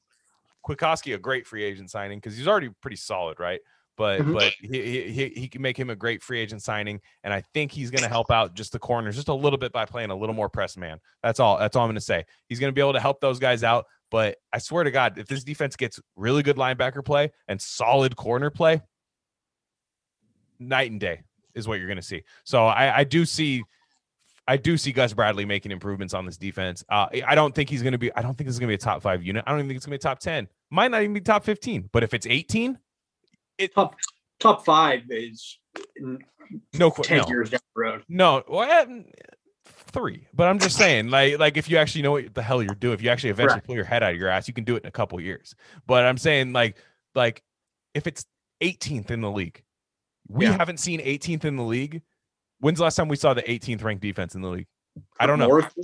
Kwiatkoski 0.66 1.16
a 1.16 1.18
great 1.18 1.46
free 1.48 1.64
agent 1.64 1.92
signing 1.92 2.20
because 2.20 2.38
he's 2.38 2.48
already 2.48 2.70
pretty 2.82 2.98
solid, 2.98 3.40
right? 3.40 3.60
But 4.00 4.22
Mhm. 4.22 4.34
but 4.34 4.54
he, 4.62 5.12
he 5.12 5.28
he 5.36 5.48
can 5.50 5.62
make 5.62 5.78
him 5.78 5.90
a 5.90 5.96
great 5.96 6.24
free 6.24 6.40
agent 6.40 6.64
signing, 6.64 7.02
and 7.26 7.34
I 7.34 7.42
think 7.54 7.74
he's 7.74 7.92
going 7.92 8.02
to 8.02 8.08
help 8.08 8.32
out 8.32 8.54
just 8.56 8.72
the 8.72 8.80
corners 8.80 9.14
just 9.18 9.28
a 9.28 9.34
little 9.34 9.60
bit 9.60 9.74
by 9.74 9.86
playing 9.86 10.10
a 10.10 10.16
little 10.16 10.34
more 10.34 10.48
press 10.48 10.78
man. 10.78 11.00
That's 11.22 11.42
all. 11.42 11.60
That's 11.60 11.76
all 11.76 11.84
I'm 11.84 11.90
going 11.90 11.96
to 11.96 12.02
say. 12.02 12.24
He's 12.48 12.62
going 12.62 12.70
to 12.72 12.74
be 12.74 12.80
able 12.80 12.94
to 12.94 13.02
help 13.02 13.20
those 13.20 13.40
guys 13.40 13.62
out. 13.62 13.88
But 14.10 14.38
I 14.54 14.60
swear 14.60 14.86
to 14.86 14.92
God, 14.92 15.18
if 15.18 15.28
this 15.28 15.44
defense 15.44 15.76
gets 15.76 16.00
really 16.16 16.44
good 16.44 16.56
linebacker 16.56 17.04
play 17.04 17.32
and 17.50 17.62
solid 17.62 18.16
corner 18.16 18.50
play, 18.50 18.82
night 20.60 20.92
and 20.92 21.00
day 21.00 21.22
is 21.54 21.68
what 21.68 21.78
you're 21.80 21.88
going 21.88 21.98
to 21.98 22.02
see. 22.02 22.24
So 22.46 22.66
I, 22.68 23.00
I 23.00 23.04
do 23.04 23.26
see, 23.26 23.64
I 24.48 24.56
do 24.56 24.78
see 24.78 24.94
Gus 24.94 25.12
Bradley 25.14 25.44
making 25.44 25.74
improvements 25.74 26.14
on 26.14 26.26
this 26.26 26.38
defense. 26.38 26.86
Uh, 26.90 27.08
I 27.28 27.36
don't 27.36 27.54
think 27.54 27.70
he's 27.70 27.82
going 27.82 27.92
to 27.92 27.98
be. 27.98 28.16
I 28.16 28.22
don't 28.22 28.38
think 28.38 28.48
this 28.48 28.56
is 28.56 28.60
going 28.60 28.70
to 28.70 28.72
be 28.72 28.76
a 28.76 28.78
top 28.78 29.02
five 29.02 29.22
unit. 29.24 29.44
I 29.46 29.52
don't 29.52 29.60
even 29.60 29.68
think 29.70 29.76
it's 29.78 29.86
going 29.86 30.00
to 30.00 30.02
be 30.02 30.08
a 30.08 30.10
top 30.10 30.20
ten. 30.20 30.48
Might 30.70 30.90
not 30.90 31.02
even 31.02 31.14
be 31.14 31.20
top 31.22 31.44
fifteen. 31.44 31.90
But 31.92 32.04
if 32.04 32.14
it's 32.14 32.26
18, 33.60 33.74
top 33.74 33.96
top 34.40 34.66
five 34.66 35.04
is 35.10 35.60
no, 36.00 36.90
ten 36.92 37.20
no, 37.20 37.28
years 37.28 37.50
down 37.52 37.60
the 37.76 37.82
road. 37.82 38.04
no, 38.10 38.44
well, 38.48 38.70
eh, 38.70 39.02
three. 39.66 40.28
But 40.34 40.48
I'm 40.48 40.60
just 40.60 40.78
saying, 40.78 41.10
like, 41.10 41.38
like 41.40 41.58
if 41.58 41.70
you 41.70 41.78
actually 41.78 42.02
know 42.04 42.12
what 42.12 42.34
the 42.34 42.42
hell 42.42 42.64
you're 42.64 42.76
doing, 42.76 42.94
if 42.94 43.02
you 43.02 43.10
actually 43.10 43.32
eventually 43.32 43.56
Right. 43.58 43.64
pull 43.64 43.76
your 43.76 43.86
head 43.86 44.02
out 44.04 44.14
of 44.14 44.20
your 44.20 44.30
ass, 44.30 44.48
you 44.48 44.54
can 44.54 44.64
do 44.64 44.76
it 44.76 44.84
in 44.84 44.88
a 44.88 44.92
couple 44.92 45.20
years. 45.20 45.54
But 45.86 46.06
I'm 46.06 46.18
saying, 46.18 46.54
like, 46.54 46.78
like 47.16 47.44
if 47.94 48.08
it's 48.08 48.26
18th 48.62 49.12
in 49.12 49.22
the 49.22 49.32
league, 49.32 49.64
we 50.28 50.46
Yeah. 50.46 50.54
haven't 50.58 50.78
seen 50.80 51.00
18th 51.02 51.46
in 51.46 51.56
the 51.56 51.64
league. 51.64 52.02
When's 52.60 52.78
the 52.80 52.84
last 52.84 52.96
time 52.96 53.08
we 53.08 53.16
saw 53.16 53.34
the 53.34 53.50
18th 53.50 53.84
ranked 53.84 54.02
defense 54.02 54.36
in 54.36 54.42
the 54.42 54.50
league? 54.50 54.68
I 55.20 55.28
don't 55.28 55.40
know. 55.40 55.48
Morrison? 55.48 55.84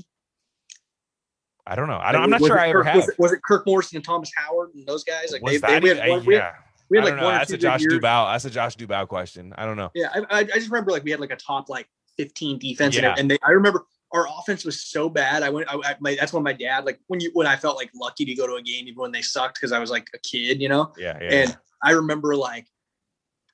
I 1.67 1.75
don't 1.75 1.87
know. 1.87 1.97
I 1.97 2.11
don't, 2.11 2.21
I'm 2.23 2.29
not 2.29 2.41
Was 2.41 2.49
sure 2.49 2.57
it 2.57 2.61
I 2.61 2.69
ever 2.69 2.83
Kirk- 2.83 2.87
have. 2.87 2.95
Was 2.97 3.09
it, 3.09 3.15
was 3.19 3.31
it 3.33 3.41
Kirk 3.43 3.65
Morrison 3.65 3.95
and 3.97 4.05
Thomas 4.05 4.29
Howard 4.35 4.71
and 4.75 4.85
those 4.85 5.03
guys? 5.03 5.31
Like 5.31 5.41
Was 5.41 5.53
they, 5.61 5.67
they, 5.67 5.73
had 5.73 5.83
we 5.83 5.89
had, 5.89 6.25
yeah. 6.27 6.53
We 6.89 6.97
had 6.97 7.05
like 7.05 7.21
one 7.21 7.33
That's 7.33 7.51
a 7.51 7.57
Josh 7.57 7.81
years. 7.81 7.93
Dubow. 7.93 8.31
That's 8.31 8.45
a 8.45 8.49
Josh 8.49 8.75
Dubow 8.75 9.07
question. 9.07 9.53
I 9.57 9.65
don't 9.65 9.77
know. 9.77 9.91
Yeah, 9.95 10.09
I, 10.13 10.39
I, 10.39 10.43
just 10.43 10.69
remember 10.69 10.91
like 10.91 11.03
we 11.03 11.11
had 11.11 11.19
like 11.19 11.31
a 11.31 11.35
top 11.35 11.69
like 11.69 11.87
15 12.17 12.59
defense, 12.59 12.95
Yeah. 12.95 13.11
and, 13.11 13.19
and 13.19 13.31
they, 13.31 13.37
I 13.43 13.51
remember 13.51 13.85
our 14.13 14.27
offense 14.39 14.63
was 14.63 14.81
so 14.81 15.09
bad. 15.09 15.43
I 15.43 15.49
went, 15.49 15.67
I, 15.69 15.75
I, 15.83 15.95
my, 15.99 16.15
that's 16.15 16.31
when 16.31 16.43
my 16.43 16.53
dad 16.53 16.85
like 16.85 16.99
when 17.07 17.19
you 17.19 17.31
when 17.33 17.47
I 17.47 17.55
felt 17.55 17.75
like 17.75 17.89
lucky 17.95 18.25
to 18.25 18.35
go 18.35 18.47
to 18.47 18.53
a 18.53 18.61
game 18.61 18.87
even 18.87 19.01
when 19.01 19.11
they 19.11 19.21
sucked 19.21 19.55
because 19.55 19.71
I 19.71 19.79
was 19.79 19.89
like 19.89 20.07
a 20.13 20.19
kid, 20.19 20.61
you 20.61 20.69
know. 20.69 20.93
Yeah, 20.97 21.17
yeah. 21.21 21.29
And 21.31 21.57
I 21.83 21.91
remember 21.91 22.35
like 22.35 22.67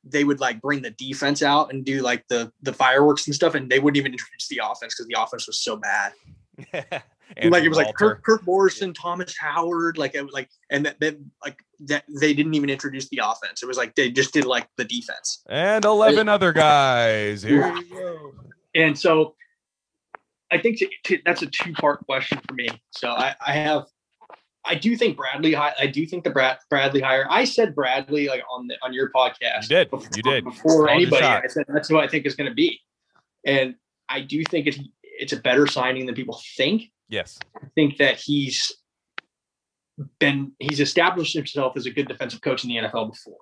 they 0.03 0.23
would 0.23 0.39
like 0.39 0.61
bring 0.61 0.81
the 0.81 0.91
defense 0.91 1.41
out 1.41 1.71
and 1.71 1.85
do 1.85 2.01
like 2.01 2.27
the 2.27 2.51
the 2.61 2.73
fireworks 2.73 3.27
and 3.27 3.35
stuff, 3.35 3.55
and 3.55 3.69
they 3.69 3.79
wouldn't 3.79 3.97
even 3.97 4.11
introduce 4.11 4.47
the 4.49 4.61
offense 4.63 4.93
because 4.93 5.07
the 5.07 5.15
offense 5.19 5.47
was 5.47 5.59
so 5.59 5.77
bad. 5.77 6.13
yeah. 7.37 7.49
like 7.49 7.63
it 7.63 7.69
was 7.69 7.77
like 7.77 7.95
Kirk, 7.95 8.23
Kirk 8.23 8.45
Morrison, 8.45 8.93
Thomas 8.93 9.35
Howard, 9.37 9.97
like 9.97 10.15
it 10.15 10.23
was 10.23 10.33
like, 10.33 10.49
and 10.69 10.85
that 10.85 10.99
they 10.99 11.17
like 11.43 11.57
that 11.87 12.03
they 12.19 12.33
didn't 12.33 12.53
even 12.53 12.69
introduce 12.69 13.09
the 13.09 13.21
offense. 13.23 13.63
It 13.63 13.65
was 13.65 13.77
like 13.77 13.95
they 13.95 14.11
just 14.11 14.33
did 14.33 14.45
like 14.45 14.67
the 14.77 14.85
defense. 14.85 15.43
and 15.49 15.83
11 15.83 16.27
other 16.29 16.53
guys. 16.53 17.43
Here 17.43 17.67
you 17.75 17.83
go. 17.85 18.31
And 18.75 18.97
so 18.97 19.35
I 20.51 20.57
think 20.57 20.79
to, 20.79 20.87
to, 21.05 21.19
that's 21.25 21.41
a 21.41 21.47
two 21.47 21.73
part 21.73 22.05
question 22.05 22.39
for 22.47 22.53
me. 22.53 22.67
So 22.91 23.09
I, 23.09 23.35
I 23.45 23.53
have, 23.53 23.85
I 24.65 24.75
do 24.75 24.95
think 24.95 25.17
Bradley, 25.17 25.55
I 25.55 25.87
do 25.87 26.05
think 26.05 26.23
the 26.23 26.29
Brad, 26.29 26.57
Bradley 26.69 27.01
hire. 27.01 27.25
I 27.29 27.45
said 27.45 27.73
Bradley 27.73 28.27
like 28.27 28.43
on 28.51 28.67
the, 28.67 28.75
on 28.83 28.93
your 28.93 29.09
podcast. 29.11 29.63
You 29.63 29.69
did. 29.69 29.89
before- 29.89 30.09
You 30.15 30.23
did. 30.23 30.43
before 30.43 30.85
Called 30.85 30.89
anybody. 30.89 31.25
I 31.25 31.47
said 31.47 31.65
that's 31.67 31.89
who 31.89 31.97
I 31.97 32.07
think 32.07 32.25
is 32.25 32.35
going 32.35 32.49
to 32.49 32.53
be, 32.53 32.79
and 33.45 33.75
I 34.07 34.21
do 34.21 34.43
think 34.43 34.67
it's 34.67 34.77
it's 35.03 35.33
a 35.33 35.37
better 35.37 35.65
signing 35.67 36.05
than 36.05 36.13
people 36.15 36.39
think. 36.57 36.83
Yes. 37.11 37.37
I 37.61 37.67
think 37.75 37.97
that 37.97 38.15
he's 38.15 38.71
been 40.19 40.53
he's 40.57 40.79
established 40.79 41.35
himself 41.35 41.77
as 41.77 41.85
a 41.85 41.91
good 41.91 42.07
defensive 42.07 42.41
coach 42.41 42.63
in 42.63 42.69
the 42.69 42.77
NFL 42.77 43.11
before. 43.11 43.37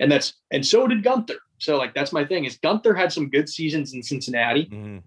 And 0.00 0.10
that's 0.10 0.34
and 0.50 0.64
so 0.64 0.86
did 0.86 1.02
Gunther. 1.02 1.38
So 1.58 1.76
like 1.76 1.94
that's 1.94 2.12
my 2.12 2.24
thing 2.24 2.44
is 2.46 2.56
Gunther 2.58 2.94
had 2.94 3.12
some 3.12 3.28
good 3.28 3.48
seasons 3.48 3.92
in 3.92 4.02
Cincinnati. 4.02 4.66
Mhm. 4.66 5.02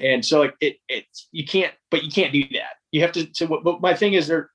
And 0.00 0.24
so 0.24 0.40
like 0.40 0.54
it 0.60 0.76
it's 0.88 1.28
you 1.32 1.44
can't 1.44 1.74
but 1.90 2.04
you 2.04 2.10
can't 2.10 2.32
do 2.32 2.44
that. 2.52 2.76
You 2.92 3.02
have 3.02 3.12
to 3.12 3.28
so 3.32 3.46
what, 3.46 3.64
but 3.64 3.80
my 3.82 3.94
thing 3.94 4.14
is 4.14 4.28
there 4.28 4.50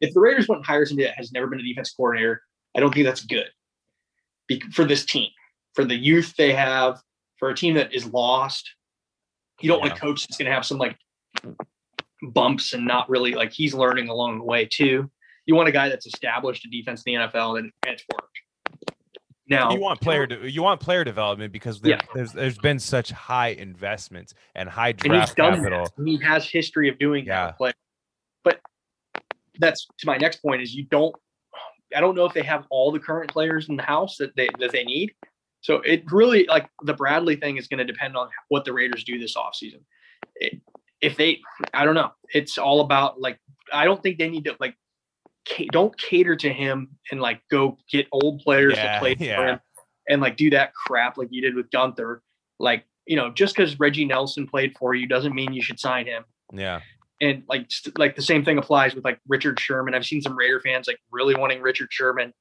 if 0.00 0.14
the 0.14 0.20
Raiders 0.20 0.48
went 0.48 0.60
and 0.60 0.66
hire 0.66 0.86
somebody 0.86 1.06
that 1.06 1.16
has 1.16 1.30
never 1.30 1.46
been 1.46 1.60
a 1.60 1.62
defense 1.62 1.92
coordinator, 1.92 2.42
I 2.74 2.80
don't 2.80 2.92
think 2.92 3.06
that's 3.06 3.24
good 3.24 3.48
for 4.72 4.84
this 4.84 5.04
team, 5.04 5.28
for 5.74 5.84
the 5.84 5.94
youth 5.94 6.34
they 6.36 6.52
have, 6.52 7.00
for 7.38 7.50
a 7.50 7.54
team 7.54 7.74
that 7.74 7.94
is 7.94 8.06
lost. 8.06 8.68
You 9.60 9.68
don't 9.68 9.80
want 9.80 9.92
a 9.92 9.96
coach 9.96 10.26
that's 10.26 10.36
going 10.36 10.46
to 10.46 10.54
have 10.54 10.66
some 10.66 10.78
like 10.78 10.98
bumps 12.32 12.72
and 12.72 12.86
not 12.86 13.08
really 13.08 13.32
like 13.34 13.52
he's 13.52 13.74
learning 13.74 14.08
along 14.08 14.38
the 14.38 14.44
way 14.44 14.64
too. 14.66 15.10
You 15.46 15.54
want 15.54 15.68
a 15.68 15.72
guy 15.72 15.88
that's 15.88 16.06
established 16.06 16.64
a 16.64 16.70
defense 16.70 17.02
in 17.06 17.14
the 17.14 17.20
NFL 17.28 17.58
and, 17.58 17.70
and 17.86 17.94
it's 17.94 18.04
worked. 18.12 18.30
Now 19.46 19.72
you 19.72 19.80
want 19.80 20.00
player 20.00 20.26
de- 20.26 20.50
you 20.50 20.62
want 20.62 20.80
player 20.80 21.04
development 21.04 21.52
because 21.52 21.80
there, 21.80 21.92
Yeah. 21.96 22.00
there's 22.14 22.32
there's 22.32 22.56
been 22.58 22.78
such 22.78 23.10
high 23.10 23.48
investments 23.48 24.32
and 24.54 24.68
high 24.68 24.88
and 24.90 25.02
he's 25.02 25.10
draft 25.10 25.36
done 25.36 25.56
capital. 25.56 25.86
that. 25.98 26.06
He 26.06 26.16
has 26.22 26.48
history 26.48 26.88
of 26.88 26.98
doing 26.98 27.26
Yeah. 27.26 27.46
that. 27.48 27.56
But 27.58 27.74
but 28.42 28.60
that's 29.58 29.86
to 29.98 30.06
my 30.06 30.16
next 30.16 30.36
point 30.40 30.62
is 30.62 30.74
you 30.74 30.84
don't 30.84 31.14
I 31.94 32.00
don't 32.00 32.14
know 32.14 32.24
if 32.24 32.32
they 32.32 32.42
have 32.42 32.64
all 32.70 32.90
the 32.90 32.98
current 32.98 33.30
players 33.30 33.68
in 33.68 33.76
the 33.76 33.82
house 33.82 34.16
that 34.16 34.34
they 34.34 34.48
that 34.60 34.72
they 34.72 34.82
need. 34.84 35.12
So 35.60 35.76
it 35.76 36.04
really 36.10 36.46
like 36.46 36.68
the 36.82 36.94
Bradley 36.94 37.36
thing 37.36 37.58
is 37.58 37.68
going 37.68 37.78
to 37.78 37.84
depend 37.84 38.16
on 38.16 38.28
what 38.48 38.64
the 38.64 38.72
Raiders 38.72 39.04
do 39.04 39.18
this 39.18 39.36
offseason. 39.36 39.80
It, 40.36 40.60
if 41.04 41.16
they 41.16 41.40
I 41.72 41.84
don't 41.84 41.94
know. 41.94 42.10
It's 42.32 42.58
all 42.58 42.80
about 42.80 43.20
like 43.20 43.38
I 43.72 43.84
don't 43.84 44.02
think 44.02 44.18
they 44.18 44.28
need 44.28 44.44
to 44.44 44.56
like 44.60 44.74
don't 45.72 45.96
cater 45.98 46.34
to 46.36 46.52
him 46.52 46.88
and 47.10 47.20
like 47.20 47.40
go 47.50 47.76
get 47.90 48.06
old 48.12 48.40
players 48.40 48.74
Yeah, 48.76 48.94
to 48.94 48.98
play 49.00 49.16
yeah. 49.18 49.36
for 49.36 49.46
him. 49.46 49.60
and 50.08 50.20
like 50.22 50.36
do 50.36 50.50
that 50.50 50.72
crap 50.74 51.18
like 51.18 51.28
you 51.30 51.42
did 51.42 51.54
with 51.54 51.70
Gunther. 51.70 52.22
Like, 52.58 52.84
you 53.06 53.16
know, 53.16 53.30
just 53.30 53.54
because 53.54 53.78
Reggie 53.78 54.04
Nelson 54.06 54.46
played 54.46 54.74
for 54.78 54.94
you 54.94 55.06
doesn't 55.06 55.34
mean 55.34 55.52
you 55.52 55.60
should 55.62 55.78
sign 55.78 56.06
him. 56.06 56.24
Yeah. 56.52 56.80
And 57.20 57.42
like, 57.48 57.68
like 57.98 58.16
the 58.16 58.22
same 58.22 58.44
thing 58.44 58.56
applies 58.58 58.94
with 58.94 59.04
like 59.04 59.18
Richard 59.28 59.60
Sherman. 59.60 59.94
I've 59.94 60.06
seen 60.06 60.22
some 60.22 60.36
Raider 60.36 60.60
fans 60.60 60.86
like 60.86 60.98
really 61.12 61.34
wanting 61.34 61.60
Richard 61.62 61.88
Sherman. 61.90 62.32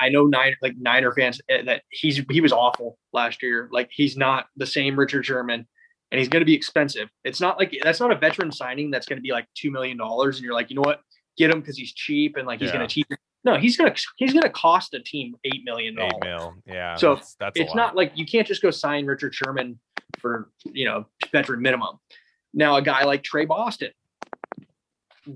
I 0.00 0.08
know 0.10 0.26
Niner 0.26 0.56
like 0.62 0.74
Niner 0.78 1.12
fans 1.12 1.40
eh, 1.48 1.62
that 1.64 1.82
he's 1.90 2.22
he 2.30 2.40
was 2.40 2.52
awful 2.52 2.98
last 3.12 3.42
year. 3.42 3.68
Like 3.72 3.90
he's 3.92 4.16
not 4.16 4.46
the 4.56 4.66
same 4.66 4.96
Richard 4.98 5.26
Sherman, 5.26 5.66
and 6.10 6.18
he's 6.18 6.28
going 6.28 6.40
to 6.40 6.46
be 6.46 6.54
expensive. 6.54 7.08
It's 7.24 7.40
not 7.40 7.58
like 7.58 7.76
that's 7.82 8.00
not 8.00 8.10
a 8.12 8.16
veteran 8.16 8.50
signing 8.52 8.90
that's 8.90 9.06
going 9.06 9.18
to 9.18 9.22
be 9.22 9.32
like 9.32 9.46
two 9.54 9.70
million 9.70 9.96
dollars, 9.96 10.36
and 10.36 10.44
you're 10.44 10.54
like, 10.54 10.70
you 10.70 10.76
know 10.76 10.82
what, 10.82 11.00
get 11.36 11.50
him 11.50 11.60
because 11.60 11.76
he's 11.76 11.92
cheap 11.92 12.36
and 12.36 12.46
like 12.46 12.60
he's 12.60 12.68
Yeah. 12.70 12.76
going 12.76 12.88
to 12.88 12.94
teach. 12.94 13.06
No, 13.44 13.56
he's 13.56 13.76
gonna 13.76 13.94
he's 14.16 14.32
gonna 14.34 14.50
cost 14.50 14.92
a 14.94 15.00
team 15.00 15.36
eight 15.44 15.62
million 15.64 15.94
dollars. 15.94 16.12
mil. 16.24 16.54
Yeah. 16.66 16.96
So, 16.96 17.14
that's, 17.14 17.34
that's 17.36 17.58
It's 17.60 17.74
not 17.74 17.94
like 17.94 18.12
you 18.16 18.26
can't 18.26 18.46
just 18.46 18.60
go 18.60 18.70
sign 18.70 19.06
Richard 19.06 19.32
Sherman 19.34 19.78
for 20.18 20.50
you 20.64 20.84
know 20.84 21.06
veteran 21.30 21.62
minimum. 21.62 21.98
Now 22.52 22.76
a 22.76 22.82
guy 22.82 23.04
like 23.04 23.22
Tre 23.22 23.44
Boston, 23.44 23.90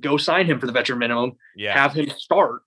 go 0.01 0.17
sign 0.17 0.47
him 0.47 0.59
for 0.59 0.67
the 0.67 0.73
veteran 0.73 0.99
minimum, 0.99 1.33
Yeah. 1.57 1.75
have 1.81 1.93
him 1.95 2.11
start 2.11 2.63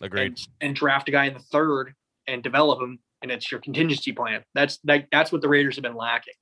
agreed. 0.00 0.26
and, 0.26 0.38
and 0.60 0.76
draft 0.76 1.08
a 1.08 1.12
guy 1.12 1.26
in 1.26 1.34
the 1.34 1.40
third 1.40 1.94
and 2.26 2.42
develop 2.42 2.80
him, 2.80 2.98
and 3.22 3.30
it's 3.30 3.50
your 3.50 3.60
contingency 3.60 4.12
plan. 4.12 4.42
That's 4.54 4.78
like 4.84 5.08
that's 5.12 5.30
what 5.30 5.42
the 5.42 5.48
Raiders 5.48 5.76
have 5.76 5.82
been 5.84 5.96
lacking. 5.96 6.34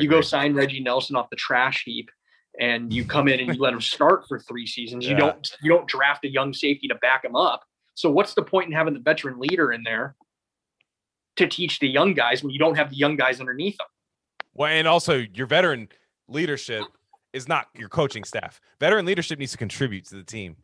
You 0.00 0.08
go 0.08 0.20
sign 0.20 0.54
Reggie 0.54 0.80
Nelson 0.80 1.16
off 1.16 1.30
the 1.30 1.36
trash 1.36 1.84
heap, 1.84 2.10
and 2.58 2.92
you 2.92 3.04
come 3.04 3.28
in 3.28 3.40
and 3.40 3.54
you 3.54 3.60
let 3.62 3.72
him 3.72 3.80
start 3.80 4.26
for 4.28 4.38
three 4.38 4.66
seasons. 4.66 5.06
You 5.06 5.16
don't 5.16 5.50
you 5.62 5.70
don't 5.70 5.86
draft 5.86 6.24
a 6.24 6.28
young 6.28 6.52
safety 6.52 6.88
to 6.88 6.94
back 6.96 7.24
him 7.24 7.36
up. 7.36 7.64
So 7.94 8.10
what's 8.10 8.34
the 8.34 8.42
point 8.42 8.66
in 8.66 8.72
having 8.72 8.94
the 8.94 9.00
veteran 9.00 9.38
leader 9.38 9.72
in 9.72 9.82
there 9.84 10.16
to 11.36 11.46
teach 11.46 11.78
the 11.78 11.88
young 11.88 12.14
guys 12.14 12.42
when 12.42 12.50
you 12.50 12.58
don't 12.58 12.76
have 12.76 12.90
the 12.90 12.96
young 12.96 13.16
guys 13.16 13.40
underneath 13.40 13.76
them? 13.76 13.86
Well, 14.52 14.70
and 14.70 14.86
also 14.86 15.24
your 15.34 15.46
veteran 15.46 15.88
leadership 16.28 16.84
is 17.32 17.48
not 17.48 17.66
your 17.74 17.88
coaching 17.88 18.24
staff. 18.24 18.60
Veteran 18.80 19.04
leadership 19.04 19.38
needs 19.38 19.52
to 19.52 19.58
contribute 19.58 20.06
to 20.06 20.16
the 20.16 20.22
team 20.22 20.56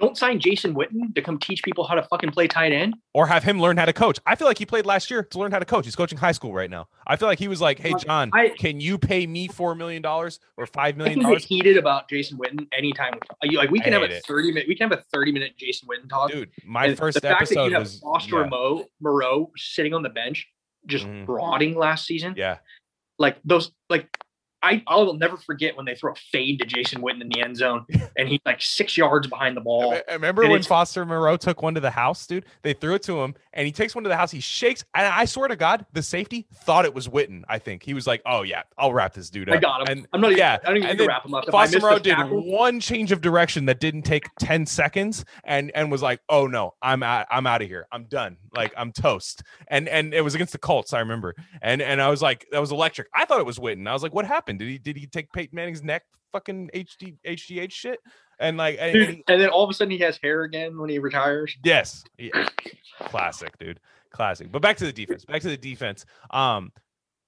Don't 0.00 0.18
sign 0.18 0.40
Jason 0.40 0.74
Witten 0.74 1.14
to 1.14 1.22
come 1.22 1.38
teach 1.38 1.62
people 1.62 1.86
how 1.86 1.94
to 1.94 2.02
fucking 2.02 2.32
play 2.32 2.48
tight 2.48 2.72
end. 2.72 2.96
or 3.14 3.28
have 3.28 3.44
him 3.44 3.60
learn 3.60 3.76
how 3.76 3.84
to 3.84 3.92
coach. 3.92 4.18
I 4.26 4.34
feel 4.34 4.48
like 4.48 4.58
he 4.58 4.66
played 4.66 4.86
last 4.86 5.08
year 5.08 5.22
to 5.22 5.38
learn 5.38 5.52
how 5.52 5.60
to 5.60 5.64
coach. 5.64 5.84
He's 5.84 5.94
coaching 5.94 6.18
high 6.18 6.32
school 6.32 6.52
right 6.52 6.68
now. 6.68 6.88
I 7.06 7.14
feel 7.14 7.28
like 7.28 7.38
he 7.38 7.46
was 7.46 7.60
like, 7.60 7.78
"Hey, 7.78 7.94
John, 7.94 8.30
I- 8.34 8.48
can 8.48 8.80
you 8.80 8.98
pay 8.98 9.24
me 9.26 9.46
four 9.46 9.76
million 9.76 10.02
dollars 10.02 10.40
or 10.56 10.66
five 10.66 10.96
I 10.96 10.98
million 10.98 11.20
dollars?" 11.20 11.44
heated 11.44 11.76
about 11.76 12.08
Jason 12.10 12.38
Witten 12.38 12.66
anytime. 12.76 13.14
Like 13.44 13.70
we 13.70 13.80
I 13.80 13.84
can 13.84 13.92
have 13.92 14.02
a 14.02 14.16
it. 14.16 14.24
thirty 14.26 14.48
minute. 14.48 14.66
We 14.66 14.74
can 14.74 14.90
have 14.90 14.98
a 14.98 15.02
thirty 15.12 15.30
minute 15.30 15.56
Jason 15.56 15.88
Witten 15.88 16.08
talk. 16.08 16.30
Dude, 16.30 16.50
my 16.64 16.86
And 16.86 16.98
first 16.98 17.14
the 17.14 17.20
fact 17.20 17.48
that 17.50 17.54
you 17.66 17.72
have 17.72 17.82
was 17.82 18.00
Foster 18.00 18.40
yeah, 18.40 18.48
Moreau, 18.48 18.84
Moreau 19.00 19.52
sitting 19.56 19.94
on 19.94 20.02
the 20.02 20.10
bench, 20.10 20.48
just 20.86 21.06
Mhm. 21.06 21.28
rotting 21.28 21.76
last 21.78 22.04
season. 22.06 22.34
yeah. 22.36 22.58
Like 23.18 23.36
those, 23.44 23.70
like 23.88 24.08
I, 24.64 24.82
I 24.86 24.96
will 24.96 25.14
never 25.14 25.36
forget 25.36 25.76
when 25.76 25.84
they 25.86 25.94
throw 25.94 26.12
a 26.12 26.16
fade 26.32 26.58
to 26.60 26.64
Jason 26.66 27.02
Witten 27.02 27.20
in 27.20 27.28
the 27.28 27.40
end 27.42 27.56
zone, 27.56 27.84
and 28.16 28.28
he's 28.28 28.40
like 28.46 28.60
six 28.62 28.96
yards 28.96 29.26
behind 29.26 29.56
the 29.56 29.60
ball. 29.60 29.92
I- 29.94 30.02
Remember 30.14 30.42
and 30.42 30.52
when 30.52 30.62
Foster 30.62 31.04
Moreau 31.04 31.36
took 31.36 31.62
one 31.62 31.74
to 31.74 31.80
the 31.80 31.90
house, 31.90 32.26
dude? 32.26 32.46
They 32.62 32.72
threw 32.72 32.94
it 32.94 33.02
to 33.04 33.20
him, 33.22 33.34
and 33.52 33.66
he 33.66 33.72
takes 33.72 33.94
one 33.94 34.04
to 34.04 34.08
the 34.08 34.16
house. 34.16 34.30
He 34.30 34.40
shakes, 34.40 34.84
and 34.94 35.06
I 35.06 35.24
swear 35.26 35.48
to 35.48 35.56
God, 35.56 35.84
the 35.92 36.02
safety 36.02 36.46
thought 36.54 36.84
it 36.84 36.94
was 36.94 37.08
Witten. 37.08 37.42
I 37.48 37.58
think 37.58 37.82
he 37.82 37.92
was 37.94 38.06
like, 38.06 38.22
"Oh 38.24 38.42
yeah, 38.42 38.62
I'll 38.78 38.92
wrap 38.92 39.12
this 39.14 39.28
dude 39.30 39.48
up." 39.48 39.56
I 39.56 39.58
got 39.58 39.82
him. 39.82 39.98
And 39.98 40.06
I'm 40.12 40.20
not 40.20 40.28
even. 40.32 40.38
yeah, 40.38 40.58
I 40.62 40.68
don't 40.68 40.76
even 40.78 40.88
and 40.90 40.98
need 40.98 41.02
then 41.04 41.08
wrap 41.08 41.26
him 41.26 41.34
up. 41.34 41.44
Foster 41.50 41.80
Moreau 41.80 41.98
did 41.98 42.14
tackle, 42.14 42.50
one 42.50 42.80
change 42.80 43.12
of 43.12 43.20
direction 43.20 43.66
that 43.66 43.80
didn't 43.80 44.02
take 44.02 44.28
10 44.38 44.66
seconds 44.66 45.24
and 45.44 45.70
and 45.74 45.90
was 45.90 46.00
like, 46.02 46.20
"Oh 46.28 46.46
no, 46.46 46.74
I'm 46.80 47.02
out 47.02 47.26
I'm 47.30 47.46
out 47.46 47.60
of 47.62 47.68
here. 47.68 47.86
I'm 47.92 48.04
done. 48.04 48.36
Like 48.54 48.72
I'm 48.76 48.92
toast." 48.92 49.42
And 49.68 49.88
and 49.88 50.14
it 50.14 50.22
was 50.22 50.34
against 50.34 50.52
the 50.52 50.58
Colts, 50.58 50.92
I 50.92 51.00
remember. 51.00 51.34
And 51.60 51.82
and 51.82 52.00
I 52.00 52.08
was 52.08 52.22
like, 52.22 52.46
that 52.52 52.60
was 52.60 52.70
electric. 52.72 53.08
I 53.14 53.24
thought 53.24 53.40
it 53.40 53.46
was 53.46 53.58
Witten. 53.58 53.86
I 53.88 53.92
was 53.92 54.02
like, 54.02 54.14
"What 54.14 54.24
happened? 54.26 54.53
Did 54.58 54.68
he 54.68 54.78
did 54.78 54.96
he 54.96 55.06
take 55.06 55.32
Peyton 55.32 55.54
Manning's 55.56 55.82
neck 55.82 56.02
fucking 56.32 56.70
HD 56.74 57.16
HGH 57.26 57.72
shit?" 57.72 57.98
And 58.40 58.56
like 58.56 58.76
and, 58.80 58.92
dude, 58.92 59.08
he- 59.10 59.24
and 59.28 59.40
then 59.40 59.48
all 59.50 59.64
of 59.64 59.70
a 59.70 59.74
sudden 59.74 59.90
he 59.92 59.98
has 59.98 60.18
hair 60.22 60.42
again 60.42 60.78
when 60.78 60.90
he 60.90 60.98
retires. 60.98 61.56
yes. 61.64 62.02
Yeah. 62.18 62.48
Classic, 63.00 63.56
dude. 63.58 63.80
Classic. 64.10 64.50
But 64.50 64.62
back 64.62 64.76
to 64.78 64.84
the 64.86 64.92
defense. 64.92 65.24
Back 65.24 65.42
to 65.42 65.48
the 65.48 65.56
defense. 65.56 66.04
Um 66.30 66.72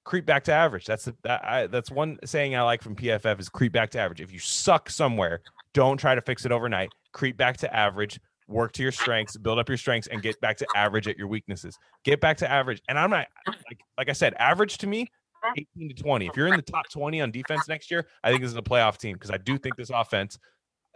creep 0.05 0.25
back 0.25 0.45
to 0.45 0.53
average. 0.53 0.85
That's 0.87 1.05
the, 1.07 1.17
that 1.25 1.45
I, 1.45 1.67
that's 1.67 1.91
one 1.91 2.17
saying 2.25 2.55
I 2.55 2.63
like 2.63 2.81
from 2.81 2.95
PFF 2.95 3.41
is 3.41 3.49
creep 3.49 3.73
back 3.73 3.91
to 3.91 3.99
average. 3.99 4.21
If 4.21 4.33
you 4.33 4.39
suck 4.39 4.89
somewhere, 4.89 5.41
don't 5.75 5.97
try 5.97 6.15
to 6.15 6.21
fix 6.21 6.47
it 6.47 6.53
overnight. 6.53 6.91
Creep 7.13 7.37
back 7.37 7.57
to 7.59 7.77
average. 7.77 8.21
Work 8.49 8.71
to 8.75 8.83
your 8.85 8.93
strengths, 8.93 9.37
build 9.37 9.59
up 9.59 9.69
your 9.69 9.77
strengths, 9.77 10.07
and 10.07 10.23
get 10.23 10.41
back 10.41 10.57
to 10.59 10.67
average 10.77 11.09
at 11.09 11.19
your 11.19 11.27
weaknesses. 11.27 11.77
Get 12.05 12.21
back 12.21 12.37
to 12.37 12.49
average. 12.49 12.81
And 12.89 12.97
I'm 12.97 13.11
not 13.11 13.27
like 13.49 13.81
like 13.99 14.09
I 14.09 14.13
said, 14.13 14.35
average 14.39 14.79
to 14.79 14.87
me, 14.87 15.11
18 15.57 15.89
to 15.89 15.95
20. 15.95 16.27
If 16.27 16.37
you're 16.37 16.49
in 16.49 16.57
the 16.57 16.63
top 16.63 16.89
20 16.91 17.21
on 17.21 17.31
defense 17.31 17.69
next 17.69 17.91
year, 17.91 18.07
I 18.23 18.31
think 18.31 18.43
this 18.43 18.51
is 18.51 18.57
a 18.57 18.63
playoff 18.63 18.99
team 18.99 19.15
because 19.15 19.31
I 19.31 19.39
do 19.39 19.59
think 19.59 19.77
this 19.77 19.91
offense, 19.91 20.39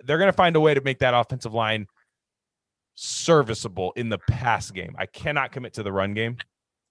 they're 0.05 0.19
gonna 0.19 0.33
find 0.33 0.57
a 0.57 0.61
way 0.61 0.75
to 0.75 0.81
make 0.81 0.99
that 1.01 1.15
offensive 1.15 1.55
line 1.55 1.87
serviceable 2.95 3.93
in 3.97 4.09
the 4.09 4.19
pass 4.19 4.71
game. 4.71 4.95
I 4.99 5.07
cannot 5.07 5.53
commit 5.53 5.75
to 5.75 5.83
the 5.83 5.93
run 5.93 6.15
game. 6.15 6.37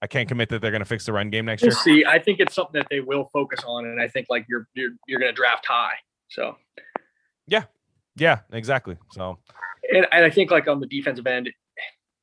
I 0.01 0.07
can't 0.07 0.28
commit 0.30 0.49
that 0.49 0.62
they're 0.62 0.72
going 0.72 0.82
to 0.82 0.88
fix 0.88 1.05
the 1.05 1.12
run 1.12 1.30
game 1.30 1.45
next 1.45 1.62
year. 1.62 1.72
see. 1.72 2.05
I 2.05 2.20
think 2.20 2.39
it's 2.39 2.55
something 2.55 2.80
that 2.80 2.88
they 2.89 3.01
will 3.01 3.30
focus 3.34 3.60
on, 3.68 3.86
and 3.86 4.01
I 4.01 4.07
think 4.07 4.28
like 4.30 4.45
you're 4.47 4.68
you're 4.74 4.91
you're 5.07 5.20
going 5.20 5.32
to 5.32 5.36
draft 5.36 5.66
high. 5.66 5.95
So, 6.30 6.55
Yeah, 7.47 7.64
yeah, 8.16 8.39
exactly. 8.51 8.97
So 9.12 9.39
and, 9.91 10.07
and 10.12 10.26
I 10.26 10.30
think 10.30 10.51
like 10.51 10.68
on 10.68 10.80
the 10.80 10.88
defensive 10.88 11.28
end, 11.28 11.49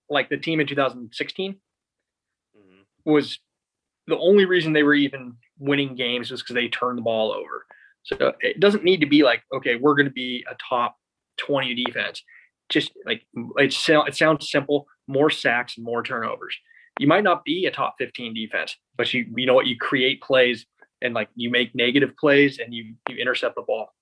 like 0.09 0.29
the 0.29 0.37
team 0.37 0.61
in 0.61 0.67
2016 0.67 1.53
mm-hmm. 1.53 3.11
was 3.11 3.39
the 4.07 4.19
only 4.19 4.45
reason 4.45 4.73
they 4.73 4.83
were 4.83 4.95
even 4.95 5.37
winning 5.59 5.95
games 5.95 6.31
was 6.31 6.43
because 6.43 6.55
they 6.55 6.69
turned 6.69 6.99
the 6.99 7.03
ball 7.03 7.33
over. 7.33 7.67
So 8.05 8.33
it 8.41 8.61
doesn't 8.61 8.85
need 8.85 9.01
to 9.01 9.07
be 9.07 9.23
like, 9.25 9.43
okay, 9.55 9.77
we're 9.77 9.95
going 9.95 10.07
to 10.07 10.13
be 10.13 10.45
a 10.51 10.55
top 10.69 10.97
20 11.39 11.75
defense. 11.85 12.23
Just 12.69 12.93
like 13.05 13.23
it, 13.59 13.73
sound, 13.73 14.09
it 14.09 14.15
sounds 14.17 14.51
simple, 14.51 14.87
more 15.09 15.31
sacks, 15.31 15.77
more 15.79 16.03
turnovers. 16.03 16.57
You 16.99 17.07
might 17.07 17.25
not 17.25 17.45
be 17.45 17.67
a 17.67 17.71
top 17.71 17.97
15 17.99 18.33
defense, 18.35 18.77
but 18.97 19.13
you 19.13 19.27
you 19.37 19.45
know 19.47 19.55
what, 19.55 19.67
you 19.67 19.77
create 19.77 20.21
plays 20.23 20.67
and 21.03 21.15
like 21.15 21.29
you 21.37 21.51
make 21.51 21.75
negative 21.75 22.17
plays 22.17 22.59
and 22.59 22.73
you 22.73 22.95
you 23.09 23.17
intercept 23.17 23.55
the 23.55 23.63
ball. 23.63 23.93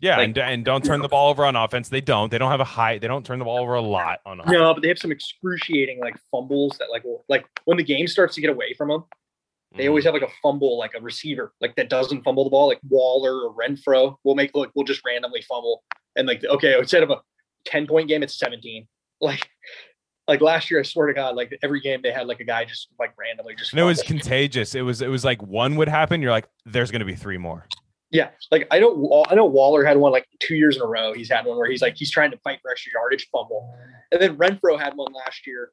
yeah, 0.00 0.16
Like- 0.16 0.24
and, 0.28 0.38
and 0.38 0.64
don't 0.64 0.84
turn 0.84 1.00
the 1.00 1.08
ball 1.08 1.30
over 1.30 1.44
on 1.46 1.54
offense. 1.56 1.88
They 1.88 2.00
don't. 2.00 2.30
They 2.30 2.38
don't 2.38 2.50
have 2.50 2.60
a 2.60 2.64
high. 2.64 2.98
They 2.98 3.06
don't 3.08 3.24
turn 3.24 3.38
the 3.38 3.44
ball 3.44 3.58
over 3.58 3.74
a 3.74 3.80
lot 3.80 4.20
on 4.26 4.40
offense. 4.40 4.52
No, 4.52 4.74
but 4.74 4.82
they 4.82 4.88
have 4.88 4.98
some 4.98 5.12
excruciating 5.12 6.00
like 6.00 6.16
fumbles 6.30 6.76
that 6.78 6.90
like 6.90 7.04
will, 7.04 7.24
like 7.28 7.46
when 7.66 7.76
the 7.78 7.84
game 7.84 8.06
starts 8.06 8.34
to 8.34 8.40
get 8.40 8.50
away 8.50 8.74
from 8.74 8.88
them, 8.88 9.04
They 9.76 9.88
always 9.88 10.04
mm. 10.04 10.06
have 10.06 10.14
like 10.14 10.22
a 10.22 10.32
fumble, 10.42 10.78
like 10.78 10.92
a 10.96 11.00
receiver, 11.00 11.52
like 11.60 11.76
that 11.76 11.90
doesn't 11.90 12.22
fumble 12.22 12.44
the 12.44 12.50
ball, 12.50 12.68
like 12.68 12.80
Waller 12.88 13.46
or 13.46 13.54
Renfro. 13.54 14.16
We'll 14.24 14.34
make 14.34 14.54
look, 14.54 14.70
we'll 14.74 14.84
just 14.84 15.02
randomly 15.04 15.42
fumble. 15.42 15.82
And 16.16 16.26
like, 16.26 16.42
okay, 16.44 16.78
instead 16.78 17.02
of 17.02 17.10
a 17.10 17.20
10 17.66 17.86
point 17.86 18.08
game, 18.08 18.22
it's 18.22 18.38
17. 18.38 18.86
Like, 19.20 19.48
like 20.28 20.40
last 20.40 20.70
year, 20.70 20.78
I 20.78 20.84
swear 20.84 21.08
to 21.08 21.12
God, 21.12 21.34
like 21.34 21.58
every 21.64 21.80
game 21.80 22.02
they 22.04 22.12
had 22.12 22.28
like 22.28 22.38
a 22.38 22.44
guy 22.44 22.64
just 22.64 22.86
like 23.00 23.12
randomly 23.18 23.56
just. 23.56 23.72
And 23.72 23.80
it 23.80 23.84
was 23.84 24.00
contagious. 24.00 24.76
It 24.76 24.82
was 24.82 25.02
it 25.02 25.08
was 25.08 25.24
like 25.24 25.42
one 25.42 25.74
would 25.74 25.88
happen. 25.88 26.22
You're 26.22 26.30
like, 26.30 26.46
there's 26.66 26.92
gonna 26.92 27.04
be 27.04 27.16
three 27.16 27.36
more. 27.36 27.66
yeah, 28.12 28.28
like 28.52 28.68
I 28.70 28.78
know, 28.78 29.24
I 29.28 29.34
know 29.34 29.44
Waller 29.44 29.84
had 29.84 29.96
one 29.96 30.12
like 30.12 30.28
two 30.38 30.54
years 30.54 30.76
in 30.76 30.82
a 30.82 30.86
row. 30.86 31.12
He's 31.14 31.28
had 31.28 31.46
one 31.46 31.58
where 31.58 31.68
he's 31.68 31.82
like 31.82 31.96
he's 31.96 32.12
trying 32.12 32.30
to 32.30 32.38
fight 32.38 32.60
for 32.62 32.70
extra 32.70 32.92
yardage, 32.94 33.28
fumble, 33.32 33.74
and 34.12 34.22
then 34.22 34.36
Renfro 34.36 34.78
had 34.78 34.94
one 34.94 35.12
last 35.12 35.46
year, 35.46 35.72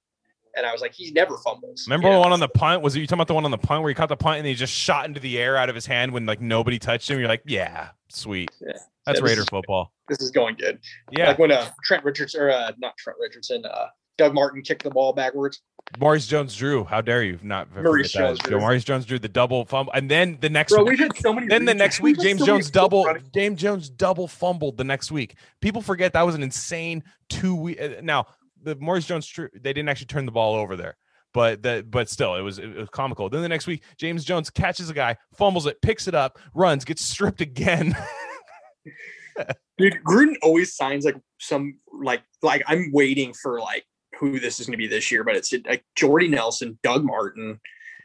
and 0.56 0.66
I 0.66 0.72
was 0.72 0.82
like, 0.82 0.93
he's 0.93 1.12
never 1.12 1.38
fumbles. 1.38 1.86
Remember 1.88 2.08
the 2.10 2.14
know? 2.16 2.20
one 2.20 2.32
on 2.34 2.39
the 2.39 2.47
punt? 2.49 2.82
Was 2.82 2.95
it 2.95 2.99
you 2.99 3.08
talking 3.08 3.18
about 3.20 3.28
the 3.28 3.34
one 3.34 3.45
on 3.45 3.51
the 3.51 3.58
punt 3.58 3.82
where 3.82 3.89
he 3.89 3.95
caught 3.95 4.10
the 4.10 4.18
punt 4.18 4.38
and 4.39 4.47
he 4.47 4.53
just 4.56 4.74
shot 4.74 5.06
into 5.06 5.20
the 5.20 5.38
air 5.38 5.58
out 5.58 5.70
of 5.70 5.76
his 5.76 5.86
hand 5.86 6.12
when 6.12 6.26
like 6.26 6.41
nobody 6.41 6.80
touched 6.80 7.10
him? 7.10 7.20
You're 7.20 7.28
like, 7.28 7.43
yeah, 7.45 7.89
sweet. 8.10 8.51
Yeah. 8.62 8.74
That's 9.06 9.20
Yeah, 9.20 9.26
Raider 9.26 9.41
is- 9.41 9.49
football. 9.49 9.91
This 10.08 10.22
is 10.22 10.32
going 10.32 10.56
good. 10.56 10.80
Yeah. 11.12 11.30
Like 11.30 11.39
when 11.39 11.51
uh, 11.51 11.68
Trent 11.84 12.03
Richardson 12.03 12.41
or 12.41 12.51
uh, 12.51 12.72
not 12.78 12.95
Trent 12.97 13.18
Richardson, 13.20 13.66
uh, 13.66 13.88
Doug 14.18 14.34
Martin 14.34 14.62
kicked 14.62 14.84
the 14.84 14.89
ball 14.91 15.14
backwards. 15.14 15.62
Maurice 15.99 16.26
Jones 16.26 16.56
Drew. 16.56 16.84
How 16.84 17.01
dare 17.01 17.22
you 17.24 17.38
not 17.43 17.68
Maurice. 17.76 18.12
Jones-Drew. 18.12 18.60
Maurice 18.60 18.84
Jones 18.84 19.06
Drew 19.06 19.20
the 19.20 19.28
double 19.28 19.66
fumble. 19.66 19.91
And 19.93 20.10
then 20.10 20.38
the 20.41 20.49
next 20.49 20.74
Bro, 20.74 20.84
week, 20.84 20.91
we've 20.91 20.99
had 20.99 21.18
so 21.18 21.34
many. 21.34 21.47
then 21.49 21.66
the 21.66 21.74
next 21.74 22.01
week, 22.01 22.20
James 22.20 22.39
so 22.39 22.45
Jones 22.45 22.72
double 22.72 23.03
running- 23.03 23.24
James 23.34 23.60
Jones 23.62 23.89
double 23.89 24.28
fumbled 24.28 24.78
the 24.78 24.84
next 24.84 25.12
week. 25.12 25.36
People 25.62 25.82
forget 25.82 26.14
that 26.14 26.24
was 26.26 26.34
an 26.36 26.41
insane 26.43 27.03
two 27.30 27.56
week. 27.56 27.80
Now 28.03 28.28
the 28.66 28.76
Maurice 28.76 29.05
Jones 29.05 29.32
they 29.53 29.74
didn't 29.74 29.89
actually 29.89 30.07
turn 30.07 30.26
the 30.26 30.32
ball 30.32 30.55
over 30.55 30.76
there. 30.76 30.97
But 31.34 31.63
the 31.63 31.86
but 31.88 32.09
still, 32.09 32.36
it 32.36 32.41
was 32.41 32.59
it 32.59 32.76
was 32.76 32.89
comical. 32.89 33.30
Then 33.30 33.41
the 33.41 33.49
next 33.49 33.68
week, 33.68 33.84
James 33.97 34.24
Jones 34.24 34.49
catches 34.49 34.89
a 34.89 34.93
guy, 34.93 35.18
fumbles 35.38 35.66
it, 35.66 35.82
picks 35.82 36.07
it 36.07 36.16
up, 36.16 36.39
runs, 36.53 36.86
gets 36.86 37.03
stripped 37.03 37.41
again. 37.41 37.95
Dude, 39.78 39.99
Gruden 40.07 40.36
always 40.41 40.76
signs 40.76 41.03
like 41.03 41.18
some 41.39 41.78
like 41.91 42.24
like 42.41 42.63
I'm 42.68 42.89
waiting 42.93 43.34
for 43.34 43.59
like 43.59 43.86
who 44.18 44.39
this 44.39 44.61
is 44.61 44.66
going 44.66 44.74
to 44.74 44.78
be 44.78 44.88
this 44.88 45.11
year, 45.11 45.26
but 45.26 45.36
it's 45.36 45.53
like 45.66 45.84
Jordy 45.95 46.30
Nelson, 46.30 46.80
Doug 46.84 47.03
Martin, 47.03 47.59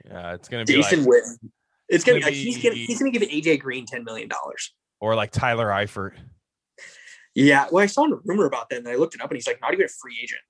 yeah, 0.06 0.34
it's 0.34 0.48
gonna 0.48 0.64
be 0.64 0.74
Jason 0.74 1.04
like, 1.04 1.08
Witten. 1.08 1.50
It's 1.88 2.04
gonna, 2.04 2.20
gonna 2.20 2.30
like, 2.30 2.34
he's 2.34 2.62
gonna 2.62 2.74
be- 2.74 2.86
he's 2.86 2.98
gonna 2.98 3.10
give 3.10 3.22
AJ 3.22 3.60
Green 3.60 3.86
ten 3.86 4.04
million 4.04 4.28
dollars. 4.28 4.72
or 5.00 5.14
like 5.14 5.30
Tyler 5.30 5.68
Eifert. 5.68 6.12
Yeah, 7.34 7.66
well, 7.70 7.82
I 7.82 7.86
saw 7.86 8.04
a 8.04 8.18
rumor 8.24 8.46
about 8.46 8.68
that, 8.70 8.78
and 8.78 8.88
I 8.88 8.96
looked 8.96 9.14
it 9.14 9.20
up, 9.20 9.30
and 9.30 9.36
he's 9.36 9.46
like 9.46 9.60
not 9.60 9.72
even 9.72 9.86
a 9.86 9.88
free 9.88 10.18
agent. 10.22 10.40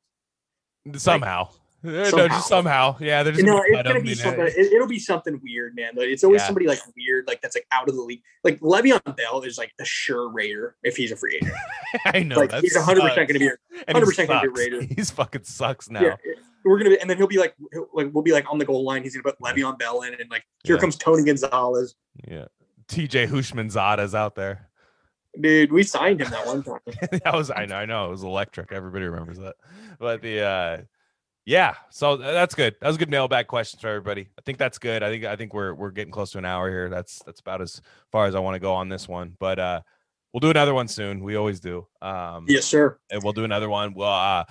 Somehow, 0.97 1.49
eh, 1.85 1.89
No, 1.91 2.05
Somehow. 2.05 2.27
just 2.29 2.49
somehow. 2.49 2.97
Yeah, 3.01 3.23
they're 3.23 3.33
just 3.33 3.45
No, 3.45 3.53
gonna 3.59 3.65
it's 3.69 3.89
gonna 3.89 4.01
be 4.03 4.15
something. 4.15 4.47
It, 4.47 4.73
it'll 4.73 4.87
be 4.89 4.99
something 4.99 5.41
weird, 5.43 5.75
man. 5.77 5.93
Like, 5.97 6.09
It's 6.09 6.25
always 6.25 6.41
Yeah. 6.43 6.47
somebody 6.47 6.67
like 6.67 6.81
weird, 6.97 7.27
like 7.27 7.41
that's 7.43 7.57
like 7.57 7.67
out 7.73 7.89
of 7.89 7.95
the 7.97 8.03
league. 8.03 8.23
Like 8.45 8.61
Le'Veon 8.61 9.17
Bell 9.17 9.41
is 9.43 9.59
like 9.59 9.73
a 9.81 9.85
sure 9.85 10.29
Raider 10.31 10.77
if 10.83 10.97
he's 10.97 11.13
a 11.13 11.17
free 11.17 11.37
agent. 11.37 11.55
I 12.07 12.23
know. 12.23 12.37
like 12.37 12.53
he's 12.61 12.77
100 12.77 13.01
percent 13.01 13.17
going 13.29 13.35
to 13.35 13.39
be. 13.39 13.47
A, 13.49 13.53
And 13.89 13.99
he 13.99 14.05
100% 14.05 14.27
gonna 14.29 14.41
be 14.41 14.47
sucks. 14.49 14.59
Raider. 14.59 14.81
He's 14.97 15.11
fucking 15.11 15.45
sucks 15.45 15.91
now. 15.91 16.01
Yeah, 16.03 16.17
we're 16.65 16.79
gonna 16.79 16.91
be, 16.91 17.01
and 17.01 17.09
then 17.09 17.17
he'll 17.17 17.27
be 17.27 17.39
like, 17.39 17.55
he'll, 17.73 17.87
like 17.95 18.11
we'll 18.13 18.23
be 18.25 18.33
like 18.33 18.51
on 18.51 18.59
the 18.59 18.65
goal 18.67 18.85
line. 18.85 19.03
He's 19.03 19.15
gonna 19.17 19.23
put 19.23 19.39
Le'Veon 19.41 19.79
Bell 19.79 20.03
in, 20.03 20.15
and 20.15 20.31
like 20.31 20.45
here 20.65 20.77
Yeah. 20.77 20.81
comes 20.81 20.97
Tony 20.97 21.25
Gonzalez, 21.25 21.95
Yeah. 22.29 22.47
TJ 22.89 23.29
Houshmandzadeh's 23.29 24.15
out 24.15 24.35
there. 24.35 24.69
Dude. 25.39 25.73
We 25.73 25.83
signed 25.83 26.21
him 26.21 26.31
that 26.31 26.47
one 26.47 26.63
time. 26.63 26.81
that 27.25 27.35
was 27.35 27.51
I 27.51 27.67
know, 27.67 27.77
I 27.77 27.87
know 27.87 28.07
it 28.07 28.11
was 28.11 28.23
electric. 28.23 28.73
Everybody 28.73 29.05
remembers 29.05 29.39
that. 29.39 29.57
But 29.99 30.23
the 30.23 30.41
uh 30.41 30.79
yeah, 31.47 31.75
so 31.91 32.17
that's 32.17 32.55
good. 32.55 32.77
That 32.81 32.87
was 32.87 32.97
a 32.97 32.99
good 32.99 33.11
mailbag 33.11 33.47
questions 33.47 33.81
for 33.81 33.89
everybody. 33.89 34.29
I 34.39 34.43
think 34.43 34.59
that's 34.59 34.79
good. 34.79 35.03
I 35.03 35.11
think 35.11 35.25
I 35.25 35.37
think 35.37 35.55
we're 35.55 35.75
we're 35.75 35.91
getting 35.91 36.13
close 36.13 36.33
to 36.33 36.39
an 36.39 36.45
hour 36.45 36.69
here. 36.71 36.89
That's 36.89 37.23
that's 37.25 37.41
about 37.41 37.61
as 37.61 37.81
far 38.13 38.27
as 38.27 38.35
I 38.35 38.39
want 38.39 38.55
to 38.55 38.61
go 38.61 38.75
on 38.75 38.89
this 38.89 39.09
one. 39.09 39.37
But 39.39 39.59
uh 39.59 39.81
we'll 40.33 40.41
do 40.41 40.51
another 40.51 40.75
one 40.75 40.89
soon. 40.89 41.23
We 41.23 41.37
always 41.37 41.61
do. 41.61 41.87
Um 42.03 42.47
yes, 42.49 42.65
sir. 42.65 42.99
and 43.11 43.23
we'll 43.23 43.33
do 43.33 43.45
another 43.45 43.69
one. 43.69 43.95
Well, 43.95 44.13
uh, 44.13 44.45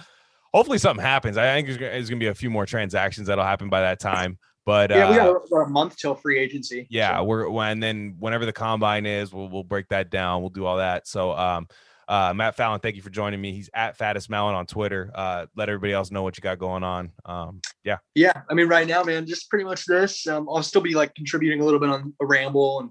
hopefully 0.54 0.78
something 0.78 1.04
happens. 1.04 1.38
I 1.38 1.56
think 1.56 1.68
there's 1.68 1.80
there's 1.80 2.10
gonna 2.10 2.20
be 2.20 2.28
a 2.28 2.36
few 2.36 2.50
more 2.50 2.66
transactions 2.66 3.28
that'll 3.28 3.44
happen 3.46 3.70
by 3.70 3.82
that 3.82 4.00
time. 4.00 4.38
But 4.70 4.92
Yeah, 4.92 5.10
we 5.10 5.18
uh, 5.18 5.34
got 5.34 5.48
about 5.48 5.66
a 5.66 5.70
month 5.72 5.98
till 5.98 6.14
free 6.14 6.38
agency. 6.38 6.86
yeah, 6.92 7.18
so. 7.18 7.24
we're 7.24 7.50
when 7.50 7.80
then 7.80 8.18
whenever 8.20 8.46
the 8.46 8.54
combine 8.54 9.08
is, 9.08 9.34
we'll 9.34 9.50
we'll 9.50 9.64
break 9.64 9.88
that 9.88 10.12
down. 10.12 10.42
We'll 10.42 10.52
do 10.52 10.64
all 10.64 10.78
that. 10.78 11.08
So 11.08 11.32
um 11.32 11.68
uh 12.08 12.36
Matt 12.36 12.56
Fallon, 12.56 12.80
thank 12.80 12.96
you 12.96 13.02
for 13.02 13.10
joining 13.10 13.42
me. 13.42 13.52
He's 13.52 13.72
at 13.74 13.98
Fattest 13.98 14.30
Melon 14.30 14.54
on 14.54 14.68
Twitter. 14.68 15.10
Uh 15.16 15.48
let 15.56 15.70
everybody 15.70 15.94
else 15.94 16.12
know 16.12 16.22
what 16.22 16.38
you 16.38 16.42
got 16.42 16.60
going 16.60 16.84
on. 16.84 17.12
Um 17.26 17.62
yeah. 17.84 17.98
yeah. 18.14 18.44
I 18.48 18.54
mean, 18.54 18.68
right 18.68 18.88
now, 18.88 19.02
man, 19.02 19.26
just 19.26 19.50
pretty 19.50 19.66
much 19.66 19.86
this. 19.86 20.28
Um, 20.28 20.48
I'll 20.48 20.62
still 20.62 20.82
be 20.82 20.94
like 20.94 21.16
contributing 21.16 21.62
a 21.62 21.66
little 21.66 21.80
bit 21.80 21.90
on 21.90 22.14
a 22.22 22.26
ramble 22.28 22.82
and 22.82 22.90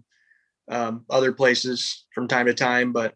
um, 0.76 1.04
other 1.08 1.30
places 1.32 2.06
from 2.12 2.26
time 2.26 2.46
to 2.46 2.54
time, 2.54 2.92
but 2.92 3.14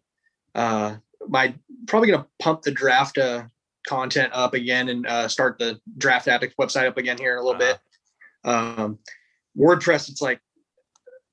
uh, 0.55 0.95
my 1.27 1.53
probably 1.87 2.11
gonna 2.11 2.27
pump 2.39 2.61
the 2.61 2.71
draft 2.71 3.17
uh, 3.17 3.43
content 3.85 4.31
up 4.33 4.53
again 4.53 4.87
and 4.87 5.05
uh, 5.05 5.27
start 5.27 5.59
the 5.59 5.81
draft 5.97 6.29
addict 6.29 6.55
website 6.57 6.87
up 6.87 6.95
again 6.95 7.17
here 7.17 7.33
in 7.33 7.39
a 7.39 7.43
little 7.43 7.59
bit. 7.59 7.77
Um, 8.45 8.99
WordPress, 9.57 10.09
it's 10.09 10.21
like 10.21 10.39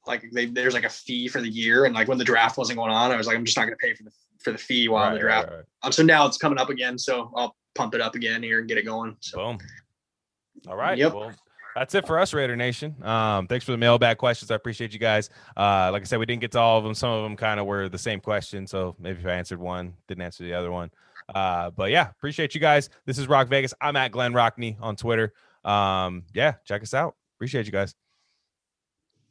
like 0.07 0.25
they, 0.33 0.47
there's 0.47 0.75
like 0.75 0.85
a 0.85 0.89
fee 0.91 1.29
for 1.29 1.41
the 1.41 1.49
year, 1.49 1.85
and 1.85 1.95
like 1.95 2.09
when 2.09 2.19
the 2.19 2.25
draft 2.25 2.57
wasn't 2.59 2.79
going 2.79 2.91
on, 2.91 3.11
I 3.11 3.17
was 3.17 3.27
like, 3.27 3.37
I'm 3.37 3.45
just 3.45 3.57
not 3.57 3.65
gonna 3.65 3.77
pay 3.77 3.95
for 3.95 4.03
the 4.05 4.11
for 4.43 4.53
the 4.53 4.59
fee 4.59 4.89
while 4.89 5.11
Right, 5.11 5.19
the 5.19 5.25
right, 5.27 5.43
draft. 5.43 5.51
right. 5.51 5.65
Um, 5.83 5.93
so 5.93 6.03
now 6.03 6.27
it's 6.27 6.39
coming 6.39 6.59
up 6.59 6.71
again, 6.71 6.99
so 6.99 7.31
I'll 7.37 7.55
pump 7.75 7.95
it 7.95 8.01
up 8.01 8.15
again 8.15 8.43
here 8.43 8.59
and 8.59 8.69
get 8.69 8.79
it 8.79 8.85
going. 8.85 9.17
So 9.21 9.39
Boom. 9.39 9.59
All 10.69 10.77
right. 10.77 10.97
Yep. 10.99 11.15
Well, 11.15 11.33
that's 11.75 11.95
it 11.95 12.07
for 12.07 12.19
us, 12.19 12.35
Raider 12.35 12.57
Nation. 12.57 12.97
Um, 13.03 13.47
thanks 13.47 13.65
for 13.65 13.71
the 13.73 13.79
mailbag 13.79 14.19
questions. 14.19 14.51
I 14.51 14.57
appreciate 14.57 14.93
you 14.93 14.99
guys. 14.99 15.31
Uh, 15.57 15.91
like 15.93 16.03
I 16.03 16.05
said, 16.05 16.19
we 16.19 16.27
didn't 16.27 16.41
get 16.41 16.53
to 16.53 16.59
all 16.59 16.79
of 16.79 16.85
them. 16.85 16.95
Some 16.95 17.11
of 17.11 17.23
them 17.23 17.37
kind 17.37 17.61
of 17.61 17.67
were 17.67 17.89
the 17.89 17.99
same 17.99 18.21
question. 18.21 18.67
So 18.67 18.97
maybe 18.99 19.21
if 19.21 19.27
I 19.27 19.31
answered 19.33 19.61
one, 19.61 19.95
didn't 20.09 20.23
answer 20.23 20.43
the 20.43 20.53
other 20.53 20.73
one. 20.73 20.91
Uh, 21.35 21.71
but 21.71 21.91
yeah, 21.91 22.11
appreciate 22.11 22.55
you 22.55 22.61
guys. 22.61 22.91
This 23.07 23.19
is 23.19 23.29
Rock 23.29 23.49
Vegas. 23.49 23.73
I'm 23.81 23.95
at 23.97 24.11
Glenn 24.11 24.33
Rockney 24.33 24.77
on 24.81 24.97
Twitter. 24.97 25.33
Um, 25.65 26.25
yeah, 26.35 26.55
check 26.65 26.83
us 26.83 26.95
out. 26.95 27.15
Appreciate 27.37 27.67
you 27.67 27.73
guys. 27.73 27.95